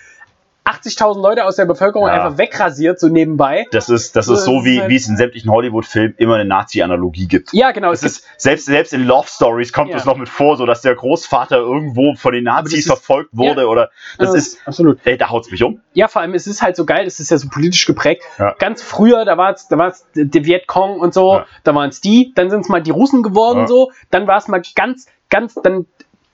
80.000 0.65 1.21
Leute 1.21 1.45
aus 1.45 1.55
der 1.57 1.65
Bevölkerung 1.65 2.07
Ja. 2.07 2.13
einfach 2.13 2.37
wegrasiert, 2.39 2.99
so 2.99 3.07
nebenbei. 3.07 3.67
Das 3.71 3.87
ist, 3.87 4.15
das 4.15 4.27
ist 4.27 4.45
so, 4.45 4.65
wie, 4.65 4.79
halt- 4.81 4.89
wie 4.89 4.95
es 4.95 5.07
in 5.07 5.15
sämtlichen 5.15 5.51
Hollywood-Filmen 5.51 6.15
immer 6.17 6.35
eine 6.35 6.45
Nazi-Analogie 6.45 7.27
gibt. 7.27 7.53
Ja, 7.53 7.71
genau. 7.71 7.91
Es 7.91 8.01
ist, 8.03 8.25
selbst, 8.37 8.65
selbst 8.65 8.91
in 8.93 9.05
Love 9.05 9.27
Stories 9.27 9.71
kommt 9.71 9.91
Ja. 9.91 9.97
es 9.97 10.05
noch 10.05 10.17
mit 10.17 10.27
vor, 10.27 10.57
so 10.57 10.65
dass 10.65 10.81
der 10.81 10.95
Großvater 10.95 11.57
irgendwo 11.57 12.15
von 12.15 12.33
den 12.33 12.45
Nazis 12.45 12.87
verfolgt 12.87 13.29
wurde 13.33 13.61
Ja. 13.61 13.67
oder 13.67 13.89
das 14.17 14.29
Ja, 14.29 14.35
ist, 14.35 14.57
absolut. 14.67 14.99
ey, 15.05 15.17
da 15.17 15.29
haut's 15.29 15.51
mich 15.51 15.61
um. 15.63 15.81
Ja, 15.93 16.07
vor 16.07 16.21
allem, 16.23 16.33
es 16.33 16.47
ist 16.47 16.61
halt 16.63 16.75
so 16.75 16.85
geil, 16.85 17.05
es 17.05 17.19
ist 17.19 17.29
ja 17.31 17.37
so 17.37 17.47
politisch 17.47 17.85
geprägt. 17.85 18.23
Ja. 18.39 18.55
Ganz 18.57 18.81
früher, 18.81 19.23
da 19.23 19.37
war 19.37 19.53
es 19.53 19.67
da 19.67 19.77
war's 19.77 20.07
der 20.15 20.45
Vietcong 20.45 20.99
und 20.99 21.13
so, 21.13 21.33
Ja. 21.35 21.45
da 21.63 21.75
waren 21.75 21.89
es 21.89 22.01
die, 22.01 22.31
dann 22.35 22.49
sind 22.49 22.61
es 22.61 22.69
mal 22.69 22.81
die 22.81 22.91
Russen 22.91 23.21
geworden, 23.21 23.59
Ja. 23.61 23.67
so, 23.67 23.91
dann 24.09 24.25
war 24.27 24.37
es 24.37 24.47
mal 24.47 24.61
ganz, 24.75 25.05
ganz, 25.29 25.53
dann 25.53 25.85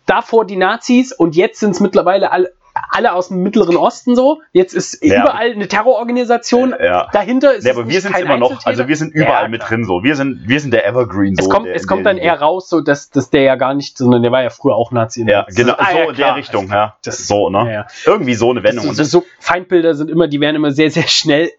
davor 0.05 0.45
die 0.45 0.55
Nazis 0.55 1.11
und 1.13 1.35
jetzt 1.35 1.59
sind 1.59 1.71
es 1.71 1.79
mittlerweile 1.79 2.31
alle, 2.31 2.53
alle 2.73 3.13
aus 3.13 3.27
dem 3.29 3.41
Mittleren 3.43 3.75
Osten 3.77 4.15
so. 4.15 4.41
Jetzt 4.53 4.73
ist 4.73 5.03
Ja. 5.03 5.23
überall 5.23 5.51
eine 5.51 5.67
Terrororganisation 5.67 6.73
Ja. 6.81 7.09
dahinter. 7.11 7.53
Ist 7.53 7.65
es 7.65 7.71
aber 7.77 7.87
wir 7.89 8.01
sind 8.01 8.17
immer 8.17 8.37
noch, 8.37 8.65
also 8.65 8.87
wir 8.87 8.95
sind 8.95 9.13
überall 9.13 9.43
Ja, 9.43 9.49
mit 9.49 9.61
drin 9.69 9.83
so. 9.85 10.03
Wir 10.03 10.15
sind, 10.15 10.47
wir 10.47 10.59
sind 10.59 10.73
der 10.73 10.85
Evergreen 10.87 11.35
so. 11.35 11.43
Es 11.43 11.49
kommt, 11.49 11.65
der, 11.67 11.75
es 11.75 11.87
kommt 11.87 12.05
der, 12.05 12.13
dann 12.13 12.21
eher 12.21 12.39
raus, 12.39 12.69
so 12.69 12.81
dass, 12.81 13.09
dass 13.09 13.29
der 13.29 13.41
ja 13.43 13.55
gar 13.55 13.73
nicht, 13.73 13.97
sondern 13.97 14.21
der 14.23 14.31
war 14.31 14.43
ja 14.43 14.49
früher 14.49 14.75
auch 14.75 14.91
Nazi. 14.91 15.25
Ja, 15.27 15.45
genau, 15.53 15.73
Ah, 15.77 15.87
so 15.91 15.97
ja, 15.97 16.09
in 16.09 16.15
der. 16.15 16.35
Richtung, 16.35 16.67
ja. 16.69 16.95
Das 17.03 17.19
ist 17.19 17.27
so, 17.27 17.49
ne? 17.49 17.59
Ja, 17.65 17.71
ja. 17.71 17.87
Irgendwie 18.05 18.33
so 18.35 18.49
eine 18.51 18.63
Wendung. 18.63 18.83
So, 18.83 18.89
Und 18.89 18.95
so, 18.95 19.03
so 19.03 19.23
Feindbilder 19.39 19.93
sind 19.95 20.09
immer, 20.09 20.27
die 20.27 20.39
werden 20.39 20.55
immer 20.55 20.71
sehr, 20.71 20.89
sehr 20.91 21.07
schnell 21.07 21.51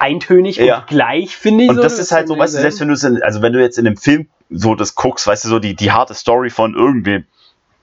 eintönig 0.00 0.56
Ja. 0.56 0.78
und 0.78 0.86
gleich, 0.86 1.36
finde 1.36 1.64
ich. 1.64 1.70
Und 1.70 1.76
das 1.76 1.98
ist 1.98 2.10
halt 2.12 2.28
so, 2.28 2.38
weißt 2.38 2.54
du, 2.56 2.60
selbst 2.60 2.80
wenn 2.80 2.88
du 2.88 2.94
es, 2.94 3.04
also 3.04 3.42
wenn 3.42 3.52
du 3.52 3.60
jetzt 3.60 3.78
in 3.78 3.86
einem 3.86 3.96
Film 3.96 4.28
so 4.50 4.74
das 4.74 4.94
guckst, 4.94 5.26
weißt 5.26 5.44
du, 5.44 5.48
so 5.48 5.58
die, 5.58 5.74
die 5.76 5.92
harte 5.92 6.14
Story 6.14 6.50
von 6.50 6.74
irgendwem 6.74 7.24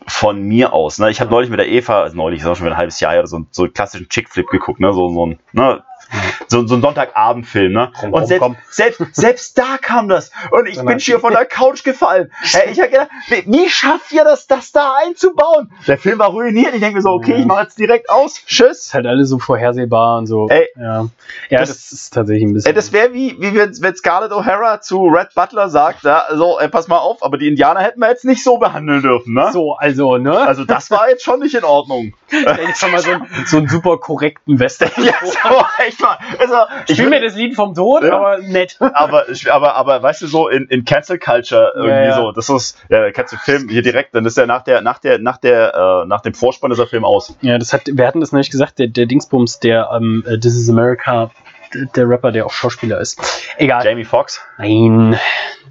von 0.07 0.41
mir 0.43 0.73
aus, 0.73 0.99
ne? 0.99 1.09
Ich 1.09 1.19
habe 1.19 1.31
neulich 1.31 1.49
mit 1.49 1.59
der 1.59 1.67
Eva, 1.67 2.01
also 2.03 2.15
neulich 2.15 2.41
ist 2.41 2.47
auch 2.47 2.55
schon 2.55 2.65
wieder 2.65 2.75
ein 2.75 2.79
halbes 2.79 2.99
Jahr 2.99 3.13
her, 3.13 3.25
so, 3.27 3.45
so 3.51 3.63
einen 3.63 3.73
klassischen 3.73 4.07
Chick-Flip 4.09 4.47
geguckt, 4.47 4.79
ne? 4.79 4.93
So, 4.93 5.09
so 5.09 5.25
ein, 5.25 5.39
ne? 5.53 5.83
So, 6.47 6.65
so 6.67 6.75
ein 6.75 6.81
Sonntagabendfilm, 6.81 7.73
ne? 7.73 7.91
Komm, 7.99 8.13
Und 8.13 8.27
selbst, 8.27 8.41
komm. 8.43 8.55
selbst, 8.69 9.01
selbst 9.15 9.57
da 9.57 9.77
kam 9.81 10.07
das. 10.07 10.29
Und 10.51 10.67
ich 10.67 10.79
bin 10.79 10.99
schier 10.99 11.19
von 11.19 11.33
der 11.33 11.45
Couch 11.45 11.83
gefallen. 11.83 12.31
Ey, 12.53 12.71
ich 12.71 12.79
hab 12.79 12.91
gedacht, 12.91 13.09
wie, 13.45 13.67
schafft 13.67 14.11
ihr 14.11 14.23
das, 14.23 14.45
das 14.45 14.71
da 14.71 14.93
einzubauen? 15.03 15.71
Der 15.87 15.97
Film 15.97 16.19
war 16.19 16.29
ruiniert. 16.29 16.73
Ich 16.75 16.81
denke 16.81 16.97
mir 16.97 17.01
so, 17.01 17.09
okay, 17.09 17.35
ich 17.39 17.45
mache 17.45 17.63
jetzt 17.63 17.79
direkt 17.79 18.09
aus. 18.11 18.35
Tschüss. 18.45 18.85
ist 18.85 18.93
halt 18.93 19.07
alles 19.07 19.29
so 19.29 19.39
vorhersehbar 19.39 20.19
und 20.19 20.27
so. 20.27 20.47
Ey. 20.49 20.67
ja, 20.79 21.07
ja 21.49 21.59
das, 21.59 21.69
Das- 21.69 21.91
ist 21.91 22.13
tatsächlich 22.13 22.45
ein 22.45 22.53
bisschen. 22.53 22.69
Ey, 22.69 22.75
das 22.75 22.91
wäre 22.93 23.11
wie, 23.13 23.35
wie 23.39 23.55
wenn, 23.55 23.81
wenn 23.81 23.95
Scarlett 23.95 24.31
O'Hara 24.31 24.81
zu 24.81 25.07
Red 25.07 25.33
Butler 25.33 25.69
sagt, 25.69 26.03
ja, 26.03 26.25
so, 26.35 26.59
ey, 26.59 26.69
pass 26.69 26.87
mal 26.87 26.99
auf, 26.99 27.23
aber 27.23 27.37
die 27.39 27.47
Indianer 27.47 27.81
hätten 27.81 27.99
wir 27.99 28.09
jetzt 28.09 28.23
nicht 28.23 28.43
so 28.43 28.57
behandeln 28.59 29.01
dürfen, 29.01 29.33
ne? 29.33 29.49
so, 29.51 29.73
also, 29.75 30.17
ne? 30.17 30.37
Also 30.37 30.63
das 30.63 30.91
war 30.91 31.09
jetzt 31.09 31.23
schon 31.23 31.39
nicht 31.39 31.55
in 31.55 31.63
Ordnung. 31.63 32.13
ich 32.29 32.75
sag 32.75 32.91
mal 32.91 33.01
so, 33.01 33.11
einen- 33.11 33.27
so 33.47 33.57
einen 33.57 33.67
super 33.67 33.97
korrekten 33.97 34.59
Western. 34.59 34.91
Ja, 35.05 35.13
so, 35.23 35.65
echt 35.85 35.94
mal. 35.99 36.17
Also, 36.39 36.55
ich 36.87 36.95
Spiel 36.97 37.09
mir 37.09 37.21
will, 37.21 37.27
das 37.27 37.35
Lied 37.35 37.55
vom 37.55 37.73
Tod, 37.73 38.03
Ja. 38.03 38.15
aber 38.17 38.37
nett. 38.39 38.77
aber, 38.79 39.25
aber, 39.51 39.75
aber, 39.75 40.03
weißt 40.03 40.21
du, 40.21 40.27
so 40.27 40.47
in, 40.47 40.65
in 40.67 40.85
Cancel 40.85 41.19
Culture 41.19 41.71
irgendwie 41.75 41.91
Ja, 41.95 42.03
ja. 42.05 42.15
so, 42.15 42.31
das 42.31 42.49
ist, 42.49 42.77
ja, 42.89 43.11
kannst 43.11 43.33
du 43.33 43.37
Film 43.37 43.69
hier 43.69 43.81
direkt, 43.81 44.15
dann 44.15 44.25
ist 44.25 44.37
der 44.37 44.45
nach 44.47 44.63
der, 44.63 44.81
nach 44.81 44.99
der, 44.99 45.19
nach 45.19 45.37
der, 45.37 45.73
äh, 46.03 46.07
nach 46.07 46.21
dem 46.21 46.33
Vorspann 46.33 46.71
ist 46.71 46.77
der 46.77 46.87
Film 46.87 47.05
aus. 47.05 47.35
Ja, 47.41 47.57
das 47.57 47.73
hat, 47.73 47.83
wir 47.85 48.07
hatten 48.07 48.19
das 48.21 48.31
nämlich 48.31 48.49
gesagt, 48.51 48.79
der, 48.79 48.87
der 48.87 49.05
Dingsbums, 49.05 49.59
der 49.59 49.89
ähm, 49.93 50.23
äh, 50.27 50.37
This 50.39 50.55
is 50.55 50.69
America, 50.69 51.31
der, 51.73 52.09
Rapper, 52.09 52.31
der 52.31 52.45
auch 52.45 52.51
Schauspieler 52.51 52.99
ist. 52.99 53.19
Egal. 53.57 53.85
Jamie 53.85 54.05
Foxx. 54.05 54.41
Nein. 54.57 55.19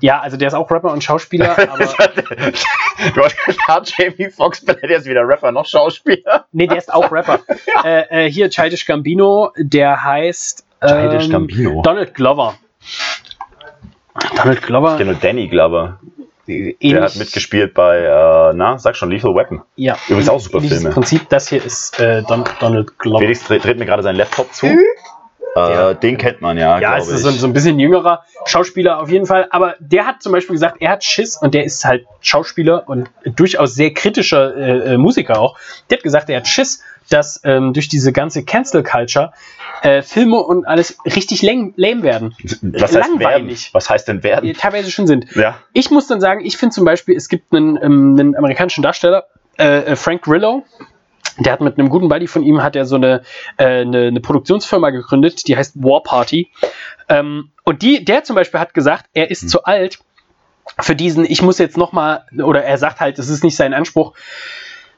Ja, 0.01 0.21
also 0.21 0.37
der 0.37 0.49
ist 0.49 0.55
auch 0.55 0.71
Rapper 0.71 0.93
und 0.93 1.03
Schauspieler, 1.03 1.57
aber. 1.69 1.79
du 1.79 3.23
hast 3.23 3.45
gesagt, 3.45 3.95
Jamie 3.97 4.31
Foxx, 4.31 4.65
der 4.65 4.91
ist 4.91 5.07
weder 5.07 5.27
Rapper 5.27 5.53
noch 5.53 5.67
Schauspieler. 5.67 6.47
Nee, 6.53 6.67
der 6.67 6.79
ist 6.79 6.93
auch 6.93 7.11
Rapper. 7.11 7.41
äh, 7.85 8.27
äh, 8.27 8.31
hier 8.31 8.51
Childish 8.51 8.87
Gambino, 8.87 9.53
der 9.57 10.03
heißt 10.03 10.65
Childish 10.87 11.25
ähm, 11.25 11.31
Gambino? 11.31 11.83
Donald 11.83 12.15
Glover. 12.15 12.55
Donald 14.37 14.63
Glover. 14.63 14.93
Ich 14.93 14.99
kenne 14.99 15.13
nur 15.13 15.21
Danny 15.21 15.49
Glover. 15.49 15.99
ähnlich, 16.47 16.77
Der 16.81 17.03
hat 17.03 17.17
mitgespielt 17.17 17.75
bei, 17.75 17.99
äh, 17.99 18.53
na, 18.55 18.79
sag 18.79 18.97
schon, 18.97 19.11
Lethal 19.11 19.35
Weapon. 19.35 19.63
Ja. 19.77 19.97
Übrigens 20.09 20.29
auch 20.29 20.41
super 20.41 20.61
Filme. 20.61 20.91
Prinzip, 20.91 21.29
das 21.31 21.49
hier 21.49 21.65
ist 21.65 21.99
äh, 21.99 22.23
Don, 22.23 22.45
Donald 22.61 22.99
Glover. 22.99 23.21
Felix 23.21 23.45
dreht, 23.45 23.65
dreht 23.65 23.79
mir 23.79 23.87
gerade 23.87 24.03
seinen 24.03 24.17
Laptop 24.17 24.53
zu. 24.53 24.67
Äh, 25.57 25.95
den 25.95 26.19
kennt 26.19 26.41
man 26.41 26.59
ja, 26.59 26.79
Ja, 26.81 26.97
es 26.99 27.09
ist 27.09 27.23
so, 27.23 27.29
ein- 27.29 27.35
so 27.35 27.47
ein 27.47 27.53
bisschen 27.53 27.79
jüngerer 27.79 28.25
Schauspieler 28.45 29.01
auf 29.01 29.09
jeden 29.11 29.27
Fall. 29.27 29.47
Aber 29.51 29.77
der 29.79 30.07
hat 30.07 30.23
zum 30.23 30.33
Beispiel 30.33 30.55
gesagt, 30.55 30.79
er 30.81 30.91
hat 30.91 31.05
Schiss 31.05 31.37
und 31.37 31.55
der 31.55 31.65
ist 31.65 31.85
halt 31.85 32.05
Schauspieler 32.21 32.89
und 32.89 33.09
durchaus 33.25 33.75
sehr 33.75 33.93
kritischer 33.95 34.57
äh, 34.57 34.95
äh, 34.95 34.99
Musiker 34.99 35.39
auch. 35.41 35.57
Der 35.91 35.99
hat 35.99 36.03
gesagt, 36.03 36.29
er 36.31 36.39
hat 36.39 36.49
Schiss, 36.49 36.83
dass 37.11 37.41
ähm, 37.45 37.73
durch 37.73 37.89
diese 37.89 38.13
ganze 38.13 38.45
Cancel 38.45 38.83
Culture 38.83 39.33
äh, 39.83 40.01
Filme 40.03 40.39
und 40.39 40.67
alles 40.67 40.97
richtig 41.05 41.43
lame, 41.43 41.73
werden. 42.03 42.35
Was 42.63 42.83
heißt 42.83 42.95
werden? 42.95 43.21
langweilig. 43.21 43.71
Was 43.75 43.91
heißt 43.91 44.09
denn 44.09 44.19
Die 44.19 44.25
werden? 44.25 44.53
teilweise 44.55 44.91
schon 44.91 45.07
sind. 45.07 45.27
Ja. 45.37 45.57
Ich 45.75 45.91
muss 45.91 46.07
dann 46.07 46.21
sagen, 46.21 46.45
ich 46.45 46.57
finde 46.57 46.75
zum 46.75 46.85
Beispiel, 46.87 47.15
es 47.15 47.29
gibt 47.29 47.53
einen, 47.55 47.77
ähm, 47.77 48.17
einen 48.19 48.35
amerikanischen 48.37 48.83
Darsteller, 48.83 49.25
äh, 49.59 49.81
äh, 49.93 49.97
Frank 49.97 50.23
Grillo. 50.23 50.65
Der 51.39 51.53
hat 51.53 51.61
mit 51.61 51.79
einem 51.79 51.89
guten 51.89 52.09
Buddy 52.09 52.27
von 52.27 52.43
ihm 52.43 52.63
hat 52.63 52.77
er 52.77 52.85
so 52.87 52.97
eine, 52.97 53.23
äh, 53.57 53.81
eine, 53.83 54.07
eine 54.07 54.21
Produktionsfirma 54.21 54.91
gegründet, 54.91 55.49
die 55.49 55.57
heißt 55.57 55.83
War 55.83 56.03
Party. 56.03 56.51
Ähm, 57.09 57.51
und 57.65 57.83
die, 57.83 58.05
der 58.05 58.25
zum 58.25 58.37
Beispiel 58.37 58.61
hat 58.61 58.75
gesagt, 58.75 59.07
er 59.15 59.31
ist 59.31 59.49
zu 59.51 59.65
alt 59.65 59.99
für 60.81 60.97
diesen, 60.97 61.25
ich 61.25 61.43
muss 61.43 61.59
jetzt 61.59 61.77
nochmal, 61.77 62.25
oder 62.43 62.63
er 62.65 62.79
sagt 62.79 63.01
halt, 63.01 63.19
es 63.19 63.29
ist 63.29 63.45
nicht 63.45 63.57
sein 63.57 63.75
Anspruch, 63.75 64.15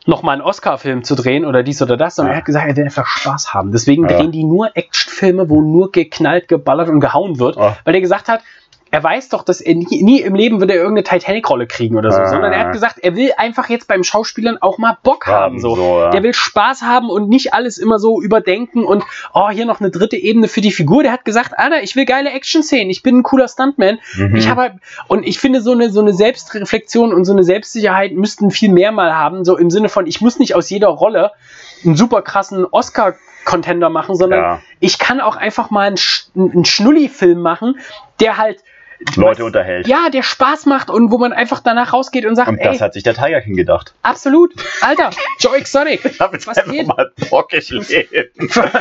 nochmal 0.08 0.34
einen 0.34 0.42
Oscar-Film 0.42 1.02
zu 1.02 1.16
drehen 1.16 1.44
oder 1.44 1.62
dies 1.64 1.82
oder 1.82 1.96
das, 1.96 2.14
sondern 2.14 2.32
Ja. 2.32 2.36
er 2.36 2.38
hat 2.38 2.44
gesagt, 2.44 2.68
er 2.68 2.76
will 2.76 2.84
einfach 2.84 3.06
Spaß 3.06 3.52
haben. 3.54 3.72
Deswegen 3.72 4.08
Ja. 4.08 4.16
drehen 4.16 4.30
die 4.30 4.44
nur 4.44 4.70
Actionfilme, 4.76 5.50
wo 5.50 5.60
nur 5.60 5.90
geknallt, 5.90 6.46
geballert 6.48 6.88
und 6.88 7.00
gehauen 7.00 7.38
wird, 7.40 7.56
Ah. 7.58 7.76
weil 7.84 7.94
er 7.96 8.00
gesagt 8.00 8.28
hat, 8.28 8.42
er 8.96 9.02
weiß 9.04 9.28
doch, 9.28 9.42
dass 9.42 9.60
er 9.60 9.74
nie, 9.74 10.02
nie 10.02 10.22
im 10.22 10.34
Leben 10.34 10.58
wird 10.58 10.70
er 10.70 10.76
irgendeine 10.78 11.04
Titanic-Rolle 11.04 11.66
kriegen 11.66 11.98
oder 11.98 12.10
so, 12.10 12.18
Ah. 12.18 12.28
sondern 12.28 12.52
er 12.54 12.60
hat 12.60 12.72
gesagt, 12.72 12.98
er 12.98 13.14
will 13.14 13.30
einfach 13.36 13.68
jetzt 13.68 13.88
beim 13.88 14.02
Schauspielern 14.02 14.56
auch 14.62 14.78
mal 14.78 14.96
Bock 15.02 15.26
haben. 15.26 15.60
So. 15.60 15.76
so, 15.76 16.00
ja. 16.00 16.10
Der 16.10 16.22
will 16.22 16.32
Spaß 16.32 16.80
haben 16.80 17.10
und 17.10 17.28
nicht 17.28 17.52
alles 17.52 17.76
immer 17.76 17.98
so 17.98 18.22
überdenken 18.22 18.84
und 18.84 19.04
oh, 19.34 19.50
hier 19.50 19.66
noch 19.66 19.80
eine 19.80 19.90
dritte 19.90 20.16
Ebene 20.16 20.48
für 20.48 20.62
die 20.62 20.72
Figur. 20.72 21.02
Der 21.02 21.12
hat 21.12 21.26
gesagt, 21.26 21.52
Alter, 21.58 21.82
ich 21.82 21.94
will 21.94 22.06
geile 22.06 22.30
Action-Szenen, 22.30 22.88
ich 22.88 23.02
bin 23.02 23.18
ein 23.18 23.22
cooler 23.22 23.48
Stuntman. 23.48 23.98
Mhm. 24.14 24.34
Ich 24.34 24.48
habe 24.48 24.60
halt, 24.62 24.72
und 25.08 25.26
ich 25.26 25.38
finde, 25.38 25.60
so 25.60 25.72
eine, 25.72 25.90
so 25.90 26.00
eine 26.00 26.14
Selbstreflexion 26.14 27.12
und 27.12 27.26
so 27.26 27.32
eine 27.34 27.44
Selbstsicherheit 27.44 28.12
müssten 28.12 28.50
viel 28.50 28.72
mehr 28.72 28.92
mal 28.92 29.14
haben, 29.14 29.44
so 29.44 29.58
im 29.58 29.68
Sinne 29.70 29.90
von, 29.90 30.06
ich 30.06 30.22
muss 30.22 30.38
nicht 30.38 30.54
aus 30.54 30.70
jeder 30.70 30.88
Rolle 30.88 31.32
einen 31.84 31.96
super 31.96 32.22
krassen 32.22 32.64
Oscar-Contender 32.64 33.90
machen, 33.90 34.14
sondern 34.16 34.40
Ja. 34.40 34.60
ich 34.80 34.98
kann 34.98 35.20
auch 35.20 35.36
einfach 35.36 35.70
mal 35.70 35.86
einen, 35.88 35.96
Sch 35.98 36.28
einen 36.34 36.64
Schnulli-Film 36.64 37.40
machen, 37.42 37.78
der 38.20 38.38
halt 38.38 38.60
Leute 39.16 39.44
unterhält. 39.44 39.86
Ja, 39.86 40.08
der 40.10 40.22
Spaß 40.22 40.66
macht 40.66 40.90
und 40.90 41.10
wo 41.10 41.18
man 41.18 41.32
einfach 41.32 41.60
danach 41.60 41.92
rausgeht 41.92 42.24
und 42.26 42.36
sagt, 42.36 42.48
Und 42.48 42.58
das 42.64 42.74
ey, 42.76 42.78
hat 42.78 42.92
sich 42.94 43.02
der 43.02 43.14
Tiger 43.14 43.40
King 43.40 43.56
gedacht. 43.56 43.94
absolut, 44.02 44.52
Alter, 44.80 45.10
Joe 45.40 45.56
Exotic, 45.56 46.04
Ich 46.16 46.20
habe 46.20 46.34
jetzt 46.36 46.46
Was 46.46 46.58
einfach 46.58 46.72
geht? 46.72 46.86
mal 46.86 47.10
Bock, 47.30 47.52
ich 47.52 47.70
lebe. 47.70 48.30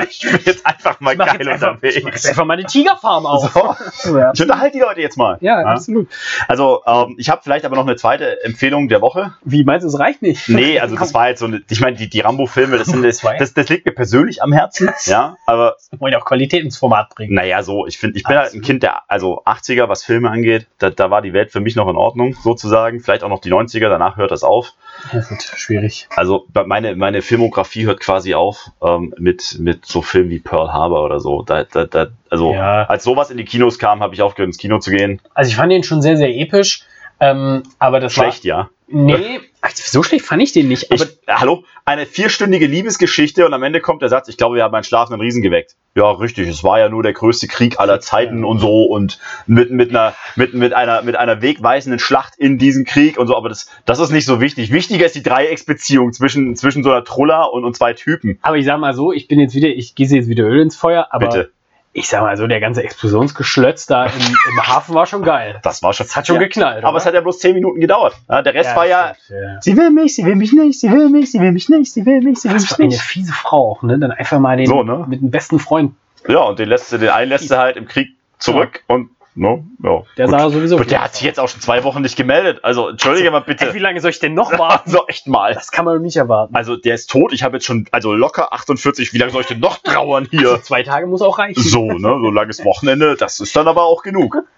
Ich 0.09 0.21
bin 0.21 0.39
jetzt 0.45 0.65
einfach 0.65 0.99
mal 0.99 1.15
geil 1.17 1.29
einfach, 1.29 1.39
ich 1.39 1.45
mach 1.45 1.81
jetzt 1.83 1.97
unterwegs. 2.03 2.25
einfach 2.25 2.45
mal 2.45 2.53
eine 2.53 2.65
Tigerfarm 2.65 3.25
auf. 3.25 3.51
So. 3.51 4.15
Ja, 4.17 4.31
Ich 4.33 4.41
unterhalte 4.41 4.77
die 4.77 4.83
Leute 4.83 5.01
jetzt 5.01 5.17
mal. 5.17 5.37
ja, 5.41 5.57
absolut. 5.59 6.07
Also, 6.47 6.81
ähm, 6.85 7.15
ich 7.17 7.29
habe 7.29 7.41
vielleicht 7.43 7.65
aber 7.65 7.75
noch 7.75 7.85
eine 7.85 7.95
zweite 7.95 8.43
Empfehlung 8.43 8.87
der 8.87 9.01
Woche. 9.01 9.33
Wie 9.43 9.63
meinst 9.63 9.83
du, 9.83 9.87
es 9.89 9.99
reicht 9.99 10.21
nicht? 10.21 10.47
Nee, 10.47 10.79
also 10.79 10.95
das 10.95 11.13
war 11.13 11.29
jetzt 11.29 11.39
so 11.39 11.45
eine, 11.45 11.61
ich 11.69 11.79
meine, 11.81 11.97
die, 11.97 12.09
die 12.09 12.19
Rambo-Filme, 12.21 12.77
das, 12.77 12.87
sind- 12.87 13.03
das, 13.05 13.21
das, 13.39 13.53
das 13.53 13.69
liegt 13.69 13.85
mir 13.85 13.91
persönlich 13.93 14.41
am 14.41 14.53
Herzen, 14.53 14.89
ja, 15.05 15.37
aber 15.45 15.75
Wollen 15.97 16.13
ja 16.13 16.19
auch 16.19 16.25
Qualität 16.25 16.63
ins 16.63 16.77
Format 16.77 17.09
bringen. 17.15 17.33
naja, 17.33 17.63
so, 17.63 17.85
ich 17.87 17.97
finde, 17.97 18.17
ich 18.17 18.23
bin 18.23 18.37
halt 18.37 18.53
ein 18.53 18.61
Kind 18.61 18.83
der, 18.83 19.01
also 19.09 19.43
80er, 19.45 19.89
was 19.89 20.03
Filme 20.05 20.29
angeht, 20.29 20.67
da, 20.77 20.89
da 20.89 21.09
war 21.11 21.21
die 21.21 21.33
Welt 21.33 21.51
für 21.51 21.59
mich 21.59 21.75
noch 21.75 21.89
in 21.89 21.95
Ordnung, 21.95 22.33
sozusagen, 22.33 22.99
vielleicht 22.99 23.23
auch 23.23 23.29
noch 23.29 23.41
die 23.41 23.51
90er, 23.51 23.89
danach 23.89 24.17
hört 24.17 24.31
das 24.31 24.43
auf. 24.43 24.73
Das 25.11 25.29
wird 25.29 25.41
schwierig. 25.43 26.07
Also 26.15 26.47
meine, 26.65 26.95
meine 26.95 27.21
Filmografie 27.21 27.85
hört 27.85 27.99
quasi 27.99 28.33
auf 28.33 28.71
ähm, 28.81 29.13
mit, 29.17 29.57
mit 29.59 29.85
so 29.85 30.01
Filmen 30.01 30.29
wie 30.29 30.39
Pearl 30.39 30.71
Harbor 30.71 31.03
oder 31.03 31.19
so. 31.19 31.41
Da, 31.41 31.63
da, 31.63 31.85
da, 31.85 32.07
also 32.29 32.53
Ja. 32.53 32.83
als 32.85 33.03
sowas 33.03 33.29
in 33.31 33.37
die 33.37 33.45
Kinos 33.45 33.79
kam, 33.79 34.01
habe 34.01 34.13
ich 34.13 34.21
aufgehört 34.21 34.47
ins 34.47 34.57
Kino 34.57 34.79
zu 34.79 34.91
gehen. 34.91 35.21
Also 35.33 35.49
ich 35.49 35.55
fand 35.55 35.71
den 35.71 35.83
schon 35.83 36.01
sehr, 36.01 36.17
sehr 36.17 36.29
episch. 36.29 36.85
Ähm, 37.19 37.63
aber 37.79 37.99
das 37.99 38.13
Schlecht, 38.13 38.43
ja. 38.43 38.69
Nee, 38.87 39.39
so 39.73 40.03
schlecht 40.03 40.25
fand 40.25 40.43
ich 40.43 40.51
den 40.51 40.67
nicht. 40.67 40.91
Ich, 40.91 41.01
Aber 41.01 41.09
hallo, 41.27 41.63
eine 41.85 42.05
vierstündige 42.05 42.67
Liebesgeschichte 42.67 43.45
und 43.45 43.53
am 43.53 43.63
Ende 43.63 43.81
kommt 43.81 44.03
der 44.03 44.09
Satz, 44.09 44.27
ich 44.27 44.37
glaube, 44.37 44.57
wir 44.57 44.63
haben 44.63 44.75
einen 44.75 44.83
schlafenden 44.83 45.19
Riesen 45.21 45.41
geweckt. 45.41 45.75
Ja, 45.95 46.11
richtig, 46.11 46.47
es 46.47 46.63
war 46.63 46.77
ja 46.79 46.89
nur 46.89 47.01
der 47.01 47.13
größte 47.13 47.47
Krieg 47.47 47.79
aller 47.79 47.99
Zeiten 47.99 48.43
und 48.43 48.59
so 48.59 48.83
und 48.83 49.19
mit, 49.47 49.71
mit, 49.71 49.89
einer, 49.89 50.13
mit, 50.35 50.53
mit, 50.53 50.73
einer, 50.73 51.01
mit 51.01 51.15
einer 51.15 51.41
wegweisenden 51.41 51.99
Schlacht 51.99 52.35
in 52.37 52.57
diesem 52.59 52.85
Krieg 52.85 53.17
und 53.17 53.27
so, 53.27 53.35
aber 53.35 53.49
das, 53.49 53.69
das 53.85 53.99
ist 53.99 54.11
nicht 54.11 54.25
so 54.25 54.39
wichtig. 54.39 54.71
Wichtiger 54.71 55.05
ist 55.05 55.15
die 55.15 55.23
Dreiecksbeziehung 55.23 56.13
zwischen, 56.13 56.55
zwischen 56.55 56.83
so 56.83 56.91
einer 56.91 57.03
Truller 57.03 57.51
und, 57.53 57.65
und 57.65 57.75
zwei 57.75 57.93
Typen. 57.93 58.37
Aber 58.43 58.57
ich 58.57 58.65
sag 58.65 58.79
mal 58.79 58.93
so, 58.93 59.11
ich 59.11 59.27
bin 59.27 59.39
jetzt 59.39 59.55
wieder, 59.55 59.69
ich 59.69 59.95
gieße 59.95 60.15
jetzt 60.15 60.29
wieder 60.29 60.43
Öl 60.43 60.61
ins 60.61 60.75
Feuer, 60.75 61.07
aber 61.09 61.27
Bitte. 61.27 61.51
Ich 61.97 62.09
sag 62.09 62.21
mal 62.21 62.35
so, 62.35 62.45
der 62.45 62.59
ganze 62.59 62.83
Explosionsgeschlötz 62.83 63.85
da 63.85 64.07
im, 64.07 64.11
im 64.51 64.67
Hafen 64.67 64.93
war 64.93 65.05
schon 65.05 65.23
geil. 65.23 65.59
Das 65.63 65.81
war 65.81 65.93
schon. 65.93 66.05
Das 66.05 66.15
hat 66.17 66.27
schon 66.27 66.35
ja. 66.35 66.41
geknallt. 66.41 66.83
Aber 66.83 66.97
es 66.97 67.05
hat 67.05 67.13
ja 67.13 67.21
bloß 67.21 67.39
zehn 67.39 67.55
Minuten 67.55 67.79
gedauert. 67.79 68.15
Ja, 68.29 68.41
der 68.41 68.53
Rest 68.53 68.75
war 68.75 68.85
ja. 68.85 69.15
stimmt, 69.15 69.39
ja. 69.41 69.61
Sie 69.61 69.77
will 69.77 69.91
mich, 69.91 70.13
sie 70.13 70.25
will 70.25 70.35
mich 70.35 70.51
nicht, 70.51 70.77
sie 70.77 70.91
will 70.91 71.07
mich, 71.09 71.31
sie 71.31 71.39
will 71.39 71.53
mich 71.53 71.69
nicht, 71.69 71.93
sie 71.93 72.05
will 72.05 72.19
mich, 72.19 72.39
sie 72.39 72.49
will 72.49 72.55
Das 72.55 72.63
mich 72.63 72.71
war 72.71 72.79
eine 72.79 72.87
nicht. 72.89 73.01
fiese 73.01 73.31
Frau 73.31 73.71
auch, 73.71 73.81
ne? 73.81 73.97
Dann 73.97 74.11
einfach 74.11 74.39
mal 74.39 74.57
den 74.57 74.65
So, 74.65 74.83
ne? 74.83 75.05
mit 75.07 75.21
dem 75.21 75.31
besten 75.31 75.57
Freund. 75.57 75.93
Ja, 76.27 76.39
und 76.39 76.59
den 76.59 76.67
lässt 76.67 76.89
sie, 76.89 76.99
den 76.99 77.09
einen 77.09 77.29
lässt 77.29 77.47
sie 77.47 77.57
halt 77.57 77.77
im 77.77 77.87
Krieg 77.87 78.09
zurück 78.39 78.83
und 78.87 79.09
no, 79.35 79.65
ja. 79.83 80.03
Der 80.17 80.25
gut. 80.25 80.39
sah 80.39 80.49
sowieso. 80.49 80.77
Und 80.77 80.89
der 80.89 81.03
hat 81.03 81.15
sich 81.15 81.23
jetzt 81.23 81.39
auch 81.39 81.49
schon 81.49 81.61
zwei 81.61 81.83
Wochen 81.83 82.01
nicht 82.01 82.15
gemeldet. 82.15 82.59
Also, 82.63 82.89
entschuldige 82.89 83.29
mal 83.31 83.41
bitte. 83.41 83.67
Ey, 83.67 83.73
wie 83.73 83.79
lange 83.79 84.01
soll 84.01 84.11
ich 84.11 84.19
denn 84.19 84.33
noch 84.33 84.51
warten? 84.57 84.89
Also, 84.89 85.07
echt 85.07 85.27
mal. 85.27 85.53
Das 85.53 85.71
kann 85.71 85.85
man 85.85 85.95
doch 85.95 86.01
nicht 86.01 86.17
erwarten. 86.17 86.55
Also, 86.55 86.75
der 86.75 86.95
ist 86.95 87.09
tot. 87.09 87.33
Ich 87.33 87.43
habe 87.43 87.57
jetzt 87.57 87.65
schon, 87.65 87.87
also 87.91 88.13
locker 88.13 88.53
48. 88.53 89.13
Wie 89.13 89.17
lange 89.17 89.31
soll 89.31 89.41
ich 89.41 89.47
denn 89.47 89.59
noch 89.59 89.77
trauern 89.79 90.27
hier? 90.29 90.51
Also 90.51 90.61
zwei 90.61 90.83
Tage 90.83 91.07
muss 91.07 91.21
auch 91.21 91.37
reichen. 91.37 91.61
So, 91.61 91.91
ne, 91.91 91.99
so 91.99 92.31
langes 92.31 92.63
Wochenende, 92.63 93.15
das 93.15 93.39
ist 93.39 93.55
dann 93.55 93.67
aber 93.67 93.83
auch 93.83 94.03
genug. 94.03 94.37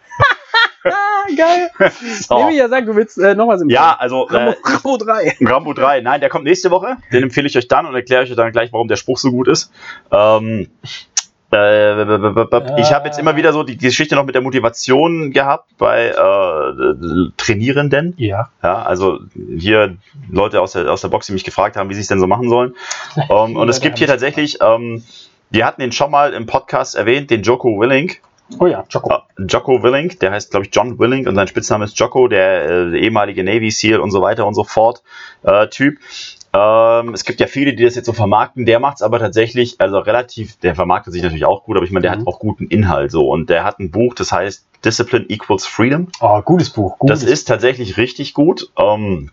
Geil. 1.37 1.69
So. 2.21 2.45
Nee, 2.45 2.53
wie 2.53 2.57
ja 2.57 2.69
sagen, 2.69 2.85
du 2.85 2.95
willst 2.95 3.17
äh, 3.17 3.35
noch 3.35 3.47
was 3.47 3.61
im 3.61 3.69
Ja, 3.69 3.95
also, 3.99 4.23
Rambo, 4.23 4.51
äh, 4.51 4.55
Rambo 4.63 4.97
3. 4.97 5.37
Rambo 5.41 5.73
3, 5.73 6.01
nein, 6.01 6.19
der 6.21 6.29
kommt 6.29 6.45
nächste 6.45 6.71
Woche. 6.71 6.97
Den 7.11 7.23
empfehle 7.23 7.47
ich 7.47 7.57
euch 7.57 7.67
dann 7.67 7.85
und 7.85 7.95
erkläre 7.95 8.23
ich 8.23 8.29
euch 8.29 8.37
dann 8.37 8.51
gleich, 8.51 8.71
warum 8.73 8.87
der 8.87 8.95
Spruch 8.95 9.17
so 9.17 9.31
gut 9.31 9.47
ist. 9.47 9.71
Ähm, 10.11 10.69
äh, 10.83 10.87
ich 11.49 12.93
habe 12.93 13.05
jetzt 13.05 13.19
immer 13.19 13.37
wieder 13.37 13.53
so 13.53 13.63
die, 13.63 13.77
die 13.77 13.85
Geschichte 13.85 14.15
noch 14.15 14.25
mit 14.25 14.35
der 14.35 14.41
Motivation 14.41 15.31
gehabt 15.31 15.69
bei 15.77 16.07
äh, 16.07 17.31
Trainierenden. 17.37 18.15
Ja. 18.17 18.49
Ja, 18.61 18.81
also 18.81 19.19
hier 19.57 19.95
Leute 20.29 20.59
aus 20.59 20.73
der, 20.73 20.91
aus 20.91 21.01
der 21.01 21.07
Box, 21.07 21.27
die 21.27 21.33
mich 21.33 21.45
gefragt 21.45 21.77
haben, 21.77 21.89
wie 21.89 21.93
sie 21.93 22.01
es 22.01 22.07
denn 22.07 22.19
so 22.19 22.27
machen 22.27 22.49
sollen. 22.49 22.75
Ähm, 23.29 23.57
und 23.57 23.67
es 23.67 23.81
gibt 23.81 23.97
hier 23.97 24.07
tatsächlich, 24.07 24.59
ähm, 24.61 25.03
wir 25.49 25.65
hatten 25.65 25.81
den 25.81 25.91
schon 25.91 26.11
mal 26.11 26.33
im 26.33 26.45
Podcast 26.45 26.95
erwähnt, 26.95 27.29
den 27.29 27.41
Joko 27.41 27.79
Willink. 27.79 28.21
Oh 28.59 28.67
ja, 28.67 28.83
Choco. 28.91 29.13
Äh, 29.13 29.43
Jocko 29.47 29.83
Willink, 29.83 30.19
der 30.19 30.31
heißt, 30.31 30.51
glaube 30.51 30.65
ich, 30.65 30.73
John 30.73 30.97
Willink 30.99 31.27
und 31.27 31.35
sein 31.35 31.47
Spitzname 31.47 31.85
ist 31.85 31.99
Jocko, 31.99 32.27
der, 32.27 32.69
äh, 32.69 32.99
ehemalige 32.99 33.43
Navy 33.43 33.71
SEAL 33.71 33.99
und 33.99 34.11
so 34.11 34.21
weiter 34.21 34.45
und 34.45 34.53
so 34.53 34.63
fort 34.63 35.03
äh, 35.43 35.67
Typ. 35.67 35.97
Ähm, 36.53 37.13
es 37.13 37.23
gibt 37.25 37.39
ja 37.39 37.47
viele, 37.47 37.73
die 37.73 37.83
das 37.83 37.95
jetzt 37.95 38.05
so 38.05 38.13
vermarkten. 38.13 38.65
Der 38.65 38.79
macht 38.79 38.97
es 38.97 39.01
aber 39.01 39.19
tatsächlich, 39.19 39.79
also 39.79 39.99
relativ, 39.99 40.57
der 40.59 40.75
vermarktet 40.75 41.13
sich 41.13 41.21
natürlich 41.23 41.45
auch 41.45 41.63
gut, 41.63 41.75
aber 41.77 41.85
ich 41.85 41.91
meine, 41.91 42.03
der 42.03 42.15
Mhm. 42.15 42.21
hat 42.21 42.27
auch 42.27 42.39
guten 42.39 42.67
Inhalt 42.67 43.11
so. 43.11 43.29
Und 43.29 43.49
der 43.49 43.63
hat 43.63 43.79
ein 43.79 43.91
Buch, 43.91 44.13
das 44.15 44.31
heißt 44.31 44.65
Discipline 44.83 45.25
Equals 45.29 45.65
Freedom. 45.65 46.07
Oh, 46.21 46.41
gutes 46.41 46.69
Buch. 46.69 46.97
Gutes 46.99 47.21
Das 47.21 47.29
ist 47.29 47.45
tatsächlich 47.45 47.97
richtig 47.97 48.33
gut. 48.33 48.71
Ähm, 48.77 49.31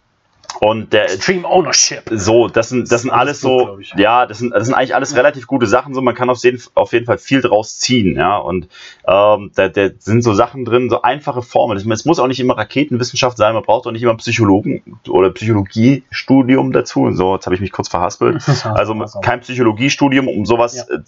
und 0.60 0.92
der, 0.92 1.08
Stream 1.08 1.44
Ownership. 1.44 2.02
so, 2.10 2.48
das 2.48 2.68
sind, 2.68 2.90
das 2.90 3.02
sind 3.02 3.10
alles 3.10 3.40
so, 3.40 3.78
ja, 3.96 4.26
das 4.26 4.38
sind, 4.38 4.50
das 4.54 4.66
sind 4.66 4.74
eigentlich 4.74 4.94
alles 4.94 5.16
relativ 5.16 5.46
gute 5.46 5.66
Sachen, 5.66 5.94
so, 5.94 6.00
man 6.02 6.14
kann 6.14 6.30
auf 6.30 6.38
jeden, 6.42 6.62
auf 6.74 6.92
jeden 6.92 7.06
Fall 7.06 7.18
viel 7.18 7.40
draus 7.40 7.78
ziehen, 7.78 8.16
ja, 8.16 8.36
und 8.38 8.68
ähm, 9.06 9.50
da, 9.54 9.68
da 9.68 9.88
sind 9.98 10.22
so 10.22 10.34
Sachen 10.34 10.64
drin, 10.64 10.88
so 10.90 11.02
einfache 11.02 11.42
Formeln. 11.42 11.78
Ich 11.78 11.84
meine, 11.84 11.94
Es 11.94 12.04
muss 12.04 12.18
auch 12.18 12.26
nicht 12.26 12.40
immer 12.40 12.56
Raketenwissenschaft 12.56 13.36
sein, 13.36 13.54
man 13.54 13.62
braucht 13.62 13.86
auch 13.86 13.92
nicht 13.92 14.02
immer 14.02 14.16
Psychologen 14.16 14.98
oder 15.08 15.30
Psychologiestudium 15.30 16.72
dazu, 16.72 17.10
so, 17.12 17.34
jetzt 17.34 17.46
habe 17.46 17.54
ich 17.54 17.60
mich 17.60 17.72
kurz 17.72 17.88
verhaspelt. 17.88 18.42
Also 18.64 18.94
kein 19.22 19.40
Psychologiestudium, 19.40 20.28
um 20.28 20.44
sowas 20.46 20.74
Ja. 20.88 20.96
äh, 20.96 21.00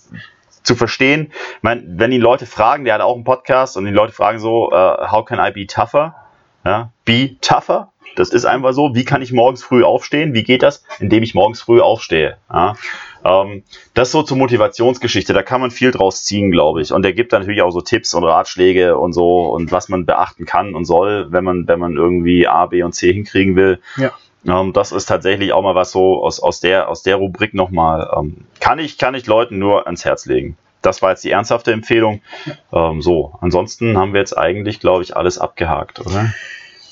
zu 0.63 0.75
verstehen. 0.75 1.29
Ich 1.31 1.63
meine, 1.63 1.83
wenn 1.87 2.11
ihn 2.11 2.21
Leute 2.21 2.45
fragen, 2.45 2.85
der 2.85 2.95
hat 2.95 3.01
auch 3.01 3.15
einen 3.15 3.23
Podcast 3.25 3.77
und 3.77 3.85
die 3.85 3.93
Leute 3.93 4.13
fragen 4.13 4.41
so, 4.41 4.73
äh, 4.73 4.75
how 5.11 5.25
can 5.25 5.39
I 5.39 5.53
be 5.53 5.67
tougher? 5.67 6.15
Ja, 6.65 6.91
be 7.05 7.37
tougher. 7.41 7.93
Das 8.15 8.31
ist 8.31 8.45
einfach 8.45 8.73
so. 8.73 8.95
Wie 8.95 9.05
kann 9.05 9.23
ich 9.23 9.33
morgens 9.33 9.63
früh 9.63 9.85
aufstehen? 9.85 10.35
Wie 10.35 10.43
geht 10.43 10.63
das? 10.63 10.85
Indem 11.01 11.23
ich 11.23 11.35
morgens 11.35 11.61
früh 11.61 11.81
aufstehe. 11.81 12.37
Ja, 12.51 12.77
ähm, 13.25 13.63
das 13.95 14.11
so 14.11 14.23
zur 14.23 14.37
Motivationsgeschichte. 14.37 15.33
Da 15.33 15.43
kann 15.43 15.61
man 15.61 15.71
viel 15.71 15.91
draus 15.91 16.25
ziehen, 16.25 16.51
glaube 16.51 16.83
ich. 16.83 16.93
Und 16.93 17.05
er 17.05 17.13
gibt 17.13 17.33
dann 17.33 17.43
natürlich 17.43 17.63
auch 17.63 17.71
so 17.71 17.81
Tipps 17.81 18.15
und 18.15 18.25
Ratschläge 18.25 18.97
und 18.97 19.13
so 19.13 19.47
und 19.47 19.73
was 19.73 19.89
man 19.89 20.07
beachten 20.07 20.47
kann 20.47 20.75
und 20.75 20.85
soll, 20.85 21.31
wenn 21.31 21.45
man, 21.45 21.67
wenn 21.69 21.79
man 21.79 21.97
irgendwie 21.97 22.47
A, 22.47 22.67
B 22.67 22.83
und 22.83 22.93
C 22.93 23.13
hinkriegen 23.13 23.57
will. 23.57 23.81
Ja. 23.97 24.13
Ähm, 24.47 24.73
das 24.73 24.93
ist 24.93 25.07
tatsächlich 25.07 25.53
auch 25.53 25.63
mal 25.63 25.75
was 25.75 25.91
so 25.91 26.23
aus, 26.23 26.41
aus, 26.41 26.61
der, 26.61 26.89
aus 26.89 27.03
der 27.03 27.17
Rubrik 27.17 27.55
nochmal. 27.55 28.11
Ähm, 28.17 28.37
kann, 28.61 28.79
ich, 28.79 28.99
kann 28.99 29.15
ich 29.15 29.27
Leuten 29.27 29.59
nur 29.59 29.87
ans 29.87 30.05
Herz 30.05 30.27
legen. 30.27 30.57
Das 30.83 31.03
war 31.03 31.11
jetzt 31.11 31.25
die 31.25 31.33
ernsthafte 31.33 31.73
Empfehlung. 31.73 32.23
Ähm, 32.73 33.03
so, 33.03 33.35
ansonsten 33.41 33.99
haben 33.99 34.13
wir 34.13 34.21
jetzt 34.21 34.39
eigentlich, 34.39 34.79
glaube 34.79 35.03
ich, 35.03 35.17
alles 35.17 35.39
abgehakt, 35.39 35.99
oder? 35.99 36.33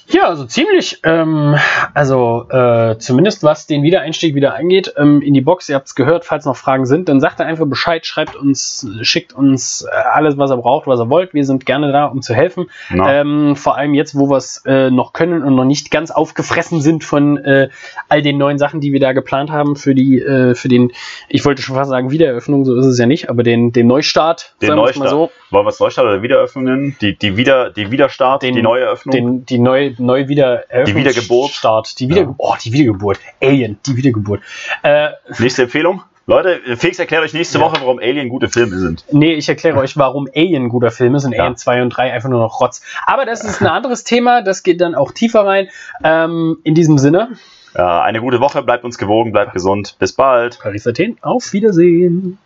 Ja, 0.09 0.29
also 0.29 0.45
ziemlich, 0.45 1.01
ähm, 1.03 1.57
also 1.95 2.47
äh, 2.51 2.97
zumindest 2.99 3.43
was 3.43 3.67
den 3.67 3.83
Wiedereinstieg 3.83 4.35
wieder 4.35 4.55
angeht, 4.55 4.93
ähm, 4.99 5.23
in 5.23 5.33
die 5.33 5.41
Box, 5.41 5.69
ihr 5.69 5.77
habt 5.77 5.87
es 5.87 5.95
gehört, 5.95 6.25
falls 6.25 6.45
noch 6.45 6.57
Fragen 6.57 6.85
sind, 6.85 7.09
dann 7.09 7.21
sagt 7.21 7.41
er 7.41 7.47
einfach 7.47 7.67
Bescheid, 7.67 8.05
schreibt 8.05 8.37
uns, 8.37 8.87
schickt 9.01 9.33
uns 9.33 9.83
äh, 9.83 9.95
alles, 10.13 10.37
was 10.37 10.51
er 10.51 10.59
braucht, 10.59 10.87
was 10.87 11.01
er 11.01 11.09
wollt. 11.09 11.33
Wir 11.33 11.45
sind 11.45 11.65
gerne 11.65 11.91
da, 11.91 12.05
um 12.07 12.21
zu 12.23 12.35
helfen. 12.35 12.67
Ähm, 12.91 13.57
vor 13.57 13.77
allem 13.79 13.95
jetzt, 13.95 14.15
wo 14.15 14.29
wir 14.29 14.37
es 14.37 14.63
äh, 14.67 14.91
noch 14.91 15.15
können 15.15 15.43
und 15.43 15.55
noch 15.55 15.65
nicht 15.65 15.91
ganz 15.91 16.11
aufgefressen 16.11 16.81
sind 16.83 17.03
von 17.03 17.39
äh, 17.39 17.69
all 18.09 18.21
den 18.23 18.37
neuen 18.37 18.59
Sachen, 18.59 18.81
die 18.81 18.93
wir 18.93 19.01
da 19.01 19.13
geplant 19.13 19.51
haben 19.51 19.75
für 19.75 19.95
die, 19.95 20.21
äh, 20.21 20.55
für 20.55 20.69
den, 20.69 20.93
ich 21.29 21.45
wollte 21.45 21.63
schon 21.63 21.77
fast 21.77 21.91
sagen 21.91 22.11
Wiedereröffnung, 22.11 22.65
so 22.67 22.77
ist 22.77 22.87
es 22.87 22.99
ja 22.99 23.07
nicht, 23.07 23.31
aber 23.31 23.43
den, 23.43 23.73
den 23.73 23.87
Neustart, 23.87 24.55
Den 24.61 24.69
sagen 24.69 24.81
Neustart. 24.81 25.13
wollen 25.13 25.65
wir 25.65 25.69
es 25.71 25.81
Neustart 25.81 26.05
oder 26.07 26.23
Wiedereröffnung 26.23 26.65
nennen? 26.65 26.97
Die, 27.01 27.17
die, 27.17 27.37
Wieder, 27.39 27.71
die 27.71 27.91
Wiederstart, 27.91 28.43
Den- 28.43 28.55
die 28.55 28.63
Neueröffnung? 28.63 29.13
den, 29.15 29.47
die 29.47 29.59
neu, 29.99 30.21
neu 30.23 30.29
wieder 30.29 30.65
Die 30.87 30.95
Wiedergeburt. 30.95 31.51
Start, 31.53 31.99
die, 32.01 32.09
wieder, 32.09 32.23
Ja. 32.23 32.35
oh, 32.39 32.55
die 32.63 32.73
Wiedergeburt. 32.73 33.19
Alien, 33.43 33.79
die 33.87 33.97
Wiedergeburt. 33.97 34.41
Äh, 34.83 35.11
Nächste 35.39 35.63
Empfehlung? 35.63 36.03
Leute, 36.27 36.59
Felix 36.79 36.99
erklärt 36.99 37.23
euch 37.23 37.35
nächste 37.35 37.59
Ja. 37.59 37.65
Woche, 37.65 37.77
warum 37.83 37.99
Alien 37.99 38.31
gute 38.31 38.49
Filme 38.49 38.79
sind. 38.79 39.05
nee, 39.13 39.35
ich 39.35 39.47
erkläre 39.49 39.77
euch, 39.79 39.97
warum 39.99 40.27
Alien 40.35 40.71
guter 40.71 40.91
Film 40.91 41.15
ist 41.15 41.25
und 41.27 41.33
Ja. 41.33 41.43
Alien 41.43 41.57
2 41.59 41.83
und 41.83 41.91
3 41.91 42.13
einfach 42.15 42.31
nur 42.31 42.41
noch 42.41 42.61
Rotz. 42.61 42.81
Aber 43.07 43.27
das 43.27 43.45
ist 43.45 43.61
ein 43.61 43.67
anderes 43.67 44.05
Thema, 44.05 44.41
das 44.41 44.63
geht 44.63 44.81
dann 44.81 44.95
auch 44.95 45.13
tiefer 45.13 45.45
rein. 45.45 45.69
Ähm, 46.03 46.57
in 46.65 46.75
diesem 46.75 46.97
Sinne, 46.97 47.31
Ja, 47.77 48.03
eine 48.03 48.21
gute 48.21 48.41
Woche, 48.41 48.63
bleibt 48.63 48.85
uns 48.85 48.97
gewogen, 48.99 49.33
bleibt 49.33 49.53
gesund. 49.53 49.97
Bis 49.99 50.13
bald. 50.15 50.61
Paris 50.63 50.87
Athen, 50.87 51.19
auf 51.21 51.53
Wiedersehen. 51.53 52.39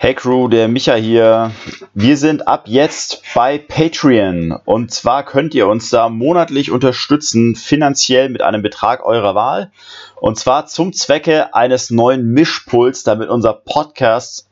Hey 0.00 0.14
Crew, 0.14 0.46
der 0.46 0.68
Micha 0.68 0.94
hier. 0.94 1.50
Wir 1.92 2.16
sind 2.16 2.46
ab 2.46 2.68
jetzt 2.68 3.20
bei 3.34 3.58
Patreon. 3.58 4.56
Und 4.64 4.92
zwar 4.92 5.24
könnt 5.24 5.56
ihr 5.56 5.66
uns 5.66 5.90
da 5.90 6.08
monatlich 6.08 6.70
unterstützen, 6.70 7.56
finanziell 7.56 8.28
mit 8.28 8.40
einem 8.40 8.62
Betrag 8.62 9.04
eurer 9.04 9.34
Wahl. 9.34 9.72
Und 10.20 10.38
zwar 10.38 10.66
zum 10.66 10.92
Zwecke 10.92 11.52
eines 11.52 11.90
neuen 11.90 12.30
Mischpuls, 12.30 13.02
damit 13.02 13.28
unser 13.28 13.52
Podcast 13.52 14.47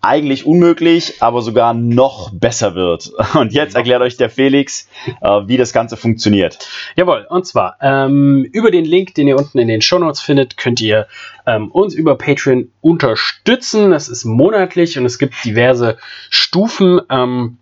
eigentlich 0.00 0.46
unmöglich, 0.46 1.16
aber 1.20 1.42
sogar 1.42 1.74
noch 1.74 2.30
besser 2.32 2.74
wird. 2.74 3.10
Und 3.34 3.52
jetzt 3.52 3.74
erklärt 3.74 4.02
euch 4.02 4.16
der 4.16 4.30
Felix, 4.30 4.88
äh, 5.20 5.28
wie 5.46 5.56
das 5.56 5.72
Ganze 5.72 5.96
funktioniert. 5.96 6.68
Jawohl, 6.96 7.26
und 7.28 7.46
zwar 7.46 7.76
ähm, 7.80 8.44
über 8.52 8.70
den 8.70 8.84
Link, 8.84 9.14
den 9.14 9.28
ihr 9.28 9.36
unten 9.36 9.58
in 9.58 9.68
den 9.68 9.82
Shownotes 9.82 10.20
findet, 10.20 10.56
könnt 10.56 10.80
ihr 10.80 11.06
ähm, 11.46 11.70
uns 11.70 11.94
über 11.94 12.16
Patreon 12.16 12.70
unterstützen. 12.80 13.90
Das 13.90 14.08
ist 14.08 14.24
monatlich 14.24 14.98
und 14.98 15.04
es 15.06 15.18
gibt 15.18 15.44
diverse 15.44 15.98
Stufen. 16.30 17.00
Ähm, 17.10 17.58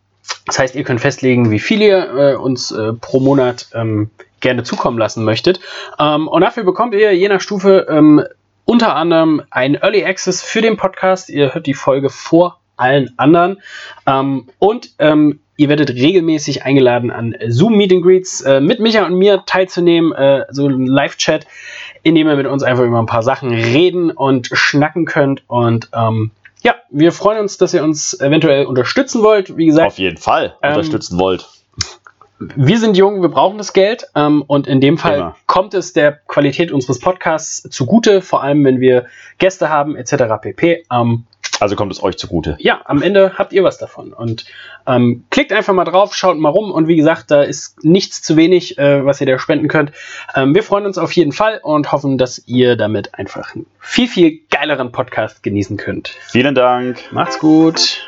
Das 0.46 0.58
heißt, 0.58 0.74
ihr 0.74 0.84
könnt 0.84 1.00
festlegen, 1.00 1.50
wie 1.50 1.60
viel 1.60 1.80
ihr 1.80 2.14
äh, 2.14 2.34
uns 2.34 2.70
äh, 2.72 2.92
pro 2.92 3.20
Monat 3.20 3.68
ähm, 3.74 4.10
gerne 4.40 4.62
zukommen 4.64 4.98
lassen 4.98 5.24
möchtet. 5.24 5.60
Ähm, 5.98 6.28
und 6.28 6.40
dafür 6.42 6.64
bekommt 6.64 6.94
ihr 6.94 7.12
je 7.16 7.28
nach 7.28 7.40
Stufe 7.40 7.86
ähm, 7.88 8.22
unter 8.66 8.94
anderem 8.94 9.42
ein 9.50 9.76
Early 9.76 10.04
Access 10.04 10.42
für 10.42 10.60
den 10.60 10.76
Podcast. 10.76 11.30
Ihr 11.30 11.54
hört 11.54 11.66
die 11.66 11.74
Folge 11.74 12.10
vor 12.10 12.60
allen 12.76 13.14
anderen. 13.16 13.62
Ähm, 14.06 14.48
und 14.58 14.90
ähm, 14.98 15.40
ihr 15.56 15.70
werdet 15.70 15.90
regelmäßig 15.90 16.64
eingeladen, 16.64 17.10
an 17.10 17.34
Zoom 17.48 17.76
Meet 17.76 17.92
and 17.92 18.02
Greets 18.02 18.42
äh, 18.42 18.60
mit 18.60 18.80
Micha 18.80 19.06
und 19.06 19.14
mir 19.14 19.44
teilzunehmen, 19.46 20.12
äh, 20.12 20.44
so 20.50 20.66
ein 20.68 20.84
Live-Chat, 20.84 21.46
in 22.02 22.14
dem 22.14 22.28
ihr 22.28 22.36
mit 22.36 22.46
uns 22.46 22.62
einfach 22.62 22.84
über 22.84 22.98
ein 22.98 23.06
paar 23.06 23.22
Sachen 23.22 23.50
reden 23.50 24.10
und 24.10 24.48
schnacken 24.52 25.06
könnt. 25.06 25.44
Und 25.46 25.88
ähm, 25.94 26.32
ja, 26.62 26.74
wir 26.90 27.12
freuen 27.12 27.38
uns, 27.40 27.56
dass 27.58 27.72
ihr 27.72 27.82
uns 27.82 28.20
eventuell 28.20 28.66
unterstützen 28.66 29.22
wollt. 29.22 29.56
Wie 29.56 29.66
gesagt, 29.66 29.86
Auf 29.86 29.98
jeden 29.98 30.18
Fall 30.18 30.56
Ähm, 30.60 30.72
unterstützen 30.72 31.18
wollt. 31.18 31.46
Wir 32.38 32.78
sind 32.78 32.96
jung, 32.96 33.22
wir 33.22 33.28
brauchen 33.30 33.58
das 33.58 33.72
Geld 33.72 34.06
ähm, 34.14 34.42
und 34.46 34.66
in 34.66 34.80
dem 34.80 34.98
Fall 34.98 35.16
Immer. 35.16 35.36
kommt 35.46 35.74
es 35.74 35.92
der 35.92 36.12
Qualität 36.12 36.70
unseres 36.70 36.98
Podcasts 36.98 37.62
zugute, 37.70 38.20
vor 38.20 38.42
allem 38.42 38.64
wenn 38.64 38.80
wir 38.80 39.06
Gäste 39.38 39.70
haben 39.70 39.96
etc. 39.96 40.24
pp. 40.40 40.84
Ähm, 40.92 41.24
Also 41.60 41.76
kommt 41.76 41.92
es 41.92 42.02
euch 42.02 42.18
zugute. 42.18 42.56
ja, 42.58 42.80
am 42.84 43.00
Ende 43.00 43.32
habt 43.38 43.54
ihr 43.54 43.64
was 43.64 43.78
davon 43.78 44.12
und 44.12 44.44
ähm, 44.86 45.24
klickt 45.30 45.52
einfach 45.52 45.72
mal 45.72 45.84
drauf, 45.84 46.14
schaut 46.14 46.36
mal 46.36 46.50
rum 46.50 46.70
und 46.70 46.88
wie 46.88 46.96
gesagt, 46.96 47.30
da 47.30 47.42
ist 47.42 47.82
nichts 47.82 48.20
zu 48.20 48.36
wenig, 48.36 48.76
äh, 48.78 49.04
was 49.04 49.20
ihr 49.22 49.26
da 49.26 49.38
spenden 49.38 49.68
könnt. 49.68 49.92
Ähm, 50.34 50.54
wir 50.54 50.62
freuen 50.62 50.84
uns 50.84 50.98
auf 50.98 51.12
jeden 51.12 51.32
Fall 51.32 51.60
und 51.62 51.90
hoffen, 51.90 52.18
dass 52.18 52.42
ihr 52.46 52.76
damit 52.76 53.14
einfach 53.14 53.54
einen 53.54 53.64
viel, 53.80 54.08
viel 54.08 54.40
geileren 54.50 54.92
Podcast 54.92 55.42
genießen 55.42 55.78
könnt. 55.78 56.08
Vielen 56.28 56.54
Dank. 56.54 56.98
Macht's 57.12 57.38
gut. 57.38 58.06